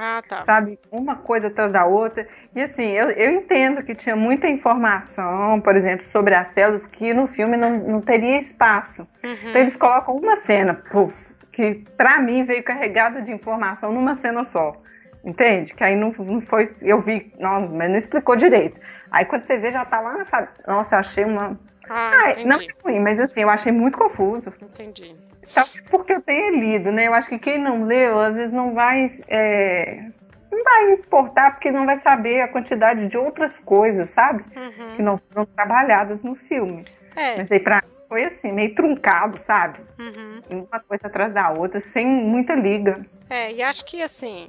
Ah, 0.00 0.22
tá. 0.26 0.44
Sabe? 0.44 0.78
Uma 0.92 1.16
coisa 1.16 1.48
atrás 1.48 1.72
da 1.72 1.84
outra. 1.84 2.26
E 2.54 2.62
assim, 2.62 2.86
eu, 2.92 3.10
eu 3.10 3.32
entendo 3.32 3.82
que 3.82 3.96
tinha 3.96 4.14
muita 4.14 4.46
informação, 4.46 5.60
por 5.60 5.76
exemplo, 5.76 6.04
sobre 6.04 6.36
as 6.36 6.46
células, 6.54 6.86
que 6.86 7.12
no 7.12 7.26
filme 7.26 7.56
não, 7.56 7.78
não 7.78 8.00
teria 8.00 8.38
espaço. 8.38 9.02
Uhum. 9.24 9.50
Então 9.50 9.60
eles 9.60 9.76
colocam 9.76 10.14
uma 10.14 10.36
cena, 10.36 10.74
puf, 10.74 11.14
que 11.50 11.84
para 11.96 12.20
mim 12.20 12.44
veio 12.44 12.62
carregada 12.62 13.20
de 13.20 13.32
informação 13.32 13.92
numa 13.92 14.14
cena 14.14 14.44
só. 14.44 14.80
Entende? 15.24 15.74
Que 15.74 15.82
aí 15.82 15.96
não, 15.96 16.12
não 16.12 16.40
foi. 16.40 16.72
Eu 16.80 17.00
vi, 17.00 17.32
não, 17.36 17.68
mas 17.68 17.90
não 17.90 17.98
explicou 17.98 18.36
direito. 18.36 18.80
Aí 19.10 19.24
quando 19.24 19.42
você 19.42 19.58
vê, 19.58 19.72
já 19.72 19.84
tá 19.84 20.00
lá 20.00 20.16
na. 20.16 20.48
Nossa, 20.66 20.94
eu 20.94 21.00
achei 21.00 21.24
uma. 21.24 21.58
Ah, 21.90 22.34
ah 22.36 22.44
não 22.44 22.60
é 22.60 22.66
ruim, 22.84 23.00
mas 23.00 23.18
assim, 23.18 23.40
eu 23.40 23.50
achei 23.50 23.72
muito 23.72 23.98
confuso. 23.98 24.52
Entendi. 24.62 25.16
Talvez 25.54 25.84
porque 25.86 26.12
eu 26.12 26.20
tenha 26.20 26.50
lido, 26.50 26.92
né? 26.92 27.06
Eu 27.06 27.14
acho 27.14 27.28
que 27.28 27.38
quem 27.38 27.58
não 27.58 27.84
leu, 27.84 28.18
às 28.20 28.36
vezes 28.36 28.52
não 28.52 28.74
vai. 28.74 29.06
É, 29.28 30.04
não 30.50 30.64
vai 30.64 30.92
importar 30.92 31.52
porque 31.52 31.70
não 31.70 31.86
vai 31.86 31.96
saber 31.96 32.40
a 32.40 32.48
quantidade 32.48 33.06
de 33.06 33.16
outras 33.16 33.58
coisas, 33.58 34.10
sabe? 34.10 34.44
Uhum. 34.56 34.96
Que 34.96 35.02
não 35.02 35.18
foram 35.18 35.46
trabalhadas 35.46 36.24
no 36.24 36.34
filme. 36.34 36.84
É. 37.14 37.36
Mas 37.36 37.50
aí 37.52 37.60
pra 37.60 37.76
mim 37.76 37.92
foi 38.08 38.24
assim, 38.24 38.52
meio 38.52 38.74
truncado, 38.74 39.38
sabe? 39.38 39.80
Uhum. 39.98 40.66
Uma 40.70 40.80
coisa 40.80 41.06
atrás 41.06 41.34
da 41.34 41.50
outra, 41.50 41.80
sem 41.80 42.06
muita 42.06 42.54
liga. 42.54 43.04
É, 43.28 43.52
e 43.52 43.62
acho 43.62 43.84
que 43.84 44.02
assim. 44.02 44.48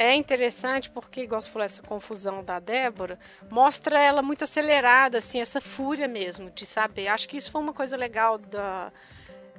É 0.00 0.14
interessante 0.14 0.88
porque, 0.88 1.22
igual 1.22 1.40
você 1.40 1.50
falou, 1.50 1.64
essa 1.64 1.82
confusão 1.82 2.44
da 2.44 2.60
Débora 2.60 3.18
mostra 3.50 3.98
ela 3.98 4.22
muito 4.22 4.44
acelerada, 4.44 5.18
assim, 5.18 5.40
essa 5.40 5.60
fúria 5.60 6.06
mesmo 6.06 6.50
de 6.50 6.64
saber. 6.64 7.08
Acho 7.08 7.28
que 7.28 7.36
isso 7.36 7.50
foi 7.50 7.60
uma 7.60 7.72
coisa 7.72 7.96
legal 7.96 8.38
da, 8.38 8.92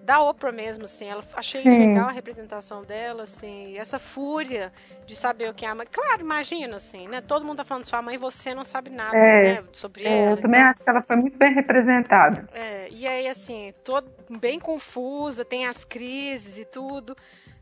da 0.10 0.20
Oprah 0.22 0.52
mesmo, 0.52 0.86
assim. 0.86 1.06
Ela, 1.08 1.24
achei 1.36 1.62
Sim. 1.62 1.78
legal 1.78 2.10
a 2.10 2.12
representação 2.12 2.84
dela, 2.84 3.24
assim, 3.24 3.78
essa 3.78 4.00
fúria 4.00 4.74
de 5.06 5.16
saber 5.16 5.48
o 5.50 5.54
que 5.54 5.66
é 5.66 5.70
a 5.70 5.76
mãe. 5.76 5.86
Claro, 5.92 6.22
imagina, 6.22 6.78
assim, 6.78 7.08
né? 7.08 7.22
Todo 7.22 7.46
mundo 7.46 7.58
tá 7.58 7.64
falando 7.64 7.84
de 7.84 7.90
sua 7.90 8.02
mãe 8.02 8.16
e 8.16 8.18
você 8.18 8.56
não 8.56 8.64
sabe 8.64 8.90
nada, 8.90 9.16
É, 9.16 9.62
né? 9.62 9.64
Sobre 9.72 10.04
É, 10.04 10.08
ela. 10.08 10.32
eu 10.32 10.42
também 10.42 10.62
acho 10.62 10.84
que 10.84 10.90
ela 10.90 11.04
foi 11.04 11.16
muito 11.16 11.38
bem 11.38 11.54
representada. 11.54 12.50
É, 12.52 12.88
e 12.90 13.06
aí, 13.06 13.28
assim, 13.28 13.72
todo 13.84 14.10
bem 14.40 14.60
confusa, 14.60 15.46
tem 15.46 15.68
as 15.68 15.86
crises 15.86 16.58
e 16.58 16.66
tudo, 16.66 17.16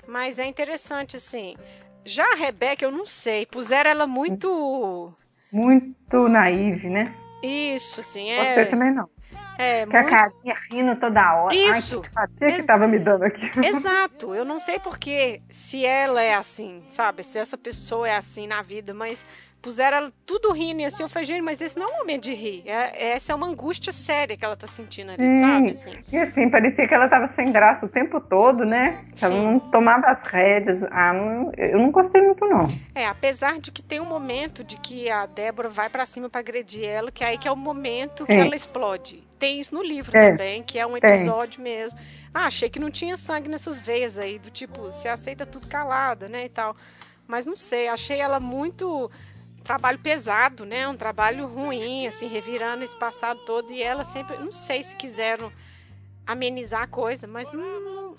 mas 0.08 0.40
é 0.40 0.46
interessante, 0.46 1.18
assim. 1.18 1.56
Já 2.06 2.32
a 2.32 2.36
Rebeca, 2.36 2.86
eu 2.86 2.92
não 2.92 3.06
sei, 3.06 3.46
puseram 3.46 3.90
ela 3.92 4.08
muito. 4.08 5.14
Muito 5.52 6.30
naive, 6.30 6.90
né? 6.90 7.14
Isso, 7.44 8.00
assim, 8.02 8.32
Você 8.32 8.62
é. 8.62 8.66
também 8.66 8.94
não. 8.94 9.10
É 9.58 9.86
Com 9.86 9.98
a 9.98 10.02
muito... 10.02 10.16
carinha 10.16 10.56
rindo 10.70 10.96
toda 10.96 11.36
hora. 11.36 11.56
Isso. 11.56 12.02
Ai, 12.16 12.28
que 12.38 12.58
que 12.58 12.64
tava 12.64 12.88
me 12.88 13.00
dando 13.00 13.24
aqui. 13.24 13.50
Exato, 13.66 14.36
eu 14.36 14.46
não 14.46 14.60
sei 14.60 14.80
porque 14.80 15.42
se 15.50 15.86
ela 15.86 16.22
é 16.22 16.36
assim, 16.36 16.84
sabe? 16.88 17.24
Se 17.24 17.40
essa 17.40 17.58
pessoa 17.58 18.08
é 18.08 18.16
assim 18.16 18.48
na 18.48 18.62
vida, 18.62 18.94
mas 18.94 19.26
puseram 19.62 19.98
ela 19.98 20.14
tudo 20.26 20.52
rindo 20.54 20.82
e 20.82 20.86
assim, 20.86 21.04
eu 21.04 21.10
falei, 21.10 21.26
gente, 21.26 21.42
mas 21.42 21.60
esse 21.60 21.78
não 21.78 21.88
é 21.90 21.94
um 21.96 21.98
momento 22.00 22.24
de 22.24 22.34
rir. 22.34 22.64
É, 22.66 23.12
essa 23.12 23.32
é 23.32 23.36
uma 23.36 23.48
angústia 23.48 23.92
séria 23.92 24.38
que 24.38 24.46
ela 24.46 24.56
tá 24.56 24.68
sentindo 24.68 25.12
ali, 25.12 25.30
Sim. 25.30 25.42
sabe? 25.42 25.70
Assim. 25.72 25.98
E 26.14 26.18
assim, 26.18 26.50
parecia 26.50 26.88
que 26.88 26.94
ela 26.94 27.08
tava 27.10 27.28
sem 27.28 27.52
graça 27.52 27.86
o 27.86 27.90
tempo 27.90 28.20
todo, 28.22 28.66
né? 28.66 29.04
Ela 29.22 29.34
Sim. 29.36 29.42
não 29.44 29.60
tomava 29.60 30.08
as 30.08 30.22
rédeas. 30.24 30.84
Ah, 30.92 31.12
não- 31.14 31.52
eu 31.58 31.80
não 31.80 31.92
gostei 31.92 32.22
muito, 32.22 32.46
não. 32.46 32.68
É, 32.96 33.06
apesar 33.06 33.60
de 33.60 33.72
que 33.72 33.82
tem 33.82 34.00
um 34.00 34.06
momento 34.06 34.64
de 34.64 34.78
que 34.78 35.10
a 35.10 35.26
Débora 35.26 35.70
vai 35.70 35.90
pra 35.90 36.06
cima 36.06 36.30
pra 36.30 36.40
agredir 36.40 36.86
ela, 36.86 37.12
que 37.12 37.24
é 37.24 37.28
aí 37.28 37.38
que 37.38 37.48
é 37.48 37.52
o 37.52 37.56
momento 37.56 38.26
Sim. 38.26 38.34
que 38.36 38.40
ela 38.40 38.56
explode. 38.56 39.24
Tem 39.40 39.60
isso 39.60 39.74
no 39.76 39.84
livro 39.84 40.18
É, 40.18 40.32
também, 40.32 40.64
que 40.64 40.80
é 40.80 40.86
um 40.88 40.98
tem. 41.00 41.12
episódio 41.14 41.62
mesmo. 41.62 41.98
Ah, 42.34 42.46
achei 42.48 42.70
que 42.70 42.80
não 42.80 42.90
tinha 42.90 43.18
sangue 43.18 43.50
nessas 43.50 43.78
veias 43.78 44.18
aí, 44.18 44.40
do 44.40 44.50
tipo, 44.50 44.82
você 44.82 45.08
aceita 45.08 45.46
tudo 45.46 45.68
calada, 45.68 46.28
né, 46.28 46.46
e 46.46 46.50
tal. 46.50 46.76
Mas 47.28 47.46
não 47.46 47.56
sei, 47.58 47.88
achei 47.90 48.20
ela 48.22 48.40
muito 48.40 49.12
trabalho 49.68 50.00
pesado, 50.00 50.66
né? 50.66 50.88
Um 50.88 50.96
trabalho 50.96 51.46
ruim, 51.46 52.08
assim, 52.08 52.28
revirando 52.28 52.84
esse 52.84 52.96
passado 52.98 53.40
todo 53.46 53.72
e 53.72 53.84
ela 53.84 54.04
sempre, 54.06 54.38
não 54.38 54.52
sei 54.52 54.82
se 54.82 54.96
quiseram 54.96 55.52
amenizar 56.26 56.84
a 56.84 56.88
coisa, 56.88 57.28
mas 57.28 57.52
não, 57.52 57.80
não- 57.82 58.16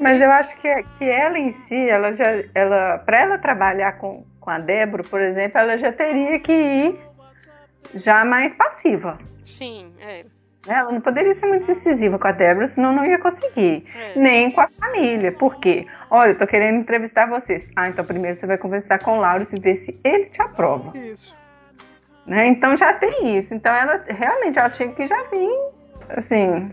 Mas 0.00 0.20
eu 0.20 0.30
acho 0.32 0.56
que, 0.60 0.82
que 0.98 1.04
ela 1.04 1.38
em 1.38 1.52
si, 1.52 1.88
ela 1.88 2.12
já, 2.12 2.26
ela, 2.54 2.98
para 2.98 3.20
ela 3.20 3.38
trabalhar 3.38 3.92
com, 3.98 4.24
com 4.40 4.50
a 4.50 4.58
Débora, 4.58 5.02
por 5.04 5.20
exemplo, 5.20 5.58
ela 5.58 5.76
já 5.78 5.92
teria 5.92 6.40
que 6.40 6.52
ir 6.52 6.98
já 7.94 8.24
mais 8.24 8.52
passiva. 8.54 9.18
sim, 9.44 9.94
é, 10.00 10.24
né? 10.66 10.74
Ela 10.74 10.92
não 10.92 11.00
poderia 11.00 11.34
ser 11.34 11.46
muito 11.46 11.66
decisiva 11.66 12.18
com 12.18 12.26
a 12.26 12.32
Débora, 12.32 12.68
senão 12.68 12.92
não 12.92 13.04
ia 13.04 13.18
conseguir. 13.18 13.84
É. 13.94 14.18
Nem 14.18 14.50
com 14.50 14.60
a 14.60 14.68
família. 14.68 15.32
Por 15.32 15.56
quê? 15.56 15.86
Olha, 16.10 16.30
eu 16.30 16.38
tô 16.38 16.46
querendo 16.46 16.80
entrevistar 16.80 17.26
vocês. 17.26 17.68
Ah, 17.76 17.88
então 17.88 18.04
primeiro 18.04 18.36
você 18.36 18.46
vai 18.46 18.58
conversar 18.58 18.98
com 18.98 19.18
o 19.18 19.20
Lauro 19.20 19.46
e 19.50 19.60
ver 19.60 19.76
se 19.76 19.98
ele 20.04 20.26
te 20.26 20.40
aprova. 20.42 20.96
Isso. 20.96 21.34
Né? 22.26 22.48
Então 22.48 22.76
já 22.76 22.92
tem 22.92 23.38
isso. 23.38 23.54
Então 23.54 23.72
ela 23.74 24.02
realmente 24.08 24.58
ela 24.58 24.70
tinha 24.70 24.88
que 24.90 25.06
já 25.06 25.22
vir 25.30 25.48
assim, 26.10 26.70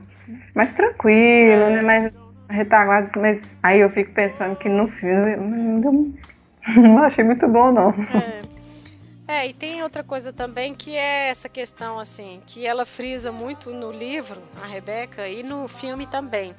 mais 0.53 0.73
tranquila, 0.73 1.69
né? 1.69 1.81
Mais 1.81 2.23
retaguarda, 2.49 3.09
mas 3.19 3.55
aí 3.63 3.79
eu 3.79 3.89
fico 3.89 4.11
pensando 4.11 4.55
que 4.55 4.69
no 4.69 4.87
filme 4.87 5.35
não, 5.35 6.13
não 6.77 7.03
achei 7.03 7.23
muito 7.23 7.47
bom, 7.47 7.71
não. 7.71 7.89
É. 7.89 8.52
É, 9.27 9.47
e 9.47 9.53
tem 9.53 9.81
outra 9.81 10.03
coisa 10.03 10.33
também 10.33 10.75
que 10.75 10.95
é 10.95 11.29
essa 11.29 11.47
questão, 11.47 11.97
assim, 11.97 12.41
que 12.45 12.65
ela 12.65 12.85
frisa 12.85 13.31
muito 13.31 13.69
no 13.69 13.91
livro, 13.91 14.41
a 14.61 14.65
Rebeca, 14.65 15.27
e 15.27 15.43
no 15.43 15.67
filme 15.67 16.05
também. 16.05 16.53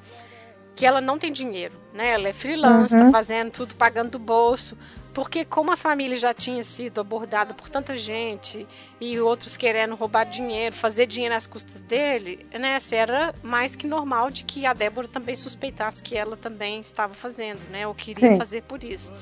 Que 0.75 0.85
ela 0.85 0.99
não 0.99 1.17
tem 1.17 1.31
dinheiro, 1.31 1.73
né? 1.93 2.09
Ela 2.11 2.27
é 2.29 2.33
freelance, 2.33 2.97
tá 2.97 3.05
Uhum. 3.05 3.11
fazendo 3.11 3.51
tudo, 3.51 3.75
pagando 3.75 4.11
do 4.11 4.19
bolso. 4.19 4.77
Porque 5.13 5.45
como 5.45 5.71
a 5.71 5.77
família 5.77 6.17
já 6.17 6.33
tinha 6.33 6.61
sido 6.65 6.99
abordada 6.99 7.53
por 7.53 7.69
tanta 7.69 7.95
gente 7.95 8.67
e 8.99 9.17
outros 9.17 9.55
querendo 9.55 9.95
roubar 9.95 10.25
dinheiro, 10.25 10.75
fazer 10.75 11.05
dinheiro 11.05 11.33
às 11.33 11.47
custas 11.47 11.79
dele, 11.79 12.45
né? 12.51 12.75
assim, 12.75 12.95
era 12.97 13.33
mais 13.41 13.77
que 13.77 13.87
normal 13.87 14.29
de 14.29 14.43
que 14.43 14.65
a 14.65 14.73
Débora 14.73 15.07
também 15.07 15.33
suspeitasse 15.37 16.03
que 16.03 16.17
ela 16.17 16.35
também 16.35 16.81
estava 16.81 17.13
fazendo, 17.13 17.61
né? 17.69 17.87
Ou 17.87 17.95
queria 17.95 18.31
Sim. 18.31 18.37
fazer 18.37 18.63
por 18.63 18.83
isso. 18.83 19.13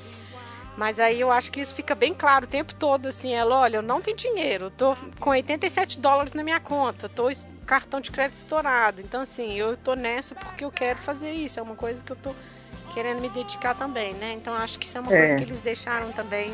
Mas 0.76 0.98
aí 0.98 1.20
eu 1.20 1.30
acho 1.30 1.52
que 1.52 1.60
isso 1.60 1.74
fica 1.74 1.94
bem 1.94 2.12
claro 2.12 2.46
o 2.46 2.48
tempo 2.48 2.74
todo, 2.74 3.06
assim, 3.06 3.32
ela, 3.32 3.60
olha, 3.60 3.76
eu 3.76 3.82
não 3.82 4.00
tenho 4.00 4.16
dinheiro, 4.16 4.70
tô 4.70 4.96
com 5.20 5.30
87 5.30 6.00
dólares 6.00 6.32
na 6.32 6.42
minha 6.42 6.58
conta, 6.58 7.08
tô 7.08 7.30
cartão 7.64 8.00
de 8.00 8.10
crédito 8.10 8.36
estourado. 8.38 9.00
Então, 9.00 9.22
assim, 9.22 9.54
eu 9.54 9.76
tô 9.76 9.94
nessa 9.94 10.34
porque 10.34 10.64
eu 10.64 10.72
quero 10.72 10.98
fazer 10.98 11.30
isso, 11.30 11.60
é 11.60 11.62
uma 11.62 11.76
coisa 11.76 12.02
que 12.02 12.10
eu 12.10 12.16
tô 12.16 12.34
querendo 12.92 13.20
me 13.20 13.28
dedicar 13.28 13.74
também, 13.74 14.14
né? 14.14 14.32
Então 14.32 14.52
acho 14.54 14.78
que 14.78 14.86
isso 14.86 14.98
é 14.98 15.00
uma 15.00 15.12
É. 15.14 15.18
coisa 15.18 15.36
que 15.36 15.44
eles 15.44 15.58
deixaram 15.60 16.12
também. 16.12 16.52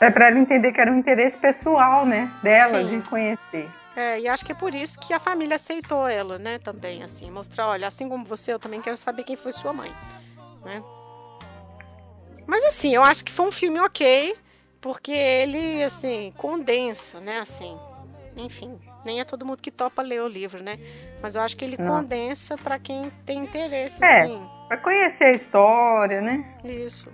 É 0.00 0.10
pra 0.10 0.28
ela 0.28 0.38
entender 0.38 0.72
que 0.72 0.80
era 0.80 0.90
um 0.90 0.98
interesse 0.98 1.36
pessoal, 1.38 2.04
né? 2.04 2.30
Dela 2.42 2.82
Sim. 2.82 2.88
de 2.98 3.08
conhecer. 3.08 3.70
É, 3.94 4.20
e 4.20 4.26
acho 4.26 4.44
que 4.44 4.52
é 4.52 4.54
por 4.54 4.74
isso 4.74 4.98
que 4.98 5.12
a 5.12 5.20
família 5.20 5.56
aceitou 5.56 6.08
ela, 6.08 6.38
né, 6.38 6.58
também, 6.58 7.02
assim, 7.02 7.30
mostrar, 7.30 7.68
olha, 7.68 7.86
assim 7.86 8.08
como 8.08 8.24
você, 8.24 8.52
eu 8.52 8.58
também 8.58 8.80
quero 8.80 8.96
saber 8.96 9.22
quem 9.22 9.36
foi 9.36 9.52
sua 9.52 9.72
mãe, 9.74 9.92
né? 10.64 10.82
Mas 12.46 12.64
assim, 12.64 12.94
eu 12.94 13.02
acho 13.02 13.24
que 13.24 13.32
foi 13.32 13.46
um 13.46 13.52
filme 13.52 13.78
ok, 13.80 14.36
porque 14.80 15.12
ele, 15.12 15.82
assim, 15.84 16.32
condensa, 16.36 17.20
né, 17.20 17.38
assim, 17.40 17.78
enfim, 18.36 18.78
nem 19.04 19.20
é 19.20 19.24
todo 19.24 19.46
mundo 19.46 19.62
que 19.62 19.70
topa 19.70 20.02
ler 20.02 20.22
o 20.22 20.28
livro, 20.28 20.62
né? 20.62 20.78
Mas 21.22 21.34
eu 21.34 21.40
acho 21.40 21.56
que 21.56 21.64
ele 21.64 21.76
Não. 21.78 21.86
condensa 21.98 22.56
pra 22.56 22.78
quem 22.78 23.10
tem 23.24 23.38
interesse, 23.38 24.02
É. 24.04 24.22
assim, 24.24 24.42
Pra 24.68 24.76
conhecer 24.78 25.24
a 25.24 25.30
história, 25.32 26.20
né? 26.20 26.44
isso. 26.64 27.10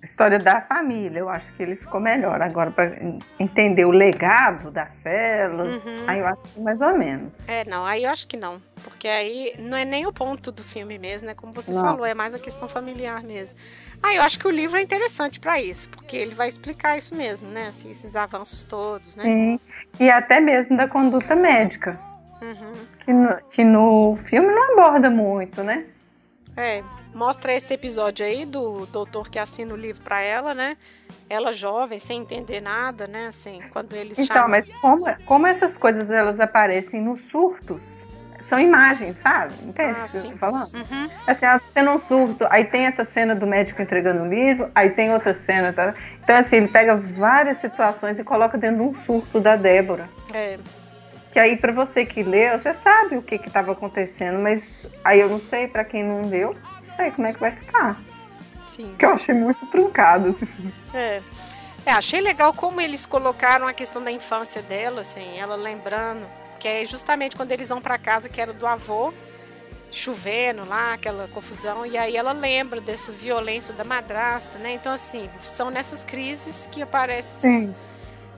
A 0.00 0.04
história 0.06 0.38
da 0.38 0.60
família, 0.60 1.18
eu 1.18 1.28
acho 1.28 1.52
que 1.54 1.62
ele 1.62 1.74
ficou 1.74 2.00
melhor. 2.00 2.40
Agora, 2.40 2.70
pra 2.70 2.92
entender 3.38 3.84
o 3.84 3.90
legado 3.90 4.70
das 4.70 4.88
células, 5.02 5.84
Uhum. 5.84 6.04
aí 6.06 6.18
eu 6.20 6.26
acho 6.26 6.42
que 6.54 6.60
mais 6.60 6.80
ou 6.80 6.96
menos. 6.96 7.32
É, 7.48 7.64
não, 7.64 7.84
aí 7.84 8.04
eu 8.04 8.10
acho 8.10 8.26
que 8.28 8.36
não. 8.36 8.62
Porque 8.84 9.08
aí 9.08 9.54
não 9.58 9.76
é 9.76 9.84
nem 9.84 10.06
o 10.06 10.12
ponto 10.12 10.52
do 10.52 10.62
filme 10.62 10.98
mesmo, 10.98 11.26
né? 11.26 11.34
Como 11.34 11.52
você 11.52 11.72
Não. 11.72 11.82
falou, 11.82 12.06
é 12.06 12.14
mais 12.14 12.32
a 12.32 12.38
questão 12.38 12.68
familiar 12.68 13.24
mesmo. 13.24 13.56
Aí 14.02 14.16
eu 14.16 14.22
acho 14.22 14.38
que 14.38 14.46
o 14.46 14.50
livro 14.50 14.76
é 14.76 14.82
interessante 14.82 15.40
pra 15.40 15.60
isso, 15.60 15.88
porque 15.90 16.16
ele 16.16 16.34
vai 16.34 16.48
explicar 16.48 16.96
isso 16.96 17.14
mesmo, 17.14 17.48
né? 17.50 17.68
Assim, 17.68 17.90
esses 17.90 18.14
avanços 18.16 18.62
todos, 18.62 19.16
né? 19.16 19.24
Sim. 19.24 19.60
E 19.98 20.08
até 20.10 20.40
mesmo 20.40 20.76
da 20.76 20.86
conduta 20.88 21.34
médica, 21.34 21.98
Uhum. 22.40 22.72
que 23.04 23.12
no, 23.12 23.36
que 23.50 23.64
no 23.64 24.16
filme 24.26 24.48
não 24.48 24.72
aborda 24.72 25.10
muito, 25.10 25.62
né? 25.64 25.84
É, 26.56 26.82
mostra 27.14 27.52
esse 27.54 27.72
episódio 27.74 28.24
aí 28.24 28.44
do 28.44 28.86
doutor 28.86 29.28
que 29.28 29.38
assina 29.38 29.72
o 29.74 29.76
livro 29.76 30.02
pra 30.02 30.20
ela, 30.20 30.54
né? 30.54 30.76
Ela 31.28 31.52
jovem, 31.52 31.98
sem 31.98 32.20
entender 32.20 32.60
nada, 32.60 33.06
né? 33.06 33.26
Assim, 33.28 33.60
quando 33.72 33.94
eles 33.94 34.18
Então, 34.18 34.36
chamam... 34.36 34.50
mas 34.50 34.72
como, 34.80 35.04
como 35.24 35.46
essas 35.46 35.76
coisas 35.76 36.10
elas 36.10 36.40
aparecem 36.40 37.00
nos 37.00 37.20
surtos, 37.28 37.80
são 38.48 38.58
imagens, 38.58 39.16
sabe? 39.20 39.52
Entende 39.62 39.98
Ah, 40.00 40.04
o 40.04 40.08
que 40.08 40.16
eu 40.16 40.20
sim. 40.22 40.30
tô 40.32 40.38
falando? 40.38 40.72
Uhum. 40.74 41.10
Assim, 41.26 41.46
ela 41.46 41.58
tá 41.58 41.66
tendo 41.74 41.90
um 41.90 41.98
surto, 41.98 42.46
aí 42.50 42.64
tem 42.64 42.86
essa 42.86 43.04
cena 43.04 43.34
do 43.34 43.46
médico 43.46 43.82
entregando 43.82 44.22
o 44.22 44.28
livro, 44.28 44.70
aí 44.74 44.90
tem 44.90 45.12
outra 45.12 45.34
cena, 45.34 45.72
tá? 45.72 45.94
Então, 46.22 46.36
assim, 46.36 46.56
ele 46.56 46.68
pega 46.68 46.94
várias 46.96 47.58
situações 47.58 48.18
e 48.18 48.24
coloca 48.24 48.56
dentro 48.56 48.76
de 48.78 48.82
um 48.82 48.94
surto 49.04 49.38
da 49.40 49.54
Débora. 49.56 50.08
É, 50.32 50.58
Que 51.30 51.38
aí, 51.38 51.56
pra 51.56 51.72
você 51.72 52.06
que 52.06 52.22
lê, 52.22 52.50
você 52.56 52.72
sabe 52.72 53.16
o 53.16 53.22
que 53.22 53.38
que 53.38 53.50
tava 53.50 53.72
acontecendo, 53.72 54.38
mas 54.40 54.90
aí 55.04 55.20
eu 55.20 55.28
não 55.28 55.38
sei, 55.38 55.68
pra 55.68 55.84
quem 55.84 56.02
não 56.02 56.22
leu, 56.28 56.56
não 56.86 56.94
sei 56.96 57.10
como 57.10 57.26
é 57.26 57.32
que 57.34 57.40
vai 57.40 57.50
ficar. 57.52 57.96
sim. 58.64 58.94
Que 58.98 59.04
eu 59.04 59.12
achei 59.12 59.34
muito 59.34 59.64
truncado. 59.66 60.36
É. 60.94 61.20
É, 61.86 61.92
achei 61.92 62.20
legal 62.20 62.52
como 62.52 62.80
eles 62.82 63.06
colocaram 63.06 63.66
a 63.66 63.72
questão 63.72 64.02
da 64.02 64.10
infância 64.10 64.60
dela, 64.60 65.00
assim, 65.02 65.38
ela 65.38 65.54
lembrando, 65.56 66.20
que 66.58 66.68
é 66.68 66.84
justamente 66.84 67.36
quando 67.36 67.52
eles 67.52 67.68
vão 67.68 67.80
pra 67.80 67.98
casa, 67.98 68.28
que 68.28 68.40
era 68.40 68.52
do 68.52 68.66
avô, 68.66 69.12
chovendo 69.90 70.66
lá, 70.66 70.94
aquela 70.94 71.28
confusão, 71.28 71.86
e 71.86 71.96
aí 71.96 72.16
ela 72.16 72.32
lembra 72.32 72.80
dessa 72.80 73.10
violência 73.10 73.72
da 73.72 73.84
madrasta, 73.84 74.58
né? 74.58 74.74
Então, 74.74 74.92
assim, 74.92 75.28
são 75.42 75.70
nessas 75.70 76.04
crises 76.04 76.68
que 76.70 76.82
aparecem 76.82 77.74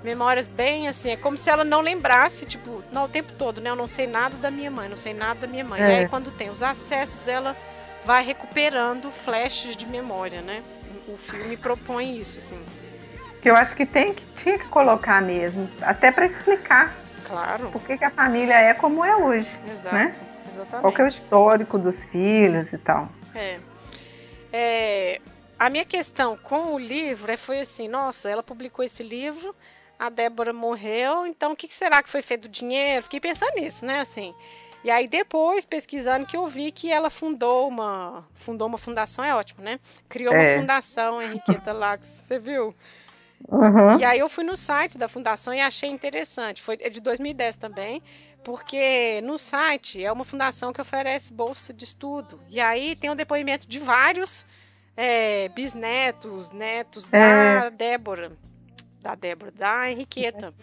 memórias 0.03 0.47
bem 0.47 0.89
assim, 0.89 1.11
é 1.11 1.17
como 1.17 1.37
se 1.37 1.51
ela 1.51 1.65
não 1.65 1.81
lembrasse, 1.81 2.47
tipo, 2.47 2.83
não, 2.91 3.05
o 3.05 3.09
tempo 3.09 3.33
todo, 3.37 3.61
né? 3.61 3.71
Eu 3.71 3.77
não 3.77 3.87
sei 3.87 4.07
nada 4.07 4.37
da 4.37 4.51
minha 4.51 4.71
mãe, 4.71 4.89
não 4.89 4.97
sei 4.97 5.13
nada 5.13 5.41
da 5.41 5.47
minha 5.47 5.65
mãe. 5.65 5.81
É. 5.83 5.89
E 5.89 5.99
aí, 5.99 6.09
quando 6.09 6.31
tem 6.31 6.51
os 6.51 6.63
acessos, 6.63 7.29
ela 7.29 7.57
vai 8.05 8.25
recuperando 8.25 9.11
flashes 9.11 9.77
de 9.77 9.87
memória, 9.87 10.41
né? 10.41 10.63
O 11.07 11.17
filme 11.17 11.57
propõe 11.57 12.19
isso, 12.19 12.39
assim. 12.39 12.59
Que 13.43 13.51
eu 13.51 13.57
acho 13.57 13.75
que 13.75 13.85
tem 13.85 14.15
que 14.15 14.23
tinha 14.43 14.59
que 14.59 14.69
colocar 14.69 15.21
mesmo, 15.21 15.69
até 15.83 16.11
para 16.11 16.27
explicar. 16.27 16.95
Claro. 17.31 17.71
Por 17.71 17.83
que, 17.83 17.97
que, 17.97 18.05
a 18.05 18.11
família 18.11 18.55
é 18.55 18.75
como 18.75 19.05
é 19.05 19.17
hoje. 19.17 19.51
Exato. 19.71 19.95
Né? 19.95 20.13
Exatamente. 20.53 20.81
Qual 20.81 20.93
que 20.93 21.01
é 21.01 21.05
o 21.05 21.09
histórico 21.09 21.79
dos 21.79 21.97
filhos 22.05 22.73
e 22.73 22.79
tal. 22.79 23.09
É. 23.35 23.59
é. 24.53 25.21
A 25.59 25.69
minha 25.69 25.85
questão 25.85 26.37
com 26.37 26.75
o 26.75 26.79
livro 26.79 27.31
é, 27.31 27.37
foi 27.37 27.61
assim, 27.61 27.87
nossa, 27.87 28.31
ela 28.31 28.43
publicou 28.43 28.83
esse 28.83 29.03
livro, 29.03 29.55
a 29.99 30.09
Débora 30.09 30.55
morreu, 30.55 31.27
então 31.27 31.53
o 31.53 31.57
que 31.57 31.73
será 31.73 32.03
que 32.03 32.09
foi 32.09 32.23
feito 32.23 32.43
do 32.43 32.49
dinheiro? 32.49 33.03
Fiquei 33.03 33.21
pensando 33.21 33.53
nisso, 33.57 33.85
né, 33.85 34.01
assim. 34.01 34.35
E 34.83 34.91
aí 34.91 35.07
depois, 35.07 35.67
pesquisando, 35.67 36.25
que 36.25 36.35
eu 36.35 36.49
vi 36.49 36.73
que 36.73 36.91
ela 36.91 37.11
fundou 37.11 37.69
uma, 37.69 38.27
fundou 38.35 38.67
uma 38.67 38.79
fundação, 38.79 39.23
é 39.23 39.35
ótimo, 39.35 39.63
né? 39.63 39.79
Criou 40.09 40.33
é. 40.33 40.39
uma 40.55 40.61
fundação, 40.61 41.21
Henriqueta 41.21 41.73
Lacks, 41.75 42.09
você 42.09 42.39
viu? 42.39 42.75
Uhum. 43.49 43.99
E 43.99 44.05
aí 44.05 44.19
eu 44.19 44.29
fui 44.29 44.45
no 44.45 44.57
site 44.57 44.99
da 44.99 45.09
fundação 45.09 45.53
e 45.53 45.61
achei 45.61 45.89
interessante, 45.89 46.63
foi 46.63 46.79
é 46.81 46.91
de 46.91 47.01
2010 47.01 47.57
também, 47.57 48.03
porque 48.45 49.21
no 49.23 49.39
site 49.39 50.03
é 50.05 50.13
uma 50.13 50.25
fundação 50.25 50.73
que 50.73 50.81
oferece 50.81 51.33
bolsa 51.33 51.73
de 51.73 51.85
estudo. 51.85 52.39
E 52.49 52.61
aí 52.61 52.97
tem 52.97 53.11
o 53.11 53.13
um 53.13 53.17
depoimento 53.17 53.67
de 53.69 53.79
vários 53.79 54.45
é, 54.97 55.49
bisnetos, 55.49 56.51
netos 56.51 57.09
da 57.09 57.19
é. 57.19 57.71
Débora. 57.71 58.33
Da 59.01 59.15
Débora, 59.15 59.51
da 59.51 59.91
Henriqueta. 59.91 60.55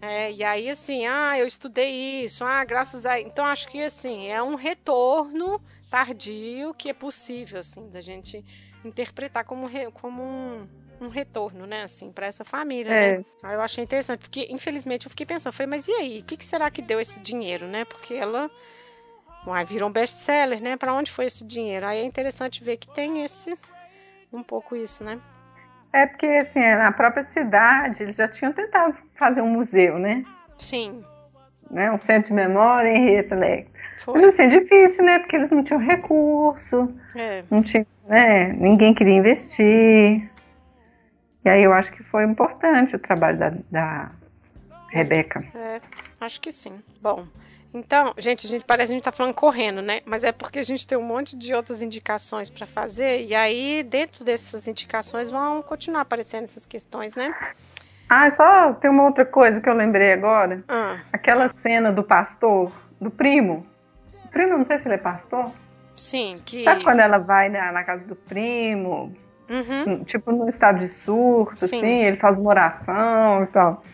É, 0.00 0.30
e 0.30 0.44
aí, 0.44 0.68
assim, 0.70 1.06
ah, 1.06 1.38
eu 1.38 1.46
estudei 1.46 2.22
isso, 2.24 2.44
ah, 2.44 2.64
graças 2.64 3.06
a. 3.06 3.20
Então, 3.20 3.44
acho 3.44 3.66
que, 3.68 3.82
assim, 3.82 4.28
é 4.28 4.40
um 4.42 4.54
retorno 4.54 5.60
tardio 5.90 6.74
que 6.74 6.90
é 6.90 6.92
possível, 6.92 7.58
assim, 7.58 7.88
da 7.88 8.00
gente 8.00 8.44
interpretar 8.84 9.44
como, 9.44 9.66
re... 9.66 9.90
como 9.90 10.22
um, 10.22 10.68
um 11.00 11.08
retorno, 11.08 11.66
né, 11.66 11.82
assim, 11.82 12.10
para 12.10 12.26
essa 12.26 12.44
família, 12.44 12.92
é. 12.92 13.18
né? 13.18 13.24
Aí 13.42 13.54
eu 13.54 13.60
achei 13.60 13.84
interessante, 13.84 14.20
porque, 14.20 14.46
infelizmente, 14.50 15.06
eu 15.06 15.10
fiquei 15.10 15.26
pensando, 15.26 15.52
falei, 15.52 15.70
mas 15.70 15.88
e 15.88 15.92
aí, 15.92 16.18
o 16.20 16.24
que, 16.24 16.36
que 16.36 16.44
será 16.44 16.70
que 16.70 16.80
deu 16.80 17.00
esse 17.00 17.20
dinheiro, 17.20 17.66
né? 17.66 17.84
Porque 17.84 18.14
ela 18.14 18.50
Uai, 19.46 19.64
virou 19.64 19.88
um 19.88 19.92
best-seller, 19.92 20.60
né? 20.60 20.76
Para 20.76 20.92
onde 20.92 21.10
foi 21.10 21.26
esse 21.26 21.44
dinheiro? 21.44 21.86
Aí 21.86 22.00
é 22.00 22.04
interessante 22.04 22.64
ver 22.64 22.78
que 22.78 22.92
tem 22.92 23.22
esse 23.24 23.56
um 24.32 24.42
pouco 24.42 24.74
isso, 24.74 25.04
né? 25.04 25.20
É 25.92 26.04
porque 26.04 26.26
assim, 26.26 26.60
na 26.60 26.90
própria 26.90 27.22
cidade 27.22 28.02
eles 28.02 28.16
já 28.16 28.26
tinham 28.26 28.52
tentado 28.52 28.96
fazer 29.14 29.40
um 29.40 29.48
museu, 29.48 29.98
né? 30.00 30.24
Sim. 30.58 31.04
Né? 31.70 31.90
Um 31.92 31.98
centro 31.98 32.28
de 32.28 32.34
memória 32.34 32.88
em 32.88 32.96
Henrietta 32.96 33.36
Lacks. 33.36 33.70
Mas 34.08 34.24
assim, 34.24 34.42
é 34.44 34.48
difícil, 34.48 35.04
né? 35.04 35.20
Porque 35.20 35.36
eles 35.36 35.50
não 35.50 35.62
tinham 35.62 35.80
recurso, 35.80 36.92
é. 37.14 37.44
não 37.48 37.62
tinha, 37.62 37.86
né? 38.08 38.52
ninguém 38.52 38.92
queria 38.92 39.14
investir. 39.14 40.28
E 41.46 41.48
aí 41.48 41.62
eu 41.62 41.72
acho 41.72 41.92
que 41.92 42.02
foi 42.02 42.24
importante 42.24 42.96
o 42.96 42.98
trabalho 42.98 43.38
da, 43.38 43.52
da 43.70 44.10
Rebeca. 44.90 45.38
É, 45.54 45.80
acho 46.20 46.40
que 46.40 46.50
sim. 46.50 46.82
Bom, 47.00 47.24
então, 47.72 48.12
gente, 48.18 48.48
a 48.48 48.50
gente 48.50 48.64
parece 48.64 48.88
que 48.88 48.94
a 48.94 48.96
gente 48.96 49.04
tá 49.04 49.12
falando 49.12 49.32
correndo, 49.32 49.80
né? 49.80 50.00
Mas 50.04 50.24
é 50.24 50.32
porque 50.32 50.58
a 50.58 50.62
gente 50.64 50.84
tem 50.84 50.98
um 50.98 51.04
monte 51.04 51.36
de 51.36 51.54
outras 51.54 51.82
indicações 51.82 52.50
para 52.50 52.66
fazer 52.66 53.24
e 53.26 53.32
aí 53.32 53.84
dentro 53.84 54.24
dessas 54.24 54.66
indicações 54.66 55.30
vão 55.30 55.62
continuar 55.62 56.00
aparecendo 56.00 56.46
essas 56.46 56.66
questões, 56.66 57.14
né? 57.14 57.32
Ah, 58.08 58.28
só 58.32 58.72
tem 58.72 58.90
uma 58.90 59.04
outra 59.04 59.24
coisa 59.24 59.60
que 59.60 59.68
eu 59.68 59.74
lembrei 59.74 60.12
agora. 60.14 60.64
Ah. 60.66 60.98
Aquela 61.12 61.48
cena 61.62 61.92
do 61.92 62.02
pastor, 62.02 62.72
do 63.00 63.08
primo. 63.08 63.64
O 64.24 64.28
primo, 64.30 64.58
não 64.58 64.64
sei 64.64 64.78
se 64.78 64.88
ele 64.88 64.96
é 64.96 64.98
pastor. 64.98 65.52
Sim, 65.94 66.40
que. 66.44 66.64
Sabe 66.64 66.82
quando 66.82 66.98
ela 66.98 67.18
vai 67.18 67.48
na, 67.48 67.70
na 67.70 67.84
casa 67.84 68.04
do 68.04 68.16
primo? 68.16 69.14
Uhum. 69.48 70.04
Tipo, 70.04 70.32
no 70.32 70.48
estado 70.48 70.78
de 70.78 70.88
surto, 70.88 71.56
Sim. 71.56 71.76
assim, 71.76 72.04
ele 72.04 72.16
faz 72.16 72.38
uma 72.38 72.50
oração 72.50 73.44
e 73.44 73.46
tal. 73.46 73.84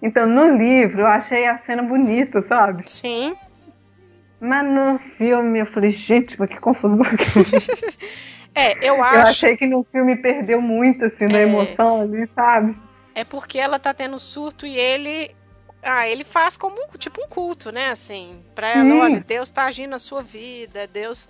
Então, 0.00 0.26
no 0.26 0.56
livro, 0.56 1.00
eu 1.02 1.06
achei 1.06 1.46
a 1.46 1.58
cena 1.58 1.82
bonita, 1.82 2.40
sabe? 2.42 2.90
Sim. 2.90 3.36
Mas 4.40 4.64
no 4.64 4.98
filme, 4.98 5.58
eu 5.58 5.66
falei, 5.66 5.90
gente, 5.90 6.38
mas 6.38 6.48
que 6.48 6.60
confusão. 6.60 7.04
é, 8.54 8.86
eu 8.86 9.02
acho. 9.02 9.16
Eu 9.16 9.22
achei 9.22 9.56
que 9.56 9.66
no 9.66 9.84
filme 9.90 10.16
perdeu 10.16 10.60
muito, 10.60 11.04
assim, 11.04 11.26
na 11.26 11.38
É. 11.38 11.42
emoção 11.42 12.00
ali, 12.02 12.26
sabe? 12.34 12.76
É 13.14 13.24
porque 13.24 13.58
ela 13.58 13.78
tá 13.78 13.92
tendo 13.92 14.18
surto 14.18 14.64
e 14.64 14.78
ele. 14.78 15.34
Ah, 15.82 16.08
ele 16.08 16.24
faz 16.24 16.56
como 16.56 16.76
um, 16.76 16.96
tipo 16.98 17.20
um 17.20 17.28
culto, 17.28 17.70
né? 17.72 17.90
Assim, 17.90 18.42
pra 18.54 18.68
ela, 18.68 18.84
Sim. 18.84 19.00
olha, 19.00 19.20
Deus 19.20 19.50
tá 19.50 19.64
agindo 19.64 19.90
na 19.90 19.98
sua 19.98 20.22
vida, 20.22 20.86
Deus 20.86 21.28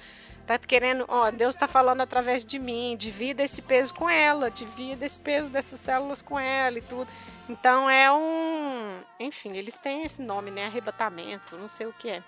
tá 0.49 0.59
querendo, 0.59 1.05
ó, 1.09 1.31
Deus 1.31 1.55
tá 1.55 1.69
falando 1.69 2.01
através 2.01 2.43
de 2.43 2.59
mim, 2.59 2.97
divida 2.97 3.43
esse 3.43 3.61
peso 3.61 3.93
com 3.93 4.09
ela, 4.09 4.51
divida 4.51 5.05
esse 5.05 5.21
peso 5.21 5.51
dessas 5.51 5.79
células 5.79 6.23
com 6.23 6.39
ela 6.39 6.79
e 6.79 6.83
tudo. 6.83 7.07
Então 7.51 7.89
é 7.89 8.11
um. 8.11 9.01
Enfim, 9.21 9.57
eles 9.57 9.75
têm 9.75 10.05
esse 10.05 10.23
nome, 10.23 10.51
né? 10.51 10.65
Arrebatamento, 10.65 11.57
não 11.57 11.69
sei 11.69 11.87
o 11.87 11.93
que 11.93 12.09
é. 12.09 12.23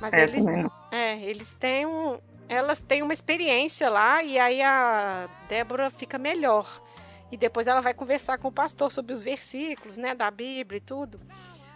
Mas 0.00 0.12
É, 0.12 0.22
eles. 0.24 0.44
É, 0.90 1.20
eles 1.20 1.54
têm 1.54 1.86
um. 1.86 2.18
Elas 2.48 2.80
têm 2.80 3.02
uma 3.02 3.12
experiência 3.12 3.88
lá 3.88 4.22
e 4.22 4.38
aí 4.38 4.60
a 4.60 5.28
Débora 5.48 5.88
fica 5.90 6.18
melhor. 6.18 6.82
E 7.30 7.36
depois 7.36 7.66
ela 7.66 7.80
vai 7.80 7.94
conversar 7.94 8.38
com 8.38 8.48
o 8.48 8.52
pastor 8.52 8.92
sobre 8.92 9.12
os 9.12 9.22
versículos, 9.22 9.96
né, 9.96 10.14
da 10.14 10.30
Bíblia 10.30 10.76
e 10.76 10.80
tudo. 10.80 11.18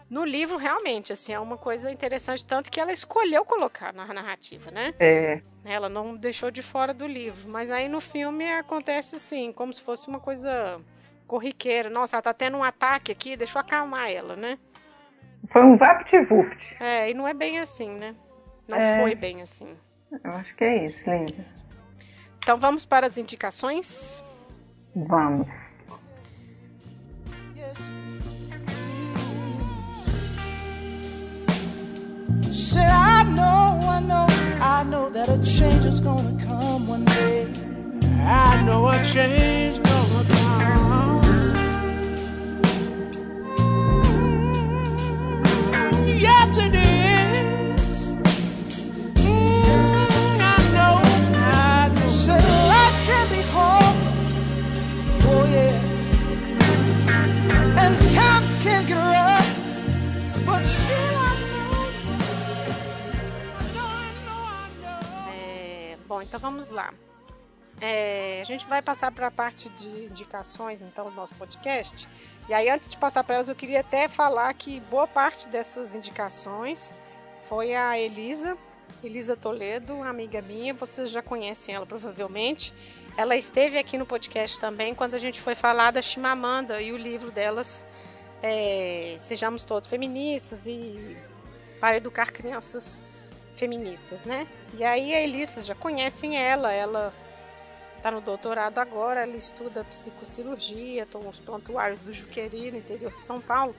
No 0.08 0.24
livro, 0.24 0.56
realmente, 0.56 1.12
assim, 1.12 1.32
é 1.32 1.40
uma 1.40 1.56
coisa 1.58 1.90
interessante, 1.90 2.44
tanto 2.44 2.70
que 2.70 2.78
ela 2.78 2.92
escolheu 2.92 3.44
colocar 3.44 3.92
na 3.92 4.06
narrativa, 4.06 4.70
né? 4.70 4.94
É, 5.00 5.40
Ela 5.64 5.88
não 5.88 6.14
deixou 6.16 6.48
de 6.50 6.62
fora 6.62 6.94
do 6.94 7.06
livro. 7.08 7.48
Mas 7.48 7.72
aí 7.72 7.88
no 7.88 8.00
filme 8.00 8.46
acontece 8.52 9.16
assim, 9.16 9.52
como 9.52 9.74
se 9.74 9.82
fosse 9.82 10.06
uma 10.06 10.20
coisa 10.20 10.80
corriqueira. 11.26 11.90
Nossa, 11.90 12.16
ela 12.16 12.22
tá 12.22 12.32
tendo 12.32 12.56
um 12.56 12.62
ataque 12.62 13.10
aqui, 13.10 13.36
deixa 13.36 13.58
eu 13.58 13.60
acalmar 13.60 14.08
ela, 14.10 14.36
né? 14.36 14.58
foi 15.50 15.62
um 15.62 15.76
vapt-vupt. 15.76 16.76
É, 16.82 17.10
e 17.10 17.14
não 17.14 17.26
é 17.26 17.32
bem 17.34 17.58
assim, 17.60 17.88
né? 17.90 18.14
Não 18.66 18.76
É. 18.78 19.00
foi 19.00 19.14
bem 19.14 19.42
assim. 19.42 19.76
Eu 20.24 20.30
acho 20.32 20.54
que 20.56 20.64
é 20.64 20.86
isso, 20.86 21.08
Linda. 21.08 21.44
Então 22.38 22.56
vamos 22.58 22.84
para 22.84 23.06
as 23.06 23.16
indicações? 23.16 24.22
Vamos. 24.94 25.46
Said 32.76 32.90
I 32.90 33.22
know, 33.22 33.80
I 33.88 34.00
know, 34.00 34.26
I 34.60 34.82
know 34.84 35.08
that 35.08 35.30
a 35.30 35.38
change 35.42 35.86
is 35.86 35.98
gonna 35.98 36.36
come 36.44 36.86
one 36.86 37.06
day. 37.06 37.48
I 38.20 38.62
know 38.66 38.88
a 38.88 39.02
change 39.02 39.82
gonna 39.82 40.24
come. 40.34 41.22
Yes, 46.06 46.58
it 46.58 46.74
is. 46.74 46.85
Bom, 66.16 66.22
então 66.22 66.40
vamos 66.40 66.70
lá. 66.70 66.94
É, 67.78 68.40
a 68.40 68.44
gente 68.44 68.64
vai 68.64 68.80
passar 68.80 69.12
para 69.12 69.26
a 69.26 69.30
parte 69.30 69.68
de 69.70 70.06
indicações, 70.06 70.80
então, 70.80 71.04
do 71.04 71.10
nosso 71.10 71.34
podcast. 71.34 72.08
E 72.48 72.54
aí, 72.54 72.70
antes 72.70 72.88
de 72.88 72.96
passar 72.96 73.22
para 73.22 73.36
elas, 73.36 73.50
eu 73.50 73.54
queria 73.54 73.80
até 73.80 74.08
falar 74.08 74.54
que 74.54 74.80
boa 74.80 75.06
parte 75.06 75.46
dessas 75.48 75.94
indicações 75.94 76.90
foi 77.46 77.74
a 77.74 77.98
Elisa, 77.98 78.56
Elisa 79.04 79.36
Toledo, 79.36 80.02
amiga 80.02 80.40
minha. 80.40 80.72
Vocês 80.72 81.10
já 81.10 81.20
conhecem 81.20 81.74
ela 81.74 81.84
provavelmente. 81.84 82.72
Ela 83.14 83.36
esteve 83.36 83.76
aqui 83.76 83.98
no 83.98 84.06
podcast 84.06 84.58
também 84.58 84.94
quando 84.94 85.14
a 85.14 85.18
gente 85.18 85.38
foi 85.40 85.54
falar 85.54 85.90
da 85.90 86.00
Chimamanda 86.00 86.80
e 86.80 86.92
o 86.92 86.96
livro 86.96 87.30
delas, 87.30 87.84
é, 88.42 89.16
Sejamos 89.18 89.64
Todos 89.64 89.86
Feministas 89.86 90.66
e 90.66 91.14
para 91.78 91.98
educar 91.98 92.32
crianças 92.32 92.98
feministas, 93.56 94.24
né? 94.24 94.46
E 94.74 94.84
aí 94.84 95.14
a 95.14 95.20
Elisa 95.20 95.62
já 95.62 95.74
conhecem 95.74 96.36
ela, 96.36 96.72
ela 96.72 97.12
está 97.96 98.10
no 98.10 98.20
doutorado 98.20 98.78
agora, 98.78 99.22
ela 99.22 99.36
estuda 99.36 99.84
psicocirurgia, 99.84 101.06
toma 101.06 101.28
os 101.28 101.40
prontuários 101.40 102.00
do 102.00 102.12
Juqueri, 102.12 102.70
no 102.70 102.78
interior 102.78 103.10
de 103.10 103.24
São 103.24 103.40
Paulo. 103.40 103.74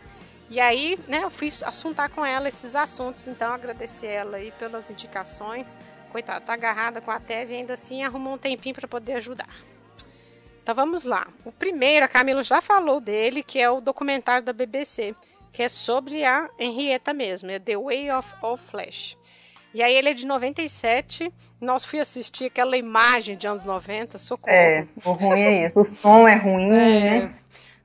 E 0.50 0.60
aí, 0.60 0.98
né, 1.08 1.24
eu 1.24 1.30
fui 1.30 1.50
assuntar 1.66 2.10
com 2.10 2.26
ela 2.26 2.48
esses 2.48 2.76
assuntos, 2.76 3.28
então 3.28 3.54
agradecer 3.54 4.08
ela 4.08 4.38
aí 4.38 4.52
pelas 4.52 4.90
indicações. 4.90 5.78
Coitada, 6.12 6.40
tá 6.40 6.54
agarrada 6.54 7.02
com 7.02 7.12
a 7.12 7.20
tese 7.20 7.54
e 7.54 7.58
ainda 7.58 7.74
assim 7.74 8.04
arrumou 8.04 8.36
um 8.36 8.38
tempinho 8.38 8.74
para 8.74 8.88
poder 8.88 9.14
ajudar. 9.14 9.50
Então 10.64 10.74
vamos 10.74 11.04
lá. 11.04 11.28
O 11.46 11.52
primeiro, 11.52 12.06
a 12.06 12.10
Camila 12.10 12.44
já 12.44 12.62
falou 12.62 13.00
dele, 13.02 13.44
que 13.44 13.60
é 13.60 13.70
o 13.70 13.82
documentário 13.82 14.46
da 14.46 14.54
BBC, 14.54 15.16
que 15.52 15.64
é 15.64 15.70
sobre 15.70 16.24
a 16.24 16.50
Henrietta 16.58 17.14
mesmo, 17.14 17.50
é 17.52 17.60
The 17.60 17.78
Way 17.78 18.12
of 18.12 18.30
All 18.42 18.58
Flesh. 18.58 19.17
E 19.78 19.84
aí 19.84 19.94
ele 19.94 20.10
é 20.10 20.14
de 20.16 20.26
97. 20.26 21.32
Nós 21.62 21.86
fui 21.86 22.00
assistir 22.00 22.46
aquela 22.46 22.76
imagem 22.76 23.38
de 23.38 23.46
anos 23.46 23.64
90, 23.64 24.18
socorro. 24.18 24.52
É, 24.52 24.88
o 25.06 25.12
ruim 25.12 25.40
é 25.40 25.68
isso. 25.68 25.80
O 25.80 25.86
som 25.98 26.28
é 26.28 26.34
ruim, 26.36 26.66
É. 26.72 27.20
né? 27.20 27.36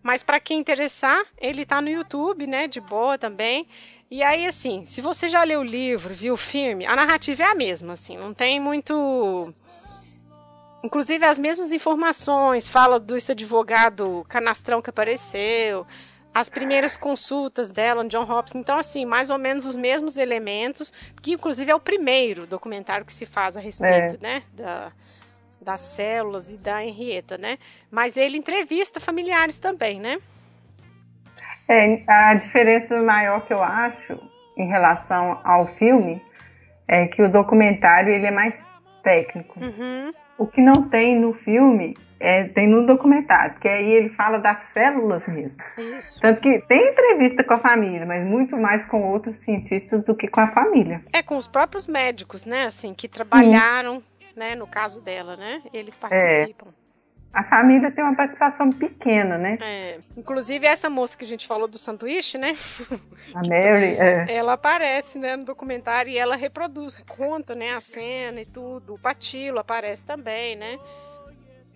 Mas 0.02 0.22
para 0.22 0.40
quem 0.40 0.58
interessar, 0.58 1.22
ele 1.38 1.66
tá 1.66 1.82
no 1.82 1.90
YouTube, 1.90 2.46
né? 2.46 2.66
De 2.66 2.80
boa 2.80 3.18
também. 3.18 3.68
E 4.10 4.22
aí, 4.22 4.46
assim, 4.46 4.86
se 4.86 5.02
você 5.02 5.28
já 5.28 5.44
leu 5.44 5.60
o 5.60 5.64
livro, 5.64 6.14
viu 6.14 6.32
o 6.32 6.36
filme, 6.38 6.86
a 6.86 6.96
narrativa 6.96 7.42
é 7.42 7.46
a 7.46 7.54
mesma, 7.54 7.92
assim, 7.92 8.16
não 8.16 8.32
tem 8.32 8.58
muito. 8.58 9.52
Inclusive 10.82 11.26
as 11.26 11.38
mesmas 11.38 11.72
informações, 11.72 12.68
fala 12.70 12.98
desse 12.98 13.32
advogado 13.32 14.24
canastrão 14.30 14.80
que 14.80 14.88
apareceu, 14.88 15.86
as 16.34 16.48
primeiras 16.48 16.96
consultas 16.96 17.70
dela, 17.70 18.04
John 18.08 18.30
Hopkins. 18.30 18.60
Então, 18.60 18.78
assim, 18.78 19.04
mais 19.04 19.30
ou 19.30 19.38
menos 19.38 19.66
os 19.66 19.76
mesmos 19.76 20.16
elementos, 20.16 20.92
que 21.20 21.32
inclusive 21.32 21.70
é 21.70 21.74
o 21.74 21.80
primeiro 21.80 22.46
documentário 22.46 23.04
que 23.04 23.12
se 23.12 23.26
faz 23.26 23.56
a 23.56 23.60
respeito, 23.60 24.16
é. 24.16 24.18
né? 24.20 24.42
Da, 24.52 24.92
das 25.60 25.80
células 25.80 26.50
e 26.52 26.56
da 26.56 26.84
Henrietta, 26.84 27.38
né? 27.38 27.58
Mas 27.90 28.16
ele 28.16 28.36
entrevista 28.36 28.98
familiares 28.98 29.58
também, 29.58 30.00
né? 30.00 30.18
É, 31.68 32.02
a 32.08 32.34
diferença 32.34 33.00
maior 33.02 33.46
que 33.46 33.52
eu 33.52 33.62
acho 33.62 34.18
em 34.56 34.66
relação 34.66 35.40
ao 35.44 35.66
filme 35.66 36.20
é 36.88 37.06
que 37.06 37.22
o 37.22 37.30
documentário 37.30 38.10
ele 38.10 38.26
é 38.26 38.30
mais 38.30 38.64
técnico. 39.02 39.60
Uhum. 39.60 40.12
O 40.36 40.46
que 40.46 40.60
não 40.60 40.88
tem 40.88 41.18
no 41.18 41.32
filme 41.32 41.96
é, 42.22 42.44
tem 42.44 42.68
no 42.68 42.86
documentário, 42.86 43.54
porque 43.54 43.68
aí 43.68 43.90
ele 43.90 44.10
fala 44.10 44.38
das 44.38 44.62
células 44.72 45.26
mesmo. 45.26 45.60
Isso. 45.98 46.20
Tanto 46.20 46.40
que 46.40 46.60
tem 46.68 46.90
entrevista 46.90 47.42
com 47.42 47.54
a 47.54 47.58
família, 47.58 48.06
mas 48.06 48.24
muito 48.24 48.56
mais 48.56 48.86
com 48.86 49.02
outros 49.02 49.36
cientistas 49.38 50.04
do 50.04 50.14
que 50.14 50.28
com 50.28 50.40
a 50.40 50.52
família. 50.52 51.02
É, 51.12 51.20
com 51.20 51.36
os 51.36 51.48
próprios 51.48 51.88
médicos, 51.88 52.44
né, 52.44 52.66
assim, 52.66 52.94
que 52.94 53.08
trabalharam, 53.08 53.96
Sim. 54.20 54.26
né, 54.36 54.54
no 54.54 54.68
caso 54.68 55.00
dela, 55.00 55.36
né, 55.36 55.62
eles 55.72 55.96
participam. 55.96 56.68
É. 56.68 56.82
A 57.34 57.42
família 57.42 57.90
tem 57.90 58.04
uma 58.04 58.14
participação 58.14 58.68
pequena, 58.70 59.38
né? 59.38 59.56
É. 59.58 59.98
Inclusive, 60.14 60.66
essa 60.66 60.90
moça 60.90 61.16
que 61.16 61.24
a 61.24 61.26
gente 61.26 61.46
falou 61.46 61.66
do 61.66 61.78
sanduíche, 61.78 62.36
né? 62.36 62.54
A 63.34 63.38
Mary, 63.38 63.96
é. 63.98 64.26
Ela 64.28 64.52
aparece, 64.52 65.18
né, 65.18 65.34
no 65.34 65.44
documentário 65.44 66.12
e 66.12 66.18
ela 66.18 66.36
reproduz, 66.36 66.94
conta, 67.08 67.54
né, 67.54 67.70
a 67.70 67.80
cena 67.80 68.42
e 68.42 68.44
tudo. 68.44 68.94
O 68.94 68.98
Patilo 68.98 69.58
aparece 69.58 70.04
também, 70.04 70.56
né? 70.56 70.78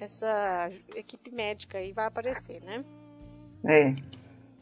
Essa 0.01 0.70
equipe 0.94 1.31
médica 1.31 1.78
aí 1.78 1.93
vai 1.93 2.06
aparecer, 2.06 2.60
né? 2.62 2.85
É. 3.66 3.94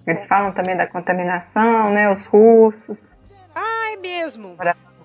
Eles 0.07 0.27
falam 0.27 0.53
também 0.53 0.77
da 0.77 0.87
contaminação, 0.87 1.93
né? 1.93 2.13
Os 2.13 2.27
russos. 2.27 3.19
Ah, 3.55 3.93
é 3.93 3.97
mesmo. 3.97 4.57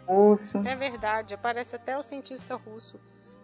Russo. 0.07 0.57
É 0.67 0.75
verdade, 0.75 1.33
aparece 1.33 1.75
até 1.75 1.97
o 1.97 2.03
cientista 2.03 2.55
russo. 2.55 2.99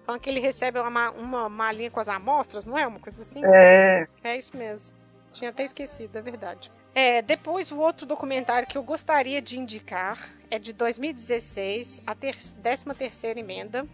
Falando 0.06 0.22
que 0.22 0.30
ele 0.30 0.40
recebe 0.40 0.80
uma, 0.80 1.12
uma 1.12 1.50
malinha 1.50 1.90
com 1.90 2.00
as 2.00 2.08
amostras, 2.08 2.66
não 2.66 2.78
é? 2.78 2.86
Uma 2.86 3.00
coisa 3.00 3.22
assim? 3.22 3.42
É. 3.44 4.08
É 4.24 4.38
isso 4.38 4.56
mesmo. 4.56 4.96
Tinha 5.32 5.50
até 5.50 5.64
esquecido, 5.64 6.18
é 6.18 6.22
verdade. 6.22 6.72
É, 6.94 7.22
depois 7.22 7.72
o 7.72 7.78
outro 7.78 8.06
documentário 8.06 8.68
que 8.68 8.78
eu 8.78 8.84
gostaria 8.84 9.42
de 9.42 9.60
indicar 9.60 10.32
é 10.50 10.58
de 10.58 10.72
2016, 10.72 12.02
a 12.06 12.16
ter 12.16 12.38
13 12.38 12.86
terceira 12.98 13.40
emenda, 13.40 13.86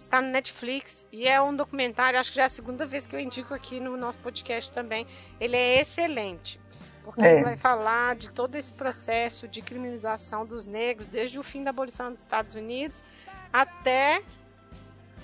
Está 0.00 0.18
no 0.22 0.28
Netflix 0.28 1.06
e 1.12 1.28
é 1.28 1.42
um 1.42 1.54
documentário, 1.54 2.18
acho 2.18 2.30
que 2.30 2.36
já 2.36 2.44
é 2.44 2.46
a 2.46 2.48
segunda 2.48 2.86
vez 2.86 3.06
que 3.06 3.14
eu 3.14 3.20
indico 3.20 3.52
aqui 3.52 3.78
no 3.78 3.98
nosso 3.98 4.16
podcast 4.18 4.72
também. 4.72 5.06
Ele 5.38 5.54
é 5.54 5.78
excelente, 5.78 6.58
porque 7.04 7.20
é. 7.20 7.34
ele 7.34 7.44
vai 7.44 7.56
falar 7.58 8.16
de 8.16 8.30
todo 8.30 8.54
esse 8.54 8.72
processo 8.72 9.46
de 9.46 9.60
criminalização 9.60 10.46
dos 10.46 10.64
negros, 10.64 11.06
desde 11.08 11.38
o 11.38 11.42
fim 11.42 11.62
da 11.62 11.68
abolição 11.68 12.10
dos 12.10 12.22
Estados 12.22 12.54
Unidos 12.54 13.04
até 13.52 14.22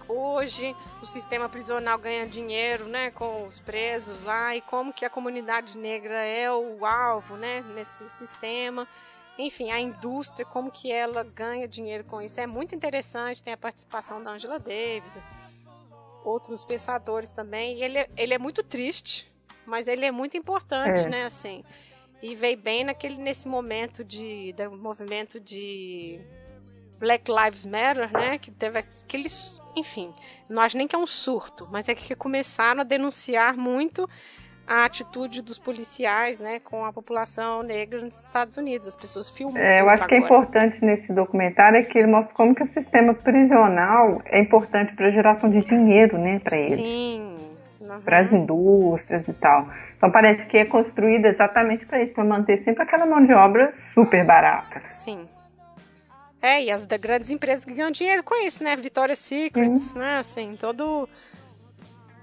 hoje 0.07 0.77
o 1.03 1.07
sistema 1.07 1.49
prisional 1.49 1.99
ganha 1.99 2.27
dinheiro, 2.27 2.85
né, 2.85 3.11
com 3.11 3.47
os 3.47 3.59
presos 3.59 4.23
lá 4.23 4.55
e 4.55 4.61
como 4.61 4.93
que 4.93 5.07
a 5.07 5.11
comunidade 5.11 5.77
negra 5.79 6.15
é 6.15 6.53
o 6.53 6.85
alvo, 6.85 7.37
né, 7.37 7.65
nesse 7.75 8.11
sistema 8.11 8.87
enfim, 9.39 9.71
a 9.71 9.79
indústria, 9.79 10.47
como 10.47 10.71
que 10.71 10.91
ela 10.91 11.23
ganha 11.23 11.69
dinheiro 11.69 12.05
com 12.05 12.23
isso. 12.23 12.41
É 12.41 12.47
muito 12.47 12.75
interessante, 12.75 13.43
tem 13.43 13.53
a 13.53 13.57
participação 13.57 14.23
da 14.23 14.31
Angela 14.31 14.59
Davis, 14.59 15.13
outros 16.25 16.65
pensadores 16.65 17.31
também. 17.31 17.79
E 17.79 17.83
ele, 17.83 17.99
é, 17.99 18.11
ele 18.17 18.35
é 18.35 18.39
muito 18.39 18.63
triste, 18.63 19.31
mas 19.67 19.89
ele 19.89 20.05
é 20.07 20.11
muito 20.11 20.37
importante, 20.37 21.03
é. 21.03 21.09
né, 21.09 21.25
assim. 21.25 21.65
E 22.23 22.35
veio 22.35 22.57
bem 22.57 22.85
naquele, 22.85 23.17
nesse 23.17 23.47
momento 23.47 24.03
de, 24.03 24.55
do 24.55 24.77
movimento 24.77 25.39
de 25.39 26.19
Black 26.99 27.31
Lives 27.31 27.67
Matter, 27.67 28.11
né, 28.11 28.39
que 28.39 28.51
teve 28.51 28.79
aqueles, 28.79 29.61
enfim, 29.77 30.15
não 30.49 30.63
acho 30.63 30.79
nem 30.79 30.89
que 30.89 30.97
é 30.97 30.99
um 30.99 31.07
surto, 31.07 31.69
mas 31.71 31.89
é 31.89 31.95
que 31.95 32.15
começaram 32.15 32.81
a 32.81 32.85
denunciar 32.85 33.55
muito 33.55 34.09
a 34.67 34.85
atitude 34.85 35.43
dos 35.43 35.59
policiais, 35.59 36.39
né, 36.39 36.59
com 36.59 36.85
a 36.85 36.93
população 36.93 37.63
negra 37.63 38.01
nos 38.01 38.19
Estados 38.19 38.57
Unidos. 38.57 38.89
As 38.89 38.97
pessoas 38.97 39.31
filmam. 39.31 39.57
É, 39.57 39.81
eu 39.81 39.89
acho 39.89 40.03
agora. 40.03 40.09
que 40.09 40.15
é 40.15 40.19
importante 40.19 40.85
nesse 40.85 41.13
documentário 41.15 41.79
é 41.79 41.83
que 41.83 41.99
ele 41.99 42.09
mostra 42.09 42.35
como 42.35 42.55
que 42.55 42.63
o 42.63 42.67
sistema 42.67 43.15
prisional 43.15 44.21
é 44.27 44.41
importante 44.41 44.95
para 44.97 45.07
a 45.07 45.11
geração 45.11 45.49
de 45.49 45.65
dinheiro, 45.65 46.19
né, 46.19 46.41
para 46.41 46.57
eles. 46.57 46.77
Sim. 46.77 47.37
Uhum. 47.81 48.01
Para 48.01 48.19
as 48.19 48.33
indústrias 48.33 49.29
e 49.29 49.35
tal. 49.35 49.69
Então 49.97 50.11
parece 50.11 50.45
que 50.47 50.59
é 50.59 50.65
construída 50.65 51.29
exatamente 51.29 51.87
para 51.87 52.03
isso, 52.03 52.13
para 52.13 52.25
manter 52.25 52.63
sempre 52.65 52.83
aquela 52.83 53.07
mão 53.07 53.23
de 53.23 53.33
obra 53.33 53.73
super 53.95 54.25
barata. 54.25 54.83
Sim. 54.91 55.29
É, 56.43 56.65
e 56.65 56.71
as 56.71 56.85
da 56.85 56.97
grandes 56.97 57.31
empresas 57.31 57.65
que 57.65 57.73
ganham 57.73 57.91
dinheiro 57.91 58.23
com 58.23 58.35
isso, 58.45 58.63
né? 58.63 58.77
Victoria's 58.77 59.19
Secret, 59.21 59.73
né? 59.95 60.19
Assim, 60.19 60.57
todo 60.61 61.09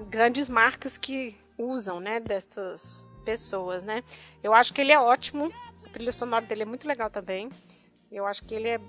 grandes 0.09 0.49
marcas 0.49 0.97
que 0.97 1.35
usam, 1.63 1.99
né, 1.99 2.19
destas 2.19 3.05
pessoas, 3.23 3.83
né? 3.83 4.03
Eu 4.43 4.53
acho 4.53 4.73
que 4.73 4.81
ele 4.81 4.91
é 4.91 4.99
ótimo, 4.99 5.51
a 5.85 5.89
trilha 5.89 6.11
sonora 6.11 6.45
dele 6.45 6.63
é 6.63 6.65
muito 6.65 6.87
legal 6.87 7.09
também. 7.09 7.49
Eu 8.11 8.25
acho 8.25 8.43
que 8.43 8.53
ele 8.53 8.67
é 8.67 8.79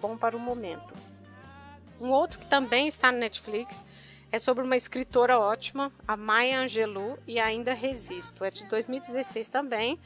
bom 0.00 0.16
para 0.16 0.36
o 0.36 0.40
momento. 0.40 0.94
Um 2.00 2.10
outro 2.10 2.38
que 2.38 2.46
também 2.46 2.86
está 2.86 3.10
no 3.10 3.18
Netflix 3.18 3.84
é 4.30 4.38
sobre 4.38 4.62
uma 4.62 4.76
escritora 4.76 5.38
ótima, 5.38 5.90
a 6.06 6.16
Maya 6.16 6.60
Angelou, 6.60 7.18
e 7.26 7.40
ainda 7.40 7.72
resisto. 7.72 8.44
É 8.44 8.50
de 8.50 8.64
2016 8.66 9.48
também. 9.48 9.98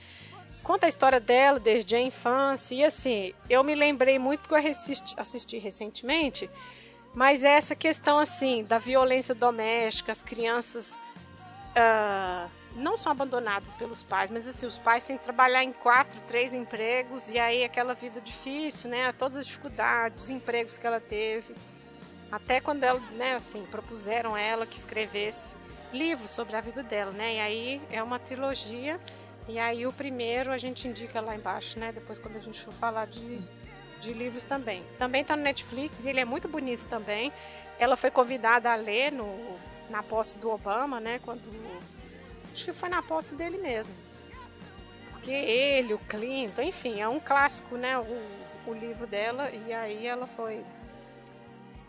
Conta 0.62 0.86
a 0.86 0.88
história 0.88 1.18
dela 1.18 1.58
desde 1.58 1.96
a 1.96 2.00
infância. 2.00 2.74
E 2.74 2.84
assim, 2.84 3.34
eu 3.50 3.64
me 3.64 3.74
lembrei 3.74 4.18
muito 4.18 4.40
porque 4.40 4.54
eu 4.54 4.70
assisti, 4.70 5.14
assisti 5.18 5.58
recentemente. 5.58 6.48
Mas 7.14 7.44
é 7.44 7.50
essa 7.50 7.74
questão 7.74 8.18
assim 8.18 8.64
da 8.64 8.78
violência 8.78 9.34
doméstica, 9.34 10.12
as 10.12 10.22
crianças 10.22 10.98
uh, 11.76 12.50
não 12.76 12.96
são 12.96 13.12
abandonadas 13.12 13.74
pelos 13.74 14.02
pais, 14.02 14.30
mas 14.30 14.46
assim, 14.48 14.66
os 14.66 14.78
pais 14.78 15.04
têm 15.04 15.18
que 15.18 15.24
trabalhar 15.24 15.62
em 15.62 15.72
quatro, 15.72 16.18
três 16.26 16.54
empregos, 16.54 17.28
e 17.28 17.38
aí 17.38 17.64
aquela 17.64 17.94
vida 17.94 18.20
difícil, 18.20 18.90
né? 18.90 19.12
Todas 19.12 19.38
as 19.38 19.46
dificuldades, 19.46 20.22
os 20.22 20.30
empregos 20.30 20.78
que 20.78 20.86
ela 20.86 21.00
teve. 21.00 21.54
Até 22.30 22.60
quando 22.60 22.82
ela, 22.82 23.00
né, 23.12 23.34
assim, 23.34 23.66
propuseram 23.70 24.36
ela 24.36 24.66
que 24.66 24.78
escrevesse 24.78 25.54
livros 25.92 26.30
sobre 26.30 26.56
a 26.56 26.60
vida 26.60 26.82
dela, 26.82 27.12
né? 27.12 27.34
E 27.34 27.40
aí 27.40 27.82
é 27.90 28.02
uma 28.02 28.18
trilogia. 28.18 28.98
E 29.48 29.58
aí 29.58 29.86
o 29.86 29.92
primeiro 29.92 30.50
a 30.50 30.56
gente 30.56 30.88
indica 30.88 31.20
lá 31.20 31.36
embaixo, 31.36 31.78
né? 31.78 31.92
Depois 31.92 32.18
quando 32.18 32.36
a 32.36 32.40
gente 32.40 32.58
for 32.64 32.72
falar 32.74 33.06
de, 33.06 33.38
de 34.00 34.12
livros 34.14 34.44
também. 34.44 34.82
Também 34.98 35.22
tá 35.22 35.36
no 35.36 35.42
Netflix 35.42 36.04
e 36.04 36.08
ele 36.08 36.20
é 36.20 36.24
muito 36.24 36.48
bonito 36.48 36.86
também. 36.86 37.30
Ela 37.78 37.96
foi 37.96 38.10
convidada 38.10 38.72
a 38.72 38.76
ler 38.76 39.12
no 39.12 39.58
na 39.90 40.02
posse 40.02 40.36
do 40.38 40.50
Obama, 40.50 41.00
né? 41.00 41.20
Quando. 41.24 41.42
Acho 42.52 42.64
que 42.64 42.72
foi 42.72 42.88
na 42.88 43.02
posse 43.02 43.34
dele 43.34 43.58
mesmo. 43.58 43.94
Porque 45.12 45.30
ele, 45.30 45.94
o 45.94 45.98
Clinton, 45.98 46.62
enfim, 46.62 47.00
é 47.00 47.08
um 47.08 47.20
clássico, 47.20 47.76
né? 47.76 47.98
O, 47.98 48.70
o 48.70 48.74
livro 48.74 49.06
dela, 49.06 49.50
e 49.50 49.72
aí 49.72 50.06
ela 50.06 50.26
foi. 50.26 50.64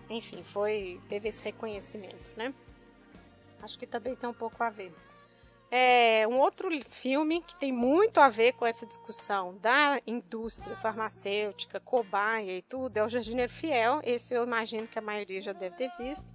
Enfim, 0.09 0.43
foi. 0.43 0.99
Teve 1.09 1.29
esse 1.29 1.41
reconhecimento, 1.41 2.31
né? 2.37 2.53
Acho 3.61 3.79
que 3.79 3.87
também 3.87 4.15
tem 4.15 4.29
um 4.29 4.33
pouco 4.33 4.61
a 4.63 4.69
ver. 4.69 4.93
É, 5.75 6.27
um 6.27 6.37
outro 6.37 6.69
filme 6.87 7.41
que 7.41 7.55
tem 7.55 7.71
muito 7.71 8.19
a 8.19 8.29
ver 8.29 8.53
com 8.53 8.63
essa 8.63 8.85
discussão 8.85 9.57
da 9.57 9.99
indústria 10.05 10.75
farmacêutica, 10.75 11.79
cobaia 11.79 12.59
e 12.59 12.61
tudo, 12.61 12.95
é 12.95 13.03
o 13.03 13.09
Jardineiro 13.09 13.51
Fiel. 13.51 13.99
Esse 14.03 14.35
eu 14.35 14.43
imagino 14.43 14.85
que 14.87 14.99
a 14.99 15.01
maioria 15.01 15.41
já 15.41 15.51
deve 15.51 15.75
ter 15.75 15.89
visto. 15.97 16.31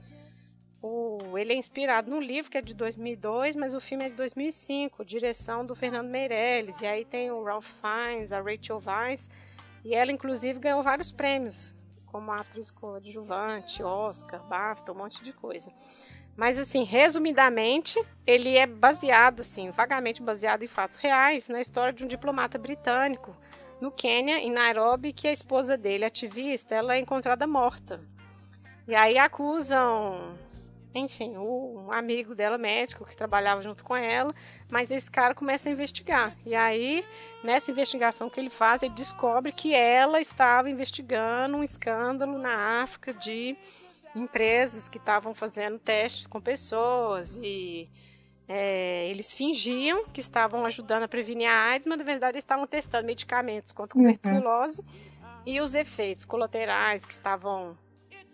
O, 0.80 1.36
ele 1.36 1.52
é 1.52 1.56
inspirado 1.56 2.08
no 2.08 2.20
livro, 2.20 2.50
que 2.50 2.58
é 2.58 2.62
de 2.62 2.72
2002, 2.72 3.56
mas 3.56 3.74
o 3.74 3.80
filme 3.80 4.04
é 4.04 4.08
de 4.08 4.14
2005, 4.14 5.04
direção 5.04 5.66
do 5.66 5.74
Fernando 5.74 6.08
Meirelles. 6.08 6.80
E 6.80 6.86
aí 6.86 7.04
tem 7.04 7.30
o 7.30 7.42
Ralph 7.42 7.68
Fiennes, 7.80 8.32
a 8.32 8.40
Rachel 8.40 8.80
Weisz, 8.84 9.28
e 9.84 9.94
ela, 9.94 10.12
inclusive, 10.12 10.60
ganhou 10.60 10.82
vários 10.82 11.10
prêmios, 11.10 11.74
como 12.06 12.30
atriz 12.30 12.70
coadjuvante, 12.70 13.82
Oscar, 13.82 14.42
BAFTA, 14.44 14.92
um 14.92 14.96
monte 14.96 15.22
de 15.22 15.32
coisa. 15.32 15.72
Mas, 16.36 16.56
assim, 16.56 16.84
resumidamente, 16.84 18.00
ele 18.24 18.56
é 18.56 18.64
baseado, 18.64 19.40
assim, 19.40 19.70
vagamente 19.70 20.22
baseado 20.22 20.62
em 20.62 20.68
fatos 20.68 20.98
reais, 20.98 21.48
na 21.48 21.60
história 21.60 21.92
de 21.92 22.04
um 22.04 22.08
diplomata 22.08 22.56
britânico 22.56 23.36
no 23.80 23.90
Quênia, 23.90 24.38
em 24.38 24.50
Nairobi, 24.50 25.12
que 25.12 25.26
a 25.26 25.32
esposa 25.32 25.76
dele, 25.76 26.04
ativista, 26.04 26.74
ela 26.74 26.94
é 26.94 26.98
encontrada 26.98 27.46
morta. 27.46 28.00
E 28.86 28.94
aí 28.94 29.18
acusam 29.18 30.34
enfim, 30.94 31.36
o, 31.36 31.86
um 31.86 31.92
amigo 31.92 32.34
dela, 32.34 32.56
médico, 32.58 33.04
que 33.04 33.16
trabalhava 33.16 33.62
junto 33.62 33.84
com 33.84 33.94
ela, 33.96 34.34
mas 34.70 34.90
esse 34.90 35.10
cara 35.10 35.34
começa 35.34 35.68
a 35.68 35.72
investigar. 35.72 36.36
E 36.44 36.54
aí, 36.54 37.04
nessa 37.44 37.70
investigação 37.70 38.28
que 38.30 38.40
ele 38.40 38.50
faz, 38.50 38.82
ele 38.82 38.94
descobre 38.94 39.52
que 39.52 39.74
ela 39.74 40.20
estava 40.20 40.68
investigando 40.70 41.56
um 41.58 41.62
escândalo 41.62 42.38
na 42.38 42.82
África 42.82 43.12
de 43.12 43.56
empresas 44.14 44.88
que 44.88 44.98
estavam 44.98 45.34
fazendo 45.34 45.78
testes 45.78 46.26
com 46.26 46.40
pessoas 46.40 47.38
e 47.42 47.88
é, 48.48 49.06
eles 49.10 49.34
fingiam 49.34 50.06
que 50.06 50.20
estavam 50.20 50.64
ajudando 50.64 51.02
a 51.02 51.08
prevenir 51.08 51.48
a 51.48 51.64
AIDS, 51.72 51.86
mas 51.86 51.98
na 51.98 52.04
verdade 52.04 52.32
eles 52.32 52.44
estavam 52.44 52.66
testando 52.66 53.06
medicamentos 53.06 53.72
contra 53.72 53.98
a 53.98 54.02
Uhum. 54.02 54.14
tuberculose 54.16 54.82
e 55.44 55.60
os 55.60 55.74
efeitos 55.74 56.24
colaterais 56.24 57.04
que 57.04 57.12
estavam 57.12 57.76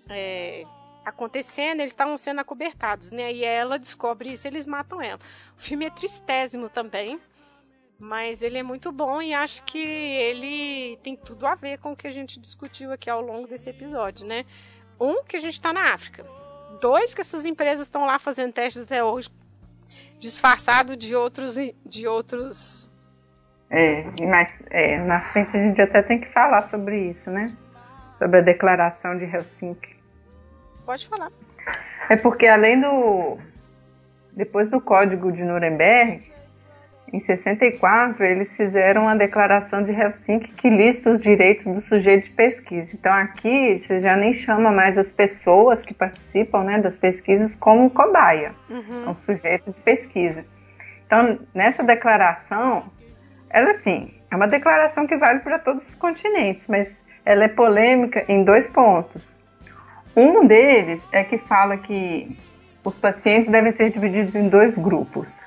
é, 0.08 0.64
acontecendo, 1.04 1.80
eles 1.80 1.92
estavam 1.92 2.16
sendo 2.16 2.40
acobertados, 2.40 3.10
né? 3.12 3.32
E 3.32 3.44
ela 3.44 3.78
descobre 3.78 4.32
isso, 4.32 4.46
eles 4.46 4.66
matam 4.66 5.02
ela. 5.02 5.20
O 5.58 5.60
filme 5.60 5.86
é 5.86 5.90
tristésimo 5.90 6.68
também, 6.68 7.20
mas 7.98 8.42
ele 8.42 8.58
é 8.58 8.62
muito 8.62 8.90
bom 8.90 9.20
e 9.20 9.32
acho 9.32 9.62
que 9.64 9.78
ele 9.78 10.98
tem 11.02 11.16
tudo 11.16 11.46
a 11.46 11.54
ver 11.54 11.78
com 11.78 11.92
o 11.92 11.96
que 11.96 12.06
a 12.06 12.12
gente 12.12 12.40
discutiu 12.40 12.92
aqui 12.92 13.08
ao 13.10 13.20
longo 13.20 13.46
desse 13.46 13.70
episódio, 13.70 14.26
né? 14.26 14.44
Um, 15.00 15.22
que 15.24 15.36
a 15.36 15.40
gente 15.40 15.54
está 15.54 15.72
na 15.72 15.92
África. 15.92 16.24
Dois, 16.80 17.14
que 17.14 17.20
essas 17.20 17.46
empresas 17.46 17.86
estão 17.86 18.04
lá 18.04 18.18
fazendo 18.18 18.52
testes 18.52 18.82
até 18.82 19.02
hoje, 19.02 19.28
disfarçado 20.18 20.96
de 20.96 21.14
outros, 21.14 21.56
de 21.86 22.06
outros 22.06 22.90
É, 23.70 24.04
mais, 24.26 24.54
é, 24.70 24.98
na 24.98 25.20
frente 25.32 25.56
a 25.56 25.60
gente 25.60 25.80
até 25.80 26.02
tem 26.02 26.20
que 26.20 26.32
falar 26.32 26.62
sobre 26.62 27.08
isso, 27.08 27.30
né? 27.30 27.46
Sobre 28.12 28.38
a 28.40 28.42
declaração 28.42 29.16
de 29.16 29.24
Helsinki. 29.24 30.03
Pode 30.84 31.08
falar. 31.08 31.30
É 32.08 32.16
porque 32.16 32.46
além 32.46 32.80
do. 32.80 33.38
Depois 34.32 34.68
do 34.68 34.80
Código 34.80 35.30
de 35.30 35.44
Nuremberg, 35.44 36.20
em 37.12 37.20
64, 37.20 38.24
eles 38.24 38.56
fizeram 38.56 39.08
a 39.08 39.14
declaração 39.14 39.82
de 39.84 39.92
Helsinki 39.92 40.52
que 40.52 40.68
lista 40.68 41.10
os 41.10 41.20
direitos 41.20 41.64
do 41.66 41.80
sujeito 41.80 42.24
de 42.24 42.30
pesquisa. 42.30 42.96
Então 42.96 43.12
aqui 43.12 43.76
você 43.78 44.00
já 44.00 44.16
nem 44.16 44.32
chama 44.32 44.72
mais 44.72 44.98
as 44.98 45.12
pessoas 45.12 45.82
que 45.82 45.94
participam 45.94 46.64
né, 46.64 46.78
das 46.80 46.96
pesquisas 46.96 47.54
como 47.54 47.88
cobaia, 47.90 48.52
Uhum. 48.68 49.04
são 49.04 49.14
sujeitos 49.14 49.76
de 49.76 49.82
pesquisa. 49.82 50.44
Então, 51.06 51.38
nessa 51.54 51.84
declaração, 51.84 52.84
ela 53.48 53.70
assim, 53.70 54.12
é 54.28 54.34
uma 54.34 54.48
declaração 54.48 55.06
que 55.06 55.16
vale 55.16 55.38
para 55.40 55.60
todos 55.60 55.88
os 55.88 55.94
continentes, 55.94 56.66
mas 56.66 57.04
ela 57.24 57.44
é 57.44 57.48
polêmica 57.48 58.24
em 58.26 58.42
dois 58.42 58.66
pontos. 58.66 59.38
Um 60.16 60.46
deles 60.46 61.06
é 61.10 61.24
que 61.24 61.38
fala 61.38 61.76
que 61.76 62.36
os 62.84 62.96
pacientes 62.96 63.50
devem 63.50 63.72
ser 63.72 63.90
divididos 63.90 64.34
em 64.34 64.48
dois 64.48 64.76
grupos. 64.76 65.40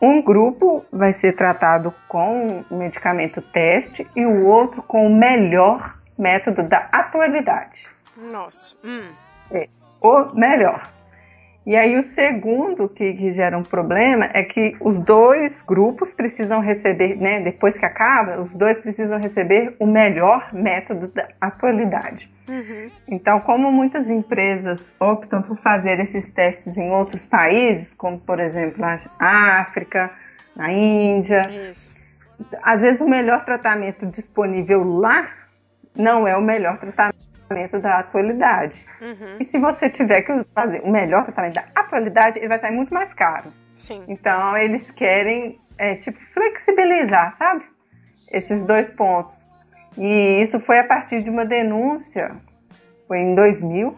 Um 0.00 0.22
grupo 0.22 0.84
vai 0.92 1.12
ser 1.12 1.34
tratado 1.34 1.92
com 2.06 2.64
o 2.70 2.76
medicamento 2.76 3.40
teste 3.40 4.06
e 4.14 4.24
o 4.24 4.46
outro 4.46 4.82
com 4.82 5.06
o 5.06 5.14
melhor 5.14 5.98
método 6.18 6.62
da 6.62 6.88
atualidade. 6.92 7.88
Nossa. 8.16 8.76
Hum. 8.84 9.10
O 10.00 10.34
melhor. 10.34 10.95
E 11.66 11.74
aí 11.74 11.98
o 11.98 12.02
segundo 12.02 12.88
que, 12.88 13.12
que 13.12 13.32
gera 13.32 13.58
um 13.58 13.64
problema 13.64 14.30
é 14.32 14.44
que 14.44 14.76
os 14.80 14.96
dois 15.00 15.60
grupos 15.62 16.12
precisam 16.12 16.60
receber, 16.60 17.16
né, 17.16 17.40
depois 17.40 17.76
que 17.76 17.84
acaba, 17.84 18.40
os 18.40 18.54
dois 18.54 18.78
precisam 18.78 19.18
receber 19.18 19.74
o 19.80 19.86
melhor 19.86 20.54
método 20.54 21.08
da 21.08 21.26
atualidade. 21.40 22.32
Uhum. 22.48 22.88
Então, 23.10 23.40
como 23.40 23.72
muitas 23.72 24.08
empresas 24.08 24.94
optam 25.00 25.42
por 25.42 25.56
fazer 25.58 25.98
esses 25.98 26.30
testes 26.30 26.78
em 26.78 26.86
outros 26.96 27.26
países, 27.26 27.92
como 27.94 28.20
por 28.20 28.38
exemplo 28.38 28.80
na 28.80 28.96
África, 29.18 30.12
na 30.54 30.72
Índia, 30.72 31.50
Isso. 31.72 31.96
às 32.62 32.82
vezes 32.82 33.00
o 33.00 33.08
melhor 33.08 33.44
tratamento 33.44 34.06
disponível 34.06 34.84
lá 34.84 35.28
não 35.98 36.28
é 36.28 36.36
o 36.36 36.42
melhor 36.42 36.78
tratamento 36.78 37.25
da 37.80 38.00
atualidade. 38.00 38.84
Uhum. 39.00 39.36
E 39.40 39.44
se 39.44 39.58
você 39.58 39.88
tiver 39.88 40.22
que 40.22 40.44
fazer 40.54 40.80
o 40.80 40.90
melhor 40.90 41.24
tratamento 41.24 41.54
da 41.54 41.64
atualidade, 41.74 42.38
ele 42.38 42.48
vai 42.48 42.58
sair 42.58 42.72
muito 42.72 42.92
mais 42.92 43.12
caro. 43.14 43.52
Sim. 43.74 44.04
Então, 44.08 44.56
eles 44.56 44.90
querem, 44.90 45.60
é, 45.78 45.94
tipo, 45.94 46.18
flexibilizar, 46.32 47.32
sabe? 47.32 47.64
Esses 48.32 48.64
dois 48.64 48.90
pontos. 48.90 49.34
E 49.96 50.40
isso 50.42 50.58
foi 50.60 50.78
a 50.78 50.84
partir 50.84 51.22
de 51.22 51.30
uma 51.30 51.44
denúncia, 51.44 52.34
foi 53.06 53.18
em 53.18 53.34
2000, 53.34 53.96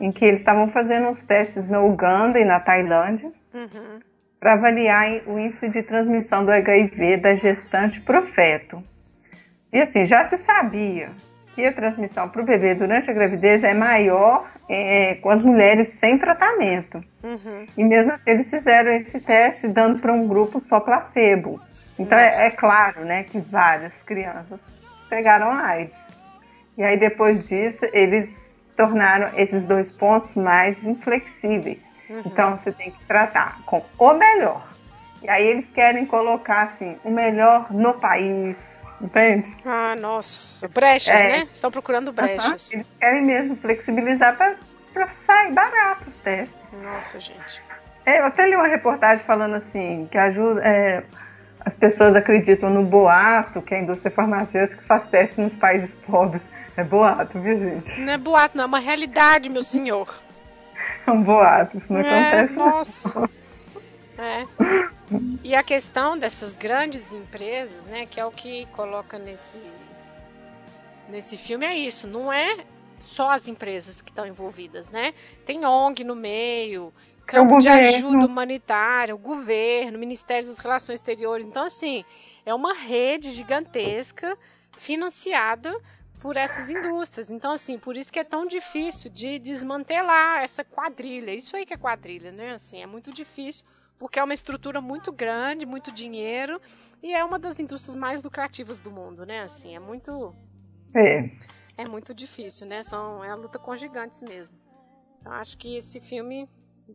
em 0.00 0.10
que 0.10 0.24
eles 0.24 0.40
estavam 0.40 0.68
fazendo 0.68 1.08
uns 1.08 1.24
testes 1.24 1.68
na 1.68 1.80
Uganda 1.80 2.38
e 2.38 2.44
na 2.44 2.58
Tailândia 2.58 3.30
Uhum. 3.52 3.98
para 4.38 4.54
avaliar 4.54 5.22
o 5.26 5.38
índice 5.38 5.68
de 5.68 5.82
transmissão 5.82 6.44
do 6.44 6.52
HIV 6.52 7.16
da 7.16 7.34
gestante 7.34 8.00
pro 8.00 8.22
feto. 8.22 8.82
E 9.72 9.80
assim, 9.80 10.04
já 10.04 10.24
se 10.24 10.36
sabia 10.36 11.10
que 11.54 11.66
a 11.66 11.72
transmissão 11.72 12.28
para 12.28 12.42
o 12.42 12.44
bebê 12.44 12.74
durante 12.74 13.10
a 13.10 13.14
gravidez 13.14 13.64
é 13.64 13.74
maior 13.74 14.48
é, 14.68 15.16
com 15.16 15.30
as 15.30 15.44
mulheres 15.44 15.88
sem 15.94 16.18
tratamento. 16.18 17.02
Uhum. 17.22 17.66
E 17.76 17.84
mesmo 17.84 18.12
assim 18.12 18.30
eles 18.30 18.48
fizeram 18.48 18.92
esse 18.92 19.20
teste 19.20 19.68
dando 19.68 19.98
para 19.98 20.12
um 20.12 20.26
grupo 20.26 20.60
só 20.64 20.80
placebo. 20.80 21.60
Então 21.98 22.18
é, 22.18 22.46
é 22.46 22.50
claro, 22.50 23.04
né, 23.04 23.24
que 23.24 23.38
várias 23.40 24.02
crianças 24.02 24.66
pegaram 25.08 25.50
AIDS. 25.50 25.96
E 26.78 26.82
aí 26.82 26.98
depois 26.98 27.48
disso 27.48 27.86
eles 27.92 28.58
tornaram 28.76 29.30
esses 29.36 29.64
dois 29.64 29.90
pontos 29.90 30.34
mais 30.34 30.86
inflexíveis. 30.86 31.92
Então 32.24 32.56
você 32.56 32.72
tem 32.72 32.90
que 32.90 33.04
tratar 33.04 33.60
com 33.66 33.84
o 33.98 34.12
melhor. 34.14 34.66
E 35.22 35.28
aí 35.28 35.46
eles 35.46 35.66
querem 35.74 36.06
colocar 36.06 36.62
assim 36.62 36.96
o 37.04 37.10
melhor 37.10 37.72
no 37.72 37.94
país, 37.94 38.79
entende? 39.00 39.54
Ah, 39.64 39.96
nossa. 39.98 40.68
Brechas, 40.68 41.20
É. 41.20 41.28
né? 41.28 41.48
Estão 41.52 41.70
procurando 41.70 42.12
brechas. 42.12 42.44
Aham, 42.44 42.80
Eles 42.80 42.96
querem 42.98 43.24
mesmo 43.24 43.56
flexibilizar 43.56 44.36
para 44.36 45.06
sair 45.26 45.52
barato 45.52 46.08
os 46.08 46.16
testes. 46.18 46.82
Nossa, 46.82 47.18
gente. 47.20 47.62
É, 48.06 48.20
eu 48.20 48.24
até 48.26 48.46
li 48.46 48.56
uma 48.56 48.66
reportagem 48.66 49.24
falando 49.24 49.54
assim, 49.56 50.08
que 50.10 50.18
ajuda. 50.18 50.60
é, 50.64 51.02
as 51.62 51.76
pessoas 51.76 52.16
acreditam 52.16 52.70
no 52.70 52.82
boato 52.82 53.60
que 53.60 53.74
a 53.74 53.78
indústria 53.78 54.10
farmacêutica 54.10 54.82
faz 54.88 55.06
teste 55.08 55.40
nos 55.40 55.52
países 55.54 55.92
pobres. 56.06 56.42
É 56.76 56.82
boato, 56.82 57.38
viu, 57.40 57.54
gente? 57.56 58.00
Não 58.00 58.12
é 58.12 58.16
boato, 58.16 58.56
não. 58.56 58.64
É 58.64 58.66
uma 58.66 58.78
realidade, 58.78 59.50
meu 59.50 59.62
senhor. 59.62 60.08
É 61.06 61.10
um 61.10 61.22
boato, 61.22 61.76
isso 61.76 61.92
não 61.92 62.00
é, 62.00 62.40
acontece. 62.40 62.54
não. 63.18 63.28
É. 64.20 64.44
E 65.42 65.56
a 65.56 65.62
questão 65.64 66.16
dessas 66.16 66.54
grandes 66.54 67.10
empresas, 67.10 67.84
né, 67.86 68.06
que 68.06 68.20
é 68.20 68.24
o 68.24 68.30
que 68.30 68.64
coloca 68.66 69.18
nesse 69.18 69.58
nesse 71.08 71.36
filme 71.36 71.66
é 71.66 71.76
isso, 71.76 72.06
não 72.06 72.32
é 72.32 72.64
só 73.00 73.30
as 73.30 73.48
empresas 73.48 74.00
que 74.00 74.10
estão 74.10 74.24
envolvidas, 74.24 74.88
né? 74.88 75.12
Tem 75.44 75.66
ONG 75.66 76.04
no 76.04 76.14
meio, 76.14 76.92
campo 77.26 77.58
de 77.58 77.68
governo. 77.68 78.08
ajuda 78.08 78.26
humanitária, 78.26 79.14
o 79.14 79.18
governo, 79.18 79.96
o 79.96 80.00
Ministério 80.00 80.46
das 80.46 80.58
Relações 80.58 81.00
Exteriores. 81.00 81.46
Então, 81.46 81.64
assim, 81.64 82.04
é 82.44 82.54
uma 82.54 82.74
rede 82.74 83.32
gigantesca 83.32 84.36
financiada 84.78 85.76
por 86.20 86.36
essas 86.36 86.68
indústrias. 86.68 87.30
Então, 87.30 87.52
assim, 87.52 87.78
por 87.78 87.96
isso 87.96 88.12
que 88.12 88.18
é 88.18 88.24
tão 88.24 88.46
difícil 88.46 89.10
de 89.10 89.38
desmantelar 89.38 90.42
essa 90.42 90.62
quadrilha. 90.62 91.34
Isso 91.34 91.56
aí 91.56 91.64
que 91.64 91.74
é 91.74 91.76
quadrilha, 91.78 92.30
né? 92.30 92.52
Assim, 92.52 92.82
é 92.82 92.86
muito 92.86 93.10
difícil, 93.10 93.64
porque 94.00 94.18
é 94.18 94.24
uma 94.24 94.32
estrutura 94.32 94.80
muito 94.80 95.12
grande, 95.12 95.66
muito 95.66 95.92
dinheiro, 95.92 96.58
e 97.02 97.12
é 97.12 97.22
uma 97.22 97.38
das 97.38 97.60
indústrias 97.60 97.94
mais 97.94 98.22
lucrativas 98.22 98.80
do 98.80 98.90
mundo, 98.90 99.26
né? 99.26 99.42
Assim, 99.42 99.76
é 99.76 99.78
muito 99.78 100.34
É. 100.96 101.30
é 101.76 101.88
muito 101.88 102.14
difícil, 102.14 102.66
né? 102.66 102.82
São, 102.82 103.22
é 103.22 103.30
a 103.30 103.34
luta 103.34 103.58
com 103.58 103.76
gigantes 103.76 104.22
mesmo. 104.22 104.58
Eu 105.22 105.32
acho 105.32 105.56
que 105.58 105.76
esse 105.76 106.00
filme 106.00 106.48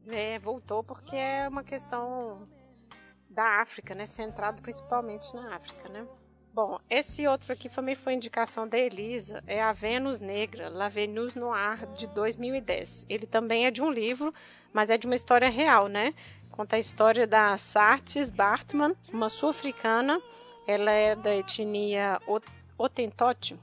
é, 0.08 0.40
voltou 0.40 0.84
porque 0.84 1.16
é 1.16 1.48
uma 1.48 1.64
questão 1.64 2.50
da 3.30 3.62
África, 3.62 3.94
né? 3.94 4.08
Centrado 4.08 4.64
principalmente 4.64 5.34
na 5.36 5.56
África, 5.56 5.88
né? 5.88 6.08
Bom, 6.56 6.80
esse 6.90 7.28
outro 7.28 7.52
aqui 7.52 7.68
também 7.68 7.96
foi 7.96 8.14
indicação 8.14 8.66
da 8.66 8.80
Elisa, 8.80 9.44
é 9.46 9.62
a 9.62 9.74
Vênus 9.74 10.22
Negra, 10.22 10.70
La 10.70 10.88
Venus 10.88 11.36
Noir, 11.36 11.86
de 11.94 12.08
2010. 12.08 13.06
Ele 13.10 13.28
também 13.28 13.66
é 13.66 13.72
de 13.72 13.84
um 13.84 13.92
livro, 13.92 14.34
mas 14.72 14.90
é 14.90 14.98
de 14.98 15.06
uma 15.06 15.16
história 15.16 15.50
real, 15.50 15.90
né? 15.90 16.14
Conta 16.56 16.78
a 16.78 16.80
história 16.80 17.28
da 17.28 17.58
Sartes 17.58 18.30
Bartman, 18.30 18.96
uma 19.12 19.30
sul-africana. 19.30 20.22
Ela 20.66 20.92
é 20.92 21.16
da 21.16 21.36
etnia 21.36 22.20
Ot- 22.26 22.48
Hottentot, 22.78 23.56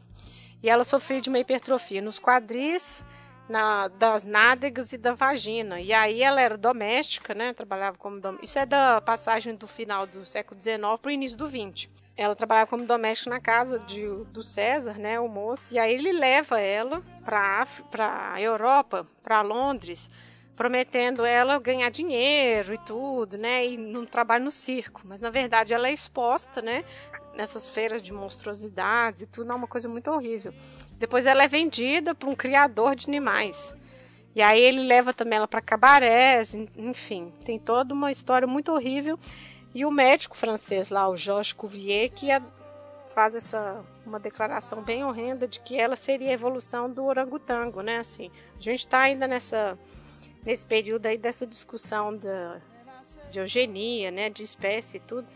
e 0.62 0.68
ela 0.68 0.84
sofria 0.84 1.20
de 1.20 1.28
uma 1.28 1.38
hipertrofia 1.38 2.00
nos 2.00 2.18
quadris, 2.20 3.02
na- 3.48 3.88
das 3.88 4.22
nádegas 4.22 4.92
e 4.92 4.98
da 4.98 5.12
vagina. 5.14 5.80
E 5.80 5.92
aí 5.92 6.22
ela 6.22 6.40
era 6.40 6.56
doméstica, 6.56 7.34
né? 7.34 7.52
Trabalhava 7.52 7.96
como 7.98 8.20
dom... 8.20 8.36
Isso 8.40 8.58
é 8.58 8.64
da 8.64 9.00
passagem 9.00 9.54
do 9.56 9.66
final 9.66 10.06
do 10.06 10.24
século 10.24 10.60
XIX 10.62 10.78
para 11.00 11.08
o 11.08 11.10
início 11.10 11.36
do 11.36 11.48
XX. 11.48 11.88
Ela 12.16 12.36
trabalhava 12.36 12.70
como 12.70 12.86
doméstica 12.86 13.30
na 13.30 13.40
casa 13.40 13.78
de, 13.80 14.06
do 14.26 14.42
César, 14.42 14.94
né? 14.98 15.18
O 15.18 15.26
moço. 15.28 15.74
E 15.74 15.78
aí 15.78 15.92
ele 15.92 16.12
leva 16.12 16.60
ela 16.60 17.02
para 17.24 17.66
a 18.32 18.40
Europa, 18.40 19.06
para 19.22 19.42
Londres, 19.42 20.08
prometendo 20.62 21.24
ela 21.24 21.58
ganhar 21.58 21.90
dinheiro 21.90 22.72
e 22.72 22.78
tudo, 22.78 23.36
né? 23.36 23.66
E 23.66 23.76
não 23.76 24.06
trabalho 24.06 24.44
no 24.44 24.50
circo. 24.52 25.00
Mas 25.04 25.20
na 25.20 25.28
verdade 25.28 25.74
ela 25.74 25.88
é 25.88 25.92
exposta, 25.92 26.62
né? 26.62 26.84
Nessas 27.34 27.68
feiras 27.68 28.00
de 28.00 28.12
monstruosidades 28.12 29.22
e 29.22 29.26
tudo, 29.26 29.50
é 29.50 29.56
uma 29.56 29.66
coisa 29.66 29.88
muito 29.88 30.08
horrível. 30.08 30.54
Depois 31.00 31.26
ela 31.26 31.42
é 31.42 31.48
vendida 31.48 32.14
para 32.14 32.28
um 32.28 32.34
criador 32.36 32.94
de 32.94 33.08
animais. 33.08 33.74
E 34.36 34.40
aí 34.40 34.60
ele 34.60 34.84
leva 34.86 35.12
também 35.12 35.38
ela 35.38 35.48
para 35.48 35.60
cabarés, 35.60 36.54
enfim, 36.76 37.32
tem 37.44 37.58
toda 37.58 37.92
uma 37.92 38.12
história 38.12 38.46
muito 38.46 38.70
horrível. 38.70 39.18
E 39.74 39.84
o 39.84 39.90
médico 39.90 40.36
francês 40.36 40.90
lá, 40.90 41.08
o 41.08 41.16
Georges 41.16 41.52
Cuvier, 41.52 42.08
que 42.08 42.28
faz 43.12 43.34
essa 43.34 43.84
uma 44.06 44.20
declaração 44.20 44.80
bem 44.80 45.02
horrenda 45.04 45.48
de 45.48 45.58
que 45.58 45.76
ela 45.76 45.96
seria 45.96 46.30
a 46.30 46.34
evolução 46.34 46.88
do 46.88 47.04
orangotango, 47.04 47.80
né? 47.80 47.98
Assim, 47.98 48.30
a 48.56 48.60
gente 48.60 48.78
está 48.78 49.00
ainda 49.00 49.26
nessa 49.26 49.76
nesse 50.44 50.64
período 50.66 51.06
aí 51.06 51.16
dessa 51.16 51.46
discussão 51.46 52.16
da, 52.16 52.60
de 53.30 53.38
eugenia, 53.38 54.10
né, 54.10 54.28
de 54.28 54.42
espécie 54.42 54.96
e 54.96 55.00
tudo. 55.00 55.26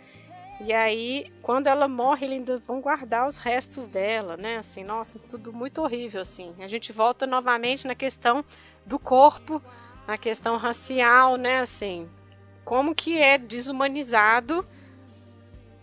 E 0.60 0.72
aí, 0.72 1.30
quando 1.42 1.66
ela 1.66 1.86
morre, 1.86 2.26
eles 2.26 2.38
ainda 2.38 2.58
vão 2.58 2.80
guardar 2.80 3.28
os 3.28 3.36
restos 3.36 3.86
dela, 3.86 4.38
né? 4.38 4.56
Assim, 4.56 4.82
nossa, 4.82 5.18
tudo 5.18 5.52
muito 5.52 5.82
horrível, 5.82 6.22
assim. 6.22 6.54
A 6.58 6.66
gente 6.66 6.92
volta 6.92 7.26
novamente 7.26 7.86
na 7.86 7.94
questão 7.94 8.42
do 8.84 8.98
corpo, 8.98 9.60
na 10.06 10.16
questão 10.16 10.56
racial, 10.56 11.36
né? 11.36 11.60
Assim, 11.60 12.08
como 12.64 12.94
que 12.94 13.20
é 13.20 13.36
desumanizado 13.36 14.66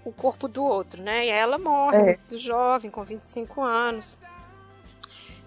o 0.03 0.11
corpo 0.11 0.47
do 0.47 0.63
outro, 0.63 1.03
né? 1.03 1.27
E 1.27 1.29
ela 1.29 1.59
morre, 1.59 2.19
é. 2.31 2.37
jovem, 2.37 2.89
com 2.89 3.03
25 3.03 3.61
anos. 3.61 4.17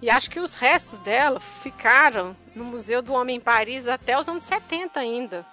E 0.00 0.10
acho 0.10 0.30
que 0.30 0.40
os 0.40 0.54
restos 0.54 0.98
dela 0.98 1.40
ficaram 1.40 2.36
no 2.54 2.64
Museu 2.64 3.00
do 3.00 3.14
Homem 3.14 3.36
em 3.36 3.40
Paris 3.40 3.88
até 3.88 4.18
os 4.18 4.28
anos 4.28 4.44
70 4.44 5.00
ainda, 5.00 5.44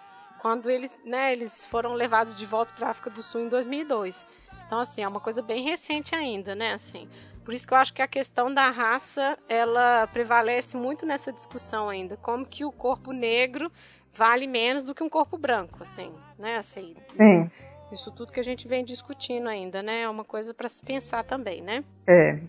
quando 0.42 0.70
eles, 0.70 1.00
né, 1.06 1.32
eles 1.32 1.66
foram 1.66 1.94
levados 1.94 2.36
de 2.36 2.46
volta 2.46 2.74
para 2.74 2.88
a 2.88 2.90
África 2.92 3.10
do 3.10 3.24
Sul 3.24 3.42
em 3.42 3.48
2002. 3.48 4.26
Então 4.68 4.80
assim, 4.80 5.02
é 5.02 5.08
uma 5.08 5.22
coisa 5.22 5.42
bem 5.42 5.64
recente 5.64 6.14
ainda, 6.14 6.54
né, 6.54 6.74
assim. 6.74 7.08
Por 7.46 7.54
isso 7.54 7.68
que 7.68 7.74
eu 7.74 7.78
acho 7.78 7.94
que 7.94 8.02
a 8.02 8.08
questão 8.08 8.54
da 8.54 8.70
raça, 8.70 9.38
ela 9.48 10.08
prevalece 10.08 10.78
muito 10.78 11.06
nessa 11.06 11.32
discussão 11.32 11.90
ainda, 11.90 12.18
como 12.18 12.46
que 12.46 12.66
o 12.66 12.72
corpo 12.72 13.12
negro 13.12 13.72
vale 14.14 14.48
menos 14.48 14.84
do 14.84 14.94
que 14.94 15.04
um 15.04 15.10
corpo 15.10 15.38
branco, 15.38 15.78
assim, 15.82 16.14
né, 16.38 16.58
assim. 16.58 16.96
Sim. 17.10 17.50
Isso 17.92 18.12
tudo 18.12 18.32
que 18.32 18.40
a 18.40 18.44
gente 18.44 18.68
vem 18.68 18.84
discutindo 18.84 19.48
ainda, 19.48 19.84
né, 19.84 20.02
é 20.02 20.10
uma 20.10 20.24
coisa 20.24 20.54
para 20.54 20.68
se 20.68 20.82
pensar 20.84 21.24
também, 21.24 21.62
né? 21.62 21.84
É. 22.08 22.40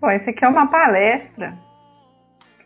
Bom, 0.00 0.10
esse 0.10 0.30
aqui 0.30 0.44
é 0.44 0.48
uma 0.48 0.66
palestra 0.66 1.58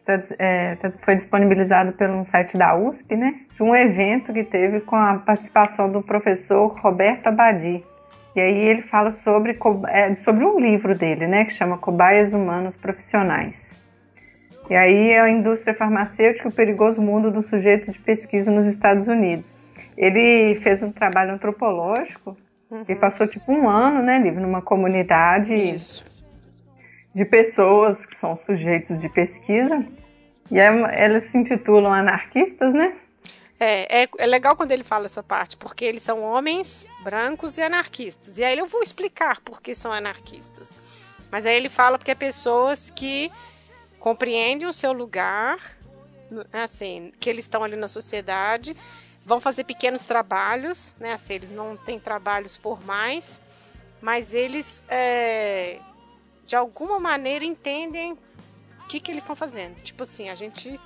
tá, 0.05 0.21
é, 0.39 0.77
tá, 0.77 0.91
foi 1.05 1.17
disponibilizado 1.17 1.93
pelo 1.93 2.25
site 2.25 2.57
da 2.57 2.77
USP, 2.77 3.17
né? 3.17 3.41
De 3.57 3.63
um 3.63 3.75
evento 3.75 4.33
que 4.33 4.45
teve 4.45 4.81
com 4.81 4.95
a 4.95 5.19
participação 5.19 5.91
do 5.91 6.03
professor 6.03 6.69
Roberto 6.79 7.27
Abadi. 7.27 7.83
E 8.37 8.41
aí 8.41 8.69
ele 8.69 8.83
fala 8.83 9.11
sobre, 9.11 9.59
é, 9.89 10.13
sobre 10.15 10.45
um 10.45 10.59
livro 10.59 10.97
dele, 10.97 11.27
né? 11.27 11.45
Que 11.45 11.53
chama 11.53 11.79
Cobaias 11.79 12.33
Humanos 12.33 12.77
Profissionais. 12.77 13.81
E 14.71 14.75
aí 14.75 15.11
é 15.11 15.21
a 15.21 15.29
indústria 15.29 15.75
farmacêutica 15.75 16.49
e 16.49 16.51
o 16.51 16.55
perigoso 16.55 17.03
mundo 17.03 17.31
dos 17.31 17.47
sujeitos 17.47 17.93
de 17.93 17.99
pesquisa 17.99 18.51
nos 18.51 18.65
Estados 18.65 19.09
Unidos. 19.09 19.55
Ele 19.97 20.55
fez 20.57 20.83
um 20.83 20.91
trabalho 20.91 21.33
antropológico 21.33 22.37
uhum. 22.71 22.85
e 22.89 22.95
passou 22.95 23.27
tipo 23.27 23.53
um 23.53 23.69
ano, 23.69 24.03
né, 24.03 24.19
livre 24.19 24.41
numa 24.41 24.63
comunidade 24.63 25.55
Isso 25.55 26.14
de 27.15 27.25
pessoas 27.25 28.05
que 28.05 28.17
são 28.17 28.35
sujeitos 28.35 29.01
de 29.01 29.09
pesquisa. 29.09 29.87
E 30.51 30.59
é, 30.59 30.67
elas 31.01 31.25
se 31.25 31.39
intitulam 31.39 31.93
anarquistas, 31.93 32.75
né? 32.75 32.95
É, 33.59 34.03
é, 34.03 34.09
é, 34.19 34.27
legal 34.27 34.57
quando 34.57 34.73
ele 34.73 34.85
fala 34.85 35.07
essa 35.07 35.23
parte, 35.23 35.57
porque 35.57 35.85
eles 35.85 36.03
são 36.03 36.23
homens 36.23 36.87
brancos 37.03 37.57
e 37.57 37.63
anarquistas. 37.63 38.37
E 38.37 38.45
aí 38.45 38.59
eu 38.59 38.67
vou 38.67 38.83
explicar 38.83 39.41
por 39.41 39.63
que 39.63 39.75
são 39.75 39.93
anarquistas. 39.93 40.73
Mas 41.31 41.47
aí 41.47 41.57
ele 41.57 41.69
fala 41.69 41.97
porque 41.97 42.11
é 42.11 42.15
pessoas 42.15 42.91
que 42.91 43.31
compreendem 43.99 44.69
o 44.69 44.73
seu 44.73 44.93
lugar, 44.93 45.59
assim, 46.53 47.13
que 47.19 47.31
eles 47.31 47.45
estão 47.45 47.65
ali 47.65 47.77
na 47.77 47.89
sociedade, 47.89 48.77
vão 49.25 49.41
fazer 49.41 49.65
pequenos 49.65 50.05
trabalhos, 50.05 50.95
né? 51.01 51.13
Assim, 51.13 51.35
eles 51.35 51.51
não 51.51 51.77
têm 51.77 51.99
trabalhos 51.99 52.59
por 52.59 52.85
mais, 52.85 53.41
mas 54.03 54.35
eles 54.35 54.83
é, 54.89 55.79
de 56.47 56.57
alguma 56.57 56.99
maneira 56.99 57.45
entendem 57.45 58.13
o 58.13 58.89
que, 58.89 59.01
que 59.01 59.11
eles 59.11 59.23
estão 59.23 59.37
fazendo. 59.37 59.75
Tipo 59.83 60.03
assim, 60.03 60.29
a 60.29 60.35
gente 60.35 60.79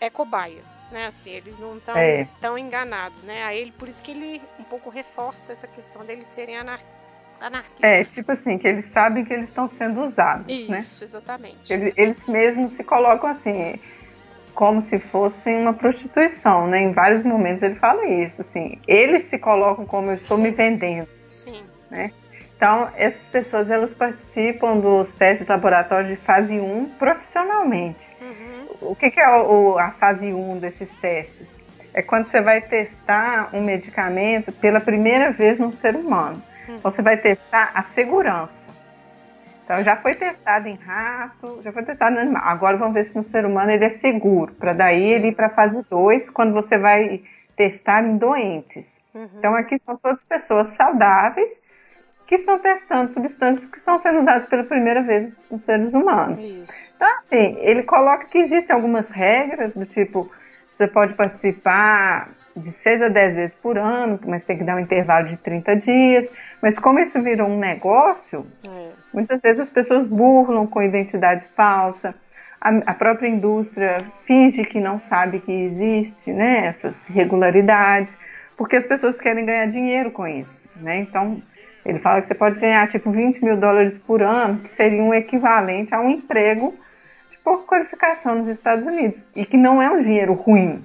é 0.00 0.10
cobaia, 0.10 0.62
né? 0.90 1.06
Assim, 1.06 1.30
eles 1.30 1.58
não 1.58 1.76
estão 1.76 1.96
é. 1.96 2.28
tão 2.40 2.58
enganados, 2.58 3.22
né? 3.22 3.44
Aí 3.44 3.58
ele, 3.58 3.72
por 3.72 3.88
isso 3.88 4.02
que 4.02 4.10
ele 4.10 4.42
um 4.58 4.64
pouco 4.64 4.90
reforça 4.90 5.52
essa 5.52 5.66
questão 5.66 6.04
deles 6.04 6.26
serem 6.26 6.56
anar 6.56 6.80
anarquistas. 7.40 7.82
É, 7.82 8.04
tipo 8.04 8.32
assim, 8.32 8.56
que 8.56 8.68
eles 8.68 8.86
sabem 8.86 9.24
que 9.24 9.32
eles 9.32 9.46
estão 9.46 9.66
sendo 9.66 10.02
usados, 10.02 10.46
isso, 10.48 10.70
né? 10.70 10.78
Isso, 10.78 11.02
exatamente. 11.02 11.72
Eles, 11.72 11.92
eles 11.96 12.26
mesmos 12.26 12.72
se 12.72 12.84
colocam 12.84 13.28
assim, 13.28 13.80
como 14.54 14.80
se 14.80 15.00
fossem 15.00 15.60
uma 15.60 15.74
prostituição, 15.74 16.68
né? 16.68 16.82
Em 16.82 16.92
vários 16.92 17.24
momentos 17.24 17.62
ele 17.62 17.74
fala 17.74 18.06
isso, 18.06 18.42
assim. 18.42 18.78
Eles 18.86 19.24
se 19.24 19.38
colocam 19.38 19.84
como 19.84 20.10
eu 20.10 20.14
estou 20.14 20.36
Sim. 20.36 20.42
me 20.44 20.50
vendendo. 20.50 21.08
Sim. 21.28 21.62
Né? 21.90 22.12
Então, 22.62 22.88
essas 22.96 23.28
pessoas 23.28 23.72
elas 23.72 23.92
participam 23.92 24.78
dos 24.78 25.12
testes 25.16 25.44
de 25.44 25.50
laboratório 25.50 26.06
de 26.06 26.14
fase 26.14 26.60
1 26.60 26.90
profissionalmente. 26.90 28.16
Uhum. 28.20 28.90
O 28.92 28.94
que, 28.94 29.10
que 29.10 29.20
é 29.20 29.28
o, 29.28 29.76
a 29.80 29.90
fase 29.90 30.32
1 30.32 30.60
desses 30.60 30.94
testes? 30.94 31.58
É 31.92 32.02
quando 32.02 32.28
você 32.28 32.40
vai 32.40 32.60
testar 32.60 33.50
um 33.52 33.64
medicamento 33.64 34.52
pela 34.52 34.78
primeira 34.78 35.32
vez 35.32 35.58
no 35.58 35.72
ser 35.72 35.96
humano. 35.96 36.40
Uhum. 36.68 36.76
Então, 36.76 36.88
você 36.88 37.02
vai 37.02 37.16
testar 37.16 37.72
a 37.74 37.82
segurança. 37.82 38.70
Então, 39.64 39.82
já 39.82 39.96
foi 39.96 40.14
testado 40.14 40.68
em 40.68 40.76
rato, 40.76 41.58
já 41.64 41.72
foi 41.72 41.82
testado 41.82 42.14
no 42.14 42.20
animal. 42.20 42.44
Agora, 42.44 42.76
vamos 42.76 42.94
ver 42.94 43.06
se 43.06 43.16
no 43.16 43.24
ser 43.24 43.44
humano 43.44 43.72
ele 43.72 43.86
é 43.86 43.90
seguro. 43.90 44.54
Para 44.54 44.72
daí 44.72 45.08
Sim. 45.08 45.14
ele 45.14 45.28
ir 45.30 45.34
para 45.34 45.48
a 45.48 45.50
fase 45.50 45.84
2, 45.90 46.30
quando 46.30 46.52
você 46.52 46.78
vai 46.78 47.22
testar 47.56 48.04
em 48.04 48.16
doentes. 48.16 49.02
Uhum. 49.12 49.28
Então, 49.36 49.56
aqui 49.56 49.80
são 49.80 49.96
todas 49.96 50.24
pessoas 50.24 50.68
saudáveis 50.68 51.60
que 52.32 52.36
estão 52.36 52.58
testando 52.58 53.12
substâncias 53.12 53.66
que 53.66 53.76
estão 53.76 53.98
sendo 53.98 54.20
usadas 54.20 54.46
pela 54.46 54.64
primeira 54.64 55.02
vez 55.02 55.44
nos 55.50 55.64
seres 55.64 55.92
humanos. 55.92 56.42
Isso. 56.42 56.72
Então, 56.96 57.18
assim, 57.18 57.58
ele 57.60 57.82
coloca 57.82 58.24
que 58.24 58.38
existem 58.38 58.74
algumas 58.74 59.10
regras 59.10 59.76
do 59.76 59.84
tipo, 59.84 60.32
você 60.70 60.88
pode 60.88 61.14
participar 61.14 62.30
de 62.56 62.70
6 62.70 63.02
a 63.02 63.08
10 63.08 63.36
vezes 63.36 63.54
por 63.54 63.76
ano, 63.76 64.18
mas 64.26 64.44
tem 64.44 64.56
que 64.56 64.64
dar 64.64 64.76
um 64.76 64.78
intervalo 64.78 65.26
de 65.26 65.36
30 65.36 65.76
dias. 65.76 66.32
Mas 66.62 66.78
como 66.78 67.00
isso 67.00 67.20
virou 67.20 67.46
um 67.46 67.58
negócio, 67.58 68.46
é. 68.66 68.88
muitas 69.12 69.42
vezes 69.42 69.60
as 69.60 69.70
pessoas 69.70 70.06
burlam 70.06 70.66
com 70.66 70.82
identidade 70.82 71.44
falsa. 71.54 72.14
A, 72.58 72.70
a, 72.86 72.94
própria 72.94 73.28
indústria 73.28 73.98
finge 74.24 74.64
que 74.64 74.80
não 74.80 74.98
sabe 74.98 75.38
que 75.38 75.52
existe 75.52 76.32
né, 76.32 76.64
essas 76.64 77.10
irregularidades, 77.10 78.16
porque 78.56 78.76
as 78.76 78.86
pessoas 78.86 79.20
querem 79.20 79.44
ganhar 79.44 79.66
dinheiro 79.66 80.10
com 80.10 80.26
isso. 80.26 80.66
Né? 80.76 81.00
Então, 81.00 81.42
ele 81.84 81.98
fala 81.98 82.20
que 82.20 82.28
você 82.28 82.34
pode 82.34 82.58
ganhar 82.60 82.88
tipo 82.88 83.10
20 83.10 83.44
mil 83.44 83.56
dólares 83.56 83.98
por 83.98 84.22
ano, 84.22 84.60
que 84.60 84.68
seria 84.68 85.02
um 85.02 85.12
equivalente 85.12 85.94
a 85.94 86.00
um 86.00 86.10
emprego 86.10 86.74
de 87.30 87.38
pouca 87.38 87.64
qualificação 87.64 88.36
nos 88.36 88.48
Estados 88.48 88.86
Unidos. 88.86 89.24
E 89.34 89.44
que 89.44 89.56
não 89.56 89.82
é 89.82 89.90
um 89.90 90.00
dinheiro 90.00 90.32
ruim. 90.32 90.82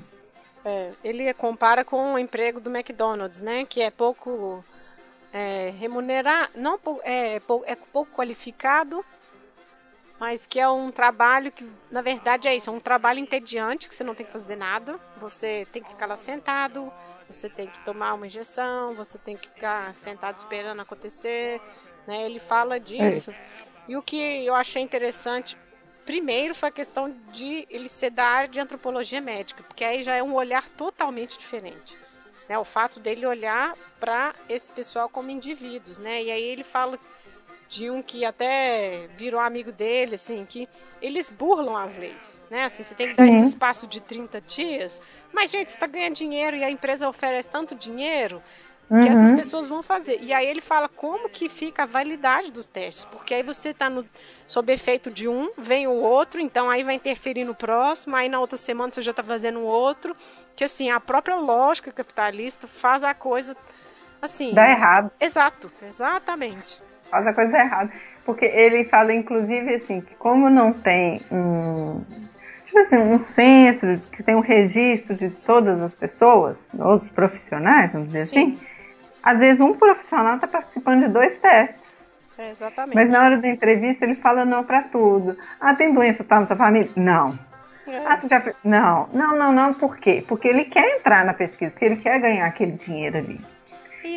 É, 0.65 0.91
ele 1.03 1.33
compara 1.33 1.85
com 1.85 2.13
o 2.13 2.19
emprego 2.19 2.59
do 2.59 2.75
McDonald's, 2.75 3.41
né? 3.41 3.65
Que 3.65 3.81
é 3.81 3.91
pouco 3.91 4.63
é, 5.31 5.71
remunerado, 5.79 6.51
não 6.55 6.79
é, 7.03 7.35
é 7.35 7.75
pouco 7.93 8.11
qualificado, 8.11 9.05
mas 10.19 10.47
que 10.47 10.59
é 10.59 10.67
um 10.67 10.91
trabalho 10.91 11.51
que, 11.51 11.69
na 11.91 12.01
verdade, 12.01 12.47
é 12.47 12.55
isso, 12.55 12.69
é 12.69 12.73
um 12.73 12.79
trabalho 12.79 13.19
entediante, 13.19 13.87
que 13.87 13.95
você 13.95 14.03
não 14.03 14.15
tem 14.15 14.25
que 14.25 14.31
fazer 14.31 14.55
nada, 14.55 14.99
você 15.17 15.67
tem 15.71 15.83
que 15.83 15.89
ficar 15.89 16.07
lá 16.07 16.15
sentado, 16.15 16.91
você 17.29 17.49
tem 17.49 17.67
que 17.67 17.79
tomar 17.85 18.13
uma 18.13 18.25
injeção, 18.25 18.95
você 18.95 19.17
tem 19.17 19.37
que 19.37 19.49
ficar 19.49 19.93
sentado 19.93 20.39
esperando 20.39 20.81
acontecer, 20.81 21.61
né? 22.07 22.25
Ele 22.25 22.39
fala 22.39 22.79
disso. 22.79 23.31
É. 23.31 23.67
E 23.87 23.95
o 23.95 24.01
que 24.01 24.17
eu 24.45 24.55
achei 24.55 24.81
interessante, 24.81 25.55
primeiro, 26.05 26.55
foi 26.55 26.69
a 26.69 26.71
questão 26.71 27.15
de 27.31 27.67
ele 27.69 27.87
ser 27.87 28.09
da 28.09 28.25
área 28.25 28.49
de 28.49 28.59
antropologia 28.59 29.21
médica, 29.21 29.63
porque 29.63 29.83
aí 29.83 30.03
já 30.03 30.15
é 30.15 30.23
um 30.23 30.33
olhar 30.33 30.67
totalmente 30.69 31.37
diferente. 31.37 31.95
Né? 32.49 32.57
O 32.57 32.65
fato 32.65 32.99
dele 32.99 33.25
olhar 33.25 33.75
para 33.99 34.33
esse 34.49 34.71
pessoal 34.71 35.09
como 35.09 35.29
indivíduos, 35.29 35.97
né? 35.97 36.23
E 36.23 36.31
aí 36.31 36.43
ele 36.43 36.63
fala 36.63 36.97
de 37.67 37.89
um 37.89 38.01
que 38.01 38.23
até 38.23 39.07
virou 39.15 39.39
amigo 39.39 39.71
dele, 39.71 40.15
assim, 40.15 40.45
que 40.45 40.67
eles 41.01 41.29
burlam 41.29 41.75
as 41.75 41.97
leis, 41.97 42.41
né? 42.49 42.65
Assim, 42.65 42.83
você 42.83 42.95
tem 42.95 43.07
que 43.07 43.15
dar 43.15 43.27
esse 43.27 43.49
espaço 43.49 43.87
de 43.87 44.01
30 44.01 44.39
dias, 44.41 45.01
mas, 45.33 45.51
gente, 45.51 45.69
você 45.69 45.75
está 45.75 45.87
ganhando 45.87 46.15
dinheiro 46.15 46.55
e 46.55 46.63
a 46.63 46.71
empresa 46.71 47.07
oferece 47.07 47.49
tanto 47.49 47.75
dinheiro, 47.75 48.41
uhum. 48.89 49.01
que 49.01 49.09
essas 49.09 49.31
pessoas 49.31 49.67
vão 49.67 49.83
fazer. 49.83 50.19
E 50.21 50.33
aí 50.33 50.47
ele 50.47 50.61
fala 50.61 50.87
como 50.87 51.29
que 51.29 51.49
fica 51.49 51.83
a 51.83 51.85
validade 51.85 52.51
dos 52.51 52.67
testes, 52.67 53.05
porque 53.05 53.33
aí 53.33 53.43
você 53.43 53.69
está 53.69 53.91
sob 54.45 54.71
efeito 54.71 55.11
de 55.11 55.27
um, 55.27 55.51
vem 55.57 55.87
o 55.87 55.93
outro, 55.93 56.39
então 56.39 56.69
aí 56.69 56.83
vai 56.83 56.95
interferir 56.95 57.43
no 57.43 57.53
próximo, 57.53 58.15
aí 58.15 58.29
na 58.29 58.39
outra 58.39 58.57
semana 58.57 58.91
você 58.91 59.01
já 59.01 59.11
está 59.11 59.23
fazendo 59.23 59.61
outro, 59.61 60.15
que 60.55 60.63
assim, 60.63 60.89
a 60.89 60.99
própria 60.99 61.35
lógica 61.35 61.91
capitalista 61.91 62.65
faz 62.65 63.03
a 63.03 63.13
coisa 63.13 63.55
assim... 64.21 64.53
Dá 64.53 64.69
errado. 64.69 65.11
Exato, 65.19 65.71
exatamente. 65.83 66.86
Faz 67.09 67.27
a 67.27 67.33
coisa 67.33 67.57
errada. 67.57 67.91
Porque 68.25 68.45
ele 68.45 68.83
fala, 68.85 69.13
inclusive, 69.13 69.75
assim, 69.75 70.01
que 70.01 70.15
como 70.15 70.49
não 70.49 70.73
tem 70.73 71.21
um 71.31 72.01
tipo 72.65 72.79
assim, 72.79 72.97
um 72.97 73.17
centro 73.17 73.99
que 74.11 74.21
tem 74.21 74.35
um 74.35 74.41
registro 74.41 75.15
de 75.15 75.29
todas 75.29 75.81
as 75.81 75.95
pessoas, 75.95 76.69
os 76.73 77.09
profissionais, 77.09 77.93
vamos 77.93 78.07
dizer 78.07 78.25
Sim. 78.25 78.39
assim, 78.39 78.59
às 79.23 79.39
vezes 79.39 79.61
um 79.61 79.73
profissional 79.73 80.35
está 80.35 80.47
participando 80.47 81.05
de 81.05 81.09
dois 81.09 81.37
testes. 81.37 82.05
É, 82.37 82.51
exatamente. 82.51 82.95
Mas 82.95 83.09
na 83.09 83.23
hora 83.23 83.37
da 83.37 83.47
entrevista 83.47 84.05
ele 84.05 84.15
fala 84.15 84.45
não 84.45 84.63
para 84.63 84.83
tudo. 84.83 85.37
Ah, 85.59 85.73
tem 85.73 85.93
doença 85.93 86.23
tá 86.23 86.39
na 86.39 86.45
sua 86.45 86.55
família? 86.55 86.89
Não. 86.95 87.39
É. 87.87 88.05
Ah, 88.05 88.17
você 88.17 88.27
já 88.27 88.43
Não, 88.63 89.07
não, 89.13 89.35
não, 89.35 89.51
não. 89.51 89.73
Por 89.73 89.97
quê? 89.97 90.23
Porque 90.27 90.47
ele 90.47 90.65
quer 90.65 90.97
entrar 90.97 91.25
na 91.25 91.33
pesquisa, 91.33 91.71
porque 91.71 91.85
ele 91.85 91.97
quer 91.97 92.19
ganhar 92.19 92.45
aquele 92.45 92.73
dinheiro 92.73 93.17
ali. 93.17 93.39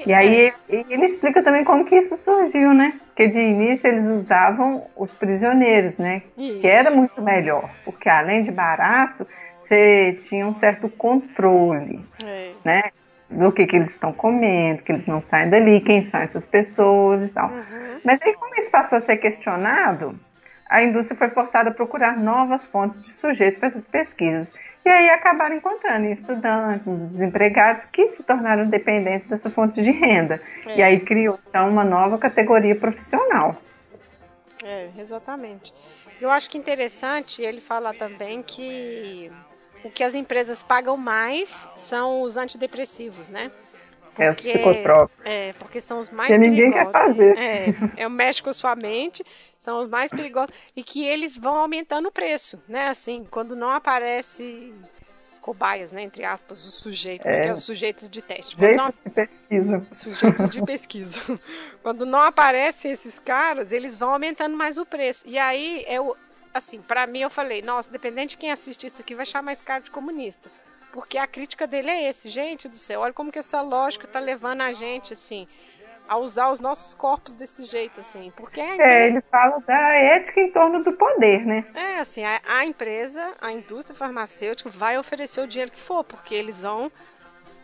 E, 0.07 0.13
aí 0.13 0.47
é. 0.47 0.55
ele, 0.69 0.87
ele 0.89 1.07
explica 1.07 1.43
também 1.43 1.65
como 1.65 1.85
que 1.85 1.97
isso 1.97 2.17
surgiu, 2.17 2.73
né? 2.73 2.99
Porque 3.07 3.29
de 3.29 3.41
início 3.41 3.89
eles 3.89 4.07
usavam 4.07 4.87
os 4.97 5.13
prisioneiros, 5.13 5.99
né? 5.99 6.23
Isso. 6.37 6.61
Que 6.61 6.67
era 6.67 6.91
muito 6.91 7.21
melhor, 7.21 7.69
porque 7.85 8.09
além 8.09 8.43
de 8.43 8.51
barato, 8.51 9.27
você 9.61 10.19
tinha 10.23 10.47
um 10.47 10.55
certo 10.55 10.89
controle, 10.89 12.05
é. 12.25 12.53
né? 12.65 12.83
Do 13.29 13.53
que, 13.53 13.67
que 13.67 13.77
eles 13.77 13.91
estão 13.91 14.13
comendo, 14.13 14.83
que 14.83 14.91
eles 14.91 15.07
não 15.07 15.21
saem 15.21 15.51
dali, 15.51 15.81
quem 15.81 16.05
são 16.05 16.21
essas 16.21 16.47
pessoas 16.47 17.29
e 17.29 17.29
tal. 17.29 17.49
Uhum. 17.49 18.01
Mas 18.05 18.21
aí, 18.23 18.35
como 18.35 18.57
isso 18.57 18.71
passou 18.71 18.99
a 18.99 19.01
ser 19.01 19.19
questionado, 19.19 20.19
a 20.69 20.83
indústria 20.83 21.19
foi 21.19 21.29
forçada 21.29 21.71
a 21.71 21.75
procurar 21.75 22.17
novas 22.17 22.67
fontes 22.67 23.01
de 23.03 23.13
sujeito 23.13 23.59
para 23.59 23.69
essas 23.69 23.87
pesquisas. 23.87 24.53
E 24.85 24.89
aí 24.89 25.11
acabaram 25.11 25.57
encontrando 25.57 26.07
estudantes, 26.07 26.87
desempregados 26.87 27.85
que 27.87 28.09
se 28.09 28.23
tornaram 28.23 28.67
dependentes 28.67 29.27
dessa 29.27 29.51
fonte 29.51 29.83
de 29.83 29.91
renda. 29.91 30.41
É. 30.67 30.79
E 30.79 30.83
aí 30.83 31.01
criou 31.01 31.39
então 31.49 31.69
uma 31.69 31.85
nova 31.85 32.17
categoria 32.17 32.75
profissional. 32.75 33.57
É, 34.65 34.89
exatamente. 34.99 35.73
Eu 36.21 36.31
acho 36.31 36.51
que 36.51 36.59
interessante 36.59 37.43
ele 37.43 37.61
falar 37.61 37.95
também 37.95 38.43
que 38.43 39.31
o 39.85 39.91
que 39.91 40.05
as 40.05 40.15
empresas 40.15 40.63
pagam 40.63 40.97
mais 40.97 41.69
são 41.75 42.23
os 42.23 42.37
antidepressivos, 42.37 43.29
né? 43.29 43.51
Porque, 44.15 44.23
é 44.23 44.31
os 44.31 44.37
psicotrópicos. 44.37 45.25
É, 45.25 45.53
porque 45.55 45.81
são 45.81 45.99
os 45.99 46.11
mais 46.11 46.31
que 46.31 46.39
perigosos. 46.39 46.65
ninguém 46.65 46.73
quer 46.73 46.91
fazer. 46.91 47.39
É, 47.39 47.75
é 48.03 48.07
o 48.07 48.11
mexe 48.11 48.43
com 48.43 48.53
sua 48.53 48.75
mente, 48.77 49.25
são 49.59 49.83
os 49.83 49.89
mais 49.89 50.11
perigosos. 50.11 50.55
E 50.77 50.83
que 50.83 51.05
eles 51.05 51.37
vão 51.37 51.57
aumentando 51.57 52.09
o 52.09 52.13
preço, 52.13 52.63
né? 52.69 52.89
Assim, 52.89 53.27
quando 53.31 53.57
não 53.57 53.71
aparece 53.71 54.75
cobaias, 55.41 55.91
né, 55.91 56.03
entre 56.03 56.25
aspas, 56.25 56.65
os 56.65 56.75
sujeitos, 56.75 57.27
é. 57.27 57.47
é 57.47 57.53
os 57.53 57.63
sujeitos 57.65 58.09
de 58.09 58.23
teste. 58.23 58.55
Sujeitos 58.55 58.77
não... 58.77 58.93
de 59.05 59.11
pesquisa. 59.11 59.87
Sujeitos 59.91 60.51
de 60.51 60.63
pesquisa. 60.63 61.21
Quando 61.83 62.07
não 62.07 62.21
aparecem 62.21 62.91
esses 62.91 63.19
caras, 63.19 63.73
eles 63.73 63.97
vão 63.97 64.11
aumentando 64.11 64.57
mais 64.57 64.79
o 64.79 64.85
preço. 64.85 65.27
E 65.27 65.39
aí, 65.39 65.85
eu, 65.89 66.17
assim, 66.53 66.81
para 66.81 67.07
mim 67.07 67.21
eu 67.21 67.31
falei, 67.31 67.63
nossa, 67.63 67.91
dependente 67.91 68.31
de 68.31 68.37
quem 68.37 68.53
assistir 68.53 68.89
isso 68.89 69.01
aqui, 69.01 69.15
vai 69.15 69.27
chamar 69.27 69.53
esse 69.53 69.63
cara 69.63 69.81
de 69.81 69.91
comunista. 69.91 70.51
Porque 70.93 71.19
a 71.19 71.27
crítica 71.27 71.67
dele 71.67 71.91
é 71.91 72.09
esse, 72.09 72.29
gente 72.29 72.69
do 72.69 72.77
céu, 72.77 73.01
olha 73.01 73.13
como 73.13 73.31
que 73.31 73.39
essa 73.39 73.61
lógica 73.61 74.09
tá 74.09 74.19
levando 74.19 74.63
a 74.63 74.73
gente, 74.73 75.13
assim, 75.13 75.47
a 76.09 76.17
usar 76.17 76.51
os 76.51 76.59
nossos 76.59 76.93
corpos 76.95 77.35
desse 77.35 77.63
jeito, 77.63 78.01
assim. 78.01 78.33
Porque 78.37 78.61
é, 78.61 79.07
ele 79.07 79.21
fala 79.31 79.61
da 79.61 79.97
ética 79.97 80.41
em 80.41 80.51
torno 80.51 80.83
do 80.83 80.93
poder, 80.93 81.47
né? 81.47 81.65
É, 81.75 81.99
assim, 81.99 82.25
a, 82.25 82.41
a, 82.45 82.65
empresa, 82.65 83.35
a 83.41 83.53
indústria 83.53 83.97
farmacêutica 83.97 84.69
vai 84.69 84.99
oferecer 84.99 85.41
o 85.41 85.47
dinheiro 85.47 85.71
que 85.71 85.81
for, 85.81 86.03
porque 86.03 86.35
eles 86.35 86.63
vão 86.63 86.91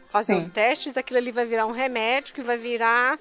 fazer 0.09 0.35
Sim. 0.35 0.39
os 0.39 0.49
testes, 0.49 0.97
aquilo 0.97 1.19
ali 1.19 1.33
vai 1.33 1.45
virar 1.45 1.67
um 1.67 1.73
remédio 1.73 2.35
que 2.35 2.43
vai 2.43 2.57
virar 2.57 3.19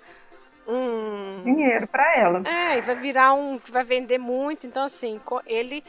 um 0.68 1.38
dinheiro 1.44 1.88
para 1.88 2.16
ela. 2.16 2.44
É, 2.48 2.78
e 2.78 2.82
vai 2.82 2.96
virar 2.96 3.34
um 3.34 3.58
que 3.58 3.72
vai 3.72 3.84
vender 3.84 4.18
muito. 4.18 4.68
Então 4.68 4.84
assim, 4.84 5.20
ele 5.46 5.84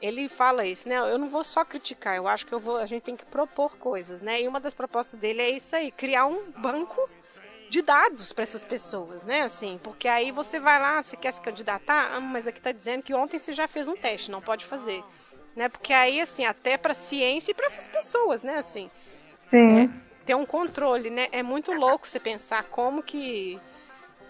ele 0.00 0.28
fala 0.28 0.66
isso, 0.66 0.88
né? 0.88 0.96
Eu 0.96 1.18
não 1.18 1.28
vou 1.28 1.42
só 1.42 1.64
criticar, 1.64 2.16
eu 2.16 2.28
acho 2.28 2.46
que 2.46 2.52
eu 2.52 2.60
vou, 2.60 2.76
a 2.76 2.86
gente 2.86 3.02
tem 3.02 3.16
que 3.16 3.24
propor 3.24 3.76
coisas, 3.76 4.20
né? 4.22 4.42
E 4.42 4.48
uma 4.48 4.60
das 4.60 4.74
propostas 4.74 5.18
dele 5.18 5.42
é 5.42 5.50
isso 5.50 5.74
aí, 5.74 5.90
criar 5.90 6.26
um 6.26 6.50
banco 6.50 7.08
de 7.68 7.82
dados 7.82 8.32
para 8.32 8.42
essas 8.42 8.64
pessoas, 8.64 9.22
né? 9.22 9.42
Assim, 9.42 9.80
porque 9.82 10.06
aí 10.06 10.30
você 10.30 10.60
vai 10.60 10.80
lá, 10.80 11.02
você 11.02 11.16
quer 11.16 11.32
se 11.32 11.40
candidatar, 11.40 12.12
ah, 12.12 12.20
mas 12.20 12.46
aqui 12.46 12.58
está 12.58 12.72
dizendo 12.72 13.02
que 13.02 13.14
ontem 13.14 13.38
você 13.38 13.52
já 13.52 13.66
fez 13.66 13.88
um 13.88 13.96
teste, 13.96 14.30
não 14.30 14.40
pode 14.40 14.64
fazer, 14.64 15.02
né? 15.54 15.68
Porque 15.68 15.92
aí 15.92 16.20
assim, 16.20 16.44
até 16.44 16.76
para 16.76 16.94
ciência 16.94 17.50
e 17.50 17.54
para 17.54 17.66
essas 17.66 17.86
pessoas, 17.86 18.42
né? 18.42 18.58
Assim, 18.58 18.90
Sim. 19.42 19.84
É, 19.84 19.88
ter 20.24 20.34
um 20.34 20.44
controle, 20.44 21.08
né? 21.10 21.28
É 21.32 21.42
muito 21.42 21.72
louco 21.72 22.08
você 22.08 22.18
pensar 22.18 22.64
como 22.64 23.02
que 23.02 23.58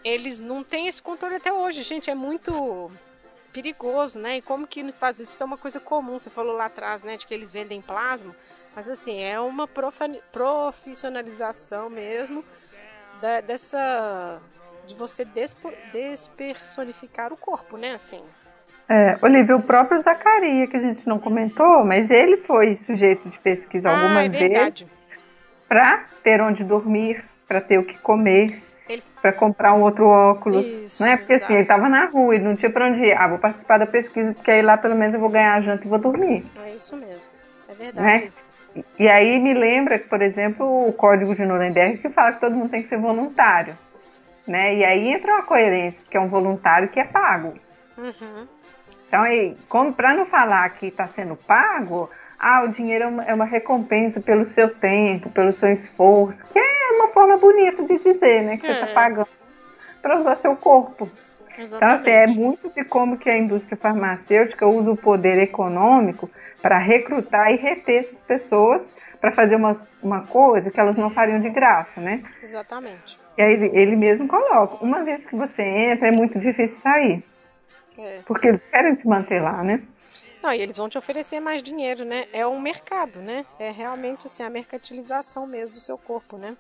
eles 0.04 0.40
não 0.40 0.62
têm 0.62 0.86
esse 0.86 1.02
controle 1.02 1.36
até 1.36 1.52
hoje, 1.52 1.82
gente. 1.82 2.10
É 2.10 2.14
muito 2.14 2.90
perigoso, 3.56 4.20
né? 4.20 4.36
E 4.36 4.42
como 4.42 4.66
que 4.66 4.82
nos 4.82 4.92
Estados 4.94 5.18
Unidos 5.18 5.32
isso 5.32 5.42
é 5.42 5.46
uma 5.46 5.56
coisa 5.56 5.80
comum. 5.80 6.18
Você 6.18 6.28
falou 6.28 6.54
lá 6.54 6.66
atrás, 6.66 7.02
né, 7.02 7.16
de 7.16 7.26
que 7.26 7.32
eles 7.32 7.50
vendem 7.50 7.80
plasma, 7.80 8.36
mas 8.74 8.86
assim 8.86 9.22
é 9.22 9.40
uma 9.40 9.66
profissionalização 9.66 11.88
mesmo 11.88 12.44
da, 13.22 13.40
dessa 13.40 14.38
de 14.86 14.94
você 14.94 15.24
despo, 15.24 15.72
despersonificar 15.90 17.32
o 17.32 17.36
corpo, 17.36 17.78
né? 17.78 17.94
Assim. 17.94 18.20
É, 18.88 19.18
Olivia, 19.22 19.56
o 19.56 19.62
próprio 19.62 20.00
Zacaria, 20.02 20.66
que 20.66 20.76
a 20.76 20.80
gente 20.80 21.08
não 21.08 21.18
comentou, 21.18 21.82
mas 21.84 22.10
ele 22.10 22.36
foi 22.36 22.76
sujeito 22.76 23.26
de 23.28 23.38
pesquisa 23.38 23.88
ah, 23.88 23.96
algumas 23.96 24.34
é 24.34 24.48
vezes 24.48 24.86
para 25.66 26.04
ter 26.22 26.42
onde 26.42 26.62
dormir, 26.62 27.24
para 27.48 27.60
ter 27.60 27.78
o 27.78 27.84
que 27.84 27.98
comer, 27.98 28.62
ele... 28.88 29.02
para 29.20 29.32
comprar 29.32 29.74
um 29.74 29.82
outro 29.82 30.06
óculos, 30.06 30.66
Isso, 30.66 31.02
não 31.02 31.10
é? 31.10 31.16
Porque 31.16 31.32
exato. 31.32 31.44
assim, 31.44 31.54
ele 31.54 31.62
estava 31.62 31.88
na 31.88 32.06
rua, 32.06 32.34
ele 32.34 32.44
não 32.44 32.56
tinha 32.56 32.70
para 32.70 32.86
onde 32.86 33.04
ir. 33.04 33.16
Ah, 33.16 33.28
vou 33.28 33.38
participar 33.38 33.78
da 33.78 33.86
pesquisa, 33.86 34.32
porque 34.34 34.50
aí 34.50 34.62
lá 34.62 34.76
pelo 34.76 34.94
menos 34.94 35.14
eu 35.14 35.20
vou 35.20 35.28
ganhar 35.30 35.54
a 35.54 35.60
janta 35.60 35.86
e 35.86 35.90
vou 35.90 35.98
dormir. 35.98 36.44
É 36.64 36.70
isso 36.70 36.96
mesmo, 36.96 37.30
é 37.68 37.74
verdade. 37.74 38.24
Né? 38.24 38.32
E 38.98 39.08
aí 39.08 39.38
me 39.38 39.54
lembra 39.54 39.98
que, 39.98 40.08
por 40.08 40.20
exemplo, 40.20 40.88
o 40.88 40.92
Código 40.92 41.34
de 41.34 41.44
Nuremberg 41.44 41.98
que 41.98 42.10
fala 42.10 42.32
que 42.32 42.40
todo 42.40 42.54
mundo 42.54 42.70
tem 42.70 42.82
que 42.82 42.88
ser 42.88 42.98
voluntário, 42.98 43.76
né? 44.46 44.76
E 44.76 44.84
aí 44.84 45.08
entra 45.12 45.32
uma 45.32 45.42
coerência, 45.42 46.04
que 46.10 46.16
é 46.16 46.20
um 46.20 46.28
voluntário 46.28 46.88
que 46.88 47.00
é 47.00 47.04
pago. 47.04 47.54
Uhum. 47.96 48.46
Então, 49.08 49.92
para 49.92 50.12
não 50.12 50.26
falar 50.26 50.68
que 50.70 50.86
está 50.86 51.06
sendo 51.06 51.36
pago, 51.36 52.10
ah, 52.38 52.64
o 52.64 52.68
dinheiro 52.68 53.04
é 53.04 53.06
uma, 53.06 53.24
é 53.24 53.32
uma, 53.32 53.44
recompensa 53.44 54.20
pelo 54.20 54.44
seu 54.44 54.68
tempo, 54.74 55.30
pelo 55.30 55.52
seu 55.52 55.70
esforço, 55.72 56.46
que 56.48 56.58
é 56.58 56.92
uma 56.92 57.08
forma 57.08 57.36
bonita 57.36 57.82
de 57.84 57.98
dizer, 57.98 58.42
né? 58.42 58.56
Que 58.58 58.66
é. 58.66 58.74
você 58.74 58.80
está 58.80 58.94
pagando 58.94 59.28
para 60.02 60.18
usar 60.18 60.36
seu 60.36 60.54
corpo. 60.56 61.10
Exatamente. 61.58 61.74
Então, 61.74 61.88
assim, 61.88 62.10
é 62.10 62.26
muito 62.26 62.68
de 62.68 62.84
como 62.84 63.16
que 63.16 63.30
a 63.30 63.38
indústria 63.38 63.76
farmacêutica 63.76 64.66
usa 64.66 64.90
o 64.90 64.96
poder 64.96 65.38
econômico 65.38 66.30
para 66.60 66.78
recrutar 66.78 67.50
e 67.50 67.56
reter 67.56 68.00
essas 68.00 68.20
pessoas 68.20 68.86
para 69.20 69.32
fazer 69.32 69.56
uma, 69.56 69.76
uma 70.02 70.22
coisa 70.26 70.70
que 70.70 70.78
elas 70.78 70.94
não 70.96 71.10
fariam 71.10 71.40
de 71.40 71.48
graça, 71.48 72.00
né? 72.00 72.22
Exatamente. 72.42 73.18
E 73.36 73.42
aí 73.42 73.52
ele, 73.52 73.70
ele 73.72 73.96
mesmo 73.96 74.28
coloca, 74.28 74.84
uma 74.84 75.02
vez 75.02 75.26
que 75.26 75.34
você 75.34 75.62
entra, 75.62 76.08
é 76.08 76.12
muito 76.16 76.38
difícil 76.38 76.78
sair. 76.80 77.24
É. 77.98 78.20
Porque 78.26 78.48
eles 78.48 78.64
querem 78.66 78.94
se 78.96 79.08
manter 79.08 79.40
lá, 79.40 79.64
né? 79.64 79.80
Não, 80.46 80.54
e 80.54 80.60
eles 80.60 80.76
vão 80.76 80.88
te 80.88 80.96
oferecer 80.96 81.40
mais 81.40 81.60
dinheiro, 81.60 82.04
né? 82.04 82.26
É 82.32 82.46
um 82.46 82.60
mercado, 82.60 83.18
né? 83.18 83.44
É 83.58 83.72
realmente 83.72 84.28
assim, 84.28 84.44
a 84.44 84.48
mercantilização 84.48 85.44
mesmo 85.44 85.74
do 85.74 85.80
seu 85.80 85.98
corpo, 85.98 86.38
né? 86.38 86.56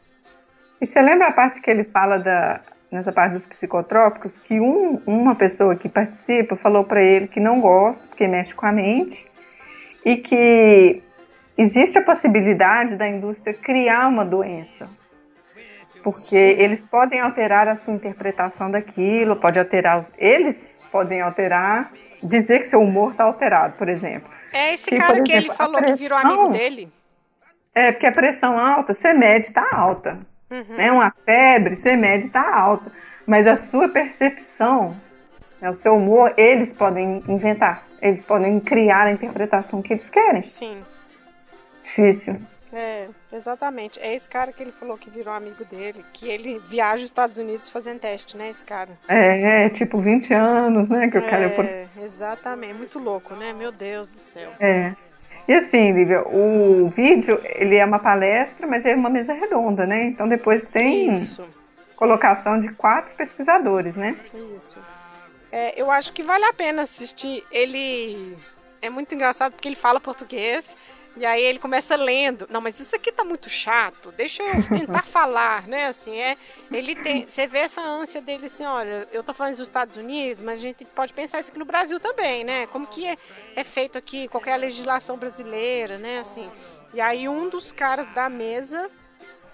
E 0.80 0.86
você 0.86 1.00
lembra 1.00 1.28
a 1.28 1.32
parte 1.32 1.62
que 1.62 1.70
ele 1.70 1.84
fala 1.84 2.18
da 2.18 2.62
nessa 2.90 3.12
parte 3.12 3.34
dos 3.34 3.46
psicotrópicos 3.46 4.36
que 4.38 4.58
um, 4.58 5.00
uma 5.06 5.36
pessoa 5.36 5.76
que 5.76 5.88
participa 5.88 6.56
falou 6.56 6.82
para 6.82 7.00
ele 7.00 7.28
que 7.28 7.38
não 7.38 7.60
gosta 7.60 8.04
porque 8.08 8.26
mexe 8.26 8.52
com 8.54 8.66
a 8.66 8.72
mente 8.72 9.30
e 10.04 10.16
que 10.16 11.00
existe 11.56 11.98
a 11.98 12.02
possibilidade 12.02 12.96
da 12.96 13.08
indústria 13.08 13.54
criar 13.54 14.08
uma 14.08 14.24
doença 14.24 14.88
porque 16.06 16.20
Sim. 16.20 16.38
eles 16.38 16.78
podem 16.88 17.20
alterar 17.20 17.66
a 17.66 17.74
sua 17.74 17.92
interpretação 17.92 18.70
daquilo, 18.70 19.34
pode 19.34 19.58
alterar 19.58 20.06
eles 20.16 20.78
podem 20.96 21.20
alterar 21.20 21.92
dizer 22.22 22.60
que 22.60 22.64
seu 22.66 22.80
humor 22.80 23.12
está 23.12 23.24
alterado, 23.24 23.74
por 23.76 23.88
exemplo. 23.88 24.30
É 24.52 24.72
esse 24.72 24.88
que, 24.88 24.96
cara 24.96 25.12
exemplo, 25.12 25.24
que 25.24 25.32
ele 25.32 25.52
falou 25.52 25.76
pressão, 25.76 25.96
que 25.96 26.02
virou 26.02 26.18
amigo 26.18 26.48
dele. 26.48 26.92
É, 27.74 27.92
porque 27.92 28.06
a 28.06 28.12
pressão 28.12 28.58
alta, 28.58 28.94
você 28.94 29.12
mede, 29.12 29.46
está 29.46 29.68
alta. 29.70 30.18
Uhum. 30.50 30.76
Né? 30.76 30.90
Uma 30.90 31.12
febre, 31.24 31.76
você 31.76 31.94
mede, 31.94 32.26
está 32.26 32.58
alta. 32.58 32.90
Mas 33.26 33.46
a 33.46 33.56
sua 33.56 33.88
percepção, 33.88 34.96
né, 35.60 35.68
o 35.68 35.74
seu 35.74 35.96
humor, 35.96 36.32
eles 36.38 36.72
podem 36.72 37.22
inventar. 37.28 37.84
Eles 38.00 38.24
podem 38.24 38.58
criar 38.60 39.06
a 39.06 39.12
interpretação 39.12 39.82
que 39.82 39.92
eles 39.92 40.08
querem. 40.08 40.42
Sim. 40.42 40.82
Difícil. 41.82 42.36
É, 42.72 43.08
exatamente. 43.36 44.00
É 44.00 44.14
esse 44.14 44.28
cara 44.28 44.52
que 44.52 44.62
ele 44.62 44.72
falou 44.72 44.96
que 44.98 45.08
virou 45.10 45.32
amigo 45.32 45.64
dele, 45.64 46.04
que 46.12 46.28
ele 46.28 46.60
viaja 46.68 47.02
aos 47.02 47.10
Estados 47.10 47.38
Unidos 47.38 47.70
fazendo 47.70 48.00
teste, 48.00 48.36
né, 48.36 48.50
esse 48.50 48.64
cara? 48.64 48.90
É, 49.08 49.64
é 49.64 49.68
tipo 49.68 49.98
20 49.98 50.34
anos, 50.34 50.88
né, 50.88 51.08
que 51.08 51.18
o 51.18 51.22
cara 51.22 51.44
é 51.44 51.48
por... 51.48 51.64
É, 51.64 51.86
exatamente. 52.02 52.74
Muito 52.74 52.98
louco, 52.98 53.34
né? 53.34 53.52
Meu 53.52 53.70
Deus 53.70 54.08
do 54.08 54.18
céu. 54.18 54.50
É. 54.58 54.94
E 55.48 55.52
assim, 55.52 55.92
Lívia, 55.92 56.26
o 56.26 56.88
vídeo, 56.88 57.40
ele 57.44 57.76
é 57.76 57.84
uma 57.84 58.00
palestra, 58.00 58.66
mas 58.66 58.84
é 58.84 58.94
uma 58.94 59.08
mesa 59.08 59.32
redonda, 59.32 59.86
né? 59.86 60.06
Então 60.06 60.26
depois 60.26 60.66
tem 60.66 61.12
Isso, 61.12 61.44
colocação 61.94 62.58
de 62.58 62.72
quatro 62.72 63.14
pesquisadores, 63.14 63.96
né? 63.96 64.16
isso. 64.56 64.76
É, 65.52 65.80
eu 65.80 65.90
acho 65.90 66.12
que 66.12 66.22
vale 66.22 66.44
a 66.44 66.52
pena 66.52 66.82
assistir. 66.82 67.44
Ele 67.52 68.36
é 68.82 68.90
muito 68.90 69.14
engraçado 69.14 69.52
porque 69.52 69.68
ele 69.68 69.76
fala 69.76 70.00
português 70.00 70.76
e 71.16 71.24
aí 71.24 71.42
ele 71.42 71.58
começa 71.58 71.96
lendo. 71.96 72.46
Não, 72.50 72.60
mas 72.60 72.78
isso 72.78 72.94
aqui 72.94 73.10
tá 73.10 73.24
muito 73.24 73.48
chato. 73.48 74.12
Deixa 74.12 74.42
eu 74.42 74.62
tentar 74.68 75.02
falar, 75.02 75.66
né? 75.66 75.86
Assim, 75.86 76.18
é. 76.18 76.36
Ele 76.70 76.94
tem. 76.94 77.26
Você 77.26 77.46
vê 77.46 77.60
essa 77.60 77.80
ânsia 77.80 78.20
dele 78.20 78.46
assim, 78.46 78.64
olha, 78.64 79.08
eu 79.12 79.24
tô 79.24 79.32
falando 79.32 79.52
dos 79.56 79.66
Estados 79.66 79.96
Unidos, 79.96 80.42
mas 80.42 80.60
a 80.60 80.62
gente 80.62 80.84
pode 80.84 81.12
pensar 81.14 81.40
isso 81.40 81.50
aqui 81.50 81.58
no 81.58 81.64
Brasil 81.64 81.98
também, 81.98 82.44
né? 82.44 82.66
Como 82.66 82.86
que 82.86 83.06
é, 83.06 83.16
é 83.54 83.64
feito 83.64 83.96
aqui, 83.96 84.28
qualquer 84.28 84.56
legislação 84.56 85.16
brasileira, 85.16 85.96
né? 85.96 86.18
Assim. 86.18 86.50
E 86.92 87.00
aí 87.00 87.28
um 87.28 87.48
dos 87.48 87.72
caras 87.72 88.06
da 88.08 88.28
mesa 88.28 88.90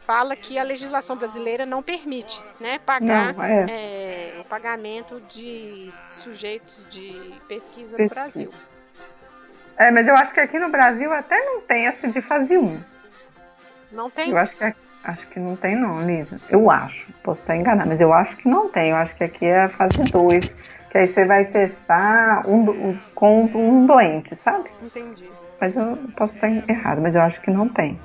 fala 0.04 0.34
que 0.34 0.58
a 0.58 0.62
legislação 0.62 1.16
brasileira 1.16 1.64
não 1.64 1.82
permite, 1.82 2.42
né, 2.58 2.80
pagar 2.80 3.34
Não, 3.34 3.42
é. 3.44 3.66
é, 3.68 4.40
o 4.40 4.44
pagamento 4.44 5.20
de 5.28 5.92
sujeitos 6.08 6.86
de 6.90 7.12
pesquisa 7.46 7.92
no 7.92 7.98
Pesquisa. 7.98 8.08
Brasil. 8.08 8.50
É, 9.76 9.90
mas 9.90 10.06
eu 10.06 10.14
acho 10.14 10.32
que 10.32 10.40
aqui 10.40 10.58
no 10.58 10.68
Brasil 10.70 11.12
até 11.12 11.38
não 11.44 11.60
tem 11.62 11.86
essa 11.86 12.08
de 12.08 12.20
fase 12.22 12.56
1. 12.56 12.80
Não 13.90 14.10
tem? 14.10 14.30
Eu 14.30 14.38
acho 14.38 14.56
que 14.56 14.74
acho 15.04 15.26
que 15.28 15.40
não 15.40 15.56
tem 15.56 15.74
não, 15.76 16.00
Lívia. 16.06 16.38
Eu 16.48 16.70
acho. 16.70 17.12
Posso 17.22 17.40
estar 17.40 17.56
enganada, 17.56 17.88
mas 17.88 18.00
eu 18.00 18.12
acho 18.12 18.36
que 18.36 18.48
não 18.48 18.68
tem. 18.68 18.90
Eu 18.90 18.96
acho 18.96 19.14
que 19.16 19.24
aqui 19.24 19.46
é 19.46 19.64
a 19.64 19.68
fase 19.68 20.02
2. 20.04 20.48
Que 20.90 20.98
aí 20.98 21.08
você 21.08 21.24
vai 21.24 21.44
testar 21.44 22.46
um, 22.46 22.60
um- 22.70 22.98
com 23.14 23.44
um 23.44 23.86
doente, 23.86 24.36
sabe? 24.36 24.70
Entendi. 24.82 25.28
Mas 25.60 25.76
eu 25.76 25.96
posso 26.16 26.34
estar 26.34 26.48
errado, 26.68 27.00
mas 27.00 27.14
eu 27.14 27.22
acho 27.22 27.40
que 27.40 27.50
não 27.50 27.68
tem. 27.68 27.98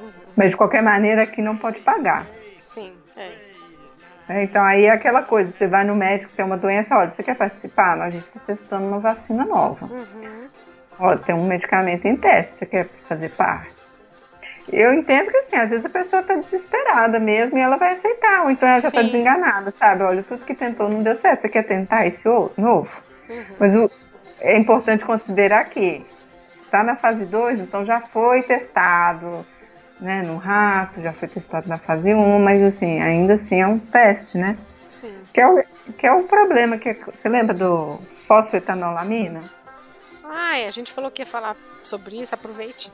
Uhum. 0.00 0.10
Mas 0.36 0.50
de 0.50 0.56
qualquer 0.56 0.82
maneira 0.82 1.22
aqui 1.22 1.40
não 1.40 1.56
pode 1.56 1.80
pagar. 1.80 2.26
Sim, 2.62 2.92
é. 3.16 3.32
né? 4.28 4.42
Então 4.44 4.62
aí 4.62 4.84
é 4.84 4.90
aquela 4.90 5.22
coisa, 5.22 5.50
você 5.52 5.66
vai 5.66 5.84
no 5.84 5.94
médico, 5.96 6.32
tem 6.34 6.44
uma 6.44 6.56
doença, 6.58 6.94
olha, 6.96 7.08
você 7.08 7.22
quer 7.22 7.34
participar? 7.36 7.96
Nós 7.96 8.06
a 8.06 8.10
gente 8.10 8.24
está 8.26 8.40
testando 8.40 8.86
uma 8.86 8.98
vacina 8.98 9.44
nova. 9.46 9.86
Uhum. 9.86 10.47
Tem 11.24 11.34
um 11.34 11.46
medicamento 11.46 12.06
em 12.06 12.16
teste, 12.16 12.56
você 12.56 12.66
quer 12.66 12.88
fazer 13.08 13.30
parte? 13.30 13.76
Eu 14.70 14.92
entendo 14.92 15.30
que 15.30 15.36
assim, 15.38 15.56
às 15.56 15.70
vezes 15.70 15.86
a 15.86 15.88
pessoa 15.88 16.20
está 16.20 16.34
desesperada 16.34 17.18
mesmo 17.18 17.56
e 17.56 17.60
ela 17.60 17.76
vai 17.76 17.92
aceitar, 17.92 18.42
ou 18.44 18.50
então 18.50 18.68
ela 18.68 18.80
já 18.80 18.88
está 18.88 19.00
Sim. 19.00 19.06
desenganada, 19.06 19.70
sabe? 19.70 20.02
Olha, 20.02 20.22
tudo 20.22 20.44
que 20.44 20.54
tentou 20.54 20.88
não 20.90 21.02
deu 21.02 21.14
certo, 21.14 21.40
você 21.40 21.48
quer 21.48 21.62
tentar 21.62 22.06
esse 22.06 22.28
outro, 22.28 22.60
novo? 22.62 22.90
Uhum. 23.30 23.44
Mas 23.58 23.74
o, 23.74 23.90
é 24.40 24.58
importante 24.58 25.06
considerar 25.06 25.64
que 25.64 26.04
está 26.48 26.84
na 26.84 26.96
fase 26.96 27.24
2, 27.24 27.60
então 27.60 27.82
já 27.82 28.00
foi 28.00 28.42
testado, 28.42 29.46
né, 30.00 30.22
no 30.22 30.36
rato, 30.36 31.00
já 31.00 31.12
foi 31.12 31.28
testado 31.28 31.68
na 31.68 31.78
fase 31.78 32.12
1, 32.12 32.18
um, 32.18 32.38
mas 32.38 32.62
assim, 32.62 33.00
ainda 33.00 33.34
assim 33.34 33.60
é 33.62 33.66
um 33.66 33.78
teste, 33.78 34.36
né? 34.36 34.56
Sim. 34.88 35.14
Que 35.32 35.40
é 35.40 35.48
o, 35.48 35.64
que 35.96 36.06
é 36.06 36.12
o 36.12 36.24
problema, 36.24 36.76
que 36.76 36.90
é- 36.90 36.96
você 37.14 37.28
lembra 37.28 37.54
do 37.54 37.98
fosfetanolamina? 38.26 39.40
Ai, 40.28 40.66
a 40.66 40.70
gente 40.70 40.92
falou 40.92 41.10
que 41.10 41.22
ia 41.22 41.26
falar 41.26 41.56
sobre 41.82 42.20
isso, 42.20 42.34
aproveite. 42.34 42.92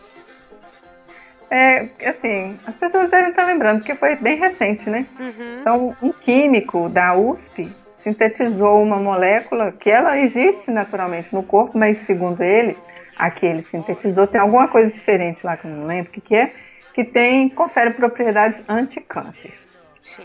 É, 1.51 1.89
assim, 2.09 2.59
as 2.67 2.75
pessoas 2.75 3.11
devem 3.11 3.31
estar 3.31 3.45
lembrando, 3.45 3.79
porque 3.79 3.95
foi 3.95 4.17
bem 4.17 4.39
recente, 4.39 4.89
né? 4.89 5.07
Uhum. 5.19 5.61
Então, 5.61 5.97
um 6.03 6.13
químico 6.13 6.89
da 6.89 7.15
USP 7.15 7.71
sintetizou 7.95 8.83
uma 8.83 8.97
molécula 8.97 9.73
que 9.73 9.91
ela 9.91 10.19
existe 10.19 10.71
naturalmente 10.71 11.35
no 11.35 11.43
corpo, 11.43 11.79
mas 11.79 11.99
segundo 12.07 12.43
ele, 12.43 12.77
a 13.17 13.31
que 13.31 13.47
ele 13.47 13.63
sintetizou 13.71 14.27
tem 14.27 14.41
alguma 14.41 14.69
coisa 14.69 14.93
diferente 14.93 15.45
lá 15.45 15.57
que 15.57 15.67
eu 15.67 15.71
não 15.71 15.87
lembro 15.87 16.11
o 16.11 16.13
que, 16.13 16.21
que 16.21 16.35
é, 16.35 16.53
que 16.93 17.05
tem, 17.05 17.49
confere 17.49 17.93
propriedades 17.93 18.63
anti-câncer. 18.69 19.53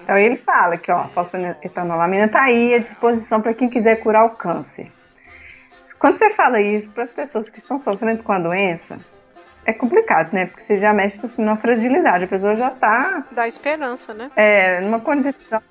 Então 0.04 0.18
ele 0.18 0.36
fala 0.38 0.78
que 0.78 0.92
ó, 0.92 0.98
a 0.98 1.08
fosfetanolamina 1.08 2.26
está 2.26 2.44
aí 2.44 2.74
à 2.74 2.80
disposição 2.80 3.42
para 3.42 3.54
quem 3.54 3.70
quiser 3.70 3.98
curar 4.02 4.26
o 4.26 4.32
câncer. 4.32 4.92
Quando 6.00 6.18
você 6.18 6.30
fala 6.30 6.62
isso 6.62 6.90
para 6.92 7.04
as 7.04 7.12
pessoas 7.12 7.50
que 7.50 7.60
estão 7.60 7.78
sofrendo 7.80 8.24
com 8.24 8.32
a 8.32 8.40
doença, 8.40 8.98
é 9.66 9.74
complicado, 9.74 10.34
né? 10.34 10.46
Porque 10.46 10.64
você 10.64 10.78
já 10.78 10.94
mexe 10.94 11.24
assim, 11.26 11.44
numa 11.44 11.58
fragilidade, 11.58 12.24
a 12.24 12.28
pessoa 12.28 12.56
já 12.56 12.70
está 12.70 13.26
Dá 13.32 13.48
esperança, 13.48 14.14
né? 14.14 14.32
é, 14.36 14.80
numa 14.82 15.00
condição. 15.02 15.62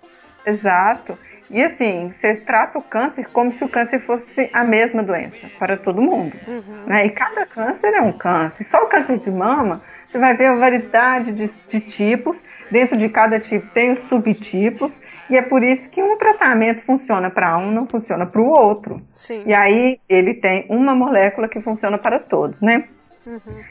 Exato. 0.44 1.18
E 1.50 1.62
assim, 1.62 2.12
você 2.12 2.34
trata 2.34 2.78
o 2.78 2.82
câncer 2.82 3.26
como 3.32 3.52
se 3.54 3.64
o 3.64 3.68
câncer 3.68 4.00
fosse 4.00 4.50
a 4.52 4.64
mesma 4.64 5.02
doença 5.02 5.48
para 5.58 5.76
todo 5.78 6.02
mundo. 6.02 6.36
Uhum. 6.46 6.84
Né? 6.86 7.06
E 7.06 7.10
cada 7.10 7.46
câncer 7.46 7.94
é 7.94 8.02
um 8.02 8.12
câncer. 8.12 8.64
Só 8.64 8.78
o 8.82 8.88
câncer 8.88 9.18
de 9.18 9.30
mama, 9.30 9.82
você 10.06 10.18
vai 10.18 10.36
ver 10.36 10.46
a 10.46 10.56
variedade 10.56 11.32
de, 11.32 11.46
de 11.68 11.80
tipos. 11.80 12.42
Dentro 12.70 12.98
de 12.98 13.08
cada 13.08 13.40
tipo 13.40 13.66
tem 13.68 13.92
os 13.92 14.00
subtipos. 14.00 15.00
E 15.30 15.36
é 15.36 15.42
por 15.42 15.62
isso 15.62 15.88
que 15.90 16.02
um 16.02 16.18
tratamento 16.18 16.82
funciona 16.82 17.30
para 17.30 17.56
um, 17.56 17.70
não 17.70 17.86
funciona 17.86 18.26
para 18.26 18.40
o 18.40 18.46
outro. 18.46 19.00
Sim. 19.14 19.42
E 19.46 19.54
aí 19.54 19.98
ele 20.08 20.34
tem 20.34 20.66
uma 20.68 20.94
molécula 20.94 21.48
que 21.48 21.60
funciona 21.62 21.96
para 21.96 22.18
todos, 22.18 22.60
né? 22.60 22.84
Uhum. 23.26 23.62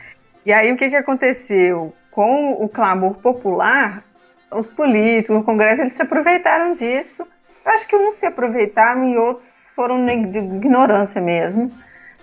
E 0.44 0.52
aí 0.52 0.72
o 0.72 0.78
que, 0.78 0.90
que 0.90 0.96
aconteceu? 0.96 1.94
Com 2.10 2.54
o 2.54 2.68
clamor 2.68 3.16
popular, 3.16 4.04
os 4.52 4.68
políticos, 4.68 5.38
o 5.38 5.44
Congresso, 5.44 5.82
eles 5.82 5.94
se 5.94 6.02
aproveitaram 6.02 6.74
disso. 6.74 7.28
Eu 7.68 7.74
acho 7.74 7.86
que 7.86 7.98
uns 7.98 8.16
se 8.16 8.26
aproveitaram 8.26 9.10
e 9.10 9.18
outros 9.18 9.70
foram 9.76 10.06
de 10.06 10.40
ignorância 10.40 11.22
mesmo. 11.22 11.70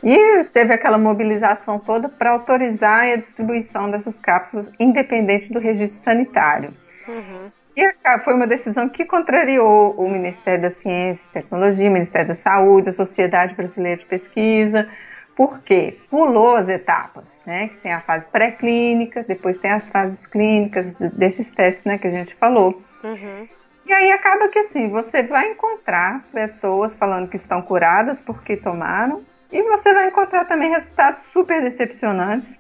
E 0.02 0.44
teve 0.44 0.72
aquela 0.72 0.96
mobilização 0.96 1.78
toda 1.78 2.08
para 2.08 2.30
autorizar 2.30 3.02
a 3.02 3.16
distribuição 3.16 3.90
dessas 3.90 4.18
cápsulas 4.18 4.70
independente 4.80 5.52
do 5.52 5.58
registro 5.58 6.00
sanitário. 6.00 6.70
Uhum. 7.06 7.52
E 7.76 7.92
foi 8.24 8.32
uma 8.32 8.46
decisão 8.46 8.88
que 8.88 9.04
contrariou 9.04 9.94
o 9.98 10.10
Ministério 10.10 10.62
da 10.62 10.70
Ciência 10.70 11.28
e 11.28 11.32
Tecnologia, 11.32 11.90
o 11.90 11.92
Ministério 11.92 12.28
da 12.28 12.34
Saúde, 12.34 12.88
a 12.88 12.92
Sociedade 12.92 13.54
Brasileira 13.54 13.98
de 13.98 14.06
Pesquisa. 14.06 14.88
Por 15.36 15.60
quê? 15.60 15.98
Pulou 16.08 16.56
as 16.56 16.70
etapas, 16.70 17.42
né? 17.44 17.68
Que 17.68 17.76
tem 17.78 17.92
a 17.92 18.00
fase 18.00 18.24
pré-clínica, 18.26 19.24
depois 19.28 19.58
tem 19.58 19.72
as 19.72 19.90
fases 19.90 20.26
clínicas 20.26 20.94
de- 20.94 21.10
desses 21.10 21.50
testes, 21.50 21.84
né, 21.84 21.98
que 21.98 22.06
a 22.06 22.10
gente 22.10 22.34
falou. 22.34 22.82
Uhum. 23.02 23.46
E 23.86 23.92
aí 23.92 24.10
acaba 24.12 24.48
que 24.48 24.58
assim, 24.58 24.88
você 24.88 25.22
vai 25.22 25.50
encontrar 25.50 26.22
pessoas 26.32 26.96
falando 26.96 27.28
que 27.28 27.36
estão 27.36 27.60
curadas 27.60 28.20
porque 28.20 28.56
tomaram, 28.56 29.22
e 29.52 29.62
você 29.62 29.92
vai 29.92 30.08
encontrar 30.08 30.46
também 30.46 30.70
resultados 30.70 31.20
super 31.32 31.62
decepcionantes, 31.62 32.58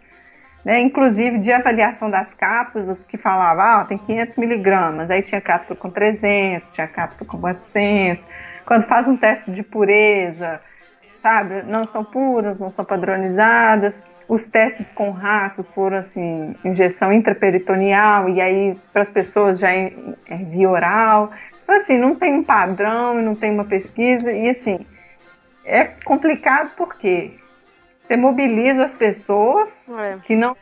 né? 0.64 0.80
Inclusive 0.80 1.38
de 1.38 1.52
avaliação 1.52 2.10
das 2.10 2.32
cápsulas, 2.34 3.02
que 3.04 3.16
falavam, 3.16 3.64
ah, 3.64 3.84
tem 3.84 3.98
500 3.98 4.36
miligramas, 4.36 5.10
aí 5.10 5.22
tinha 5.22 5.40
cápsula 5.40 5.78
com 5.78 5.90
300, 5.90 6.72
tinha 6.72 6.86
cápsula 6.86 7.28
com 7.28 7.40
400. 7.40 8.26
Quando 8.64 8.86
faz 8.86 9.08
um 9.08 9.16
teste 9.16 9.50
de 9.50 9.62
pureza, 9.62 10.60
sabe, 11.20 11.62
não 11.62 11.80
estão 11.80 12.04
puras, 12.04 12.58
não 12.58 12.70
são 12.70 12.84
padronizadas. 12.84 14.02
Os 14.28 14.46
testes 14.46 14.90
com 14.90 15.10
rato 15.10 15.62
foram 15.62 15.98
assim, 15.98 16.54
injeção 16.64 17.12
intraperitoneal 17.12 18.28
e 18.28 18.40
aí 18.40 18.78
para 18.92 19.02
as 19.02 19.10
pessoas 19.10 19.58
já 19.58 19.72
é, 19.72 19.92
é 20.26 20.36
via 20.36 20.68
oral. 20.70 21.30
Então 21.62 21.76
assim, 21.76 21.98
não 21.98 22.14
tem 22.14 22.32
um 22.34 22.44
padrão, 22.44 23.20
não 23.20 23.34
tem 23.34 23.50
uma 23.50 23.64
pesquisa 23.64 24.30
e 24.32 24.48
assim, 24.48 24.86
é 25.64 25.84
complicado 26.04 26.72
porque 26.76 27.32
você 27.98 28.16
mobiliza 28.16 28.84
as 28.84 28.94
pessoas 28.94 29.88
É. 29.90 30.18
que 30.22 30.36
não, 30.36 30.56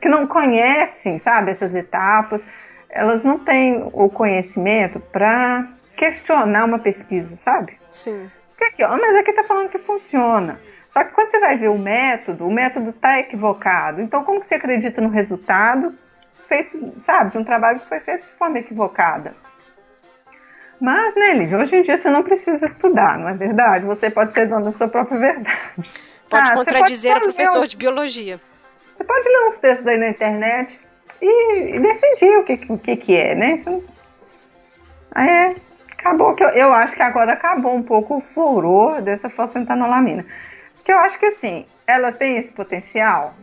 que 0.00 0.08
não 0.08 0.26
conhecem, 0.26 1.18
sabe, 1.18 1.50
essas 1.50 1.74
etapas, 1.74 2.46
elas 2.88 3.22
não 3.24 3.38
têm 3.38 3.82
o 3.92 4.08
conhecimento 4.08 5.00
para 5.00 5.68
questionar 5.96 6.64
uma 6.64 6.78
pesquisa, 6.78 7.36
sabe? 7.36 7.78
Sim. 7.90 8.30
Porque 8.50 8.64
aqui, 8.64 8.84
ó, 8.84 8.96
mas 8.96 9.16
aqui 9.16 9.32
tá 9.32 9.42
falando 9.42 9.68
que 9.68 9.78
funciona. 9.78 10.60
Só 10.94 11.02
que 11.02 11.10
quando 11.12 11.28
você 11.28 11.40
vai 11.40 11.56
ver 11.56 11.70
o 11.70 11.76
método, 11.76 12.46
o 12.46 12.52
método 12.52 12.92
tá 12.92 13.18
equivocado. 13.18 14.00
Então, 14.00 14.22
como 14.22 14.38
que 14.40 14.46
você 14.46 14.54
acredita 14.54 15.00
no 15.00 15.08
resultado 15.08 15.92
feito, 16.46 16.94
sabe, 17.00 17.32
de 17.32 17.38
um 17.38 17.42
trabalho 17.42 17.80
que 17.80 17.88
foi 17.88 17.98
feito 17.98 18.24
de 18.24 18.32
forma 18.38 18.60
equivocada? 18.60 19.34
Mas, 20.80 21.12
né, 21.16 21.34
Lívia, 21.34 21.58
hoje 21.58 21.74
em 21.74 21.82
dia 21.82 21.96
você 21.96 22.08
não 22.08 22.22
precisa 22.22 22.66
estudar, 22.66 23.18
não 23.18 23.28
é 23.28 23.34
verdade? 23.34 23.84
Você 23.86 24.08
pode 24.08 24.32
ser 24.34 24.46
dono 24.46 24.66
da 24.66 24.70
sua 24.72 24.86
própria 24.86 25.18
verdade. 25.18 25.58
Pode 26.30 26.50
Ah, 26.50 26.54
contradizer 26.54 27.10
só 27.12 27.18
a 27.18 27.20
professor 27.20 27.60
ler 27.60 27.66
de 27.66 27.76
biologia. 27.76 28.36
um- 28.36 28.94
Você 28.96 29.04
pode 29.04 29.28
ler 29.28 29.46
uns 29.48 29.58
textos 29.58 29.86
aí 29.88 29.96
na 29.98 30.08
internet 30.08 30.80
e, 31.20 31.76
e 31.76 31.80
decidir 31.80 32.38
o 32.38 32.44
que, 32.44 32.60
o 32.68 32.78
que, 32.78 32.96
que 32.96 33.16
é, 33.16 33.34
né? 33.34 33.58
Você 33.58 33.82
Aí 35.12 35.28
é, 35.28 35.54
acabou 35.92 36.34
que 36.34 36.42
eu, 36.42 36.48
eu 36.50 36.72
acho 36.72 36.94
que 36.96 37.02
agora 37.02 37.32
acabou 37.34 37.74
um 37.74 37.82
pouco 37.82 38.16
o 38.16 38.20
furor 38.20 39.02
dessa 39.02 39.28
fosfetanolamina. 39.28 40.24
Porque 40.84 40.92
eu 40.92 40.98
acho 40.98 41.18
que 41.18 41.24
assim, 41.24 41.64
ela 41.86 42.12
tem 42.12 42.36
esse 42.36 42.52
potencial. 42.52 43.34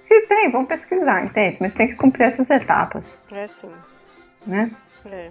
Se 0.00 0.20
tem, 0.26 0.50
vamos 0.50 0.68
pesquisar, 0.68 1.24
entende? 1.24 1.56
Mas 1.62 1.72
tem 1.72 1.88
que 1.88 1.94
cumprir 1.94 2.24
essas 2.24 2.50
etapas, 2.50 3.02
É 3.32 3.46
sim. 3.46 3.72
né? 4.46 4.70
É. 5.10 5.30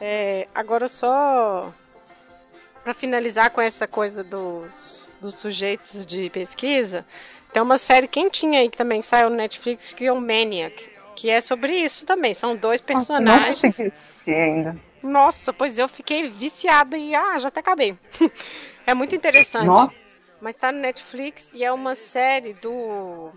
É, 0.00 0.48
agora 0.54 0.86
só 0.86 1.72
para 2.84 2.94
finalizar 2.94 3.50
com 3.50 3.60
essa 3.60 3.88
coisa 3.88 4.22
dos, 4.22 5.10
dos 5.20 5.34
sujeitos 5.34 6.06
de 6.06 6.30
pesquisa, 6.30 7.04
tem 7.52 7.60
uma 7.60 7.76
série 7.76 8.06
quentinha 8.06 8.60
aí 8.60 8.68
que 8.68 8.76
também 8.76 9.02
saiu 9.02 9.28
no 9.28 9.34
Netflix 9.34 9.90
que 9.90 10.06
é 10.06 10.12
o 10.12 10.20
Maniac, 10.20 10.88
que 11.16 11.28
é 11.30 11.40
sobre 11.40 11.72
isso 11.72 12.06
também. 12.06 12.32
São 12.32 12.54
dois 12.54 12.80
Não 12.80 12.86
personagens. 12.86 13.60
consegui 13.60 13.88
assistir 13.88 14.34
ainda. 14.34 14.76
Nossa, 15.02 15.52
pois 15.52 15.80
eu 15.80 15.88
fiquei 15.88 16.30
viciada 16.30 16.96
e 16.96 17.12
ah, 17.12 17.36
já 17.40 17.48
até 17.48 17.58
acabei. 17.58 17.96
é 18.86 18.94
muito 18.94 19.16
interessante. 19.16 19.66
Nossa, 19.66 20.01
Mas 20.42 20.56
tá 20.56 20.72
no 20.72 20.80
Netflix 20.80 21.52
e 21.54 21.62
é 21.62 21.72
uma 21.72 21.94
série 21.94 22.52
do 22.54 23.30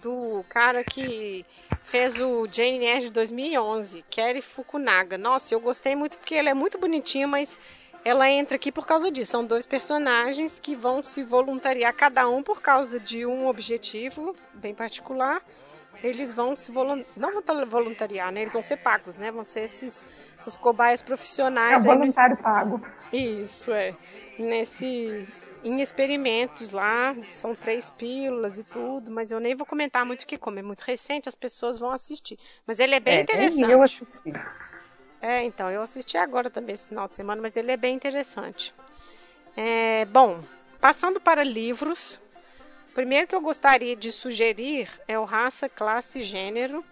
do 0.00 0.44
cara 0.48 0.84
que 0.84 1.44
fez 1.86 2.20
o 2.20 2.46
Jane 2.46 2.84
Eyre 2.84 3.06
de 3.06 3.10
2011, 3.10 4.04
Kerry 4.08 4.40
Fukunaga. 4.40 5.18
Nossa, 5.18 5.52
eu 5.52 5.58
gostei 5.58 5.96
muito 5.96 6.16
porque 6.16 6.36
ele 6.36 6.48
é 6.48 6.54
muito 6.54 6.78
bonitinho, 6.78 7.26
mas 7.26 7.58
ela 8.04 8.30
entra 8.30 8.54
aqui 8.54 8.70
por 8.70 8.86
causa 8.86 9.10
disso. 9.10 9.32
São 9.32 9.44
dois 9.44 9.66
personagens 9.66 10.60
que 10.60 10.76
vão 10.76 11.02
se 11.02 11.24
voluntariar 11.24 11.92
cada 11.92 12.28
um 12.28 12.40
por 12.40 12.62
causa 12.62 13.00
de 13.00 13.26
um 13.26 13.48
objetivo 13.48 14.36
bem 14.54 14.72
particular. 14.72 15.42
Eles 16.02 16.32
vão 16.32 16.54
se 16.54 16.70
volun... 16.70 17.02
não 17.16 17.32
vão 17.32 17.66
voluntariar, 17.66 18.30
né? 18.30 18.42
Eles 18.42 18.52
vão 18.52 18.62
ser 18.62 18.76
pagos, 18.76 19.16
né? 19.16 19.30
Vão 19.30 19.42
ser 19.44 19.60
esses 19.60 20.04
essas 20.38 20.56
cobaias 20.56 21.02
é 21.02 21.04
profissionais 21.04 21.84
no 21.84 21.92
voluntário 21.94 22.36
pago. 22.36 22.80
isso, 23.12 23.72
é. 23.72 23.94
Nesses. 24.38 25.44
Em 25.64 25.80
experimentos 25.80 26.70
lá, 26.70 27.16
são 27.28 27.52
três 27.52 27.90
pílulas 27.90 28.60
e 28.60 28.64
tudo, 28.64 29.10
mas 29.10 29.32
eu 29.32 29.40
nem 29.40 29.56
vou 29.56 29.66
comentar 29.66 30.06
muito 30.06 30.22
o 30.22 30.26
que 30.26 30.36
como, 30.36 30.60
é 30.60 30.62
muito 30.62 30.82
recente, 30.82 31.28
as 31.28 31.34
pessoas 31.34 31.78
vão 31.78 31.90
assistir. 31.90 32.38
Mas 32.64 32.78
ele 32.78 32.94
é 32.94 33.00
bem 33.00 33.18
É, 33.18 33.20
interessante. 33.22 33.72
eu 33.72 33.82
assisti. 33.82 34.32
É, 35.20 35.42
então, 35.42 35.68
eu 35.68 35.82
assisti 35.82 36.16
agora 36.16 36.48
também 36.48 36.74
esse 36.74 36.90
final 36.90 37.08
de 37.08 37.16
semana, 37.16 37.42
mas 37.42 37.56
ele 37.56 37.72
é 37.72 37.76
bem 37.76 37.96
interessante. 37.96 38.72
É, 39.56 40.04
bom, 40.04 40.44
passando 40.80 41.20
para 41.20 41.42
livros, 41.42 42.20
primeiro 42.98 43.28
que 43.28 43.34
eu 43.36 43.40
gostaria 43.40 43.94
de 43.94 44.10
sugerir 44.10 44.90
é 45.06 45.16
o 45.16 45.24
Raça, 45.24 45.68
Classe 45.68 46.18
e 46.18 46.22
Gênero. 46.22 46.84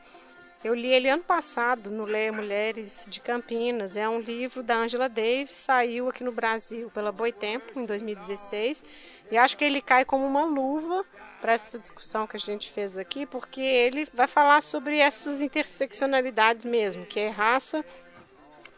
Eu 0.63 0.73
li 0.73 0.87
ele 0.87 1.09
ano 1.09 1.25
passado 1.25 1.91
no 1.91 2.05
Leia 2.05 2.33
Mulheres 2.33 3.05
de 3.09 3.19
Campinas. 3.19 3.97
É 3.97 4.09
um 4.09 4.21
livro 4.21 4.63
da 4.63 4.77
Angela 4.77 5.09
Davis, 5.09 5.57
saiu 5.57 6.09
aqui 6.09 6.23
no 6.23 6.31
Brasil 6.31 6.89
pela 6.95 7.11
Boitempo 7.11 7.77
em 7.77 7.85
2016. 7.85 8.85
E 9.33 9.37
acho 9.37 9.57
que 9.57 9.65
ele 9.65 9.83
cai 9.83 10.05
como 10.05 10.25
uma 10.25 10.45
luva 10.45 11.05
para 11.41 11.55
essa 11.55 11.77
discussão 11.77 12.25
que 12.25 12.37
a 12.37 12.41
gente 12.41 12.71
fez 12.71 12.97
aqui, 12.97 13.27
porque 13.27 13.61
ele 13.61 14.07
vai 14.15 14.29
falar 14.29 14.63
sobre 14.63 14.99
essas 14.99 15.43
interseccionalidades 15.43 16.65
mesmo, 16.65 17.05
que 17.05 17.19
é 17.19 17.31
raça, 17.31 17.85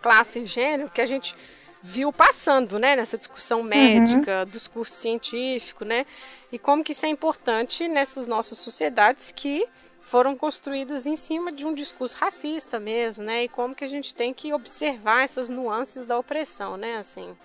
classe 0.00 0.38
e 0.38 0.46
gênero, 0.46 0.88
que 0.88 1.02
a 1.02 1.06
gente 1.06 1.36
viu 1.82 2.12
passando, 2.12 2.78
né, 2.78 2.96
nessa 2.96 3.16
discussão 3.16 3.62
médica, 3.62 4.44
dos 4.44 4.66
cursos 4.66 4.98
científicos, 4.98 5.86
né, 5.86 6.06
e 6.50 6.58
como 6.58 6.82
que 6.82 6.92
isso 6.92 7.06
é 7.06 7.08
importante 7.08 7.86
nessas 7.86 8.26
nossas 8.26 8.58
sociedades 8.58 9.30
que 9.30 9.66
foram 10.02 10.36
construídas 10.36 11.06
em 11.06 11.16
cima 11.16 11.52
de 11.52 11.66
um 11.66 11.74
discurso 11.74 12.16
racista 12.16 12.80
mesmo, 12.80 13.22
né, 13.24 13.44
e 13.44 13.48
como 13.48 13.74
que 13.74 13.84
a 13.84 13.88
gente 13.88 14.14
tem 14.14 14.34
que 14.34 14.52
observar 14.52 15.22
essas 15.22 15.48
nuances 15.48 16.04
da 16.04 16.18
opressão, 16.18 16.76
né, 16.76 16.96
assim, 16.96 17.36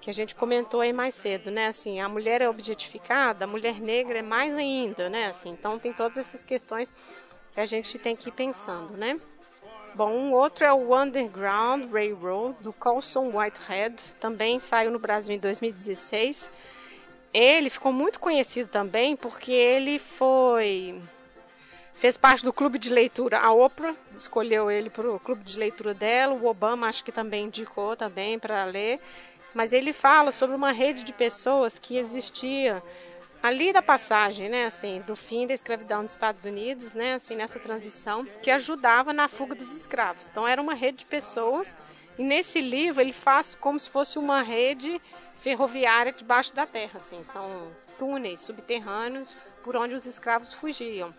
que 0.00 0.08
a 0.08 0.14
gente 0.14 0.34
comentou 0.34 0.80
aí 0.80 0.92
mais 0.92 1.14
cedo, 1.14 1.50
né, 1.50 1.66
assim, 1.66 2.00
a 2.00 2.08
mulher 2.08 2.40
é 2.40 2.48
objetificada, 2.48 3.44
a 3.44 3.48
mulher 3.48 3.80
negra 3.80 4.18
é 4.18 4.22
mais 4.22 4.54
ainda, 4.54 5.08
né, 5.08 5.26
assim, 5.26 5.50
então 5.50 5.78
tem 5.78 5.92
todas 5.92 6.18
essas 6.18 6.44
questões 6.44 6.92
que 7.52 7.60
a 7.60 7.66
gente 7.66 7.98
tem 7.98 8.14
que 8.14 8.28
ir 8.28 8.32
pensando, 8.32 8.96
né. 8.96 9.18
Bom, 9.94 10.12
um 10.12 10.32
outro 10.32 10.64
é 10.64 10.72
o 10.72 10.96
Underground 10.96 11.92
Railroad, 11.92 12.56
do 12.60 12.72
Colson 12.72 13.36
Whitehead, 13.36 14.14
também 14.20 14.60
saiu 14.60 14.90
no 14.90 14.98
Brasil 14.98 15.34
em 15.34 15.38
2016. 15.38 16.50
Ele 17.32 17.68
ficou 17.68 17.92
muito 17.92 18.20
conhecido 18.20 18.68
também 18.68 19.16
porque 19.16 19.52
ele 19.52 19.98
foi 19.98 21.00
fez 21.94 22.16
parte 22.16 22.44
do 22.44 22.52
clube 22.52 22.78
de 22.78 22.90
leitura. 22.90 23.40
A 23.40 23.52
Oprah 23.52 23.94
escolheu 24.14 24.70
ele 24.70 24.88
para 24.88 25.10
o 25.10 25.18
clube 25.18 25.42
de 25.42 25.58
leitura 25.58 25.92
dela. 25.92 26.32
O 26.32 26.46
Obama 26.46 26.86
acho 26.86 27.04
que 27.04 27.12
também 27.12 27.46
indicou 27.46 27.96
também 27.96 28.38
para 28.38 28.64
ler. 28.64 29.00
Mas 29.52 29.72
ele 29.72 29.92
fala 29.92 30.30
sobre 30.30 30.54
uma 30.54 30.70
rede 30.70 31.02
de 31.02 31.12
pessoas 31.12 31.78
que 31.78 31.96
existia 31.96 32.82
ali 33.42 33.72
da 33.72 33.82
passagem, 33.82 34.48
né, 34.48 34.66
assim, 34.66 35.00
do 35.06 35.14
fim 35.14 35.46
da 35.46 35.54
escravidão 35.54 36.04
dos 36.04 36.12
Estados 36.12 36.44
Unidos, 36.44 36.94
né, 36.94 37.14
assim, 37.14 37.36
nessa 37.36 37.58
transição, 37.58 38.24
que 38.42 38.50
ajudava 38.50 39.12
na 39.12 39.28
fuga 39.28 39.54
dos 39.54 39.72
escravos. 39.74 40.28
Então 40.28 40.46
era 40.46 40.60
uma 40.60 40.74
rede 40.74 40.98
de 40.98 41.06
pessoas 41.06 41.76
e 42.18 42.22
nesse 42.22 42.60
livro 42.60 43.00
ele 43.00 43.12
faz 43.12 43.54
como 43.54 43.78
se 43.78 43.88
fosse 43.90 44.18
uma 44.18 44.42
rede 44.42 45.00
ferroviária 45.36 46.12
debaixo 46.12 46.54
da 46.54 46.66
terra, 46.66 46.96
assim, 46.96 47.22
são 47.22 47.70
túneis 47.96 48.40
subterrâneos 48.40 49.36
por 49.62 49.76
onde 49.76 49.94
os 49.94 50.04
escravos 50.06 50.52
fugiam. 50.52 51.14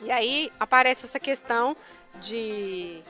E 0.00 0.12
aí 0.12 0.52
aparece 0.60 1.06
essa 1.06 1.18
questão 1.18 1.76
de 2.20 3.02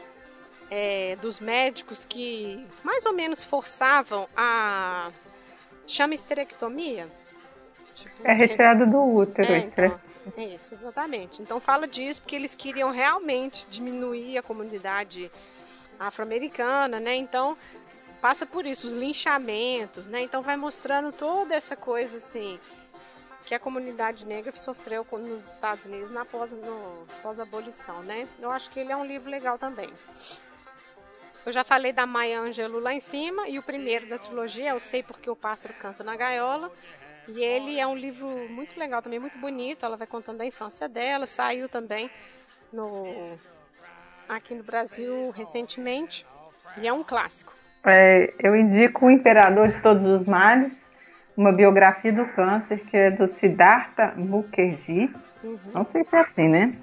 é, 0.71 1.17
dos 1.17 1.41
médicos 1.41 2.05
que 2.05 2.67
mais 2.83 3.05
ou 3.05 3.13
menos 3.13 3.45
forçavam 3.45 4.29
a 4.35 5.11
chama 5.87 6.15
esterectomia. 6.15 7.11
Tipo, 7.99 8.27
É 8.27 8.33
retirado 8.33 8.87
do 8.87 9.03
útero, 9.03 9.53
é, 9.53 9.59
então, 9.59 10.01
é 10.37 10.45
isso, 10.45 10.73
exatamente. 10.75 11.43
Então 11.43 11.59
fala 11.59 11.87
disso 11.87 12.23
porque 12.23 12.37
eles 12.37 12.55
queriam 12.55 12.91
realmente 12.91 13.67
diminuir 13.69 14.39
a 14.39 14.43
comunidade 14.43 15.31
afro-americana, 15.99 17.01
né? 17.01 17.17
Então 17.17 17.57
passa 18.21 18.47
por 18.47 18.67
isso, 18.67 18.87
os 18.87 18.93
linchamentos, 18.93 20.07
né? 20.07 20.23
Então 20.23 20.43
vai 20.43 20.57
mostrando 20.57 21.13
toda 21.13 21.55
essa 21.55 21.75
coisa 21.75 22.19
assim 22.19 22.59
que 23.45 23.55
a 23.55 23.59
comunidade 23.59 24.27
negra 24.27 24.55
sofreu 24.57 25.07
nos 25.13 25.49
Estados 25.49 25.85
Unidos 25.87 26.11
na 26.11 26.25
pós, 26.25 26.53
no, 26.53 27.07
pós-abolição, 27.23 28.03
né? 28.03 28.29
Eu 28.39 28.51
acho 28.51 28.71
que 28.71 28.79
ele 28.79 28.93
é 28.93 28.97
um 28.97 29.07
livro 29.07 29.31
legal 29.31 29.59
também. 29.59 29.91
Eu 31.47 31.53
já 31.53 31.65
falei 31.65 31.91
da 31.91 32.05
Maya 32.05 32.41
Angelou 32.41 32.79
lá 32.79 32.93
em 32.93 33.01
cima, 33.01 33.49
e 33.49 33.59
o 33.59 33.63
primeiro 33.63 34.07
da 34.07 34.19
trilogia 34.19 34.69
é 34.69 34.73
Eu 34.73 34.81
Sei 34.81 35.03
Porque 35.03 35.31
o 35.31 35.37
Pássaro 35.37 35.73
Canta 35.81 36.05
na 36.05 36.15
Gaiola. 36.15 36.71
E 37.29 37.45
ele 37.45 37.79
é 37.79 37.87
um 37.87 37.95
livro 37.95 38.27
muito 38.49 38.79
legal 38.79 39.03
também, 39.03 39.19
muito 39.19 39.39
bonito. 39.39 39.85
Ela 39.85 39.97
vai 39.97 40.07
contando 40.07 40.39
da 40.39 40.47
infância 40.47 40.89
dela, 40.89 41.27
saiu 41.27 41.69
também 41.69 42.11
no 42.73 43.39
aqui 44.29 44.55
no 44.55 44.63
Brasil 44.63 45.31
recentemente. 45.31 46.27
E 46.81 46.87
é 46.87 46.93
um 46.93 47.03
clássico. 47.03 47.53
É, 47.85 48.33
eu 48.39 48.57
indico 48.57 49.07
O 49.07 49.11
Imperador 49.11 49.69
de 49.69 49.81
Todos 49.81 50.07
os 50.07 50.27
Males, 50.27 50.91
uma 51.37 51.53
biografia 51.53 52.13
do 52.13 52.27
câncer, 52.33 52.81
que 52.81 52.97
é 52.97 53.11
do 53.11 53.29
Siddhartha 53.29 54.15
Mukherjee. 54.17 55.11
Não 55.73 55.85
sei 55.85 56.05
se 56.05 56.17
é 56.17 56.21
assim, 56.21 56.49
né? 56.49 56.75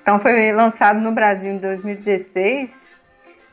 Então 0.00 0.20
foi 0.20 0.52
lançado 0.52 1.00
no 1.00 1.12
Brasil 1.12 1.52
em 1.52 1.58
2016 1.58 2.96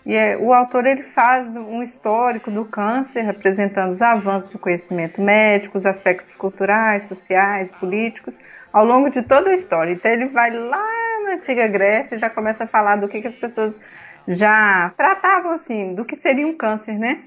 e 0.06 0.16
é, 0.16 0.36
o 0.36 0.52
autor 0.52 0.88
ele 0.88 1.04
faz 1.04 1.56
um 1.56 1.84
histórico 1.84 2.50
do 2.50 2.66
câncer, 2.66 3.28
apresentando 3.30 3.92
os 3.92 4.02
avanços 4.02 4.52
do 4.52 4.58
conhecimento 4.58 5.22
médico, 5.22 5.78
os 5.78 5.86
aspectos 5.86 6.36
culturais, 6.36 7.04
sociais, 7.04 7.72
políticos, 7.72 8.40
ao 8.74 8.84
longo 8.84 9.10
de 9.10 9.22
toda 9.22 9.52
a 9.52 9.54
história. 9.54 9.94
Então 9.94 10.12
ele 10.12 10.26
vai 10.28 10.52
lá 10.52 10.88
na 11.24 11.34
antiga 11.36 11.68
Grécia 11.68 12.16
e 12.16 12.18
já 12.18 12.30
começa 12.30 12.64
a 12.64 12.68
falar 12.68 12.96
do 12.96 13.08
que, 13.08 13.22
que 13.22 13.28
as 13.28 13.36
pessoas 13.36 13.80
já 14.28 14.92
tratavam 14.98 15.54
assim, 15.54 15.94
do 15.94 16.04
que 16.04 16.16
seria 16.16 16.48
um 16.48 16.56
câncer, 16.56 16.98
né? 16.98 17.20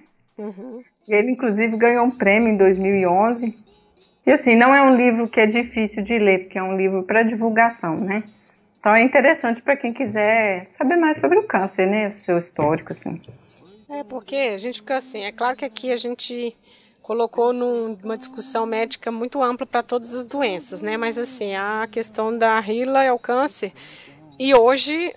E 1.08 1.14
ele 1.14 1.30
inclusive 1.30 1.76
ganhou 1.76 2.04
um 2.04 2.10
prêmio 2.10 2.48
em 2.48 2.56
2011. 2.56 3.54
E 4.26 4.32
assim, 4.32 4.56
não 4.56 4.74
é 4.74 4.82
um 4.82 4.96
livro 4.96 5.28
que 5.28 5.40
é 5.40 5.46
difícil 5.46 6.02
de 6.02 6.18
ler, 6.18 6.44
porque 6.44 6.58
é 6.58 6.62
um 6.62 6.76
livro 6.76 7.04
para 7.04 7.22
divulgação, 7.22 7.96
né? 7.96 8.24
Então 8.84 8.94
é 8.94 9.00
interessante 9.02 9.62
para 9.62 9.78
quem 9.78 9.94
quiser 9.94 10.66
saber 10.68 10.96
mais 10.96 11.18
sobre 11.18 11.38
o 11.38 11.46
câncer, 11.46 11.86
né? 11.86 12.08
O 12.08 12.10
seu 12.10 12.36
histórico, 12.36 12.92
assim. 12.92 13.18
É, 13.88 14.04
porque 14.04 14.36
a 14.36 14.58
gente 14.58 14.80
fica 14.80 14.98
assim, 14.98 15.22
é 15.22 15.32
claro 15.32 15.56
que 15.56 15.64
aqui 15.64 15.90
a 15.90 15.96
gente 15.96 16.54
colocou 17.00 17.54
num- 17.54 17.96
numa 18.02 18.18
discussão 18.18 18.66
médica 18.66 19.10
muito 19.10 19.42
ampla 19.42 19.64
para 19.64 19.82
todas 19.82 20.14
as 20.14 20.26
doenças, 20.26 20.82
né? 20.82 20.98
Mas 20.98 21.16
assim, 21.16 21.54
a 21.56 21.88
questão 21.90 22.36
da 22.36 22.60
rila 22.60 23.02
é 23.02 23.10
o 23.10 23.18
câncer. 23.18 23.72
E 24.38 24.54
hoje, 24.54 25.14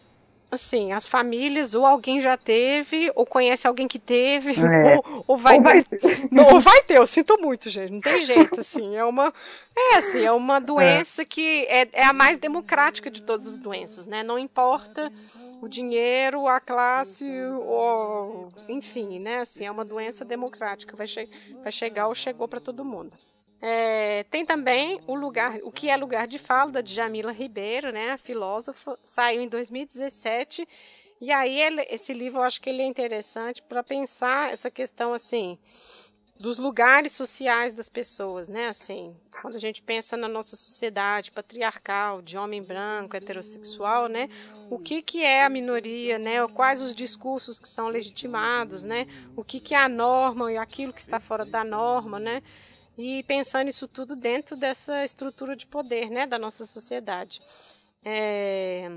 assim, 0.50 0.92
as 0.92 1.06
famílias, 1.06 1.74
ou 1.76 1.86
alguém 1.86 2.22
já 2.22 2.38
teve, 2.38 3.12
ou 3.16 3.26
conhece 3.26 3.68
alguém 3.68 3.88
que 3.88 4.00
teve, 4.00 4.54
É. 4.60 4.96
ou, 5.06 5.24
ou 5.28 5.38
vai 5.38 5.58
Ou 5.58 5.64
vai 5.64 5.84
ter. 5.84 6.00
Não, 6.32 6.48
ou 6.54 6.60
vai 6.60 6.82
ter, 6.84 6.98
eu 6.98 7.08
sinto 7.08 7.38
muito, 7.40 7.70
gente. 7.70 7.92
Não 7.92 8.02
tem 8.02 8.22
jeito, 8.22 8.60
assim. 8.60 8.96
É 8.96 9.04
uma. 9.04 9.34
É 9.76 9.98
assim, 9.98 10.22
é 10.22 10.32
uma 10.32 10.60
doença 10.60 11.24
que 11.24 11.66
é, 11.68 11.88
é 11.94 12.06
a 12.06 12.14
mais 12.14 12.38
democrática 12.38 13.12
de 13.12 13.22
todas 13.22 13.48
as 13.48 13.58
doenças, 13.58 14.08
né? 14.08 14.24
Não 14.24 14.40
importa 14.40 15.12
o 15.62 15.68
dinheiro, 15.68 16.48
a 16.48 16.60
classe, 16.60 17.26
ou, 17.66 18.50
enfim, 18.68 19.20
né? 19.20 19.40
Assim, 19.40 19.66
é 19.66 19.72
uma 19.72 19.86
doença 19.86 20.26
democrática. 20.26 20.96
Vai, 20.96 21.08
che 21.08 21.28
vai 21.62 21.72
chegar 21.72 22.08
ou 22.08 22.16
chegou 22.16 22.48
para 22.48 22.60
todo 22.60 22.84
mundo. 22.84 23.12
É, 23.62 24.24
tem 24.26 24.46
também 24.46 25.00
o 25.08 25.16
lugar, 25.16 25.60
o 25.64 25.72
que 25.72 25.90
é 25.90 25.98
lugar 25.98 26.28
de 26.28 26.38
fala 26.38 26.72
da 26.72 26.82
Djamila 26.82 27.32
Ribeiro, 27.32 27.92
né, 27.92 28.12
a 28.12 28.18
filósofa, 28.18 28.98
saiu 29.04 29.42
em 29.42 29.48
2017. 29.48 30.68
E 31.20 31.32
aí 31.32 31.60
ele, 31.60 31.82
esse 31.90 32.14
livro 32.14 32.40
eu 32.40 32.44
acho 32.44 32.62
que 32.62 32.70
ele 32.70 32.84
é 32.84 32.86
interessante 32.86 33.62
para 33.64 33.84
pensar 33.84 34.54
essa 34.54 34.70
questão 34.70 35.14
assim 35.14 35.58
dos 36.40 36.58
lugares 36.58 37.14
sociais 37.14 37.76
das 37.76 37.90
pessoas, 37.90 38.48
né? 38.48 38.68
Assim, 38.68 39.16
quando 39.42 39.56
a 39.56 39.60
gente 39.60 39.82
pensa 39.82 40.16
na 40.16 40.28
nossa 40.28 40.56
sociedade 40.56 41.32
patriarcal, 41.32 42.22
de 42.22 42.38
homem 42.38 42.62
branco, 42.62 43.16
heterossexual, 43.16 44.08
né? 44.08 44.30
O 44.70 44.78
que 44.78 45.02
que 45.02 45.24
é 45.24 45.44
a 45.44 45.50
minoria, 45.50 46.20
né? 46.20 46.46
Quais 46.48 46.82
os 46.82 46.94
discursos 46.94 47.60
que 47.60 47.68
são 47.68 47.88
legitimados, 47.88 48.84
né? 48.84 49.08
O 49.36 49.44
que 49.44 49.60
que 49.60 49.74
é 49.74 49.80
a 49.80 49.90
norma 49.90 50.52
e 50.52 50.58
aquilo 50.58 50.94
que 50.94 51.02
está 51.02 51.20
fora 51.20 51.46
da 51.46 51.64
norma, 51.64 52.20
né? 52.20 52.44
E 52.98 53.24
pensando 53.24 53.70
isso 53.70 53.88
tudo 53.88 54.16
dentro 54.16 54.56
dessa 54.56 55.04
estrutura 55.04 55.56
de 55.56 55.68
poder, 55.68 56.10
né? 56.10 56.26
Da 56.26 56.40
nossa 56.40 56.66
sociedade. 56.66 57.40
É... 58.04 58.90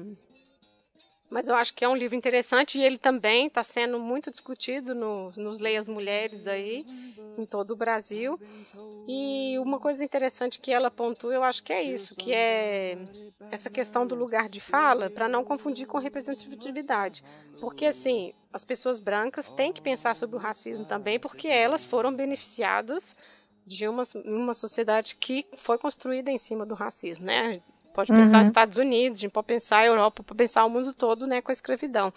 Mas 1.30 1.46
eu 1.46 1.54
acho 1.54 1.72
que 1.74 1.84
é 1.84 1.88
um 1.88 1.94
livro 1.94 2.16
interessante 2.16 2.76
e 2.76 2.82
ele 2.82 2.98
também 2.98 3.46
está 3.46 3.62
sendo 3.62 4.00
muito 4.00 4.32
discutido 4.32 4.96
no, 4.96 5.30
nos 5.36 5.60
Leias 5.60 5.88
Mulheres 5.88 6.48
aí, 6.48 6.84
em 7.38 7.46
todo 7.46 7.70
o 7.70 7.76
Brasil. 7.76 8.38
E 9.06 9.56
uma 9.60 9.78
coisa 9.78 10.04
interessante 10.04 10.58
que 10.58 10.72
ela 10.72 10.90
pontua, 10.90 11.32
eu 11.32 11.44
acho 11.44 11.62
que 11.62 11.72
é 11.72 11.84
isso, 11.84 12.16
que 12.16 12.32
é 12.32 12.98
essa 13.48 13.70
questão 13.70 14.04
do 14.04 14.16
lugar 14.16 14.48
de 14.48 14.60
fala, 14.60 15.08
para 15.08 15.28
não 15.28 15.44
confundir 15.44 15.86
com 15.86 15.98
representatividade. 15.98 17.22
Porque, 17.60 17.86
assim, 17.86 18.34
as 18.52 18.64
pessoas 18.64 18.98
brancas 18.98 19.48
têm 19.50 19.72
que 19.72 19.80
pensar 19.80 20.16
sobre 20.16 20.34
o 20.34 20.40
racismo 20.40 20.84
também, 20.84 21.20
porque 21.20 21.46
elas 21.46 21.84
foram 21.84 22.12
beneficiadas 22.12 23.16
de 23.66 23.88
uma, 23.88 24.02
uma 24.24 24.54
sociedade 24.54 25.16
que 25.16 25.46
foi 25.56 25.78
construída 25.78 26.30
em 26.30 26.38
cima 26.38 26.66
do 26.66 26.74
racismo, 26.74 27.26
né? 27.26 27.60
Pode 27.94 28.12
pensar 28.12 28.38
uhum. 28.38 28.42
Estados 28.42 28.78
Unidos, 28.78 29.18
a 29.18 29.22
gente 29.22 29.32
pode 29.32 29.46
pensar 29.46 29.78
a 29.78 29.86
Europa, 29.86 30.22
pode 30.22 30.38
pensar 30.38 30.64
o 30.64 30.70
mundo 30.70 30.92
todo, 30.92 31.26
né, 31.26 31.42
com 31.42 31.50
a 31.50 31.52
escravidão. 31.52 32.12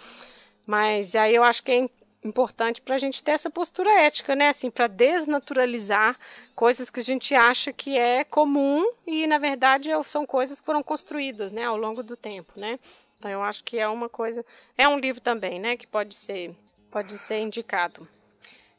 Mas 0.68 1.15
aí 1.15 1.36
eu 1.36 1.44
acho 1.44 1.64
que 1.64 1.72
é 1.72 1.90
importante 2.24 2.82
para 2.82 2.95
a 2.95 2.98
gente 2.98 3.22
ter 3.22 3.32
essa 3.32 3.49
postura 3.49 3.91
ética, 3.91 4.36
né, 4.36 4.49
assim, 4.49 4.70
para 4.70 4.88
desnaturalizar 4.88 6.18
coisas 6.56 6.90
que 6.90 6.99
a 6.99 7.03
gente 7.03 7.36
acha 7.36 7.74
que 7.74 7.98
é 7.98 8.24
comum 8.24 8.86
e 9.06 9.28
na 9.28 9.38
verdade 9.38 9.90
são 10.06 10.26
coisas 10.26 10.60
que 10.60 10.65
foram 10.65 10.84
construídas, 10.84 11.52
né, 11.52 11.65
ao 11.65 11.76
longo 11.76 12.02
do 12.02 12.15
tempo, 12.15 12.53
né. 12.56 12.80
Então 13.18 13.30
eu 13.30 13.41
acho 13.41 13.64
que 13.64 13.78
é 13.78 13.88
uma 13.88 14.07
coisa, 14.07 14.45
é 14.78 14.88
um 14.88 14.98
livro 14.98 15.22
também, 15.22 15.60
né, 15.60 15.76
que 15.76 15.88
pode 15.88 16.15
ser, 16.15 16.56
pode 16.91 17.18
ser 17.18 17.40
indicado. 17.40 18.07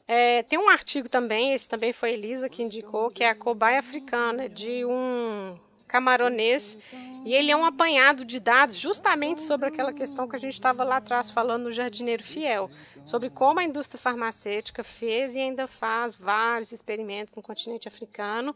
É, 0.07 0.43
tem 0.43 0.59
um 0.59 0.69
artigo 0.69 1.09
também, 1.09 1.53
esse 1.53 1.67
também 1.67 1.91
foi 1.91 2.13
Elisa 2.13 2.47
que 2.47 2.61
indicou, 2.61 3.09
que 3.09 3.23
é 3.23 3.29
a 3.29 3.35
cobaia 3.35 3.79
africana, 3.79 4.47
de 4.47 4.85
um 4.85 5.57
camaronês, 5.87 6.77
e 7.23 7.33
ele 7.33 7.51
é 7.51 7.55
um 7.55 7.65
apanhado 7.65 8.25
de 8.25 8.39
dados 8.39 8.75
justamente 8.75 9.41
sobre 9.41 9.67
aquela 9.67 9.93
questão 9.93 10.27
que 10.27 10.35
a 10.35 10.39
gente 10.39 10.53
estava 10.53 10.83
lá 10.83 10.97
atrás 10.97 11.31
falando 11.31 11.63
no 11.63 11.71
Jardineiro 11.71 12.23
Fiel, 12.23 12.69
sobre 13.05 13.29
como 13.29 13.59
a 13.59 13.63
indústria 13.63 13.99
farmacêutica 13.99 14.83
fez 14.83 15.35
e 15.35 15.39
ainda 15.39 15.67
faz 15.67 16.13
vários 16.15 16.71
experimentos 16.71 17.33
no 17.33 17.41
continente 17.41 17.87
africano, 17.87 18.55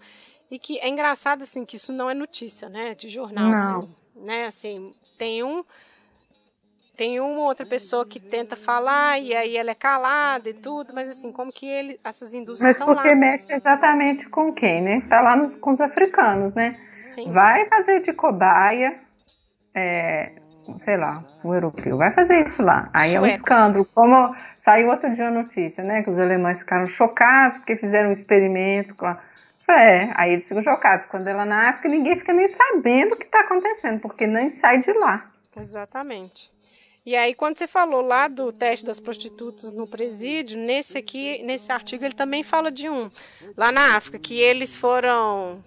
e 0.51 0.59
que 0.59 0.79
é 0.79 0.89
engraçado 0.89 1.43
assim 1.43 1.65
que 1.65 1.77
isso 1.77 1.93
não 1.93 2.09
é 2.09 2.13
notícia, 2.13 2.67
né, 2.67 2.93
de 2.93 3.07
jornal, 3.09 3.51
não. 3.51 3.79
Assim, 3.79 3.95
né, 4.15 4.45
assim, 4.45 4.93
tem 5.17 5.43
um 5.43 5.63
tem 6.99 7.17
uma 7.21 7.43
outra 7.43 7.65
pessoa 7.65 8.05
que 8.05 8.19
tenta 8.19 8.57
falar 8.57 9.17
e 9.19 9.33
aí 9.33 9.55
ela 9.55 9.71
é 9.71 9.75
calada 9.75 10.49
e 10.49 10.53
tudo, 10.53 10.93
mas 10.93 11.07
assim, 11.07 11.31
como 11.31 11.49
que 11.49 11.65
ele, 11.65 11.97
essas 12.03 12.33
indústrias 12.33 12.73
estão 12.73 12.89
lá? 12.89 12.95
Mas 12.95 13.03
porque 13.03 13.15
mexe 13.15 13.53
exatamente 13.53 14.27
com 14.27 14.51
quem, 14.51 14.81
né? 14.81 15.01
Tá 15.07 15.21
lá 15.21 15.33
nos, 15.37 15.55
com 15.55 15.71
os 15.71 15.79
africanos, 15.79 16.53
né? 16.53 16.73
Sim. 17.05 17.31
Vai 17.31 17.69
fazer 17.69 18.01
de 18.01 18.11
cobaia, 18.11 18.99
é, 19.73 20.33
sei 20.79 20.97
lá, 20.97 21.23
o 21.41 21.53
europeu, 21.53 21.95
vai 21.95 22.11
fazer 22.11 22.45
isso 22.45 22.61
lá. 22.61 22.89
Aí 22.93 23.11
Suecos. 23.11 23.29
é 23.29 23.31
um 23.31 23.35
escândalo. 23.35 23.85
Como 23.95 24.35
saiu 24.57 24.89
outro 24.89 25.09
dia 25.13 25.29
a 25.29 25.31
notícia, 25.31 25.81
né? 25.81 26.03
Que 26.03 26.09
os 26.09 26.19
alemães 26.19 26.59
ficaram 26.59 26.85
chocados 26.85 27.59
porque 27.59 27.77
fizeram 27.77 28.09
um 28.09 28.11
experimento 28.11 28.93
com 28.93 29.05
a. 29.05 29.17
É, 29.69 30.11
aí 30.17 30.33
eles 30.33 30.45
ficam 30.45 30.61
chocados. 30.61 31.05
Quando 31.05 31.29
ela 31.29 31.45
na 31.45 31.69
África, 31.69 31.87
ninguém 31.87 32.17
fica 32.17 32.33
nem 32.33 32.49
sabendo 32.49 33.13
o 33.13 33.17
que 33.17 33.23
está 33.23 33.39
acontecendo, 33.39 34.01
porque 34.01 34.27
nem 34.27 34.49
sai 34.49 34.79
de 34.79 34.91
lá. 34.91 35.29
Exatamente. 35.55 36.58
E 37.09 37.15
aí, 37.15 37.33
quando 37.33 37.57
você 37.57 37.65
falou 37.65 38.01
lá 38.01 38.27
do 38.27 38.51
teste 38.53 38.85
das 38.85 38.99
prostitutas 38.99 39.73
no 39.73 39.87
presídio, 39.87 40.59
nesse 40.59 40.95
aqui, 40.95 41.41
nesse 41.41 41.71
artigo, 41.71 42.05
ele 42.05 42.13
também 42.13 42.43
fala 42.43 42.69
de 42.69 42.87
um, 42.87 43.09
lá 43.57 43.71
na 43.71 43.97
África, 43.97 44.19
que 44.19 44.39
eles 44.39 44.75
foram 44.75 45.63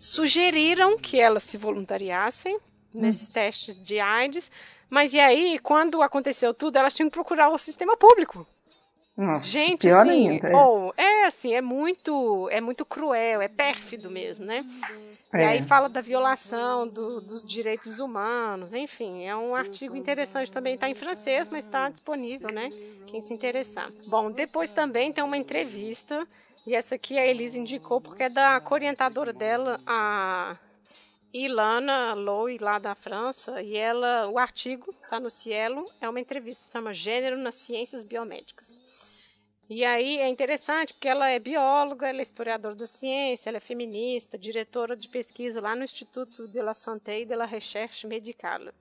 sugeriram 0.00 0.98
que 0.98 1.20
elas 1.20 1.44
se 1.44 1.56
voluntariassem 1.56 2.58
nesses 2.92 3.28
testes 3.28 3.80
de 3.80 4.00
AIDS, 4.00 4.50
mas 4.90 5.14
e 5.14 5.20
aí, 5.20 5.56
quando 5.60 6.02
aconteceu 6.02 6.52
tudo, 6.52 6.78
elas 6.78 6.96
tinham 6.96 7.08
que 7.08 7.14
procurar 7.14 7.50
o 7.50 7.56
sistema 7.56 7.96
público. 7.96 8.44
Nossa, 9.16 9.44
Gente, 9.44 9.88
assim, 9.88 10.28
ainda, 10.28 10.48
é. 10.48 10.56
Ou, 10.56 10.92
é 10.96 11.26
assim, 11.26 11.54
é 11.54 11.60
muito, 11.60 12.48
é 12.50 12.60
muito 12.60 12.84
cruel, 12.84 13.40
é 13.40 13.46
pérfido 13.46 14.10
mesmo, 14.10 14.44
né? 14.44 14.64
É. 15.32 15.40
E 15.40 15.44
aí 15.44 15.62
fala 15.62 15.88
da 15.88 16.00
violação 16.00 16.88
do, 16.88 17.20
dos 17.20 17.44
direitos 17.44 18.00
humanos, 18.00 18.74
enfim, 18.74 19.24
é 19.24 19.36
um 19.36 19.54
artigo 19.54 19.96
interessante 19.96 20.50
também, 20.50 20.74
está 20.74 20.88
em 20.88 20.94
francês, 20.94 21.48
mas 21.48 21.64
está 21.64 21.88
disponível, 21.88 22.52
né? 22.52 22.70
Quem 23.06 23.20
se 23.20 23.32
interessar. 23.32 23.88
Bom, 24.08 24.32
depois 24.32 24.70
também 24.70 25.12
tem 25.12 25.22
uma 25.22 25.36
entrevista 25.36 26.26
e 26.66 26.74
essa 26.74 26.94
aqui 26.94 27.18
a 27.18 27.26
Elise 27.26 27.58
indicou 27.58 28.00
porque 28.00 28.24
é 28.24 28.28
da 28.28 28.60
orientadora 28.70 29.32
dela, 29.32 29.78
a 29.86 30.56
Ilana 31.32 32.14
Lowe, 32.14 32.58
lá 32.58 32.78
da 32.78 32.94
França. 32.94 33.60
E 33.60 33.76
ela, 33.76 34.28
o 34.28 34.38
artigo 34.38 34.94
está 35.02 35.20
no 35.20 35.28
Cielo, 35.28 35.84
é 36.00 36.08
uma 36.08 36.20
entrevista, 36.20 36.70
chama 36.70 36.94
Gênero 36.94 37.36
nas 37.36 37.56
Ciências 37.56 38.02
Biomédicas. 38.02 38.78
E 39.68 39.82
aí 39.82 40.18
é 40.18 40.28
interessante 40.28 40.92
porque 40.92 41.08
ela 41.08 41.30
é 41.30 41.38
bióloga, 41.38 42.06
ela 42.06 42.18
é 42.18 42.22
historiadora 42.22 42.74
da 42.74 42.86
ciência, 42.86 43.48
ela 43.48 43.56
é 43.56 43.60
feminista, 43.60 44.36
diretora 44.36 44.94
de 44.94 45.08
pesquisa 45.08 45.60
lá 45.60 45.74
no 45.74 45.84
Instituto 45.84 46.46
de 46.46 46.60
la 46.60 46.74
Santé 46.74 47.20
et 47.20 47.24
de 47.24 47.34
la 47.34 47.46
Recherche 47.46 48.06
Médicale. 48.06 48.72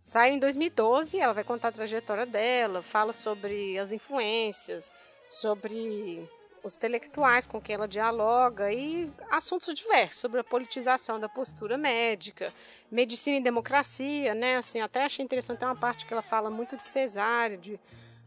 Saiu 0.00 0.34
em 0.34 0.38
2012, 0.38 1.18
ela 1.20 1.34
vai 1.34 1.44
contar 1.44 1.68
a 1.68 1.72
trajetória 1.72 2.24
dela, 2.24 2.82
fala 2.82 3.12
sobre 3.12 3.78
as 3.78 3.92
influências, 3.92 4.90
sobre 5.28 6.28
os 6.64 6.76
intelectuais 6.76 7.46
com 7.46 7.60
quem 7.60 7.74
ela 7.74 7.86
dialoga 7.86 8.72
e 8.72 9.10
assuntos 9.30 9.74
diversos 9.74 10.20
sobre 10.20 10.40
a 10.40 10.44
politização 10.44 11.18
da 11.18 11.28
postura 11.28 11.76
médica, 11.76 12.52
medicina 12.90 13.36
e 13.36 13.42
democracia, 13.42 14.34
né? 14.34 14.56
Assim, 14.56 14.80
até 14.80 15.04
achei 15.04 15.24
interessante 15.24 15.64
uma 15.64 15.76
parte 15.76 16.06
que 16.06 16.12
ela 16.12 16.22
fala 16.22 16.50
muito 16.50 16.76
de 16.76 16.86
cesárea, 16.86 17.58
de, 17.58 17.78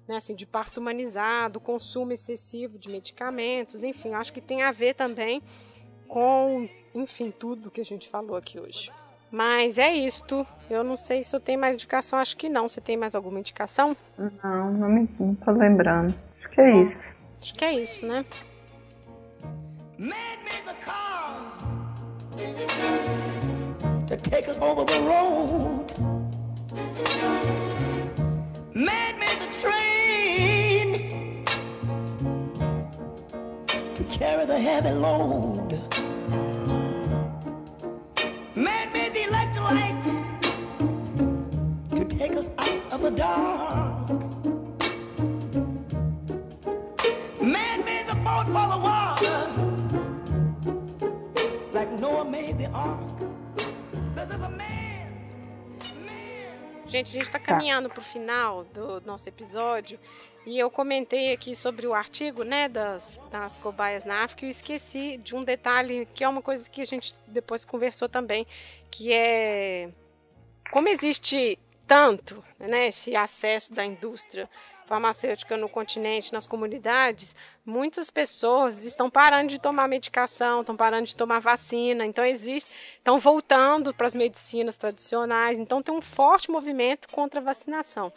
né, 0.07 0.17
assim, 0.17 0.35
de 0.35 0.45
parto 0.45 0.79
humanizado, 0.79 1.59
consumo 1.59 2.11
excessivo 2.11 2.77
de 2.77 2.89
medicamentos, 2.89 3.83
enfim, 3.83 4.13
acho 4.13 4.31
que 4.31 4.41
tem 4.41 4.63
a 4.63 4.71
ver 4.71 4.93
também 4.93 5.41
com, 6.07 6.69
enfim, 6.93 7.31
tudo 7.31 7.71
que 7.71 7.81
a 7.81 7.85
gente 7.85 8.07
falou 8.09 8.35
aqui 8.35 8.59
hoje. 8.59 8.91
Mas 9.31 9.77
é 9.77 9.93
isto. 9.93 10.45
Eu 10.69 10.83
não 10.83 10.95
sei 10.95 11.23
se 11.23 11.35
eu 11.35 11.39
tenho 11.39 11.59
mais 11.59 11.75
indicação, 11.75 12.19
acho 12.19 12.37
que 12.37 12.47
não. 12.47 12.69
Você 12.69 12.79
tem 12.79 12.95
mais 12.95 13.15
alguma 13.15 13.39
indicação? 13.39 13.97
Não, 14.17 14.71
não 14.71 14.89
me 14.89 15.09
não 15.19 15.35
tô 15.35 15.51
lembrando. 15.51 16.15
Acho 16.37 16.49
que 16.49 16.61
é 16.61 16.71
Bom. 16.71 16.83
isso. 16.83 17.15
Acho 17.41 17.53
que 17.53 17.65
é 17.65 17.73
isso, 17.73 18.05
né? 18.05 18.25
to 24.07 24.17
take 24.17 24.47
us 24.47 24.59
over 24.59 24.85
the 24.85 24.99
road. 25.01 25.93
Made 28.77 29.15
the 29.39 29.47
train 29.61 31.45
to 33.95 34.03
carry 34.03 34.45
the 34.45 34.59
heavy 34.59 34.89
load. 34.89 35.71
Made 38.53 38.91
the 38.91 39.27
electric 39.29 39.63
light 39.63 40.03
to 41.95 42.03
take 42.03 42.35
us 42.35 42.49
out 42.57 42.91
of 42.91 43.01
the 43.01 43.11
dark. 43.11 44.09
Made 47.41 48.05
the 48.09 48.15
boat 48.25 48.47
for 48.47 48.67
the 48.73 48.79
water, 48.83 49.47
like 51.71 51.91
Noah 51.97 52.25
made 52.25 52.57
the 52.57 52.67
ark. 52.71 53.14
Gente, 56.95 57.09
a 57.09 57.11
gente 57.11 57.23
está 57.23 57.39
caminhando 57.39 57.89
para 57.89 57.99
o 57.99 58.03
final 58.05 58.63
do 58.63 59.01
nosso 59.01 59.27
episódio 59.27 59.99
e 60.45 60.57
eu 60.57 60.71
comentei 60.71 61.33
aqui 61.33 61.53
sobre 61.53 61.85
o 61.85 61.93
artigo, 61.93 62.43
né, 62.43 62.69
das, 62.69 63.21
das 63.29 63.57
cobaias 63.57 64.05
na 64.05 64.23
África 64.23 64.45
e 64.45 64.47
eu 64.47 64.49
esqueci 64.49 65.17
de 65.17 65.35
um 65.35 65.43
detalhe 65.43 66.07
que 66.13 66.23
é 66.23 66.29
uma 66.29 66.41
coisa 66.41 66.69
que 66.69 66.79
a 66.81 66.85
gente 66.85 67.13
depois 67.27 67.65
conversou 67.65 68.07
também, 68.07 68.47
que 68.89 69.11
é 69.11 69.89
como 70.71 70.87
existe 70.87 71.59
tanto, 71.85 72.41
né, 72.57 72.87
esse 72.87 73.13
acesso 73.13 73.73
da 73.73 73.83
indústria 73.83 74.49
farmacêutica 74.85 75.57
no 75.57 75.67
continente, 75.67 76.33
nas 76.33 76.47
comunidades, 76.47 77.35
muitas 77.65 78.09
pessoas 78.09 78.85
estão 78.85 79.09
parando 79.09 79.49
de 79.49 79.59
tomar 79.59 79.87
medicação, 79.87 80.61
estão 80.61 80.75
parando 80.75 81.05
de 81.05 81.15
tomar 81.15 81.39
vacina, 81.39 82.05
então 82.05 82.23
existe, 82.23 82.71
estão 82.97 83.19
voltando 83.19 83.93
para 83.93 84.07
as 84.07 84.15
medicinas 84.15 84.77
tradicionais, 84.77 85.57
então 85.57 85.81
tem 85.81 85.93
um 85.93 86.01
forte 86.01 86.51
movimento 86.51 87.07
contra 87.09 87.39
a 87.39 87.43
vacinação. 87.43 88.11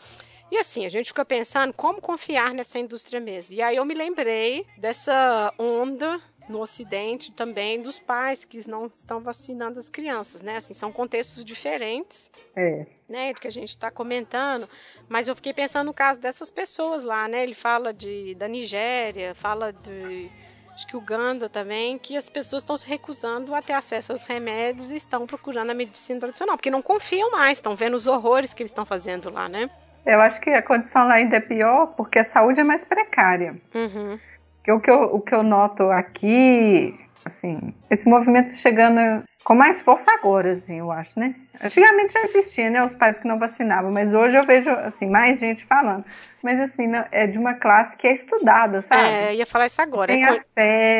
E 0.50 0.56
assim, 0.56 0.86
a 0.86 0.88
gente 0.88 1.08
fica 1.08 1.24
pensando 1.24 1.74
como 1.74 2.00
confiar 2.00 2.54
nessa 2.54 2.78
indústria 2.78 3.20
mesmo. 3.20 3.54
E 3.54 3.60
aí 3.60 3.76
eu 3.76 3.84
me 3.84 3.92
lembrei 3.92 4.66
dessa 4.78 5.52
onda 5.58 6.20
no 6.48 6.60
Ocidente 6.60 7.32
também 7.32 7.80
dos 7.82 7.98
pais 7.98 8.44
que 8.44 8.68
não 8.68 8.86
estão 8.86 9.20
vacinando 9.20 9.78
as 9.78 9.88
crianças, 9.90 10.42
né? 10.42 10.56
Assim, 10.56 10.74
são 10.74 10.90
contextos 10.90 11.44
diferentes, 11.44 12.30
É. 12.56 12.86
né? 13.08 13.34
Que 13.34 13.46
a 13.48 13.50
gente 13.50 13.70
está 13.70 13.90
comentando, 13.90 14.68
mas 15.08 15.28
eu 15.28 15.36
fiquei 15.36 15.52
pensando 15.52 15.86
no 15.86 15.94
caso 15.94 16.18
dessas 16.20 16.50
pessoas 16.50 17.02
lá, 17.02 17.28
né? 17.28 17.42
Ele 17.42 17.54
fala 17.54 17.92
de 17.92 18.34
da 18.34 18.48
Nigéria, 18.48 19.34
fala 19.34 19.72
de 19.72 20.30
acho 20.74 20.86
que 20.86 20.96
Uganda 20.96 21.48
também, 21.48 21.98
que 21.98 22.16
as 22.16 22.28
pessoas 22.30 22.62
estão 22.62 22.76
se 22.76 22.86
recusando 22.86 23.52
a 23.54 23.60
ter 23.60 23.72
acesso 23.72 24.12
aos 24.12 24.22
remédios 24.22 24.92
e 24.92 24.96
estão 24.96 25.26
procurando 25.26 25.70
a 25.70 25.74
medicina 25.74 26.20
tradicional, 26.20 26.56
porque 26.56 26.70
não 26.70 26.80
confiam 26.82 27.32
mais, 27.32 27.58
estão 27.58 27.74
vendo 27.74 27.94
os 27.94 28.06
horrores 28.06 28.54
que 28.54 28.62
eles 28.62 28.70
estão 28.70 28.86
fazendo 28.86 29.28
lá, 29.28 29.48
né? 29.48 29.68
Eu 30.06 30.20
acho 30.20 30.40
que 30.40 30.48
a 30.50 30.62
condição 30.62 31.06
lá 31.08 31.14
ainda 31.14 31.36
é 31.36 31.40
pior 31.40 31.88
porque 31.96 32.20
a 32.20 32.24
saúde 32.24 32.60
é 32.60 32.64
mais 32.64 32.84
precária. 32.84 33.60
Uhum. 33.74 34.18
Porque 34.58 34.72
o 34.72 34.80
que 34.80 34.90
eu, 34.90 35.02
o 35.14 35.20
que 35.20 35.34
eu 35.34 35.42
noto 35.42 35.84
aqui, 35.90 36.98
assim, 37.24 37.72
esse 37.90 38.08
movimento 38.08 38.52
chegando 38.54 39.22
com 39.44 39.54
mais 39.54 39.80
força 39.80 40.10
agora, 40.12 40.52
assim, 40.52 40.78
eu 40.78 40.92
acho, 40.92 41.18
né? 41.18 41.34
Antigamente 41.62 42.12
já 42.12 42.22
existia, 42.24 42.68
né, 42.68 42.84
os 42.84 42.92
pais 42.92 43.18
que 43.18 43.26
não 43.26 43.38
vacinavam, 43.38 43.90
mas 43.90 44.12
hoje 44.12 44.36
eu 44.36 44.44
vejo, 44.44 44.68
assim, 44.70 45.08
mais 45.08 45.38
gente 45.38 45.64
falando. 45.64 46.04
Mas, 46.42 46.60
assim, 46.60 46.86
não- 46.86 47.04
é 47.10 47.26
de 47.26 47.38
uma 47.38 47.54
classe 47.54 47.96
que 47.96 48.06
é 48.06 48.12
estudada, 48.12 48.82
sabe? 48.82 49.00
É, 49.02 49.34
ia 49.34 49.46
falar 49.46 49.66
isso 49.66 49.80
agora. 49.80 50.12
Tem 50.12 50.22
É 50.24 50.28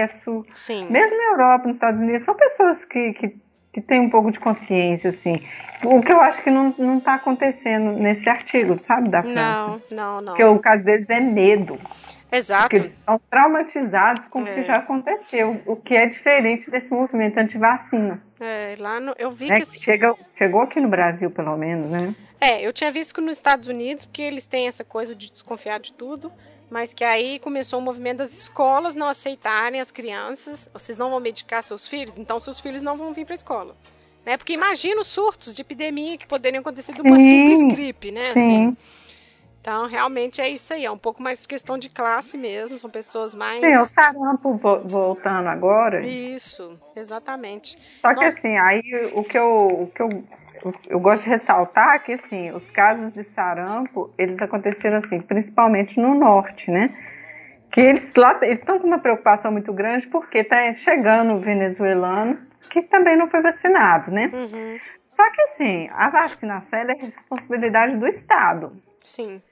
acesso. 0.05 0.45
Sim. 0.55 0.87
Mesmo 0.91 1.17
na 1.17 1.25
Europa, 1.33 1.67
nos 1.67 1.77
Estados 1.77 2.01
Unidos, 2.01 2.25
são 2.25 2.35
pessoas 2.35 2.85
que, 2.85 3.13
que, 3.13 3.37
que 3.73 3.81
têm 3.83 4.01
um 4.01 4.11
pouco 4.11 4.31
de 4.33 4.41
consciência, 4.41 5.11
assim. 5.11 5.35
O 5.85 6.01
que 6.01 6.11
eu 6.11 6.21
acho 6.21 6.43
que 6.43 6.51
não, 6.51 6.75
não 6.79 6.99
tá 6.99 7.15
acontecendo 7.15 7.93
nesse 7.93 8.29
artigo, 8.31 8.83
sabe, 8.83 9.11
da 9.11 9.23
França. 9.23 9.37
Não, 9.37 9.81
não, 9.93 10.21
não. 10.21 10.33
Porque 10.33 10.45
o 10.45 10.59
caso 10.59 10.83
deles 10.85 11.09
é 11.11 11.21
medo. 11.21 11.79
Exato. 12.31 12.63
Porque 12.63 12.77
eles 12.77 12.91
estão 12.93 13.21
traumatizados 13.31 14.29
com 14.29 14.43
o 14.43 14.49
É. 14.49 14.55
que 14.55 14.63
já 14.63 14.75
aconteceu, 14.75 15.61
o 15.67 15.77
que 15.77 15.95
é 15.97 16.07
diferente 16.07 16.71
desse 16.71 16.93
movimento 16.93 17.39
anti-vacina. 17.39 18.23
É, 18.41 18.77
lá 18.79 19.01
no, 19.01 19.15
eu 19.19 19.31
vi 19.31 19.49
Né? 19.49 19.61
que 19.61 19.67
Que 19.67 19.81
chega, 19.81 20.15
chegou 20.37 20.61
aqui 20.63 20.81
no 20.81 20.89
Brasil, 20.89 21.31
pelo 21.31 21.57
menos, 21.57 21.91
né? 21.91 22.15
É, 22.41 22.65
eu 22.65 22.73
tinha 22.73 22.93
visto 22.93 23.15
que 23.15 23.21
nos 23.21 23.33
Estados 23.37 23.67
Unidos, 23.69 24.05
porque 24.05 24.23
eles 24.23 24.47
têm 24.47 24.69
essa 24.69 24.85
coisa 24.85 25.15
de 25.15 25.31
desconfiar 25.31 25.81
de 25.81 25.93
tudo, 25.93 26.31
mas 26.71 26.93
que 26.95 27.03
aí 27.03 27.39
começou 27.41 27.79
o 27.81 27.83
movimento 27.83 28.19
das 28.19 28.33
escolas 28.33 28.95
não 28.95 29.09
aceitarem 29.09 29.81
as 29.81 29.91
crianças. 29.91 30.69
Vocês 30.73 30.99
não 30.99 31.11
vão 31.11 31.19
medicar 31.19 31.63
seus 31.65 31.89
filhos, 31.89 32.17
então 32.19 32.39
seus 32.39 32.61
filhos 32.61 32.83
não 32.83 32.97
vão 32.97 33.13
vir 33.13 33.25
para 33.25 33.35
a 33.35 33.37
escola. 33.37 33.75
Né? 34.25 34.37
Porque 34.37 34.53
imagina 34.53 35.01
os 35.01 35.07
surtos 35.07 35.55
de 35.55 35.63
epidemia 35.63 36.19
que 36.19 36.27
poderiam 36.27 36.61
acontecer 36.61 36.93
de 36.93 37.01
uma 37.01 37.19
Sim, 37.19 37.29
simples 37.47 37.75
gripe, 37.75 38.13
né? 38.13 38.31
sim. 38.33 38.41
assim. 38.67 38.77
Então, 39.61 39.87
realmente 39.87 40.41
é 40.41 40.49
isso 40.49 40.73
aí. 40.73 40.85
É 40.85 40.91
um 40.91 40.99
pouco 40.99 41.23
mais 41.23 41.47
questão 41.47 41.77
de 41.77 41.89
classe 41.91 42.39
mesmo. 42.39 42.79
São 42.79 42.89
pessoas 42.91 43.35
mais. 43.35 43.61
Sim, 43.61 43.77
o 43.77 43.87
sarampo 43.87 44.55
vo- 44.57 44.81
voltando 44.81 45.49
agora. 45.49 46.07
Isso, 46.07 46.79
exatamente. 46.97 47.77
Só 48.01 48.09
que 48.15 48.25
Nossa. 48.25 48.39
assim, 48.39 48.57
aí 48.57 48.83
o 49.15 49.25
que 49.25 49.39
eu, 49.39 49.57
o 49.57 49.91
que 49.91 50.03
eu, 50.03 50.09
eu 50.89 51.01
gosto 51.01 51.25
de 51.25 51.31
ressaltar 51.31 51.97
é 51.97 51.99
que 51.99 52.13
assim, 52.13 52.51
os 52.53 52.71
casos 52.71 53.13
de 53.13 53.25
sarampo, 53.25 54.13
eles 54.17 54.41
aconteceram 54.41 54.99
assim, 54.99 55.21
principalmente 55.21 56.01
no 56.01 56.15
norte, 56.15 56.71
né? 56.71 56.91
Que 57.71 57.81
eles 57.81 58.13
lá 58.17 58.39
eles 58.43 58.61
estão 58.61 58.79
com 58.79 58.87
uma 58.87 58.99
preocupação 58.99 59.53
muito 59.53 59.73
grande 59.73 60.07
porque 60.07 60.43
tá 60.45 60.73
chegando 60.73 61.35
o 61.35 61.41
venezuelano 61.41 62.39
que 62.71 62.83
também 62.83 63.17
não 63.17 63.29
foi 63.29 63.43
vacinado, 63.43 64.11
né? 64.11 64.31
Uhum, 64.33 64.79
Só 65.03 65.31
que 65.33 65.43
assim, 65.43 65.89
a 65.93 66.09
vacinação 66.11 66.79
é 66.79 66.95
responsabilidade 66.95 67.97
do 67.99 68.07
Estado. 68.07 68.73
sim. 69.03 69.43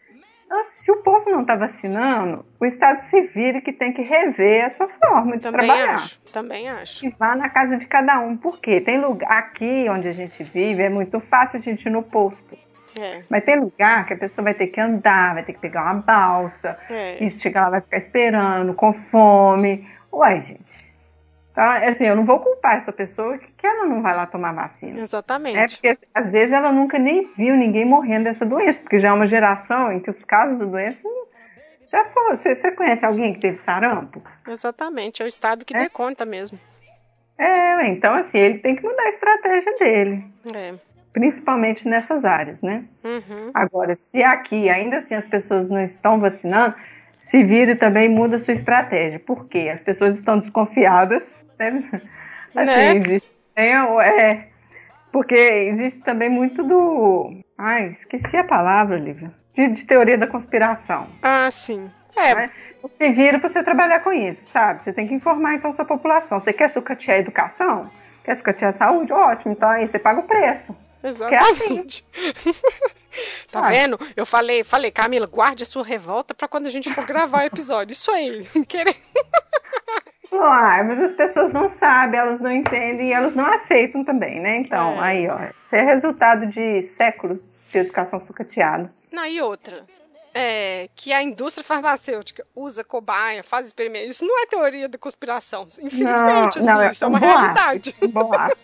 Então, 0.57 0.65
se 0.65 0.91
o 0.91 0.97
povo 1.03 1.31
não 1.31 1.43
está 1.43 1.55
vacinando, 1.55 2.45
o 2.59 2.65
Estado 2.65 2.99
se 3.01 3.20
vira 3.23 3.61
que 3.61 3.73
tem 3.73 3.93
que 3.93 4.01
rever 4.01 4.65
a 4.65 4.70
sua 4.70 4.89
forma 4.89 5.37
de 5.37 5.43
Também 5.43 5.66
trabalhar. 5.66 5.95
acho. 5.97 6.20
Também 6.33 6.69
acho. 6.69 7.05
E 7.05 7.11
vá 7.11 7.37
na 7.37 7.51
casa 7.51 7.77
de 7.77 7.87
cada 7.87 8.19
um. 8.20 8.37
Por 8.37 8.59
quê? 8.59 8.81
Tem 8.81 8.99
lugar 8.99 9.31
aqui 9.31 9.87
onde 9.91 10.09
a 10.09 10.12
gente 10.12 10.43
vive, 10.43 10.83
é 10.83 10.89
muito 10.89 11.20
fácil 11.20 11.59
a 11.59 11.61
gente 11.61 11.87
ir 11.87 11.91
no 11.91 12.03
posto. 12.03 12.57
É, 12.99 13.23
Mas 13.28 13.45
tem 13.45 13.61
lugar 13.61 14.07
que 14.07 14.15
a 14.15 14.16
pessoa 14.16 14.45
vai 14.45 14.55
ter 14.55 14.69
que 14.69 14.81
andar, 14.81 15.35
vai 15.35 15.45
ter 15.45 15.53
que 15.53 15.61
pegar 15.61 15.83
uma 15.83 16.01
balsa, 16.01 16.78
é. 16.89 17.23
e 17.23 17.28
chegar 17.28 17.65
lá 17.65 17.70
vai 17.70 17.81
ficar 17.83 17.99
esperando, 17.99 18.73
com 18.73 18.95
fome. 18.95 19.87
Uai, 20.11 20.41
gente. 20.41 20.95
Então, 21.57 21.65
assim, 21.89 22.05
eu 22.05 22.15
não 22.15 22.27
vou 22.27 22.39
culpar 22.39 22.77
essa 22.77 22.93
pessoa 22.93 23.39
que 23.39 23.66
ela 23.66 23.87
não 23.87 24.03
vai 24.03 24.15
lá 24.15 24.27
tomar 24.27 24.53
vacina. 24.53 25.01
Exatamente. 25.01 25.57
É 25.59 25.66
porque 25.66 26.07
às 26.15 26.31
vezes 26.31 26.53
ela 26.53 26.70
nunca 26.70 26.99
nem 26.99 27.27
viu 27.35 27.57
ninguém 27.57 27.87
morrendo 27.87 28.24
dessa 28.24 28.45
doença, 28.45 28.83
porque 28.83 28.99
já 28.99 29.09
é 29.09 29.12
uma 29.12 29.24
geração 29.27 29.91
em 29.91 29.99
que 29.99 30.11
os 30.11 30.23
casos 30.23 30.59
da 30.59 30.66
doença 30.66 31.03
já 31.91 32.05
foram. 32.07 32.37
Você, 32.37 32.55
você 32.55 32.73
conhece 32.73 33.07
alguém 33.07 33.33
que 33.33 33.41
teve 33.41 33.57
sarampo? 33.57 34.20
Exatamente, 34.47 35.23
é 35.23 35.24
o 35.24 35.28
Estado 35.28 35.65
que 35.65 35.74
É? 35.74 35.85
dê 35.85 35.89
conta 35.89 36.27
mesmo. 36.27 36.59
É, 37.39 37.89
então 37.89 38.12
assim, 38.12 38.37
ele 38.39 38.59
tem 38.59 38.77
que 38.77 38.83
mudar 38.83 39.05
a 39.05 39.09
estratégia 39.09 39.78
dele, 39.78 40.24
É. 40.55 40.74
principalmente 41.11 41.89
nessas 41.89 42.27
áreas, 42.27 42.61
né? 42.61 42.85
Uhum. 43.03 43.51
Agora, 43.55 43.97
se 43.97 44.23
aqui 44.23 44.69
ainda 44.69 44.99
assim 44.99 45.15
as 45.15 45.27
pessoas 45.27 45.70
não 45.70 45.83
estão 45.83 46.20
vacinando, 46.20 46.74
se 47.24 47.43
vira 47.43 47.73
e 47.73 47.77
também 47.77 48.11
muda 48.11 48.37
a 48.37 48.39
sua 48.39 48.53
estratégia. 48.53 49.19
Por 49.19 49.47
quê? 49.49 49.70
As 49.73 49.81
pessoas 49.81 50.16
estão 50.16 50.39
desconfiadas, 50.39 51.23
né? 51.59 51.83
Assim, 52.55 52.65
Né? 52.65 52.97
existe, 52.97 53.33
tem, 53.55 53.77
o- 53.83 54.01
é, 54.01 54.49
porque 55.12 55.35
existe 55.35 56.03
também 56.03 56.28
muito 56.28 56.62
do. 56.62 57.33
Ai, 57.59 57.89
esqueci 57.89 58.37
a 58.37 58.45
palavra, 58.45 58.97
Lívia. 58.99 59.33
De, 59.55 59.69
de 59.69 59.87
teoria 59.87 60.19
da 60.19 60.27
conspiração. 60.27 61.07
Ah, 61.23 61.51
sim. 61.51 61.91
É, 62.15 62.35
Né? 62.35 62.51
Você 62.83 63.11
vira 63.11 63.39
para 63.39 63.49
você 63.49 63.62
trabalhar 63.65 64.01
com 64.01 64.12
isso, 64.12 64.45
sabe? 64.45 64.83
Você 64.83 64.93
tem 64.93 65.09
que 65.09 65.15
informar 65.15 65.55
então 65.55 65.70
a 65.70 65.74
sua 65.74 65.85
população. 65.85 66.39
Você 66.39 66.53
quer 66.53 66.69
sucatear 66.70 67.16
a 67.16 67.20
educação? 67.20 67.91
Quer 68.24 68.37
sucatear 68.37 68.70
a 68.70 68.74
saúde? 68.77 69.12
Ótimo, 69.12 69.53
então 69.53 69.69
aí 69.69 69.89
você 69.89 69.99
paga 69.99 70.20
o 70.20 70.23
preço. 70.24 70.77
exatamente. 71.03 72.07
tá 73.51 73.61
Ah. 73.66 73.69
vendo? 73.70 73.99
Eu 74.15 74.24
falei, 74.27 74.62
falei, 74.62 74.91
Camila, 74.91 75.27
guarde 75.27 75.62
a 75.62 75.66
sua 75.66 75.85
revolta 75.85 76.35
pra 76.35 76.47
quando 76.49 76.66
a 76.66 76.70
gente 76.70 76.93
for 76.93 77.05
gravar 77.07 77.39
o 77.43 77.47
episódio. 77.47 77.93
Isso 77.93 78.11
aí. 78.11 78.45
Querer. 78.69 78.95
Ah, 80.42 80.82
mas 80.84 81.00
as 81.00 81.12
pessoas 81.12 81.52
não 81.52 81.68
sabem, 81.68 82.18
elas 82.18 82.40
não 82.40 82.50
entendem 82.50 83.08
e 83.08 83.12
elas 83.12 83.34
não 83.34 83.46
aceitam 83.46 84.04
também, 84.04 84.40
né? 84.40 84.58
Então, 84.58 85.02
É. 85.02 85.04
aí, 85.04 85.28
ó, 85.28 85.38
isso 85.60 85.74
é 85.74 85.82
resultado 85.82 86.46
de 86.46 86.82
séculos 86.82 87.60
de 87.70 87.78
educação 87.78 88.20
sucateada. 88.20 88.88
Não, 89.12 89.24
e 89.26 89.40
outra. 89.40 89.84
É, 90.38 90.90
que 90.94 91.14
a 91.14 91.22
indústria 91.22 91.64
farmacêutica 91.64 92.44
usa 92.54 92.84
cobaia, 92.84 93.42
faz 93.42 93.66
experimentos. 93.66 94.16
Isso 94.16 94.24
não 94.26 94.42
é 94.42 94.46
teoria 94.46 94.86
da 94.86 94.98
conspiração. 94.98 95.66
Infelizmente, 95.80 96.60
não, 96.60 96.80
assim, 96.80 96.90
isso 96.90 97.04
é 97.04 97.06
um 97.06 97.10
uma 97.10 97.18
boato, 97.20 97.38
realidade. 97.38 97.96
Boato. 98.08 98.56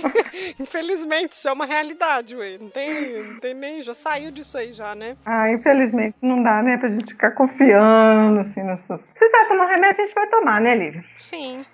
Infelizmente, 0.58 1.32
isso 1.32 1.46
é 1.48 1.52
uma 1.52 1.66
realidade, 1.66 2.34
ué. 2.34 2.56
Não 2.58 2.70
tem, 2.70 3.22
não 3.22 3.40
tem 3.40 3.54
nem. 3.54 3.82
Já 3.82 3.92
saiu 3.92 4.30
disso 4.30 4.56
aí 4.56 4.72
já, 4.72 4.94
né? 4.94 5.16
Ah, 5.26 5.50
infelizmente 5.50 6.16
não 6.22 6.42
dá, 6.42 6.62
né, 6.62 6.78
pra 6.78 6.88
gente 6.88 7.12
ficar 7.12 7.32
confiando, 7.32 8.40
assim, 8.40 8.62
nessas... 8.62 9.00
Se 9.14 9.28
vai 9.28 9.46
tomar 9.48 9.66
remédio, 9.66 10.02
a 10.02 10.06
gente 10.06 10.14
vai 10.14 10.26
tomar, 10.28 10.60
né, 10.60 10.74
Lívia? 10.74 11.04
Sim. 11.16 11.64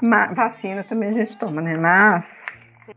Ma- 0.00 0.26
vacina 0.32 0.84
também 0.84 1.08
a 1.08 1.12
gente 1.12 1.36
toma, 1.36 1.60
né? 1.60 1.76
Mas 1.76 2.24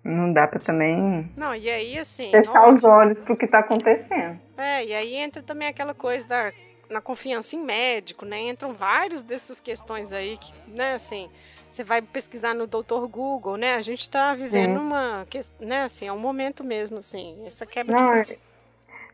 não 0.03 0.31
dá 0.31 0.47
pra 0.47 0.59
também 0.59 1.29
Não, 1.35 1.55
e 1.55 1.69
aí, 1.69 1.97
assim. 1.97 2.31
fechar 2.31 2.61
nossa. 2.61 2.73
os 2.73 2.83
olhos 2.83 3.19
pro 3.19 3.37
que 3.37 3.47
tá 3.47 3.59
acontecendo. 3.59 4.39
É, 4.57 4.85
e 4.85 4.93
aí 4.93 5.15
entra 5.15 5.41
também 5.41 5.67
aquela 5.67 5.93
coisa 5.93 6.27
da 6.27 6.51
na 6.89 6.99
confiança 7.01 7.55
em 7.55 7.63
médico, 7.63 8.25
né? 8.25 8.49
Entram 8.49 8.73
várias 8.73 9.21
dessas 9.21 9.59
questões 9.59 10.11
aí 10.11 10.37
que, 10.37 10.51
né, 10.71 10.95
assim, 10.95 11.29
você 11.69 11.83
vai 11.83 12.01
pesquisar 12.01 12.55
no 12.55 12.65
Dr. 12.65 13.05
Google, 13.07 13.57
né? 13.57 13.75
A 13.75 13.81
gente 13.83 14.09
tá 14.09 14.33
vivendo 14.33 14.79
Sim. 14.79 14.85
uma, 14.85 15.27
né, 15.59 15.83
assim, 15.83 16.07
é 16.07 16.11
um 16.11 16.17
momento 16.17 16.63
mesmo, 16.63 16.97
assim, 16.97 17.43
essa 17.45 17.63
quebra 17.63 17.95
Não, 17.95 18.23
de 18.23 18.39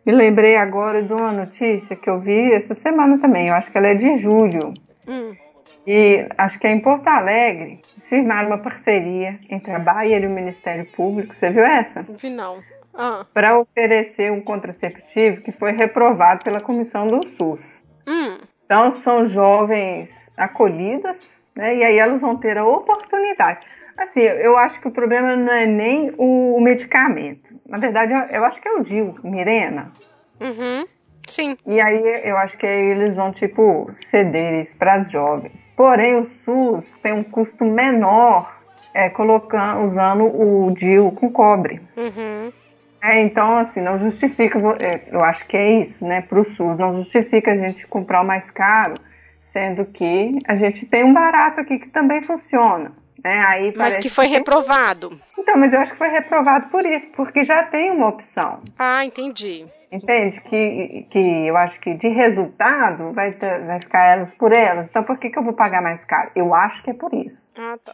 me 0.06 0.14
lembrei 0.14 0.56
agora 0.56 1.02
de 1.02 1.12
uma 1.12 1.32
notícia 1.32 1.96
que 1.96 2.08
eu 2.08 2.20
vi 2.20 2.54
essa 2.54 2.76
semana 2.76 3.18
também. 3.18 3.48
Eu 3.48 3.56
acho 3.56 3.72
que 3.72 3.78
ela 3.78 3.88
é 3.88 3.96
de 3.96 4.20
julho. 4.20 4.72
Hum, 5.08 5.36
E 5.88 6.28
acho 6.38 6.60
que 6.60 6.68
é 6.68 6.72
em 6.72 6.80
Porto 6.80 7.08
Alegre. 7.08 7.82
Firmaram 8.00 8.48
uma 8.50 8.58
parceria 8.58 9.40
entre 9.50 9.72
a 9.72 9.80
Bahia 9.80 10.20
e 10.20 10.26
o 10.26 10.30
Ministério 10.30 10.86
Público. 10.86 11.36
Você 11.36 11.50
viu 11.52 11.64
essa? 11.64 12.04
vi 12.04 12.30
não. 12.30 12.62
Ah, 12.94 13.26
Para 13.34 13.60
oferecer 13.60 14.32
um 14.32 14.42
contraceptivo 14.42 15.42
que 15.42 15.52
foi 15.52 15.74
reprovado 15.74 16.44
pela 16.44 16.60
comissão 16.62 17.06
do 17.08 17.20
SUS. 17.38 17.84
hum, 18.08 18.38
Então 18.66 18.90
são 18.92 19.26
jovens 19.26 20.10
acolhidas, 20.38 21.20
né? 21.56 21.76
E 21.76 21.84
aí 21.84 21.98
elas 21.98 22.22
vão 22.22 22.36
ter 22.38 22.58
a 22.58 22.66
oportunidade. 22.66 23.60
Assim, 23.98 24.22
eu 24.22 24.58
acho 24.58 24.80
que 24.82 24.88
o 24.88 24.92
problema 24.92 25.36
não 25.36 25.54
é 25.54 25.66
nem 25.66 26.14
o 26.18 26.60
medicamento. 26.60 27.54
Na 27.68 27.78
verdade, 27.78 28.14
eu- 28.14 28.20
eu 28.38 28.46
acho 28.46 28.62
que 28.62 28.68
é 28.68 28.72
o 28.74 28.82
DIU, 28.84 29.16
Mirena. 29.24 29.92
uhum, 30.42 30.86
Sim. 31.28 31.58
E 31.66 31.80
aí 31.82 32.22
eu 32.24 32.38
acho 32.38 32.58
que 32.58 32.66
eles 32.66 33.16
vão, 33.16 33.32
tipo, 33.32 33.90
ceder 34.08 34.62
isso 34.62 34.78
para 34.78 34.96
as 34.96 35.12
jovens. 35.12 35.68
Porém, 35.76 36.16
o 36.16 36.26
SUS 36.26 36.92
tem 37.02 37.14
um 37.14 37.24
custo 37.24 37.66
menor 37.66 38.56
é, 38.94 39.10
colocando, 39.10 39.84
usando 39.84 40.24
o 40.26 40.72
DIL 40.72 41.12
com 41.12 41.30
cobre. 41.30 41.82
Uhum. 41.98 42.52
É, 43.04 43.22
então, 43.22 43.58
assim, 43.58 43.82
não 43.82 43.98
justifica, 43.98 44.58
é, 44.58 45.16
eu 45.16 45.24
acho 45.24 45.46
que 45.46 45.56
é 45.56 45.82
isso, 45.82 46.04
né, 46.04 46.22
para 46.22 46.40
o 46.40 46.44
SUS, 46.44 46.78
não 46.78 46.92
justifica 46.92 47.52
a 47.52 47.56
gente 47.56 47.86
comprar 47.86 48.22
o 48.22 48.26
mais 48.26 48.50
caro, 48.50 48.96
sendo 49.40 49.86
que 49.86 50.40
a 50.48 50.56
gente 50.56 50.88
tem 50.88 51.04
um 51.04 51.14
barato 51.14 51.62
aqui 51.62 51.78
que 51.78 51.90
também 51.90 52.22
funciona. 52.22 52.94
Né? 53.24 53.44
Aí 53.48 53.74
mas 53.76 53.98
que 53.98 54.10
foi 54.10 54.28
reprovado. 54.28 55.20
Então, 55.38 55.58
mas 55.58 55.74
eu 55.74 55.80
acho 55.80 55.92
que 55.92 55.98
foi 55.98 56.10
reprovado 56.10 56.70
por 56.70 56.86
isso, 56.86 57.08
porque 57.16 57.44
já 57.44 57.64
tem 57.64 57.92
uma 57.92 58.10
opção. 58.10 58.62
Ah, 58.78 59.04
entendi. 59.06 59.66
Entende? 59.92 60.42
Que, 60.42 61.08
que 61.10 61.48
eu 61.48 61.56
acho 61.58 61.80
que 61.80 61.94
de 61.94 62.10
resultado 62.10 63.14
vai, 63.14 63.32
ter, 63.32 63.66
vai 63.66 63.80
ficar 63.80 64.06
elas 64.06 64.34
por 64.34 64.52
elas. 64.52 64.88
Então 64.88 65.04
por 65.04 65.18
que, 65.18 65.30
que 65.30 65.38
eu 65.38 65.44
vou 65.44 65.54
pagar 65.54 65.82
mais 65.82 66.04
caro? 66.06 66.32
Eu 66.36 66.54
acho 66.54 66.84
que 66.84 66.92
é 66.92 66.94
por 66.94 67.14
isso. 67.14 67.42
Ah, 67.58 67.78
tá. 67.84 67.94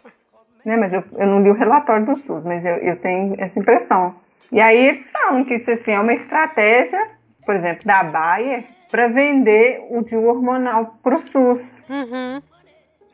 Né? 0.65 0.77
Mas 0.77 0.93
eu, 0.93 1.03
eu 1.13 1.27
não 1.27 1.41
li 1.41 1.49
o 1.49 1.55
relatório 1.55 2.05
do 2.05 2.17
SUS, 2.17 2.43
mas 2.43 2.65
eu, 2.65 2.75
eu 2.77 2.97
tenho 2.97 3.35
essa 3.39 3.59
impressão. 3.59 4.15
E 4.51 4.59
aí 4.59 4.87
eles 4.87 5.09
falam 5.11 5.43
que 5.45 5.55
isso 5.55 5.71
assim, 5.71 5.93
é 5.93 5.99
uma 5.99 6.13
estratégia, 6.13 6.99
por 7.45 7.55
exemplo, 7.55 7.85
da 7.85 8.03
Bayer 8.03 8.65
para 8.89 9.07
vender 9.07 9.87
o 9.89 10.03
DIU 10.03 10.25
hormonal 10.25 10.97
para 11.01 11.15
o 11.15 11.21
SUS. 11.21 11.85
Uhum. 11.89 12.41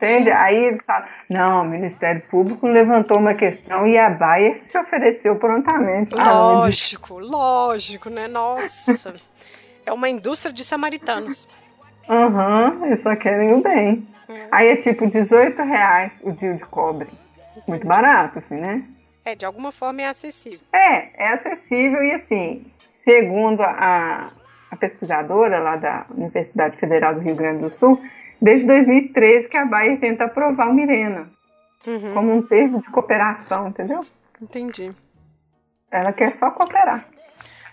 Entende? 0.00 0.30
Aí 0.30 0.56
eles 0.56 0.84
falam, 0.84 1.08
não, 1.28 1.62
o 1.62 1.64
Ministério 1.68 2.22
Público 2.30 2.68
levantou 2.68 3.18
uma 3.18 3.34
questão 3.34 3.84
e 3.84 3.98
a 3.98 4.08
Bayer 4.08 4.62
se 4.62 4.78
ofereceu 4.78 5.34
prontamente. 5.36 6.14
Lógico, 6.14 7.18
lógico, 7.18 8.08
né? 8.08 8.28
Nossa. 8.28 9.14
é 9.84 9.92
uma 9.92 10.08
indústria 10.08 10.52
de 10.52 10.64
samaritanos. 10.64 11.48
Aham, 12.08 12.76
uhum, 12.78 12.86
eles 12.86 13.02
só 13.02 13.16
querem 13.16 13.52
o 13.54 13.60
bem. 13.60 14.06
É. 14.28 14.46
Aí 14.52 14.68
é 14.68 14.76
tipo 14.76 15.04
18 15.06 15.60
reais 15.62 16.20
o 16.22 16.30
dia 16.30 16.54
de 16.54 16.64
cobre. 16.64 17.08
Muito 17.66 17.86
barato, 17.86 18.38
assim, 18.38 18.54
né? 18.54 18.84
É, 19.24 19.34
de 19.34 19.44
alguma 19.44 19.72
forma 19.72 20.00
é 20.02 20.06
acessível. 20.06 20.60
É, 20.72 21.24
é 21.24 21.32
acessível 21.32 22.02
e 22.04 22.12
assim, 22.12 22.64
segundo 22.86 23.62
a, 23.62 24.30
a 24.70 24.76
pesquisadora 24.76 25.58
lá 25.58 25.76
da 25.76 26.06
Universidade 26.10 26.78
Federal 26.78 27.14
do 27.14 27.20
Rio 27.20 27.34
Grande 27.34 27.62
do 27.62 27.70
Sul, 27.70 28.00
desde 28.40 28.66
2013 28.66 29.48
que 29.48 29.56
a 29.56 29.64
Bahia 29.64 29.96
tenta 29.98 30.24
aprovar 30.24 30.68
o 30.68 30.74
Mirena 30.74 31.30
uhum. 31.86 32.14
como 32.14 32.34
um 32.34 32.42
termo 32.42 32.80
de 32.80 32.90
cooperação, 32.90 33.68
entendeu? 33.68 34.04
Entendi. 34.40 34.90
Ela 35.90 36.12
quer 36.12 36.30
só 36.32 36.50
cooperar. 36.50 37.06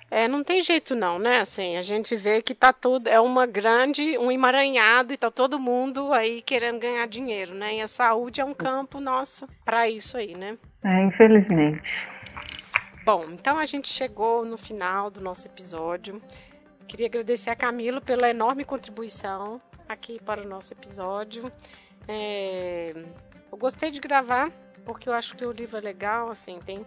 É, 0.09 0.27
não 0.27 0.43
tem 0.43 0.61
jeito 0.61 0.95
não, 0.95 1.17
né? 1.17 1.41
Assim, 1.41 1.77
a 1.77 1.81
gente 1.81 2.15
vê 2.15 2.41
que 2.41 2.53
tá 2.53 2.71
tudo, 2.71 3.07
é 3.07 3.19
uma 3.19 3.45
grande, 3.45 4.17
um 4.17 4.31
emaranhado 4.31 5.13
e 5.13 5.17
tá 5.17 5.31
todo 5.31 5.59
mundo 5.59 6.13
aí 6.13 6.41
querendo 6.41 6.79
ganhar 6.79 7.07
dinheiro, 7.07 7.53
né? 7.53 7.75
E 7.75 7.81
a 7.81 7.87
saúde 7.87 8.39
é 8.39 8.45
um 8.45 8.53
campo 8.53 8.99
nosso 8.99 9.47
para 9.65 9.89
isso 9.89 10.15
aí, 10.15 10.35
né? 10.35 10.57
É, 10.83 11.03
infelizmente. 11.03 12.07
Bom, 13.03 13.25
então 13.31 13.57
a 13.57 13.65
gente 13.65 13.91
chegou 13.91 14.45
no 14.45 14.57
final 14.57 15.09
do 15.09 15.19
nosso 15.19 15.47
episódio. 15.47 16.21
Queria 16.87 17.07
agradecer 17.07 17.49
a 17.49 17.55
Camilo 17.55 17.99
pela 17.99 18.29
enorme 18.29 18.63
contribuição 18.63 19.59
aqui 19.87 20.19
para 20.23 20.41
o 20.41 20.47
nosso 20.47 20.73
episódio. 20.73 21.51
É, 22.07 22.93
eu 23.51 23.57
gostei 23.57 23.91
de 23.91 23.99
gravar 23.99 24.51
porque 24.85 25.09
eu 25.09 25.13
acho 25.13 25.35
que 25.35 25.45
o 25.45 25.51
livro 25.51 25.77
é 25.77 25.81
legal, 25.81 26.29
assim, 26.29 26.59
tem 26.65 26.85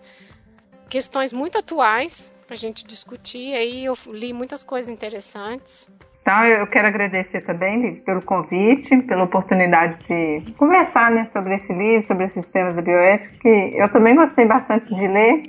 questões 0.89 1.33
muito 1.33 1.59
atuais 1.59 2.35
para 2.47 2.55
a 2.55 2.59
gente 2.59 2.87
discutir. 2.87 3.55
Aí 3.55 3.85
eu 3.85 3.97
li 4.07 4.33
muitas 4.33 4.63
coisas 4.63 4.89
interessantes. 4.89 5.89
Então, 6.23 6.45
eu 6.45 6.67
quero 6.67 6.89
agradecer 6.89 7.41
também 7.41 7.97
pelo 7.97 8.21
convite, 8.21 9.03
pela 9.05 9.25
oportunidade 9.25 9.97
de 10.07 10.53
conversar 10.53 11.11
né, 11.11 11.27
sobre 11.33 11.55
esse 11.55 11.73
livro, 11.73 12.07
sobre 12.07 12.27
esses 12.27 12.49
temas 12.51 12.77
da 12.77 12.83
bioética, 12.83 13.35
que 13.39 13.49
eu 13.49 13.91
também 13.91 14.15
gostei 14.15 14.47
bastante 14.47 14.95
de 14.95 15.09
ler. 15.09 15.43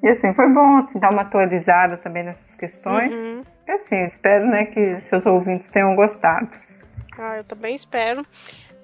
E 0.00 0.08
assim, 0.08 0.32
foi 0.32 0.48
bom 0.48 0.78
assim, 0.78 0.98
dar 1.00 1.12
uma 1.12 1.22
atualizada 1.22 1.96
também 1.96 2.22
nessas 2.22 2.54
questões. 2.54 3.12
Uhum. 3.12 3.42
E 3.66 3.70
assim, 3.72 4.04
espero 4.04 4.46
né, 4.46 4.66
que 4.66 5.00
seus 5.00 5.26
ouvintes 5.26 5.68
tenham 5.70 5.96
gostado. 5.96 6.48
Ah, 7.18 7.38
eu 7.38 7.44
também 7.44 7.74
espero. 7.74 8.26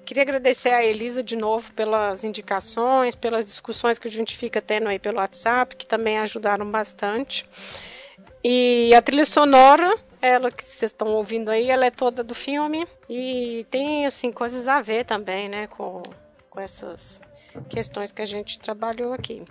Queria 0.05 0.23
agradecer 0.23 0.69
a 0.69 0.83
Elisa 0.83 1.21
de 1.21 1.35
novo 1.35 1.71
pelas 1.73 2.23
indicações, 2.23 3.13
pelas 3.13 3.45
discussões 3.45 3.99
que 3.99 4.07
a 4.07 4.11
gente 4.11 4.35
fica 4.35 4.61
tendo 4.61 4.87
aí 4.87 4.97
pelo 4.97 5.17
WhatsApp, 5.17 5.75
que 5.75 5.85
também 5.85 6.17
ajudaram 6.17 6.69
bastante. 6.69 7.47
E 8.43 8.91
a 8.95 9.01
trilha 9.01 9.25
sonora, 9.25 9.95
ela 10.21 10.49
que 10.49 10.63
vocês 10.63 10.91
estão 10.91 11.09
ouvindo 11.09 11.49
aí, 11.49 11.69
ela 11.69 11.85
é 11.85 11.91
toda 11.91 12.23
do 12.23 12.33
filme 12.33 12.87
e 13.07 13.65
tem 13.69 14.05
assim 14.05 14.31
coisas 14.31 14.67
a 14.67 14.81
ver 14.81 15.05
também, 15.05 15.47
né, 15.47 15.67
com, 15.67 16.01
com 16.49 16.59
essas 16.59 17.21
questões 17.69 18.11
que 18.11 18.21
a 18.21 18.25
gente 18.25 18.57
trabalhou 18.57 19.13
aqui. 19.13 19.43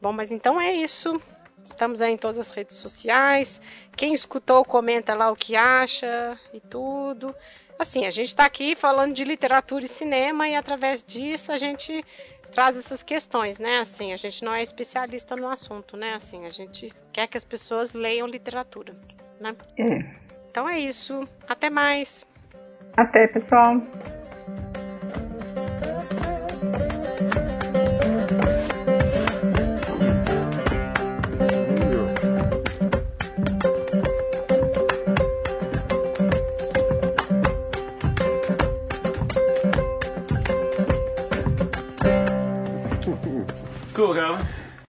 Bom, 0.00 0.12
mas 0.12 0.30
então 0.30 0.60
é 0.60 0.72
isso. 0.72 1.18
Estamos 1.64 2.02
aí 2.02 2.12
em 2.12 2.16
todas 2.18 2.38
as 2.38 2.50
redes 2.50 2.76
sociais. 2.76 3.58
Quem 3.96 4.12
escutou, 4.12 4.64
comenta 4.66 5.14
lá 5.14 5.30
o 5.30 5.36
que 5.36 5.56
acha 5.56 6.38
e 6.52 6.60
tudo. 6.60 7.34
Assim, 7.78 8.06
a 8.06 8.10
gente 8.10 8.28
está 8.28 8.44
aqui 8.44 8.76
falando 8.76 9.12
de 9.12 9.24
literatura 9.24 9.84
e 9.84 9.88
cinema 9.88 10.48
e 10.48 10.54
através 10.54 11.02
disso 11.02 11.52
a 11.52 11.56
gente 11.56 12.04
traz 12.52 12.76
essas 12.76 13.02
questões, 13.02 13.58
né? 13.58 13.78
Assim, 13.78 14.12
a 14.12 14.16
gente 14.16 14.44
não 14.44 14.54
é 14.54 14.62
especialista 14.62 15.34
no 15.34 15.48
assunto, 15.48 15.96
né? 15.96 16.14
Assim, 16.14 16.46
a 16.46 16.50
gente 16.50 16.92
quer 17.12 17.26
que 17.26 17.36
as 17.36 17.44
pessoas 17.44 17.92
leiam 17.92 18.26
literatura, 18.26 18.94
né? 19.40 19.56
É. 19.76 20.04
Então 20.50 20.68
é 20.68 20.78
isso. 20.78 21.28
Até 21.48 21.68
mais. 21.68 22.24
Até, 22.96 23.26
pessoal. 23.26 23.82
Cool, 43.94 44.12
Calvin. 44.12 44.53